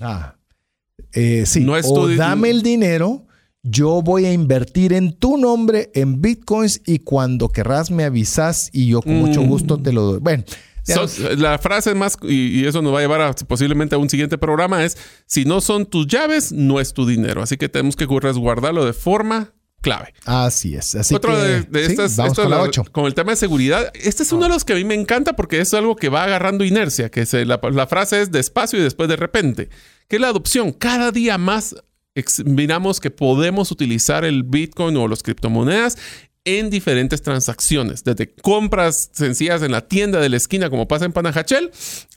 Ah. 0.00 0.36
Eh, 1.12 1.44
sí. 1.44 1.64
No 1.64 1.72
o 1.72 2.08
dame 2.08 2.50
el 2.50 2.62
dinero, 2.62 3.26
yo 3.64 4.00
voy 4.00 4.26
a 4.26 4.32
invertir 4.32 4.92
en 4.92 5.12
tu 5.12 5.38
nombre 5.38 5.90
en 5.94 6.22
Bitcoins 6.22 6.82
y 6.86 7.00
cuando 7.00 7.48
querrás 7.48 7.90
me 7.90 8.04
avisas 8.04 8.70
y 8.72 8.86
yo 8.86 9.02
con 9.02 9.14
mucho 9.14 9.42
mm. 9.42 9.48
gusto 9.48 9.76
te 9.76 9.92
lo 9.92 10.02
doy. 10.02 10.20
Bueno 10.20 10.44
la 11.36 11.58
frase 11.58 11.94
más, 11.94 12.16
y, 12.22 12.66
eso 12.66 12.82
nos 12.82 12.94
va 12.94 12.98
a 12.98 13.02
llevar 13.02 13.20
a, 13.20 13.32
posiblemente 13.32 13.94
a 13.94 13.98
un 13.98 14.10
siguiente 14.10 14.38
programa, 14.38 14.84
es, 14.84 14.96
si 15.26 15.44
no 15.44 15.60
son 15.60 15.86
tus 15.86 16.06
llaves, 16.06 16.52
no 16.52 16.80
es 16.80 16.92
tu 16.92 17.06
dinero. 17.06 17.42
Así 17.42 17.56
que 17.56 17.68
tenemos 17.68 17.96
que 17.96 18.06
resguardarlo 18.06 18.84
de 18.84 18.92
forma 18.92 19.52
clave. 19.80 20.12
Así 20.24 20.74
es. 20.74 20.94
Así 20.94 21.14
Otro 21.14 21.36
de, 21.36 21.66
estas, 21.72 22.16
con, 22.16 22.84
con, 22.92 23.06
el 23.06 23.14
tema 23.14 23.32
de 23.32 23.36
seguridad, 23.36 23.92
este 23.94 24.22
es 24.22 24.32
uno 24.32 24.44
de 24.44 24.50
los 24.50 24.64
que 24.64 24.72
a 24.72 24.76
mí 24.76 24.84
me 24.84 24.94
encanta 24.94 25.34
porque 25.34 25.60
es 25.60 25.72
algo 25.74 25.96
que 25.96 26.08
va 26.08 26.24
agarrando 26.24 26.64
inercia, 26.64 27.10
que 27.10 27.24
la, 27.44 27.60
la, 27.70 27.86
frase 27.86 28.22
es 28.22 28.30
despacio 28.30 28.78
y 28.78 28.82
después 28.82 29.08
de 29.08 29.16
repente, 29.16 29.68
que 30.08 30.16
es 30.16 30.22
la 30.22 30.28
adopción. 30.28 30.72
Cada 30.72 31.12
día 31.12 31.38
más 31.38 31.76
miramos 32.44 33.00
que 33.00 33.10
podemos 33.10 33.70
utilizar 33.70 34.24
el 34.24 34.42
Bitcoin 34.42 34.96
o 34.96 35.08
las 35.08 35.22
criptomonedas 35.22 35.96
en 36.56 36.70
diferentes 36.70 37.20
transacciones, 37.20 38.04
desde 38.04 38.32
compras 38.32 39.10
sencillas 39.12 39.62
en 39.62 39.72
la 39.72 39.86
tienda 39.86 40.18
de 40.18 40.30
la 40.30 40.38
esquina 40.38 40.70
como 40.70 40.88
pasa 40.88 41.04
en 41.04 41.12
Panajachel, 41.12 41.70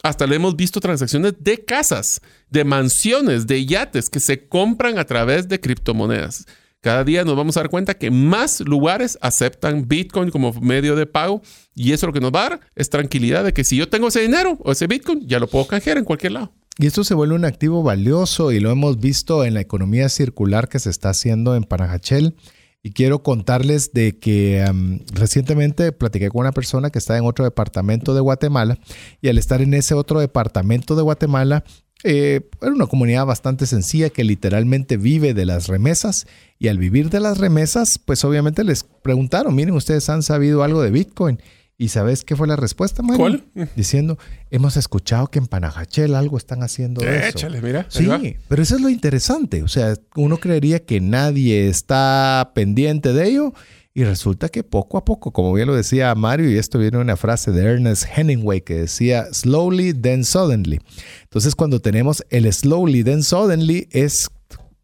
hasta 0.04 0.26
le 0.26 0.38
hemos 0.38 0.56
visto 0.56 0.80
transacciones 0.80 1.34
de 1.40 1.66
casas, 1.66 2.22
de 2.50 2.64
mansiones, 2.64 3.46
de 3.48 3.66
yates 3.66 4.10
que 4.10 4.22
se 4.22 4.48
compran 4.48 4.98
a 4.98 5.06
través 5.06 5.50
de 5.50 5.60
criptomonedas. 5.60 6.46
Cada 6.80 7.04
día 7.04 7.24
nos 7.24 7.36
vamos 7.36 7.58
a 7.58 7.60
dar 7.60 7.70
cuenta 7.70 7.94
que 7.94 8.10
más 8.10 8.62
lugares 8.62 9.18
aceptan 9.22 9.88
Bitcoin 9.88 10.32
como 10.32 10.54
medio 10.54 10.96
de 10.96 11.06
pago 11.06 11.42
y 11.76 11.92
eso 11.92 12.08
lo 12.08 12.14
que 12.14 12.22
nos 12.22 12.32
va 12.32 12.46
a 12.46 12.50
dar 12.50 12.60
es 12.76 12.90
tranquilidad 12.90 13.44
de 13.44 13.54
que 13.54 13.64
si 13.64 13.76
yo 13.76 13.90
tengo 13.90 14.08
ese 14.08 14.22
dinero 14.22 14.58
o 14.64 14.72
ese 14.72 14.88
Bitcoin, 14.88 15.28
ya 15.28 15.40
lo 15.40 15.48
puedo 15.48 15.68
canjear 15.68 15.98
en 15.98 16.06
cualquier 16.06 16.32
lado. 16.32 16.54
Y 16.80 16.88
esto 16.88 17.04
se 17.04 17.14
vuelve 17.14 17.36
un 17.36 17.46
activo 17.46 17.84
valioso 17.84 18.52
y 18.52 18.60
lo 18.60 18.72
hemos 18.72 19.00
visto 19.00 19.44
en 19.44 19.54
la 19.54 19.62
economía 19.62 20.10
circular 20.10 20.70
que 20.70 20.80
se 20.80 20.90
está 20.90 21.10
haciendo 21.10 21.56
en 21.56 21.66
Panajachel 21.66 22.36
y 22.84 22.92
quiero 22.92 23.22
contarles 23.22 23.94
de 23.94 24.18
que 24.18 24.66
recientemente 25.14 25.92
platiqué 25.92 26.30
con 26.30 26.42
una 26.42 26.52
persona 26.52 26.90
que 26.90 27.00
está 27.00 27.18
en 27.18 27.26
otro 27.26 27.46
departamento 27.46 28.14
de 28.14 28.22
Guatemala 28.22 28.80
y 29.22 29.30
al 29.30 29.38
estar 29.38 29.62
en 29.62 29.74
ese 29.74 29.94
otro 29.94 30.20
departamento 30.20 30.96
de 30.96 31.04
Guatemala, 31.04 31.64
eh, 32.04 32.50
era 32.62 32.72
una 32.72 32.88
comunidad 32.88 33.28
bastante 33.28 33.68
sencilla 33.68 34.10
que 34.10 34.24
literalmente 34.24 34.98
vive 34.98 35.36
de 35.36 35.46
las 35.46 35.68
remesas 35.68 36.26
y 36.58 36.68
al 36.68 36.80
vivir 36.80 37.10
de 37.10 37.20
las 37.20 37.38
remesas, 37.38 38.00
pues 38.04 38.24
obviamente 38.26 38.64
les 38.64 38.84
preguntaron, 38.84 39.54
miren, 39.54 39.76
ustedes 39.76 40.10
han 40.10 40.24
sabido 40.24 40.64
algo 40.64 40.82
de 40.82 40.92
Bitcoin. 40.92 41.40
¿Y 41.82 41.88
sabes 41.88 42.24
qué 42.24 42.36
fue 42.36 42.48
la 42.48 42.56
respuesta, 42.56 43.02
Mario? 43.02 43.18
¿Cuál? 43.18 43.70
Diciendo, 43.76 44.20
hemos 44.52 44.78
escuchado 44.78 45.26
que 45.26 45.40
en 45.40 45.48
Panajachel 45.48 46.14
algo 46.14 46.38
están 46.38 46.62
haciendo 46.62 47.02
eso. 47.02 47.40
Échale, 47.40 47.60
mira. 47.60 47.88
Sí, 47.90 48.08
pero 48.48 48.62
eso 48.62 48.76
es 48.76 48.82
lo 48.82 48.90
interesante. 48.90 49.64
O 49.64 49.68
sea, 49.68 49.96
uno 50.16 50.38
creería 50.38 50.86
que 50.86 51.02
nadie 51.02 51.70
está 51.70 52.52
pendiente 52.54 53.14
de 53.14 53.28
ello 53.28 53.54
Y 53.94 54.06
resulta 54.06 54.48
que 54.48 54.64
poco 54.64 54.98
a 54.98 55.04
poco, 55.04 55.32
como 55.32 55.52
bien 55.54 55.68
lo 55.68 55.76
decía 55.76 56.16
Mario, 56.16 56.50
y 56.50 56.58
esto 56.58 56.80
viene 56.80 56.98
una 56.98 57.18
frase 57.18 57.52
de 57.52 57.62
Ernest 57.66 58.06
Hemingway 58.16 58.62
que 58.62 58.76
decía, 58.76 59.26
slowly, 59.34 59.94
then 59.94 60.24
suddenly. 60.24 60.80
Entonces 61.24 61.56
cuando 61.56 61.82
tenemos 61.82 62.24
el 62.30 62.52
slowly, 62.54 63.04
then 63.04 63.22
suddenly, 63.22 63.90
es 63.92 64.30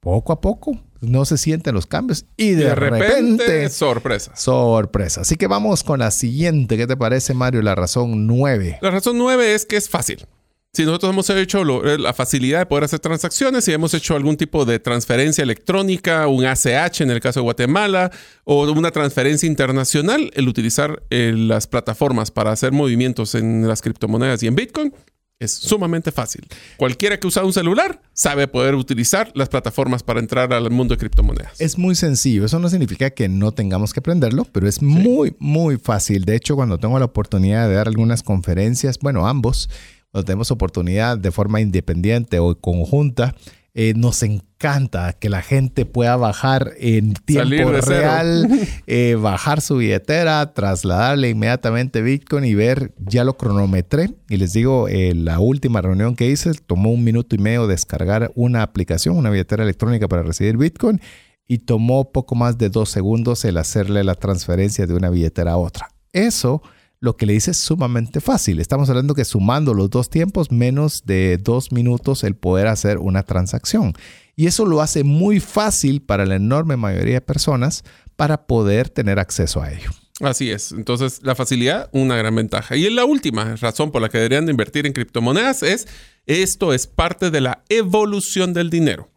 poco 0.01 0.33
a 0.33 0.41
poco, 0.41 0.77
no 1.01 1.25
se 1.25 1.37
sienten 1.37 1.75
los 1.75 1.85
cambios 1.85 2.25
y 2.37 2.51
de, 2.51 2.75
repente, 2.75 3.69
sorpresa. 3.69 4.35
Sorpresa. 4.35 5.21
Así 5.21 5.35
que 5.35 5.47
vamos 5.47 5.83
con 5.83 5.99
la 5.99 6.11
siguiente. 6.11 6.77
¿Qué 6.77 6.87
te 6.87 6.97
parece, 6.97 7.33
Mario? 7.33 7.61
La 7.61 7.75
razón 7.75 8.27
nueve. 8.27 8.77
La 8.81 8.91
razón 8.91 9.17
nueve 9.17 9.53
es 9.53 9.65
que 9.65 9.77
es 9.77 9.89
fácil. 9.89 10.25
Si 10.73 10.85
nosotros 10.85 11.11
hemos 11.11 11.27
hecho 11.31 11.61
eh, 11.85 11.97
la 11.97 12.13
facilidad 12.13 12.59
de 12.59 12.65
poder 12.67 12.83
hacer 12.83 12.99
transacciones 12.99 13.67
y 13.67 13.73
hemos 13.73 13.95
hecho 13.95 14.15
algún 14.15 14.37
tipo 14.37 14.63
de 14.63 14.77
transferencia 14.77 15.43
electrónica, 15.43 16.27
un 16.27 16.45
ACH 16.45 17.01
en 17.01 17.09
el 17.09 17.19
caso 17.19 17.39
de 17.39 17.45
Guatemala, 17.45 18.11
o 18.43 18.69
una 18.71 18.91
transferencia 18.91 19.47
internacional, 19.47 20.29
el 20.35 20.47
utilizar 20.47 21.01
eh, 21.09 21.33
las 21.35 21.65
plataformas 21.65 22.29
para 22.29 22.51
hacer 22.51 22.73
movimientos 22.73 23.33
en 23.33 23.67
las 23.67 23.81
criptomonedas 23.81 24.43
y 24.43 24.47
en 24.47 24.55
Bitcoin 24.55 24.93
es 25.39 25.53
sumamente 25.53 26.11
fácil. 26.11 26.47
Cualquiera 26.77 27.19
que 27.19 27.27
usa 27.27 27.43
un 27.43 27.53
celular 27.53 28.01
sabe 28.13 28.47
poder 28.47 28.75
utilizar 28.75 29.31
las 29.35 29.49
plataformas 29.49 30.03
para 30.03 30.19
entrar 30.19 30.51
al 30.51 30.71
mundo 30.71 30.95
de 30.95 30.99
criptomonedas. 30.99 31.59
Es 31.61 31.77
muy 31.77 31.95
sencillo. 31.95 32.45
Eso 32.45 32.59
no 32.59 32.69
significa 32.69 33.11
que 33.11 33.29
no 33.29 33.51
tengamos 33.51 33.93
que 33.93 33.99
aprenderlo, 33.99 34.45
pero 34.51 34.67
es 34.67 34.81
muy, 34.81 35.35
muy 35.39 35.77
fácil. 35.77 36.25
De 36.25 36.35
hecho, 36.35 36.55
cuando 36.55 36.79
tengo 36.79 36.97
la 36.97 37.05
oportunidad 37.05 37.67
de 37.67 37.75
dar 37.75 37.87
algunas 37.87 38.23
conferencias, 38.23 38.97
bueno, 38.99 39.27
ambos, 39.27 39.69
cuando 40.11 40.25
tenemos 40.25 40.49
oportunidad 40.51 41.17
de 41.17 41.31
forma 41.31 41.61
independiente 41.61 42.39
o 42.39 42.59
conjunta, 42.59 43.35
eh, 43.79 43.93
nos 43.95 44.23
encanta 44.23 45.13
que 45.13 45.29
la 45.29 45.43
gente 45.43 45.85
pueda 45.85 46.15
bajar 46.15 46.71
en 46.79 47.13
tiempo 47.13 47.69
real, 47.73 48.49
eh, 48.87 49.13
bajar 49.13 49.61
su 49.61 49.77
billetera, 49.77 50.51
trasladarle 50.55 51.29
inmediatamente 51.29 52.01
Bitcoin 52.01 52.43
y 52.43 52.55
ver, 52.55 52.95
ya 52.97 53.23
lo 53.23 53.37
cronometré. 53.37 54.15
Y 54.29 54.37
les 54.37 54.53
digo, 54.53 54.87
eh, 54.87 55.13
la 55.13 55.39
última 55.39 55.79
reunión 55.83 56.15
que 56.15 56.27
hice 56.27 56.53
tomó 56.65 56.89
un 56.89 57.03
minuto 57.03 57.35
y 57.35 57.37
medio 57.37 57.67
descargar 57.67 58.31
una 58.33 58.63
aplicación, 58.63 59.15
una 59.15 59.29
billetera 59.29 59.61
electrónica 59.61 60.07
para 60.07 60.23
recibir 60.23 60.57
Bitcoin 60.57 60.99
y 61.47 61.59
tomó 61.59 62.11
poco 62.11 62.33
más 62.33 62.57
de 62.57 62.69
dos 62.69 62.89
segundos 62.89 63.45
el 63.45 63.57
hacerle 63.57 64.03
la 64.03 64.15
transferencia 64.15 64.87
de 64.87 64.95
una 64.95 65.11
billetera 65.11 65.51
a 65.51 65.57
otra. 65.57 65.91
Eso 66.13 66.63
lo 66.99 67.15
que 67.15 67.25
le 67.25 67.33
dice 67.33 67.51
es 67.51 67.57
sumamente 67.57 68.21
fácil. 68.21 68.59
Estamos 68.59 68.89
hablando 68.89 69.13
que 69.13 69.25
sumando 69.25 69.73
los 69.73 69.89
dos 69.89 70.09
tiempos, 70.09 70.51
menos 70.51 71.05
de 71.05 71.37
dos 71.37 71.71
minutos 71.71 72.23
el 72.23 72.35
poder 72.35 72.67
hacer 72.67 72.97
una 72.97 73.23
transacción. 73.23 73.93
Y 74.35 74.47
eso 74.47 74.65
lo 74.65 74.81
hace 74.81 75.03
muy 75.03 75.39
fácil 75.39 76.01
para 76.01 76.25
la 76.25 76.35
enorme 76.35 76.77
mayoría 76.77 77.15
de 77.15 77.21
personas 77.21 77.83
para 78.15 78.47
poder 78.47 78.89
tener 78.89 79.19
acceso 79.19 79.61
a 79.61 79.71
ello. 79.71 79.91
Así 80.21 80.49
es. 80.49 80.71
Entonces, 80.71 81.19
la 81.21 81.35
facilidad, 81.35 81.89
una 81.91 82.15
gran 82.15 82.35
ventaja. 82.35 82.75
Y 82.75 82.89
la 82.89 83.05
última 83.05 83.55
razón 83.55 83.91
por 83.91 84.01
la 84.01 84.09
que 84.09 84.17
deberían 84.17 84.45
de 84.45 84.51
invertir 84.51 84.87
en 84.87 84.93
criptomonedas 84.93 85.61
es 85.61 85.87
esto 86.25 86.73
es 86.73 86.87
parte 86.87 87.29
de 87.29 87.41
la 87.41 87.63
evolución 87.69 88.53
del 88.53 88.69
dinero. 88.69 89.09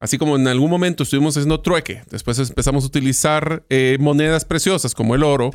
Así 0.00 0.16
como 0.16 0.36
en 0.36 0.46
algún 0.46 0.70
momento 0.70 1.02
estuvimos 1.02 1.36
haciendo 1.36 1.60
trueque, 1.60 2.02
después 2.08 2.38
empezamos 2.38 2.84
a 2.84 2.86
utilizar 2.86 3.64
eh, 3.68 3.96
monedas 3.98 4.44
preciosas 4.44 4.94
como 4.94 5.16
el 5.16 5.24
oro, 5.24 5.50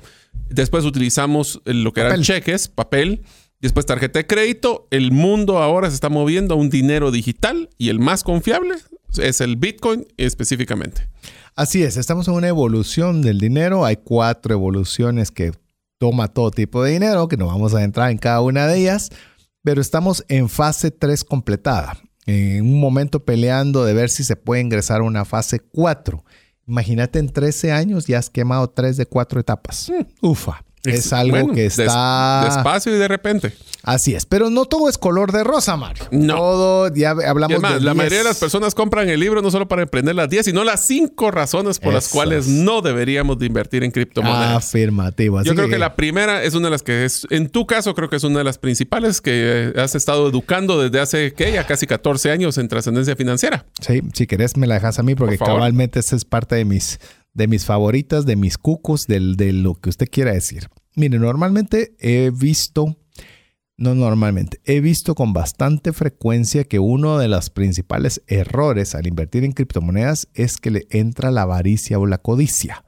después 0.50 0.84
utilizamos 0.84 1.62
lo 1.64 1.94
que 1.94 2.02
eran 2.02 2.22
cheques, 2.24 2.68
papel, 2.68 3.22
después 3.62 3.86
tarjeta 3.86 4.20
de 4.20 4.28
crédito, 4.28 4.88
el 4.92 5.14
mundo 5.14 5.60
ahora 5.60 5.88
se 5.90 5.96
está 5.96 6.10
moviendo 6.10 6.56
a 6.56 6.58
un 6.58 6.70
dinero 6.70 7.10
digital 7.10 7.70
y 7.78 7.88
el 7.88 8.00
más 8.00 8.26
confiable 8.26 8.76
es 9.18 9.40
el 9.40 9.56
Bitcoin 9.56 10.06
específicamente. 10.18 11.08
Así 11.56 11.82
es, 11.84 11.96
estamos 11.96 12.28
en 12.28 12.34
una 12.34 12.50
evolución 12.50 13.22
del 13.22 13.40
dinero, 13.40 13.86
hay 13.86 13.96
cuatro 13.96 14.54
evoluciones 14.54 15.32
que 15.32 15.54
toma 16.00 16.28
todo 16.28 16.52
tipo 16.52 16.84
de 16.84 16.92
dinero, 16.92 17.30
que 17.30 17.38
no 17.38 17.48
vamos 17.48 17.74
a 17.76 17.84
entrar 17.84 18.12
en 18.12 18.18
cada 18.18 18.42
una 18.42 18.68
de 18.68 18.80
ellas, 18.80 19.10
pero 19.64 19.80
estamos 19.80 20.26
en 20.28 20.50
fase 20.50 20.92
3 20.92 21.24
completada 21.24 21.98
en 22.26 22.66
un 22.66 22.80
momento 22.80 23.24
peleando 23.26 23.86
de 23.86 23.94
ver 23.94 24.10
si 24.10 24.24
se 24.24 24.36
puede 24.36 24.62
ingresar 24.62 25.02
a 25.02 25.04
una 25.04 25.26
fase 25.26 25.60
4. 25.60 26.24
Imagínate 26.68 27.20
en 27.20 27.30
13 27.30 27.72
años 27.72 28.08
ya 28.08 28.20
has 28.20 28.30
quemado 28.30 28.70
3 28.70 28.98
de 28.98 29.06
4 29.06 29.40
etapas. 29.40 29.90
Mm. 29.90 30.28
Ufa. 30.28 30.64
Es 30.84 31.14
algo 31.14 31.54
que 31.54 31.66
está... 31.66 32.44
despacio 32.46 32.96
y 32.96 33.00
de 33.00 33.08
repente. 33.08 33.54
Así 33.84 34.16
es, 34.16 34.26
pero 34.26 34.50
no 34.50 34.64
todo 34.64 34.88
es 34.88 34.98
color 34.98 35.34
de 35.34 35.44
rosa, 35.44 35.76
Mario. 35.76 36.06
No. 36.12 36.36
Todo, 36.36 36.96
ya 36.96 37.12
hablamos 37.12 37.62
de 37.62 37.82
La 37.82 37.94
mayoría 37.94 38.20
de 38.20 38.24
las 38.24 38.40
personas 38.40 38.74
compran 38.76 39.10
el 39.10 39.20
libro 39.20 39.42
no 39.42 39.52
solo 39.52 39.68
para 39.68 39.82
emprender 39.82 40.16
las 40.16 40.30
10, 40.30 40.46
sino 40.46 40.64
las 40.64 40.88
5 40.88 41.32
razones 41.32 41.80
por 41.80 41.94
las 41.94 42.08
cuales 42.08 42.48
no 42.48 42.82
deberíamos 42.82 43.38
de 43.40 43.46
invertir 43.46 43.84
en 43.84 43.92
criptomonedas. 43.92 44.68
Afirmativo. 44.68 45.42
Yo 45.44 45.54
creo 45.54 45.68
que... 45.68 45.78
la 45.78 45.98
primera 45.98 46.44
es 46.44 46.54
una 46.54 46.68
de 46.68 46.72
las 46.72 46.82
que 46.82 47.04
es, 47.04 47.28
en 47.30 47.50
tu 47.50 47.68
caso, 47.68 47.94
creo 47.94 48.10
que 48.10 48.16
es 48.16 48.24
una 48.24 48.38
de 48.38 48.46
las 48.46 48.58
principales 48.58 49.20
que 49.20 49.74
has 49.76 49.96
estado 49.96 50.30
educando 50.30 50.82
desde 50.82 51.02
hace, 51.02 51.34
¿qué? 51.34 51.52
Ya 51.52 51.68
casi 51.68 51.86
14 51.86 52.32
años 52.32 52.58
en 52.58 52.70
trascendencia 52.70 53.18
financiera. 53.18 53.66
Sí, 53.82 54.02
si 54.14 54.28
querés 54.28 54.56
me 54.56 54.66
la 54.66 54.76
dejas 54.76 54.98
a 55.00 55.04
mí 55.04 55.14
porque 55.16 55.38
cabalmente 55.38 56.00
esa 56.00 56.16
es 56.16 56.24
parte 56.24 56.56
de 56.56 56.64
mis, 56.64 57.00
de 57.34 57.48
mis 57.48 57.66
favoritas, 57.66 58.26
de 58.26 58.36
mis 58.36 58.58
cucos, 58.58 59.06
de 59.08 59.20
lo 59.54 59.76
que 59.76 59.90
usted 59.90 60.08
quiera 60.10 60.34
decir. 60.34 60.70
Mire, 60.96 61.18
normalmente 61.20 61.96
he 62.00 62.32
visto 62.32 62.98
no 63.76 63.96
normalmente. 63.96 64.62
He 64.66 64.82
visto 64.82 65.16
con 65.16 65.34
bastante 65.34 65.94
frecuencia 65.94 66.64
que 66.64 66.80
uno 66.80 67.18
de 67.18 67.28
los 67.28 67.50
principales 67.50 68.22
errores 68.28 68.96
al 68.96 69.08
invertir 69.08 69.44
en 69.44 69.52
criptomonedas 69.52 70.28
es 70.34 70.58
que 70.58 70.72
le 70.72 70.88
entra 70.90 71.32
la 71.32 71.44
avaricia 71.44 72.00
o 72.00 72.06
la 72.06 72.20
codicia. 72.20 72.83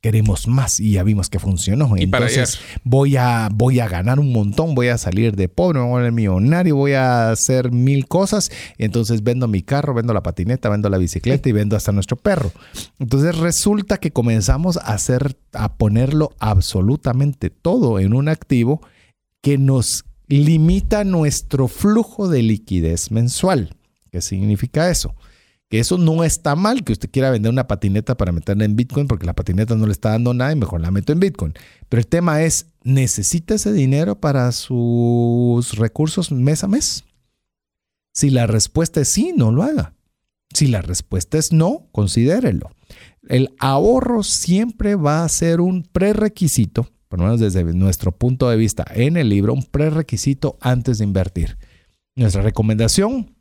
Queremos 0.00 0.48
más 0.48 0.80
y 0.80 0.92
ya 0.92 1.02
vimos 1.02 1.28
que 1.28 1.38
funcionó. 1.38 1.94
Entonces 1.96 2.58
voy 2.84 3.16
a, 3.16 3.50
voy 3.52 3.80
a 3.80 3.88
ganar 3.88 4.18
un 4.18 4.32
montón, 4.32 4.74
voy 4.74 4.88
a 4.88 4.96
salir 4.96 5.36
de 5.36 5.48
pobre, 5.48 5.78
voy 5.78 5.88
a 5.88 5.90
volver 5.90 6.12
millonario, 6.12 6.74
voy 6.74 6.94
a 6.94 7.30
hacer 7.30 7.70
mil 7.70 8.06
cosas. 8.08 8.50
Entonces 8.78 9.22
vendo 9.22 9.46
mi 9.46 9.62
carro, 9.62 9.92
vendo 9.92 10.14
la 10.14 10.22
patineta, 10.22 10.70
vendo 10.70 10.88
la 10.88 10.96
bicicleta 10.96 11.48
y 11.50 11.52
vendo 11.52 11.76
hasta 11.76 11.92
nuestro 11.92 12.16
perro. 12.16 12.50
Entonces 12.98 13.36
resulta 13.36 13.98
que 13.98 14.10
comenzamos 14.10 14.78
a 14.78 14.94
hacer, 14.94 15.36
a 15.52 15.74
ponerlo 15.74 16.30
absolutamente 16.38 17.50
todo 17.50 17.98
en 17.98 18.14
un 18.14 18.28
activo 18.28 18.80
que 19.42 19.58
nos 19.58 20.04
limita 20.28 21.04
nuestro 21.04 21.68
flujo 21.68 22.28
de 22.28 22.42
liquidez 22.42 23.10
mensual. 23.10 23.76
¿Qué 24.10 24.22
significa 24.22 24.90
eso? 24.90 25.14
Que 25.70 25.78
eso 25.78 25.96
no 25.96 26.24
está 26.24 26.56
mal, 26.56 26.84
que 26.84 26.92
usted 26.92 27.08
quiera 27.10 27.30
vender 27.30 27.50
una 27.50 27.66
patineta 27.66 28.16
para 28.16 28.32
meterla 28.32 28.64
en 28.66 28.76
Bitcoin 28.76 29.06
porque 29.06 29.24
la 29.24 29.34
patineta 29.34 29.76
no 29.76 29.86
le 29.86 29.92
está 29.92 30.10
dando 30.10 30.34
nada 30.34 30.52
y 30.52 30.56
mejor 30.56 30.82
la 30.82 30.90
meto 30.90 31.12
en 31.12 31.20
Bitcoin. 31.20 31.54
Pero 31.88 32.00
el 32.00 32.06
tema 32.06 32.42
es, 32.42 32.66
¿necesita 32.82 33.54
ese 33.54 33.72
dinero 33.72 34.20
para 34.20 34.52
sus 34.52 35.78
recursos 35.78 36.30
mes 36.32 36.64
a 36.64 36.68
mes? 36.68 37.04
Si 38.12 38.28
la 38.28 38.46
respuesta 38.46 39.00
es 39.00 39.12
sí, 39.12 39.32
no 39.34 39.52
lo 39.52 39.62
haga. 39.62 39.94
Si 40.52 40.66
la 40.66 40.82
respuesta 40.82 41.38
es 41.38 41.52
no, 41.52 41.88
considérelo. 41.92 42.70
El 43.28 43.54
ahorro 43.60 44.24
siempre 44.24 44.96
va 44.96 45.24
a 45.24 45.28
ser 45.28 45.60
un 45.60 45.84
prerequisito 45.84 46.88
por 47.10 47.18
lo 47.18 47.24
menos 47.24 47.40
desde 47.40 47.64
nuestro 47.64 48.12
punto 48.12 48.48
de 48.48 48.56
vista 48.56 48.84
en 48.94 49.16
el 49.16 49.28
libro, 49.28 49.52
un 49.52 49.64
prerequisito 49.64 50.56
antes 50.60 50.98
de 50.98 51.04
invertir. 51.04 51.58
Nuestra 52.14 52.40
recomendación 52.40 53.34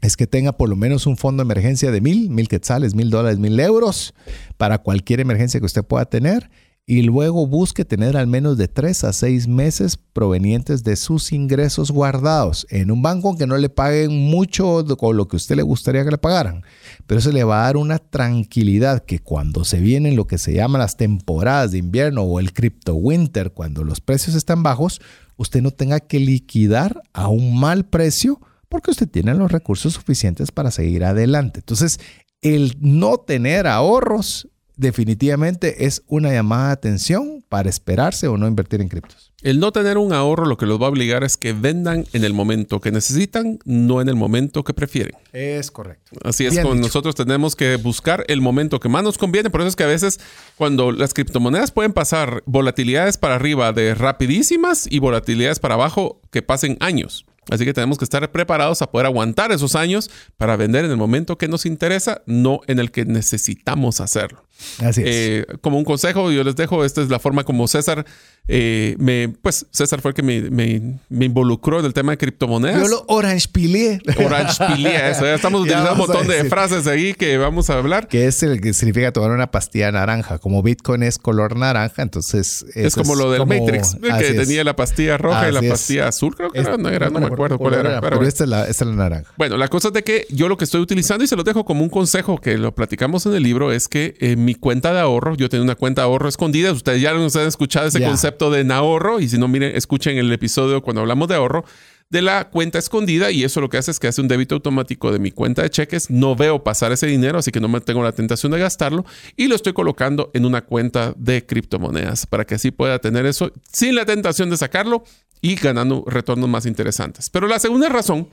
es 0.00 0.16
que 0.16 0.26
tenga 0.26 0.52
por 0.56 0.68
lo 0.68 0.76
menos 0.76 1.06
un 1.06 1.16
fondo 1.16 1.42
de 1.42 1.46
emergencia 1.46 1.90
de 1.90 2.00
mil, 2.00 2.30
mil 2.30 2.48
quetzales, 2.48 2.94
mil 2.94 3.10
dólares, 3.10 3.38
mil 3.38 3.58
euros 3.60 4.14
para 4.56 4.78
cualquier 4.78 5.20
emergencia 5.20 5.60
que 5.60 5.66
usted 5.66 5.84
pueda 5.84 6.04
tener. 6.04 6.50
Y 6.86 7.02
luego 7.02 7.46
busque 7.46 7.84
tener 7.84 8.16
al 8.16 8.26
menos 8.26 8.56
de 8.56 8.66
tres 8.66 9.04
a 9.04 9.12
seis 9.12 9.46
meses 9.46 9.96
provenientes 9.96 10.82
de 10.82 10.96
sus 10.96 11.30
ingresos 11.30 11.92
guardados 11.92 12.66
en 12.68 12.90
un 12.90 13.00
banco 13.00 13.36
que 13.36 13.46
no 13.46 13.56
le 13.58 13.68
paguen 13.68 14.10
mucho 14.28 14.84
con 14.96 15.16
lo 15.16 15.28
que 15.28 15.36
usted 15.36 15.54
le 15.54 15.62
gustaría 15.62 16.04
que 16.04 16.10
le 16.10 16.18
pagaran, 16.18 16.64
pero 17.06 17.20
eso 17.20 17.30
le 17.30 17.44
va 17.44 17.60
a 17.60 17.66
dar 17.66 17.76
una 17.76 17.98
tranquilidad 17.98 19.04
que 19.04 19.20
cuando 19.20 19.64
se 19.64 19.78
vienen 19.78 20.16
lo 20.16 20.26
que 20.26 20.38
se 20.38 20.52
llaman 20.52 20.80
las 20.80 20.96
temporadas 20.96 21.70
de 21.70 21.78
invierno 21.78 22.22
o 22.22 22.40
el 22.40 22.52
crypto 22.52 22.96
winter, 22.96 23.52
cuando 23.52 23.84
los 23.84 24.00
precios 24.00 24.34
están 24.34 24.64
bajos, 24.64 25.00
usted 25.36 25.62
no 25.62 25.70
tenga 25.70 26.00
que 26.00 26.18
liquidar 26.18 27.02
a 27.12 27.28
un 27.28 27.60
mal 27.60 27.84
precio 27.84 28.40
porque 28.70 28.92
usted 28.92 29.08
tiene 29.08 29.34
los 29.34 29.52
recursos 29.52 29.92
suficientes 29.92 30.52
para 30.52 30.70
seguir 30.70 31.04
adelante. 31.04 31.60
Entonces, 31.60 32.00
el 32.40 32.76
no 32.80 33.18
tener 33.18 33.66
ahorros 33.66 34.48
definitivamente 34.76 35.84
es 35.84 36.02
una 36.06 36.32
llamada 36.32 36.68
de 36.68 36.72
atención 36.72 37.44
para 37.50 37.68
esperarse 37.68 38.28
o 38.28 38.38
no 38.38 38.48
invertir 38.48 38.80
en 38.80 38.88
criptos. 38.88 39.32
El 39.42 39.60
no 39.60 39.72
tener 39.72 39.98
un 39.98 40.12
ahorro 40.12 40.46
lo 40.46 40.56
que 40.56 40.66
los 40.66 40.80
va 40.80 40.86
a 40.86 40.88
obligar 40.88 41.22
es 41.24 41.36
que 41.36 41.52
vendan 41.52 42.06
en 42.12 42.24
el 42.24 42.32
momento 42.32 42.80
que 42.80 42.90
necesitan, 42.90 43.58
no 43.64 44.00
en 44.00 44.08
el 44.08 44.16
momento 44.16 44.64
que 44.64 44.72
prefieren. 44.72 45.14
Es 45.32 45.70
correcto. 45.70 46.12
Así 46.24 46.46
es, 46.46 46.58
con 46.60 46.80
nosotros 46.80 47.14
tenemos 47.14 47.56
que 47.56 47.76
buscar 47.76 48.24
el 48.28 48.40
momento 48.40 48.80
que 48.80 48.88
más 48.88 49.02
nos 49.02 49.18
conviene. 49.18 49.50
Por 49.50 49.60
eso 49.60 49.68
es 49.68 49.76
que 49.76 49.84
a 49.84 49.88
veces 49.88 50.18
cuando 50.56 50.92
las 50.92 51.12
criptomonedas 51.12 51.72
pueden 51.72 51.92
pasar 51.92 52.42
volatilidades 52.46 53.18
para 53.18 53.34
arriba 53.34 53.72
de 53.72 53.94
rapidísimas 53.94 54.86
y 54.90 54.98
volatilidades 54.98 55.58
para 55.58 55.74
abajo 55.74 56.20
que 56.30 56.42
pasen 56.42 56.76
años. 56.80 57.26
Así 57.50 57.64
que 57.64 57.72
tenemos 57.72 57.98
que 57.98 58.04
estar 58.04 58.30
preparados 58.30 58.82
a 58.82 58.90
poder 58.90 59.06
aguantar 59.06 59.50
esos 59.52 59.74
años 59.74 60.10
para 60.36 60.56
vender 60.56 60.84
en 60.84 60.90
el 60.90 60.96
momento 60.96 61.38
que 61.38 61.48
nos 61.48 61.66
interesa, 61.66 62.22
no 62.26 62.60
en 62.66 62.78
el 62.78 62.90
que 62.90 63.04
necesitamos 63.04 64.00
hacerlo. 64.00 64.44
Así 64.84 65.00
es. 65.02 65.06
Eh, 65.08 65.46
como 65.60 65.78
un 65.78 65.84
consejo, 65.84 66.30
yo 66.30 66.42
les 66.44 66.56
dejo, 66.56 66.84
esta 66.84 67.02
es 67.02 67.08
la 67.08 67.18
forma 67.18 67.44
como 67.44 67.66
César, 67.68 68.04
eh, 68.48 68.96
me, 68.98 69.28
pues 69.42 69.66
César 69.70 70.00
fue 70.00 70.10
el 70.10 70.14
que 70.14 70.22
me, 70.22 70.42
me- 70.50 70.98
me 71.08 71.24
involucró 71.26 71.78
en 71.80 71.86
el 71.86 71.92
tema 71.94 72.12
de 72.12 72.18
criptomonedas. 72.18 72.80
Yo 72.82 72.88
lo 72.88 73.04
orange 73.08 73.46
pilié. 73.52 74.00
Orange 74.24 74.62
eso. 75.10 75.24
Ya 75.24 75.34
estamos 75.34 75.60
Ya 75.66 75.78
utilizando 75.82 75.92
un 75.92 75.98
montón 75.98 76.26
de 76.26 76.44
frases 76.44 76.86
ahí 76.86 77.14
que 77.14 77.36
vamos 77.38 77.70
a 77.70 77.74
hablar. 77.78 78.08
Que 78.08 78.26
es 78.26 78.42
el 78.42 78.60
que 78.60 78.72
significa 78.72 79.12
tomar 79.12 79.30
una 79.30 79.50
pastilla 79.50 79.92
naranja. 79.92 80.38
Como 80.38 80.62
Bitcoin 80.62 81.02
es 81.02 81.18
color 81.18 81.56
naranja, 81.56 82.02
entonces. 82.02 82.64
Es 82.74 82.94
como 82.94 83.14
lo 83.14 83.30
del 83.30 83.40
como- 83.40 83.54
Matrix, 83.58 83.94
¿eh? 83.94 83.98
que 84.18 84.28
es. 84.30 84.36
tenía 84.36 84.64
la 84.64 84.74
pastilla 84.76 85.16
roja 85.18 85.48
y 85.48 85.52
la 85.52 85.60
es. 85.60 85.70
pastilla 85.70 86.08
azul, 86.08 86.34
creo 86.34 86.50
que 86.50 86.60
Es- 86.60 86.66
era, 86.66 86.76
no, 86.76 86.88
era, 86.88 87.10
no 87.10 87.20
me 87.20 87.26
acuerdo 87.26 87.58
cuál 87.58 87.74
era. 87.74 88.00
pero 88.00 88.22
esta, 88.22 88.44
es 88.44 88.50
la, 88.50 88.64
esta 88.66 88.84
es 88.84 88.90
la 88.90 88.96
naranja. 88.96 89.32
Bueno, 89.36 89.56
la 89.56 89.68
cosa 89.68 89.88
es 89.88 89.94
de 89.94 90.02
que 90.02 90.26
yo 90.30 90.48
lo 90.48 90.56
que 90.56 90.64
estoy 90.64 90.80
utilizando 90.80 91.22
y 91.24 91.26
se 91.26 91.36
lo 91.36 91.44
dejo 91.44 91.64
como 91.64 91.82
un 91.84 91.90
consejo 91.90 92.40
que 92.40 92.56
lo 92.58 92.74
platicamos 92.74 93.26
en 93.26 93.34
el 93.34 93.42
libro 93.42 93.70
es 93.72 93.86
que 93.88 94.16
en 94.20 94.44
mi 94.50 94.56
cuenta 94.56 94.92
de 94.92 94.98
ahorro, 94.98 95.36
yo 95.36 95.48
tengo 95.48 95.62
una 95.62 95.76
cuenta 95.76 96.02
de 96.02 96.06
ahorro 96.06 96.28
escondida. 96.28 96.72
Ustedes 96.72 97.00
ya 97.00 97.12
nos 97.14 97.36
han 97.36 97.46
escuchado 97.46 97.86
ese 97.86 98.00
Ya. 98.00 98.08
concepto 98.08 98.50
de 98.50 98.70
ahorro 98.72 99.20
y 99.20 99.28
si 99.28 99.38
no, 99.38 99.46
miren, 99.46 99.76
escuchen 99.76 100.18
el 100.18 100.32
episodio 100.32 100.82
cuando 100.82 101.02
hablamos 101.02 101.28
de 101.28 101.36
ahorro 101.36 101.64
de 102.08 102.20
la 102.20 102.50
cuenta 102.50 102.80
escondida 102.80 103.30
y 103.30 103.44
eso 103.44 103.60
lo 103.60 103.68
que 103.68 103.78
hace 103.78 103.92
es 103.92 104.00
que 104.00 104.08
hace 104.08 104.20
un 104.20 104.26
débito 104.26 104.56
automático 104.56 105.12
de 105.12 105.20
mi 105.20 105.30
cuenta 105.30 105.62
de 105.62 105.70
cheques. 105.70 106.10
No 106.10 106.34
veo 106.34 106.64
pasar 106.64 106.90
ese 106.90 107.06
dinero, 107.06 107.38
así 107.38 107.52
que 107.52 107.60
no 107.60 107.68
me 107.68 107.80
tengo 107.80 108.02
la 108.02 108.10
tentación 108.10 108.50
de 108.50 108.58
gastarlo 108.58 109.04
y 109.36 109.46
lo 109.46 109.54
estoy 109.54 109.72
colocando 109.72 110.32
en 110.34 110.44
una 110.44 110.62
cuenta 110.62 111.14
de 111.16 111.46
criptomonedas 111.46 112.26
para 112.26 112.44
que 112.44 112.56
así 112.56 112.72
pueda 112.72 112.98
tener 112.98 113.24
eso 113.26 113.52
sin 113.72 113.94
la 113.94 114.04
tentación 114.04 114.50
de 114.50 114.56
sacarlo 114.56 115.04
y 115.40 115.54
ganando 115.54 116.02
retornos 116.08 116.48
más 116.48 116.66
interesantes. 116.66 117.30
Pero 117.30 117.46
la 117.46 117.60
segunda 117.60 117.88
razón 117.88 118.28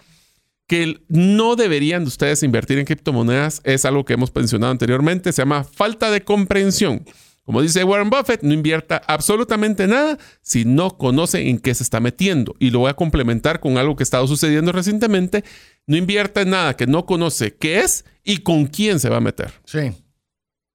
que 0.68 1.00
no 1.08 1.56
deberían 1.56 2.04
de 2.04 2.10
ustedes 2.10 2.44
invertir 2.44 2.78
en 2.78 2.86
criptomonedas 2.86 3.62
es 3.64 3.86
algo 3.86 4.06
que 4.06 4.14
hemos 4.14 4.36
mencionado 4.36 4.72
anteriormente, 4.72 5.32
se 5.32 5.42
llama 5.42 5.64
falta 5.64 6.12
de 6.12 6.22
comprensión. 6.22 7.06
Como 7.48 7.62
dice 7.62 7.86
Warren 7.86 8.10
Buffett, 8.10 8.42
no 8.42 8.54
invierta 8.54 9.02
absolutamente 9.08 9.88
nada 9.88 10.18
si 10.42 10.66
no 10.66 10.98
conoce 10.98 11.48
en 11.48 11.60
qué 11.60 11.74
se 11.74 11.84
está 11.84 12.02
metiendo. 12.02 12.58
Y 12.60 12.72
lo 12.72 12.80
voy 12.80 12.90
a 12.90 12.96
complementar 12.96 13.62
con 13.62 13.78
algo 13.78 13.96
que 13.96 14.02
ha 14.02 14.04
estado 14.04 14.28
sucediendo 14.28 14.74
recientemente. 14.74 15.46
No 15.86 15.96
invierta 15.96 16.42
en 16.42 16.50
nada 16.50 16.76
que 16.76 16.88
no 16.88 17.06
conoce 17.06 17.56
qué 17.56 17.80
es 17.80 18.04
y 18.26 18.40
con 18.40 18.66
quién 18.66 19.00
se 19.00 19.08
va 19.08 19.18
a 19.18 19.22
meter. 19.22 19.54
Sí. 19.64 19.94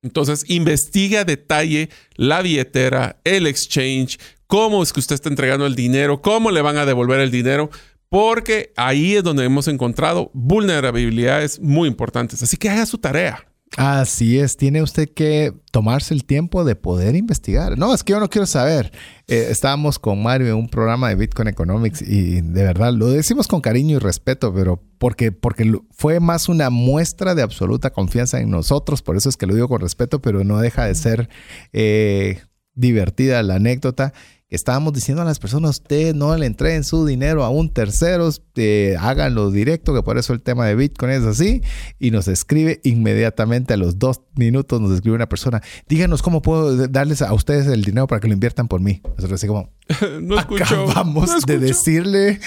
Entonces, 0.00 0.46
investiga 0.48 1.20
a 1.20 1.24
detalle 1.24 1.90
la 2.16 2.40
billetera, 2.40 3.20
el 3.24 3.46
exchange, 3.46 4.18
cómo 4.46 4.82
es 4.82 4.94
que 4.94 5.00
usted 5.00 5.14
está 5.14 5.28
entregando 5.28 5.66
el 5.66 5.74
dinero, 5.74 6.22
cómo 6.22 6.50
le 6.50 6.62
van 6.62 6.78
a 6.78 6.86
devolver 6.86 7.20
el 7.20 7.30
dinero, 7.30 7.70
porque 8.12 8.74
ahí 8.76 9.16
es 9.16 9.24
donde 9.24 9.42
hemos 9.42 9.68
encontrado 9.68 10.30
vulnerabilidades 10.34 11.58
muy 11.58 11.88
importantes. 11.88 12.42
Así 12.42 12.58
que 12.58 12.68
haga 12.68 12.84
su 12.84 12.98
tarea. 12.98 13.42
Así 13.78 14.38
es, 14.38 14.58
tiene 14.58 14.82
usted 14.82 15.08
que 15.08 15.54
tomarse 15.70 16.12
el 16.12 16.26
tiempo 16.26 16.62
de 16.62 16.76
poder 16.76 17.16
investigar. 17.16 17.78
No, 17.78 17.94
es 17.94 18.04
que 18.04 18.10
yo 18.10 18.20
no 18.20 18.28
quiero 18.28 18.44
saber. 18.44 18.92
Eh, 19.28 19.46
estábamos 19.48 19.98
con 19.98 20.22
Mario 20.22 20.48
en 20.48 20.56
un 20.56 20.68
programa 20.68 21.08
de 21.08 21.14
Bitcoin 21.14 21.48
Economics 21.48 22.02
y 22.02 22.42
de 22.42 22.62
verdad 22.62 22.92
lo 22.92 23.08
decimos 23.08 23.48
con 23.48 23.62
cariño 23.62 23.96
y 23.96 23.98
respeto, 23.98 24.52
pero 24.52 24.84
porque, 24.98 25.32
porque 25.32 25.72
fue 25.90 26.20
más 26.20 26.50
una 26.50 26.68
muestra 26.68 27.34
de 27.34 27.40
absoluta 27.40 27.94
confianza 27.94 28.40
en 28.40 28.50
nosotros, 28.50 29.00
por 29.00 29.16
eso 29.16 29.30
es 29.30 29.38
que 29.38 29.46
lo 29.46 29.54
digo 29.54 29.68
con 29.68 29.80
respeto, 29.80 30.20
pero 30.20 30.44
no 30.44 30.58
deja 30.58 30.84
de 30.84 30.94
ser 30.96 31.30
eh, 31.72 32.42
divertida 32.74 33.42
la 33.42 33.54
anécdota. 33.54 34.12
Estábamos 34.54 34.92
diciendo 34.92 35.22
a 35.22 35.24
las 35.24 35.38
personas, 35.38 35.70
usted 35.70 36.14
no 36.14 36.36
le 36.36 36.44
entreguen 36.46 36.84
su 36.84 37.06
dinero 37.06 37.42
a 37.42 37.48
un 37.48 37.70
tercero, 37.72 38.28
eh, 38.56 38.96
háganlo 39.00 39.50
directo, 39.50 39.94
que 39.94 40.02
por 40.02 40.18
eso 40.18 40.34
el 40.34 40.42
tema 40.42 40.66
de 40.66 40.74
Bitcoin 40.74 41.10
es 41.12 41.22
así. 41.24 41.62
Y 41.98 42.10
nos 42.10 42.28
escribe 42.28 42.80
inmediatamente 42.84 43.72
a 43.74 43.76
los 43.78 43.98
dos 43.98 44.20
minutos, 44.36 44.80
nos 44.80 44.92
escribe 44.92 45.16
una 45.16 45.28
persona, 45.28 45.62
díganos 45.88 46.20
cómo 46.22 46.42
puedo 46.42 46.86
darles 46.88 47.22
a 47.22 47.32
ustedes 47.32 47.66
el 47.66 47.82
dinero 47.82 48.06
para 48.06 48.20
que 48.20 48.28
lo 48.28 48.34
inviertan 48.34 48.68
por 48.68 48.80
mí. 48.82 49.00
Nosotros 49.16 49.32
así 49.40 49.46
como, 49.46 49.70
No 50.20 50.38
escucho. 50.38 50.64
acabamos 50.64 51.28
no 51.30 51.40
de 51.40 51.58
decirle 51.58 52.38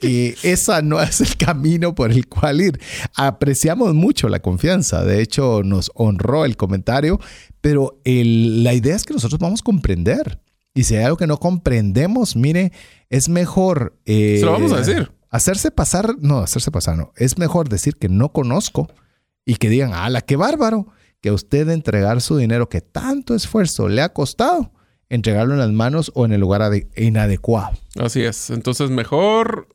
que 0.00 0.34
esa 0.42 0.80
no 0.82 1.00
es 1.00 1.20
el 1.20 1.36
camino 1.36 1.94
por 1.94 2.10
el 2.10 2.26
cual 2.26 2.60
ir. 2.62 2.80
Apreciamos 3.16 3.94
mucho 3.94 4.28
la 4.28 4.40
confianza. 4.40 5.04
De 5.04 5.20
hecho, 5.20 5.62
nos 5.62 5.90
honró 5.94 6.44
el 6.44 6.56
comentario, 6.56 7.20
pero 7.60 8.00
el- 8.04 8.64
la 8.64 8.74
idea 8.74 8.96
es 8.96 9.04
que 9.04 9.14
nosotros 9.14 9.38
vamos 9.38 9.60
a 9.60 9.64
comprender. 9.64 10.40
Y 10.74 10.84
si 10.84 10.96
hay 10.96 11.04
algo 11.04 11.16
que 11.16 11.26
no 11.28 11.38
comprendemos, 11.38 12.34
mire, 12.36 12.72
es 13.08 13.28
mejor... 13.28 13.96
eh, 14.06 14.38
Se 14.40 14.44
lo 14.44 14.52
vamos 14.52 14.72
a 14.72 14.78
decir. 14.78 15.12
Hacerse 15.30 15.70
pasar, 15.70 16.16
no, 16.20 16.38
hacerse 16.40 16.70
pasar, 16.70 16.96
no. 16.96 17.12
Es 17.16 17.38
mejor 17.38 17.68
decir 17.68 17.96
que 17.96 18.08
no 18.08 18.32
conozco 18.32 18.88
y 19.44 19.54
que 19.56 19.68
digan, 19.68 19.92
¡ala, 19.94 20.20
qué 20.20 20.36
bárbaro! 20.36 20.88
Que 21.20 21.30
usted 21.30 21.68
entregar 21.70 22.20
su 22.20 22.36
dinero 22.36 22.68
que 22.68 22.80
tanto 22.80 23.34
esfuerzo 23.34 23.88
le 23.88 24.02
ha 24.02 24.12
costado, 24.12 24.72
entregarlo 25.08 25.54
en 25.54 25.60
las 25.60 25.70
manos 25.72 26.12
o 26.14 26.24
en 26.24 26.32
el 26.32 26.40
lugar 26.40 26.60
ade- 26.60 26.88
inadecuado. 26.96 27.76
Así 27.98 28.22
es. 28.22 28.50
Entonces, 28.50 28.90
mejor 28.90 29.68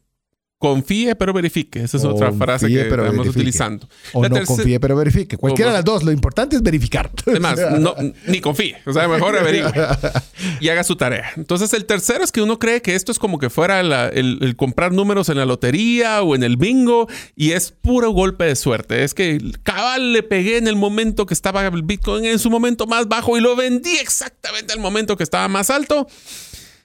confíe 0.59 1.15
pero 1.15 1.31
verifique. 1.33 1.81
Esa 1.81 1.97
es 1.97 2.03
otra 2.03 2.31
frase 2.33 2.67
que 2.67 2.81
estamos 2.81 3.05
verifique. 3.11 3.29
utilizando. 3.29 3.87
O 4.13 4.21
La 4.21 4.29
no 4.29 4.43
confíe, 4.45 4.79
pero 4.79 4.95
verifique. 4.95 5.37
Cualquiera 5.37 5.71
de 5.71 5.77
las 5.77 5.85
dos. 5.85 6.03
Lo 6.03 6.11
importante 6.11 6.57
es 6.57 6.61
verificar. 6.61 7.09
Además, 7.25 7.57
no, 7.79 7.95
ni 8.27 8.41
confíe. 8.41 8.77
O 8.85 8.91
sea, 8.93 9.07
mejor 9.07 9.37
averigüe 9.37 9.71
y 10.59 10.67
haga 10.69 10.83
su 10.83 10.95
tarea. 10.97 11.31
Entonces, 11.37 11.73
el 11.73 11.85
tercero 11.85 12.23
es 12.23 12.31
que 12.33 12.41
uno 12.41 12.59
cree 12.59 12.81
que 12.81 12.95
esto 12.95 13.11
es 13.11 13.19
como 13.19 13.39
que 13.39 13.49
fuera 13.49 13.81
la- 13.83 14.09
el, 14.09 14.37
el 14.41 14.55
comprar 14.57 14.91
números 14.91 15.29
en 15.29 15.37
la 15.37 15.45
lotería 15.45 16.21
o 16.23 16.35
en 16.35 16.43
el 16.43 16.57
bingo 16.57 17.07
y 17.37 17.51
es 17.51 17.71
puro 17.71 18.11
golpe 18.11 18.43
de 18.43 18.55
suerte. 18.57 19.03
Es 19.05 19.13
que 19.13 19.39
cabal 19.63 20.11
le 20.11 20.23
pegué 20.23 20.57
en 20.57 20.67
el 20.67 20.75
momento 20.75 21.25
que 21.25 21.33
estaba 21.33 21.65
el 21.65 21.83
Bitcoin 21.83 22.25
en 22.25 22.37
su 22.37 22.49
momento 22.49 22.85
más 22.85 23.07
bajo 23.07 23.37
y 23.37 23.41
lo 23.41 23.55
vendí 23.55 23.95
exactamente 23.97 24.73
al 24.73 24.79
momento 24.79 25.15
que 25.15 25.23
estaba 25.23 25.47
más 25.47 25.69
alto. 25.69 26.05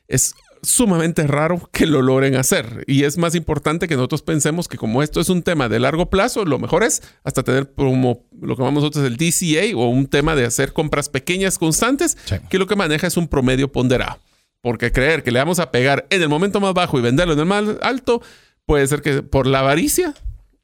Es 0.07 0.35
sumamente 0.65 1.27
raro 1.27 1.69
que 1.73 1.87
lo 1.87 2.03
logren 2.03 2.35
hacer. 2.37 2.85
Y 2.87 3.05
es 3.05 3.19
más 3.19 3.35
importante 3.35 3.87
que 3.89 3.95
nosotros 3.97 4.23
pensemos 4.23 4.67
que 4.69 4.77
como 4.79 5.03
esto 5.03 5.21
es 5.21 5.29
un 5.29 5.43
tema 5.43 5.69
de 5.69 5.79
largo 5.79 6.11
plazo, 6.11 6.45
lo 6.45 6.59
mejor 6.59 6.83
es 6.83 7.03
hasta 7.23 7.43
tener 7.43 7.73
como 7.75 8.25
lo 8.41 8.57
que 8.57 8.63
llamamos 8.63 8.83
nosotros 8.83 9.05
el 9.05 9.17
DCA 9.17 9.77
o 9.77 9.89
un 9.89 10.07
tema 10.07 10.35
de 10.35 10.45
hacer 10.47 10.73
compras 10.73 11.09
pequeñas 11.09 11.59
constantes, 11.59 12.17
Sí. 12.25 12.37
que 12.51 12.59
lo 12.59 12.67
que 12.67 12.77
maneja 12.77 13.07
es 13.07 13.17
un 13.17 13.29
promedio 13.29 13.71
ponderado. 13.71 14.19
Porque 14.61 14.91
creer 14.93 15.23
que 15.23 15.31
le 15.31 15.39
vamos 15.39 15.59
a 15.59 15.71
pegar 15.71 16.07
en 16.11 16.23
el 16.23 16.29
momento 16.29 16.59
más 16.61 16.73
bajo 16.75 16.99
y 16.99 17.03
venderlo 17.03 17.35
en 17.35 17.39
el 17.41 17.47
más 17.47 17.65
alto, 17.83 18.23
puede 18.67 18.87
ser 18.87 19.03
que 19.03 19.23
por 19.23 19.47
la 19.47 19.61
avaricia 19.61 20.15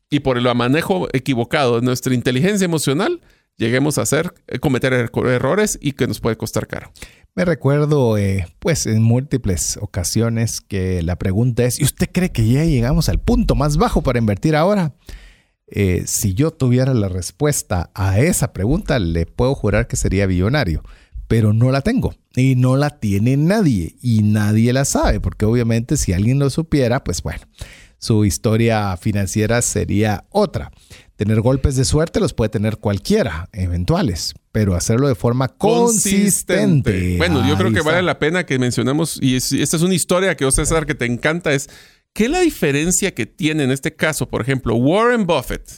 y 0.09 0.21
por 0.21 0.39
el 0.39 0.45
manejo 0.55 1.09
equivocado 1.13 1.79
de 1.79 1.85
nuestra 1.85 2.15
inteligencia 2.15 2.65
emocional, 2.65 3.21
lleguemos 3.59 3.99
a 3.99 4.03
hacer, 4.03 4.33
cometer 4.61 4.95
er- 4.95 5.29
errores 5.29 5.79
y 5.83 5.93
que 5.93 6.07
nos 6.07 6.19
puede 6.21 6.37
costar 6.37 6.67
caro. 6.67 6.91
Me 7.35 7.45
recuerdo, 7.45 8.19
eh, 8.19 8.47
pues, 8.59 8.87
en 8.87 9.03
múltiples 9.03 9.79
ocasiones 9.81 10.61
que 10.61 11.03
la 11.03 11.17
pregunta 11.17 11.65
es, 11.65 11.81
¿y 11.81 11.85
usted 11.85 12.09
cree 12.13 12.33
que 12.33 12.47
ya 12.47 12.65
llegamos 12.65 13.09
al 13.09 13.21
punto 13.21 13.55
más 13.55 13.77
bajo 13.77 14.03
para 14.03 14.19
invertir 14.19 14.57
ahora? 14.57 14.95
Eh, 15.69 16.03
si 16.07 16.35
yo 16.35 16.51
tuviera 16.51 16.93
la 16.93 17.09
respuesta 17.09 17.91
a 17.95 18.19
esa 18.19 18.53
pregunta, 18.53 18.99
le 18.99 19.27
puedo 19.27 19.55
jurar 19.55 19.87
que 19.87 19.97
sería 19.97 20.27
billonario, 20.27 20.83
pero 21.29 21.53
no 21.53 21.71
la 21.71 21.83
tengo 21.83 22.15
y 22.35 22.57
no 22.57 22.77
la 22.77 22.99
tiene 22.99 23.37
nadie 23.37 23.95
y 24.03 24.23
nadie 24.23 24.73
la 24.73 24.85
sabe, 24.85 25.21
porque 25.21 25.45
obviamente 25.45 25.97
si 25.97 26.13
alguien 26.13 26.41
lo 26.41 26.51
supiera, 26.51 27.05
pues 27.05 27.23
bueno, 27.23 27.43
su 27.99 28.25
historia 28.25 28.97
financiera 28.97 29.63
sería 29.63 30.25
otra. 30.31 30.73
Tener 31.21 31.43
golpes 31.43 31.77
de 31.77 31.85
suerte 31.85 32.19
los 32.19 32.33
puede 32.33 32.49
tener 32.49 32.79
cualquiera, 32.79 33.51
eventuales, 33.53 34.33
pero 34.53 34.75
hacerlo 34.75 35.07
de 35.07 35.15
forma 35.15 35.49
consistente. 35.49 37.17
Bueno, 37.19 37.47
yo 37.47 37.57
creo 37.59 37.71
que 37.73 37.81
está. 37.81 37.91
vale 37.91 38.03
la 38.03 38.19
pena 38.19 38.47
que 38.47 38.59
mencionemos, 38.59 39.19
y 39.21 39.37
es- 39.37 39.53
esta 39.53 39.77
es 39.77 39.83
una 39.83 39.93
historia 39.95 40.35
que, 40.35 40.51
César, 40.51 40.87
que 40.87 40.95
te 40.95 41.05
encanta, 41.05 41.53
es 41.53 41.69
¿qué 42.15 42.25
es 42.25 42.31
la 42.31 42.41
diferencia 42.41 43.15
que 43.15 43.27
tiene 43.27 43.65
en 43.65 43.71
este 43.71 43.95
caso, 43.95 44.31
por 44.31 44.41
ejemplo, 44.41 44.75
Warren 44.77 45.27
Buffett 45.27 45.71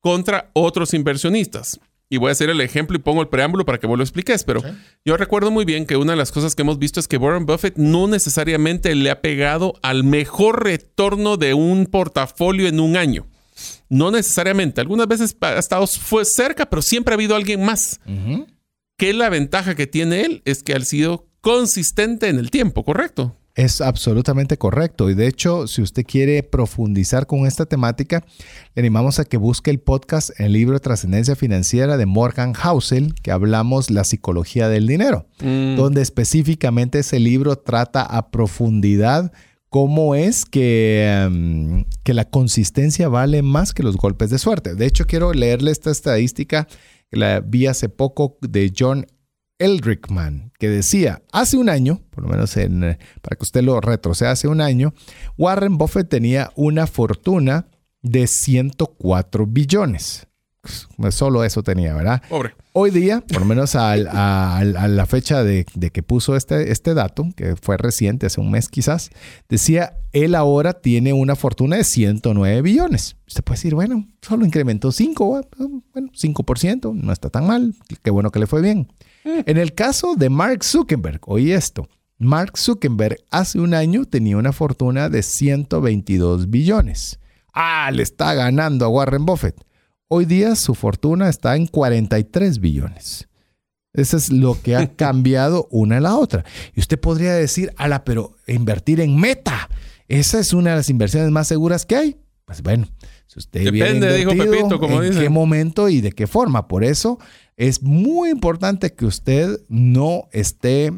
contra 0.00 0.50
otros 0.54 0.94
inversionistas? 0.94 1.78
Y 2.08 2.16
voy 2.16 2.30
a 2.30 2.32
hacer 2.32 2.48
el 2.48 2.62
ejemplo 2.62 2.96
y 2.96 3.00
pongo 3.00 3.20
el 3.20 3.28
preámbulo 3.28 3.66
para 3.66 3.78
que 3.78 3.86
vos 3.86 3.98
lo 3.98 4.02
expliques, 4.04 4.44
pero 4.44 4.62
yo 5.04 5.16
recuerdo 5.18 5.50
muy 5.50 5.66
bien 5.66 5.84
que 5.84 5.96
una 5.98 6.12
de 6.12 6.16
las 6.16 6.32
cosas 6.32 6.54
que 6.54 6.62
hemos 6.62 6.78
visto 6.78 7.00
es 7.00 7.06
que 7.06 7.18
Warren 7.18 7.44
Buffett 7.44 7.76
no 7.76 8.06
necesariamente 8.08 8.94
le 8.94 9.10
ha 9.10 9.20
pegado 9.20 9.74
al 9.82 10.04
mejor 10.04 10.64
retorno 10.64 11.36
de 11.36 11.52
un 11.52 11.84
portafolio 11.84 12.66
en 12.68 12.80
un 12.80 12.96
año. 12.96 13.26
No 13.88 14.10
necesariamente. 14.10 14.80
Algunas 14.80 15.06
veces 15.08 15.36
ha 15.40 15.58
estado 15.58 15.86
fue 15.86 16.24
cerca, 16.24 16.66
pero 16.68 16.82
siempre 16.82 17.12
ha 17.12 17.16
habido 17.16 17.36
alguien 17.36 17.64
más. 17.64 18.00
Que 18.98 19.12
la 19.12 19.28
ventaja 19.28 19.74
que 19.74 19.86
tiene 19.86 20.22
él 20.22 20.42
es 20.44 20.62
que 20.62 20.74
ha 20.74 20.80
sido 20.80 21.28
consistente 21.40 22.28
en 22.28 22.38
el 22.38 22.50
tiempo, 22.50 22.84
¿correcto? 22.84 23.36
Es 23.54 23.80
absolutamente 23.80 24.58
correcto. 24.58 25.08
Y 25.08 25.14
de 25.14 25.26
hecho, 25.28 25.66
si 25.66 25.80
usted 25.80 26.04
quiere 26.04 26.42
profundizar 26.42 27.26
con 27.26 27.46
esta 27.46 27.64
temática, 27.64 28.22
le 28.74 28.80
animamos 28.80 29.18
a 29.18 29.24
que 29.24 29.38
busque 29.38 29.70
el 29.70 29.80
podcast, 29.80 30.30
el 30.38 30.52
libro 30.52 30.78
Trascendencia 30.78 31.36
Financiera 31.36 31.96
de 31.96 32.04
Morgan 32.04 32.52
Housel, 32.52 33.14
que 33.22 33.30
hablamos 33.30 33.90
la 33.90 34.04
psicología 34.04 34.68
del 34.68 34.86
dinero, 34.86 35.26
Mm. 35.42 35.76
donde 35.76 36.02
específicamente 36.02 36.98
ese 36.98 37.18
libro 37.18 37.56
trata 37.56 38.02
a 38.02 38.30
profundidad 38.30 39.32
cómo 39.76 40.14
es 40.14 40.46
que, 40.46 41.04
em, 41.06 41.84
que 42.02 42.14
la 42.14 42.24
consistencia 42.24 43.10
vale 43.10 43.42
más 43.42 43.74
que 43.74 43.82
los 43.82 43.98
golpes 43.98 44.30
de 44.30 44.38
suerte. 44.38 44.74
De 44.74 44.86
hecho, 44.86 45.06
quiero 45.06 45.34
leerle 45.34 45.70
esta 45.70 45.90
estadística 45.90 46.66
que 47.10 47.18
la 47.18 47.40
vi 47.40 47.66
hace 47.66 47.90
poco 47.90 48.38
de 48.40 48.72
John 48.74 49.06
Eldrickman, 49.58 50.50
que 50.58 50.70
decía, 50.70 51.20
hace 51.30 51.58
un 51.58 51.68
año, 51.68 52.00
por 52.08 52.24
lo 52.24 52.30
menos 52.30 52.56
en, 52.56 52.84
eh, 52.84 52.98
para 53.20 53.36
que 53.36 53.42
usted 53.42 53.62
lo 53.62 53.78
retroceda, 53.82 54.30
hace 54.30 54.48
un 54.48 54.62
año, 54.62 54.94
Warren 55.36 55.76
Buffett 55.76 56.08
tenía 56.08 56.50
una 56.56 56.86
fortuna 56.86 57.68
de 58.00 58.28
104 58.28 59.46
billones. 59.46 60.26
Pues, 60.96 61.14
solo 61.14 61.44
eso 61.44 61.62
tenía, 61.62 61.92
¿verdad? 61.92 62.22
Pobre. 62.30 62.54
Hoy 62.78 62.90
día, 62.90 63.22
por 63.26 63.40
lo 63.40 63.46
menos 63.46 63.74
a, 63.74 63.96
la 63.96 65.06
fecha 65.06 65.42
de, 65.42 65.64
que 65.64 66.02
puso 66.02 66.36
este, 66.36 66.72
este 66.72 66.92
dato, 66.92 67.26
que 67.34 67.56
fue 67.56 67.78
reciente, 67.78 68.26
hace 68.26 68.38
un 68.38 68.50
mes 68.50 68.68
quizás, 68.68 69.08
decía, 69.48 69.96
él 70.12 70.34
ahora 70.34 70.74
tiene 70.74 71.14
una 71.14 71.36
fortuna 71.36 71.76
de 71.76 71.84
109 71.84 72.60
billones. 72.60 73.16
Usted 73.26 73.42
puede 73.42 73.56
decir, 73.56 73.74
bueno, 73.74 74.06
solo 74.20 74.44
incrementó 74.44 74.92
5, 74.92 75.48
bueno, 75.94 76.10
5%, 76.12 76.92
no 76.92 77.12
está 77.14 77.30
tan 77.30 77.46
mal, 77.46 77.74
qué 78.02 78.10
bueno 78.10 78.30
que 78.30 78.40
le 78.40 78.46
fue 78.46 78.60
bien. 78.60 78.92
Mm. 79.24 79.40
En 79.46 79.56
el 79.56 79.72
caso 79.72 80.14
de 80.14 80.28
Mark 80.28 80.62
Zuckerberg, 80.62 81.20
oí 81.24 81.52
esto, 81.52 81.88
Mark 82.18 82.58
Zuckerberg 82.58 83.16
hace 83.30 83.58
un 83.58 83.72
año 83.72 84.04
tenía 84.04 84.36
una 84.36 84.52
fortuna 84.52 85.08
de 85.08 85.22
122 85.22 86.50
billones. 86.50 87.20
Ah, 87.54 87.90
le 87.90 88.02
está 88.02 88.34
ganando 88.34 88.84
a 88.84 88.88
Warren 88.88 89.24
Buffett. 89.24 89.65
Hoy 90.08 90.24
día 90.24 90.54
su 90.54 90.74
fortuna 90.76 91.28
está 91.28 91.56
en 91.56 91.66
43 91.66 92.60
billones. 92.60 93.28
Eso 93.92 94.16
es 94.16 94.30
lo 94.30 94.60
que 94.60 94.76
ha 94.76 94.86
cambiado 94.96 95.66
una 95.70 95.96
a 95.96 96.00
la 96.00 96.16
otra. 96.16 96.44
Y 96.74 96.80
usted 96.80 97.00
podría 97.00 97.32
decir, 97.32 97.72
ala, 97.76 98.04
pero 98.04 98.36
invertir 98.46 99.00
en 99.00 99.16
meta, 99.16 99.68
esa 100.06 100.38
es 100.38 100.52
una 100.52 100.70
de 100.70 100.76
las 100.76 100.90
inversiones 100.90 101.30
más 101.32 101.48
seguras 101.48 101.84
que 101.84 101.96
hay. 101.96 102.16
Pues 102.44 102.62
bueno, 102.62 102.86
si 103.26 103.40
usted 103.40 103.64
Depende, 103.64 104.16
dijo 104.16 104.30
Pepito, 104.30 104.78
como 104.78 105.02
en 105.02 105.18
qué 105.18 105.28
momento 105.28 105.88
y 105.88 106.00
de 106.00 106.12
qué 106.12 106.28
forma. 106.28 106.68
Por 106.68 106.84
eso 106.84 107.18
es 107.56 107.82
muy 107.82 108.30
importante 108.30 108.94
que 108.94 109.06
usted 109.06 109.60
no 109.68 110.28
esté 110.30 110.92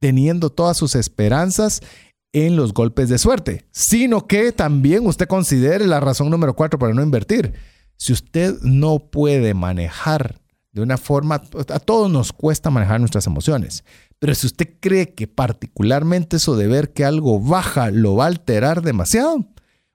teniendo 0.00 0.50
todas 0.50 0.76
sus 0.76 0.96
esperanzas 0.96 1.80
en 2.32 2.56
los 2.56 2.72
golpes 2.72 3.08
de 3.08 3.18
suerte, 3.18 3.66
sino 3.70 4.26
que 4.26 4.50
también 4.50 5.06
usted 5.06 5.28
considere 5.28 5.86
la 5.86 6.00
razón 6.00 6.28
número 6.30 6.56
cuatro 6.56 6.78
para 6.78 6.94
no 6.94 7.02
invertir 7.02 7.54
si 8.00 8.14
usted 8.14 8.54
no 8.62 8.98
puede 8.98 9.52
manejar 9.52 10.40
de 10.72 10.80
una 10.80 10.96
forma, 10.96 11.42
a 11.68 11.78
todos 11.80 12.10
nos 12.10 12.32
cuesta 12.32 12.70
manejar 12.70 12.98
nuestras 12.98 13.26
emociones, 13.26 13.84
pero 14.18 14.34
si 14.34 14.46
usted 14.46 14.70
cree 14.80 15.12
que 15.12 15.26
particularmente 15.26 16.36
eso 16.38 16.56
de 16.56 16.66
ver 16.66 16.94
que 16.94 17.04
algo 17.04 17.40
baja 17.40 17.90
lo 17.90 18.16
va 18.16 18.24
a 18.24 18.28
alterar 18.28 18.80
demasiado, 18.80 19.46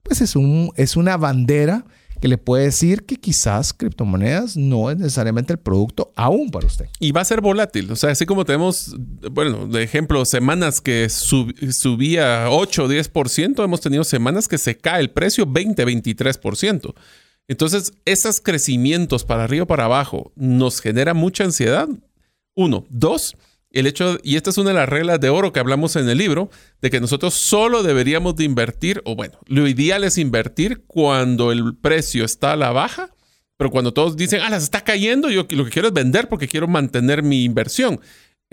pues 0.04 0.22
es, 0.22 0.36
un, 0.36 0.72
es 0.76 0.96
una 0.98 1.18
bandera 1.18 1.84
que 2.22 2.28
le 2.28 2.38
puede 2.38 2.66
decir 2.66 3.08
que 3.08 3.16
quizás 3.16 3.74
criptomonedas 3.74 4.56
no 4.56 4.92
es 4.92 4.98
necesariamente 4.98 5.54
el 5.54 5.60
producto 5.60 6.12
aún 6.16 6.52
para 6.52 6.68
usted. 6.68 6.86
Y 7.00 7.12
va 7.12 7.22
a 7.22 7.26
ser 7.26 7.42
volátil. 7.42 7.92
O 7.92 7.96
sea, 7.96 8.12
así 8.12 8.28
como 8.28 8.46
tenemos, 8.46 8.96
bueno, 9.32 9.66
de 9.66 9.82
ejemplo, 9.82 10.24
semanas 10.26 10.80
que 10.80 11.10
subía 11.10 12.52
8 12.52 12.84
o 12.84 12.88
10%, 12.88 13.64
hemos 13.64 13.82
tenido 13.82 14.04
semanas 14.04 14.48
que 14.48 14.60
se 14.60 14.78
cae 14.78 15.02
el 15.02 15.10
precio 15.10 15.48
20, 15.48 15.84
23%. 15.88 16.94
Entonces, 17.48 17.94
esos 18.06 18.42
crecimientos 18.42 19.24
para 19.24 19.44
arriba 19.44 19.64
o 19.64 19.68
para 19.68 19.86
abajo 19.86 20.32
nos 20.36 20.82
genera 20.82 21.14
mucha 21.14 21.44
ansiedad. 21.44 21.88
Uno. 22.56 22.86
Dos, 22.90 23.36
el 23.72 23.88
hecho, 23.88 24.18
y 24.24 24.36
esta 24.36 24.50
es 24.50 24.58
una 24.58 24.70
de 24.70 24.78
las 24.78 24.90
reglas 24.90 25.20
de 25.20 25.30
oro 25.30 25.52
que 25.52 25.60
hablamos 25.60 25.96
en 25.96 26.10
el 26.10 26.18
libro, 26.18 26.50
de 26.82 26.90
que 26.90 27.02
nosotros 27.02 27.36
solo 27.46 27.84
deberíamos 27.84 28.36
de 28.36 28.46
invertir, 28.46 29.02
o 29.06 29.16
bueno, 29.16 29.38
lo 29.46 29.68
ideal 29.68 30.04
es 30.04 30.18
invertir 30.18 30.84
cuando 30.88 31.52
el 31.52 31.76
precio 31.76 32.26
está 32.26 32.54
a 32.54 32.56
la 32.56 32.72
baja, 32.72 33.12
pero 33.58 33.72
cuando 33.72 33.94
todos 33.94 34.18
dicen, 34.18 34.42
ah, 34.42 34.50
las 34.50 34.64
está 34.64 34.84
cayendo, 34.84 35.30
yo 35.30 35.46
lo 35.50 35.66
que 35.66 35.72
quiero 35.72 35.90
es 35.90 35.94
vender 35.94 36.28
porque 36.28 36.48
quiero 36.48 36.68
mantener 36.68 37.24
mi 37.24 37.44
inversión 37.44 38.02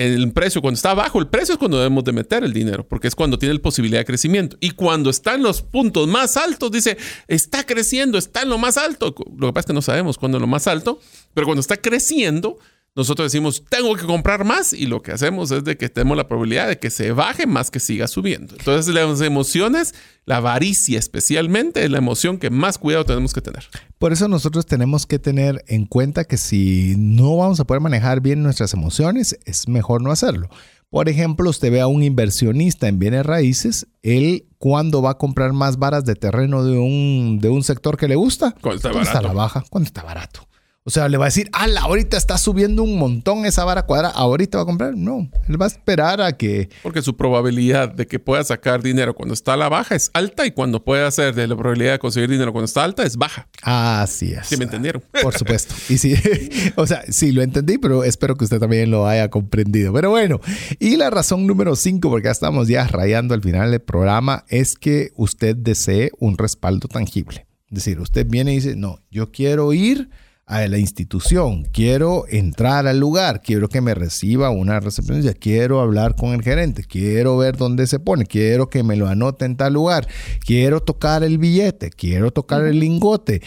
el 0.02 0.32
precio, 0.32 0.60
cuando 0.60 0.76
está 0.76 0.94
bajo 0.94 1.18
el 1.18 1.28
precio 1.28 1.54
es 1.54 1.58
cuando 1.58 1.78
debemos 1.78 2.04
de 2.04 2.12
meter 2.12 2.44
el 2.44 2.52
dinero, 2.52 2.86
porque 2.86 3.08
es 3.08 3.14
cuando 3.14 3.38
tiene 3.38 3.54
la 3.54 3.60
posibilidad 3.60 4.00
de 4.00 4.04
crecimiento. 4.04 4.56
Y 4.60 4.70
cuando 4.70 5.10
está 5.10 5.34
en 5.34 5.42
los 5.42 5.62
puntos 5.62 6.08
más 6.08 6.36
altos, 6.36 6.70
dice, 6.70 6.96
está 7.28 7.64
creciendo, 7.64 8.18
está 8.18 8.42
en 8.42 8.48
lo 8.48 8.58
más 8.58 8.76
alto. 8.76 9.14
Lo 9.36 9.48
que 9.48 9.52
pasa 9.52 9.60
es 9.60 9.66
que 9.66 9.72
no 9.72 9.82
sabemos 9.82 10.18
cuándo 10.18 10.38
es 10.38 10.42
lo 10.42 10.46
más 10.46 10.66
alto, 10.66 11.00
pero 11.34 11.46
cuando 11.46 11.60
está 11.60 11.76
creciendo, 11.76 12.58
nosotros 12.94 13.32
decimos, 13.32 13.64
tengo 13.70 13.94
que 13.96 14.04
comprar 14.04 14.44
más 14.44 14.74
y 14.74 14.86
lo 14.86 15.00
que 15.00 15.12
hacemos 15.12 15.50
es 15.50 15.64
de 15.64 15.78
que 15.78 15.88
tenemos 15.88 16.16
la 16.16 16.28
probabilidad 16.28 16.68
de 16.68 16.78
que 16.78 16.90
se 16.90 17.12
baje 17.12 17.46
más 17.46 17.70
que 17.70 17.80
siga 17.80 18.06
subiendo. 18.06 18.54
Entonces 18.58 18.94
las 18.94 19.20
emociones, 19.22 19.94
la 20.26 20.36
avaricia 20.36 20.98
especialmente, 20.98 21.84
es 21.84 21.90
la 21.90 21.98
emoción 21.98 22.36
que 22.36 22.50
más 22.50 22.76
cuidado 22.76 23.06
tenemos 23.06 23.32
que 23.32 23.40
tener. 23.40 23.64
Por 23.98 24.12
eso 24.12 24.28
nosotros 24.28 24.66
tenemos 24.66 25.06
que 25.06 25.18
tener 25.18 25.64
en 25.68 25.86
cuenta 25.86 26.24
que 26.24 26.36
si 26.36 26.94
no 26.98 27.38
vamos 27.38 27.60
a 27.60 27.64
poder 27.64 27.80
manejar 27.80 28.20
bien 28.20 28.42
nuestras 28.42 28.74
emociones, 28.74 29.38
es 29.46 29.68
mejor 29.68 30.02
no 30.02 30.12
hacerlo. 30.12 30.50
Por 30.90 31.08
ejemplo, 31.08 31.48
usted 31.48 31.72
ve 31.72 31.80
a 31.80 31.86
un 31.86 32.02
inversionista 32.02 32.88
en 32.88 32.98
bienes 32.98 33.24
raíces, 33.24 33.86
él 34.02 34.44
cuando 34.58 35.00
va 35.00 35.12
a 35.12 35.18
comprar 35.18 35.54
más 35.54 35.78
varas 35.78 36.04
de 36.04 36.14
terreno 36.14 36.62
de 36.62 36.76
un, 36.76 37.38
de 37.40 37.48
un 37.48 37.62
sector 37.62 37.96
que 37.96 38.08
le 38.08 38.16
gusta, 38.16 38.54
cuando 38.60 38.76
está, 38.76 38.88
barato. 38.90 39.08
está 39.08 39.22
la 39.22 39.32
baja, 39.32 39.64
cuando 39.70 39.86
está 39.86 40.02
barato. 40.02 40.46
O 40.84 40.90
sea, 40.90 41.08
le 41.08 41.16
va 41.16 41.26
a 41.26 41.28
decir, 41.28 41.48
ala, 41.52 41.82
ahorita 41.82 42.16
está 42.16 42.36
subiendo 42.38 42.82
un 42.82 42.98
montón 42.98 43.46
esa 43.46 43.64
vara 43.64 43.86
cuadrada, 43.86 44.14
ahorita 44.14 44.58
va 44.58 44.62
a 44.62 44.66
comprar. 44.66 44.96
No, 44.96 45.30
él 45.48 45.60
va 45.60 45.66
a 45.66 45.68
esperar 45.68 46.20
a 46.20 46.36
que... 46.36 46.70
Porque 46.82 47.02
su 47.02 47.16
probabilidad 47.16 47.94
de 47.94 48.08
que 48.08 48.18
pueda 48.18 48.42
sacar 48.42 48.82
dinero 48.82 49.14
cuando 49.14 49.32
está 49.32 49.52
a 49.52 49.56
la 49.56 49.68
baja 49.68 49.94
es 49.94 50.10
alta 50.12 50.44
y 50.44 50.50
cuando 50.50 50.84
puede 50.84 51.04
hacer 51.06 51.36
de 51.36 51.46
la 51.46 51.54
probabilidad 51.56 51.92
de 51.92 51.98
conseguir 52.00 52.30
dinero 52.30 52.50
cuando 52.50 52.64
está 52.64 52.82
alta 52.82 53.04
es 53.04 53.16
baja. 53.16 53.46
Así 53.62 54.32
es. 54.32 54.48
¿Sí 54.48 54.56
me 54.56 54.64
entendieron? 54.64 55.04
Por 55.22 55.38
supuesto. 55.38 55.72
Y 55.88 55.98
sí, 55.98 56.16
o 56.74 56.84
sea, 56.84 57.04
sí 57.08 57.30
lo 57.30 57.42
entendí, 57.42 57.78
pero 57.78 58.02
espero 58.02 58.34
que 58.34 58.42
usted 58.42 58.58
también 58.58 58.90
lo 58.90 59.06
haya 59.06 59.30
comprendido. 59.30 59.92
Pero 59.92 60.10
bueno, 60.10 60.40
y 60.80 60.96
la 60.96 61.10
razón 61.10 61.46
número 61.46 61.76
cinco, 61.76 62.10
porque 62.10 62.26
ya 62.26 62.32
estamos 62.32 62.66
ya 62.66 62.88
rayando 62.88 63.34
al 63.34 63.42
final 63.42 63.70
del 63.70 63.82
programa, 63.82 64.44
es 64.48 64.74
que 64.74 65.12
usted 65.14 65.54
desee 65.54 66.10
un 66.18 66.36
respaldo 66.38 66.88
tangible. 66.88 67.46
Es 67.68 67.76
decir, 67.76 68.00
usted 68.00 68.26
viene 68.28 68.50
y 68.52 68.56
dice, 68.56 68.74
no, 68.74 68.98
yo 69.12 69.30
quiero 69.30 69.72
ir 69.72 70.10
a 70.46 70.66
la 70.66 70.78
institución, 70.78 71.64
quiero 71.72 72.24
entrar 72.28 72.86
al 72.86 72.98
lugar, 72.98 73.40
quiero 73.42 73.68
que 73.68 73.80
me 73.80 73.94
reciba 73.94 74.50
una 74.50 74.80
recepción, 74.80 75.22
quiero 75.38 75.80
hablar 75.80 76.14
con 76.16 76.30
el 76.30 76.42
gerente, 76.42 76.84
quiero 76.84 77.36
ver 77.36 77.56
dónde 77.56 77.86
se 77.86 78.00
pone, 78.00 78.26
quiero 78.26 78.68
que 78.68 78.82
me 78.82 78.96
lo 78.96 79.08
anote 79.08 79.44
en 79.44 79.56
tal 79.56 79.74
lugar, 79.74 80.06
quiero 80.44 80.82
tocar 80.82 81.22
el 81.22 81.38
billete, 81.38 81.90
quiero 81.90 82.32
tocar 82.32 82.64
el 82.64 82.80
lingote. 82.80 83.40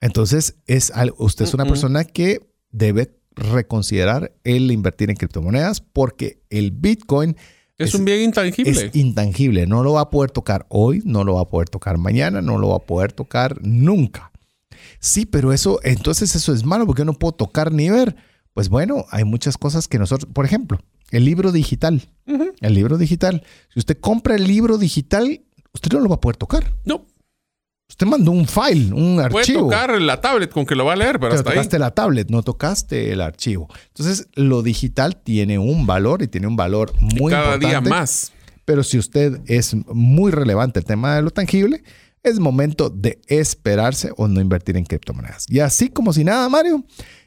Entonces, 0.00 0.56
es, 0.66 0.92
usted 1.18 1.46
es 1.46 1.54
una 1.54 1.64
persona 1.64 2.04
que 2.04 2.46
debe 2.70 3.16
reconsiderar 3.34 4.32
el 4.44 4.70
invertir 4.70 5.10
en 5.10 5.16
criptomonedas 5.16 5.80
porque 5.80 6.42
el 6.50 6.70
Bitcoin 6.70 7.36
es, 7.76 7.94
un 7.94 8.04
bien 8.04 8.20
intangible. 8.20 8.70
Es 8.70 8.94
intangible, 8.94 9.66
no 9.66 9.82
lo 9.82 9.94
va 9.94 10.02
a 10.02 10.10
poder 10.10 10.30
tocar 10.30 10.66
hoy, 10.68 11.02
no 11.04 11.24
lo 11.24 11.34
va 11.34 11.42
a 11.42 11.48
poder 11.48 11.68
tocar 11.68 11.98
mañana, 11.98 12.40
no 12.40 12.58
lo 12.58 12.68
va 12.68 12.76
a 12.76 12.86
poder 12.86 13.12
tocar 13.12 13.58
nunca. 13.62 14.30
Sí, 14.98 15.26
pero 15.26 15.52
eso, 15.52 15.80
entonces 15.82 16.34
eso 16.34 16.52
es 16.52 16.64
malo 16.64 16.86
porque 16.86 17.00
yo 17.00 17.04
no 17.04 17.14
puedo 17.14 17.32
tocar 17.32 17.72
ni 17.72 17.90
ver. 17.90 18.16
Pues 18.52 18.68
bueno, 18.68 19.04
hay 19.10 19.24
muchas 19.24 19.58
cosas 19.58 19.88
que 19.88 19.98
nosotros, 19.98 20.30
por 20.32 20.44
ejemplo, 20.44 20.78
el 21.10 21.24
libro 21.24 21.52
digital. 21.52 22.02
El 22.60 22.74
libro 22.74 22.98
digital. 22.98 23.42
Si 23.72 23.78
usted 23.78 23.98
compra 23.98 24.36
el 24.36 24.46
libro 24.46 24.78
digital, 24.78 25.42
usted 25.72 25.92
no 25.92 26.00
lo 26.00 26.08
va 26.08 26.16
a 26.16 26.20
poder 26.20 26.36
tocar. 26.36 26.72
No. 26.84 27.06
Usted 27.88 28.06
mandó 28.06 28.30
un 28.30 28.46
file, 28.46 28.92
un 28.94 29.20
archivo. 29.20 29.68
Puede 29.68 29.76
tocar 29.86 30.00
la 30.00 30.20
tablet 30.20 30.50
con 30.50 30.64
que 30.64 30.74
lo 30.74 30.84
va 30.84 30.94
a 30.94 30.96
leer, 30.96 31.20
pero, 31.20 31.32
pero 31.32 31.44
tocaste 31.44 31.78
la 31.78 31.90
tablet, 31.90 32.30
no 32.30 32.42
tocaste 32.42 33.12
el 33.12 33.20
archivo. 33.20 33.68
Entonces, 33.88 34.28
lo 34.34 34.62
digital 34.62 35.20
tiene 35.22 35.58
un 35.58 35.86
valor 35.86 36.22
y 36.22 36.28
tiene 36.28 36.46
un 36.46 36.56
valor 36.56 36.92
muy 37.00 37.30
Cada 37.30 37.58
día 37.58 37.80
más. 37.80 38.32
Pero 38.64 38.82
si 38.82 38.98
usted 38.98 39.40
es 39.46 39.76
muy 39.86 40.32
relevante 40.32 40.78
el 40.78 40.86
tema 40.86 41.14
de 41.14 41.22
lo 41.22 41.30
tangible, 41.30 41.84
es 42.24 42.40
momento 42.40 42.90
de 42.90 43.20
esperarse 43.28 44.10
o 44.16 44.26
no 44.26 44.40
invertir 44.40 44.76
en 44.76 44.84
criptomonedas. 44.84 45.46
Y 45.48 45.60
así 45.60 45.90
como 45.90 46.12
si 46.12 46.24
nada, 46.24 46.48
Mario, 46.48 46.84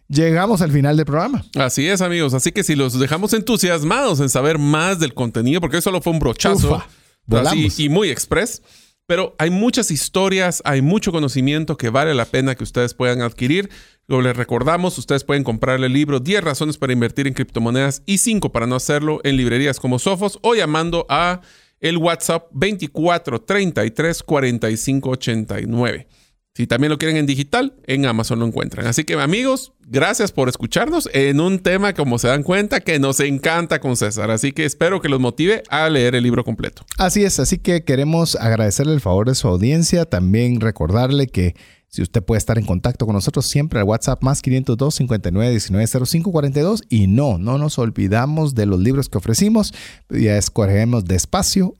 llegamos 0.09 0.61
al 0.61 0.71
final 0.71 0.97
del 0.97 1.05
programa. 1.05 1.45
Así 1.55 1.87
es, 1.87 2.01
amigos. 2.01 2.33
Así 2.33 2.51
que 2.51 2.63
si 2.63 2.75
los 2.75 2.99
dejamos 2.99 3.33
entusiasmados 3.33 4.19
en 4.19 4.29
saber 4.29 4.57
más 4.57 4.99
del 4.99 5.13
contenido, 5.13 5.61
porque 5.61 5.77
eso 5.77 5.89
solo 5.89 6.01
fue 6.01 6.13
un 6.13 6.19
brochazo 6.19 6.83
y 7.53 7.89
muy 7.89 8.09
express. 8.09 8.61
Pero 9.05 9.35
hay 9.37 9.51
muchas 9.51 9.89
historias, 9.89 10.61
hay 10.65 10.81
mucho 10.81 11.13
conocimiento 11.13 11.77
que 11.77 11.89
vale 11.89 12.13
la 12.13 12.25
pena 12.25 12.55
que 12.55 12.65
ustedes 12.65 12.93
puedan 12.93 13.21
adquirir. 13.21 13.69
Lo 14.05 14.21
les 14.21 14.35
recordamos, 14.35 14.97
ustedes 14.97 15.23
pueden 15.23 15.45
comprar 15.45 15.81
el 15.81 15.93
libro 15.93 16.19
10 16.19 16.43
razones 16.43 16.77
para 16.77 16.91
invertir 16.91 17.25
en 17.25 17.33
criptomonedas 17.33 18.03
y 18.05 18.17
5 18.17 18.51
para 18.51 18.67
no 18.67 18.75
hacerlo 18.75 19.21
en 19.23 19.37
librerías 19.37 19.79
como 19.79 19.97
Sofos 19.97 20.39
o 20.41 20.55
llamando 20.55 21.05
a 21.07 21.39
el 21.79 21.97
WhatsApp 21.97 22.47
24 22.51 23.41
33 23.41 24.23
45 24.23 25.09
89. 25.09 26.07
Si 26.57 26.65
también 26.65 26.89
lo 26.89 26.97
quieren 26.97 27.17
en 27.17 27.27
digital, 27.27 27.75
en 27.85 28.07
Amazon 28.07 28.39
lo 28.39 28.47
encuentran. 28.47 28.87
Así 28.87 29.03
que 29.03 29.13
amigos, 29.13 29.73
gracias 29.85 30.31
por 30.31 30.49
escucharnos 30.49 31.07
en 31.13 31.39
un 31.39 31.59
tema, 31.59 31.93
como 31.93 32.17
se 32.17 32.29
dan 32.29 32.41
cuenta, 32.41 32.79
que 32.79 32.97
nos 32.97 33.19
encanta 33.19 33.79
con 33.79 33.95
César. 33.95 34.31
Así 34.31 34.53
que 34.53 34.65
espero 34.65 34.99
que 34.99 35.07
los 35.07 35.19
motive 35.19 35.61
a 35.69 35.87
leer 35.87 36.15
el 36.15 36.23
libro 36.23 36.43
completo. 36.43 36.83
Así 36.97 37.23
es, 37.23 37.39
así 37.39 37.59
que 37.59 37.83
queremos 37.83 38.35
agradecerle 38.35 38.93
el 38.93 39.01
favor 39.01 39.27
de 39.27 39.35
su 39.35 39.47
audiencia, 39.47 40.05
también 40.05 40.59
recordarle 40.59 41.27
que 41.27 41.55
si 41.89 42.01
usted 42.01 42.21
puede 42.21 42.37
estar 42.37 42.57
en 42.57 42.65
contacto 42.65 43.05
con 43.05 43.15
nosotros 43.15 43.47
siempre 43.47 43.79
al 43.79 43.85
WhatsApp 43.85 44.21
más 44.21 44.41
502 44.41 44.95
59 44.95 45.51
19 45.51 45.87
05 46.05 46.31
42 46.31 46.83
y 46.89 47.07
no, 47.07 47.37
no 47.37 47.57
nos 47.57 47.79
olvidamos 47.79 48.55
de 48.55 48.65
los 48.65 48.79
libros 48.79 49.07
que 49.07 49.17
ofrecimos. 49.17 49.73
Ya 50.09 50.37
escogemos 50.37 51.05
despacio 51.05 51.75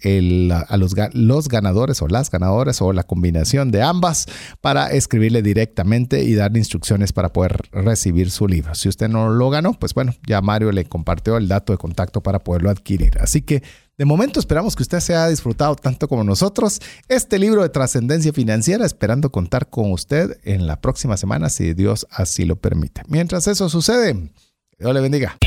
a 0.70 0.78
los, 0.78 0.96
los 1.14 1.48
ganadores 1.50 2.02
o 2.02 2.08
las 2.08 2.32
ganadoras 2.32 2.82
o 2.82 2.94
la 2.94 3.04
combinación 3.04 3.72
de 3.72 3.82
ambas 3.82 4.28
para 4.62 4.92
escribirle 4.92 5.42
directamente 5.42 6.24
y 6.24 6.36
darle 6.36 6.60
instrucciones 6.60 7.12
para 7.12 7.34
poder 7.34 7.70
recibir 7.72 8.32
su 8.32 8.48
libro. 8.48 8.76
Si 8.76 8.88
usted 8.88 9.10
no 9.10 9.30
lo 9.30 9.50
ganó, 9.50 9.74
pues 9.74 9.94
bueno, 9.94 10.14
ya 10.26 10.42
Mario 10.42 10.72
le 10.72 10.86
compartió 10.86 11.38
el 11.38 11.50
dato 11.50 11.74
de 11.74 11.78
contacto 11.78 12.22
para 12.22 12.40
poderlo 12.40 12.70
adquirir. 12.70 13.18
Así 13.20 13.42
que 13.42 13.62
de 13.98 14.06
momento 14.06 14.40
esperamos 14.40 14.76
que 14.76 14.84
usted 14.84 15.00
se 15.00 15.16
haya 15.16 15.28
disfrutado 15.28 15.76
tanto 15.76 16.08
como 16.08 16.24
nosotros 16.24 16.80
este 17.08 17.40
libro 17.40 17.64
de 17.64 17.70
trascendencia 17.70 18.32
financiera, 18.32 18.86
esperando 18.86 19.32
contar 19.32 19.70
con 19.70 19.92
usted 19.92 20.40
en 20.44 20.68
la 20.68 20.80
próxima 20.80 21.18
semana 21.18 21.50
si 21.50 21.74
Dios 21.74 22.06
así 22.12 22.46
lo 22.46 22.58
permite. 22.58 23.02
Mientras 23.08 23.48
eso 23.48 23.70
sucede, 23.70 24.32
Dios 24.78 24.94
le 24.94 25.02
bendiga. 25.02 25.38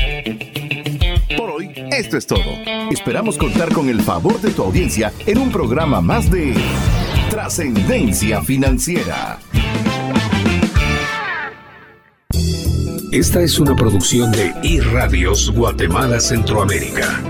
Por 1.37 1.49
hoy, 1.49 1.71
esto 1.91 2.17
es 2.17 2.27
todo. 2.27 2.43
Esperamos 2.91 3.37
contar 3.37 3.73
con 3.73 3.87
el 3.87 4.01
favor 4.01 4.41
de 4.41 4.51
tu 4.51 4.63
audiencia 4.63 5.13
en 5.25 5.37
un 5.37 5.49
programa 5.49 6.01
más 6.01 6.29
de 6.29 6.53
trascendencia 7.29 8.41
financiera. 8.41 9.39
Esta 13.13 13.41
es 13.41 13.59
una 13.59 13.75
producción 13.75 14.31
de 14.31 14.53
iRadios 14.63 15.51
Guatemala 15.51 16.19
Centroamérica. 16.19 17.21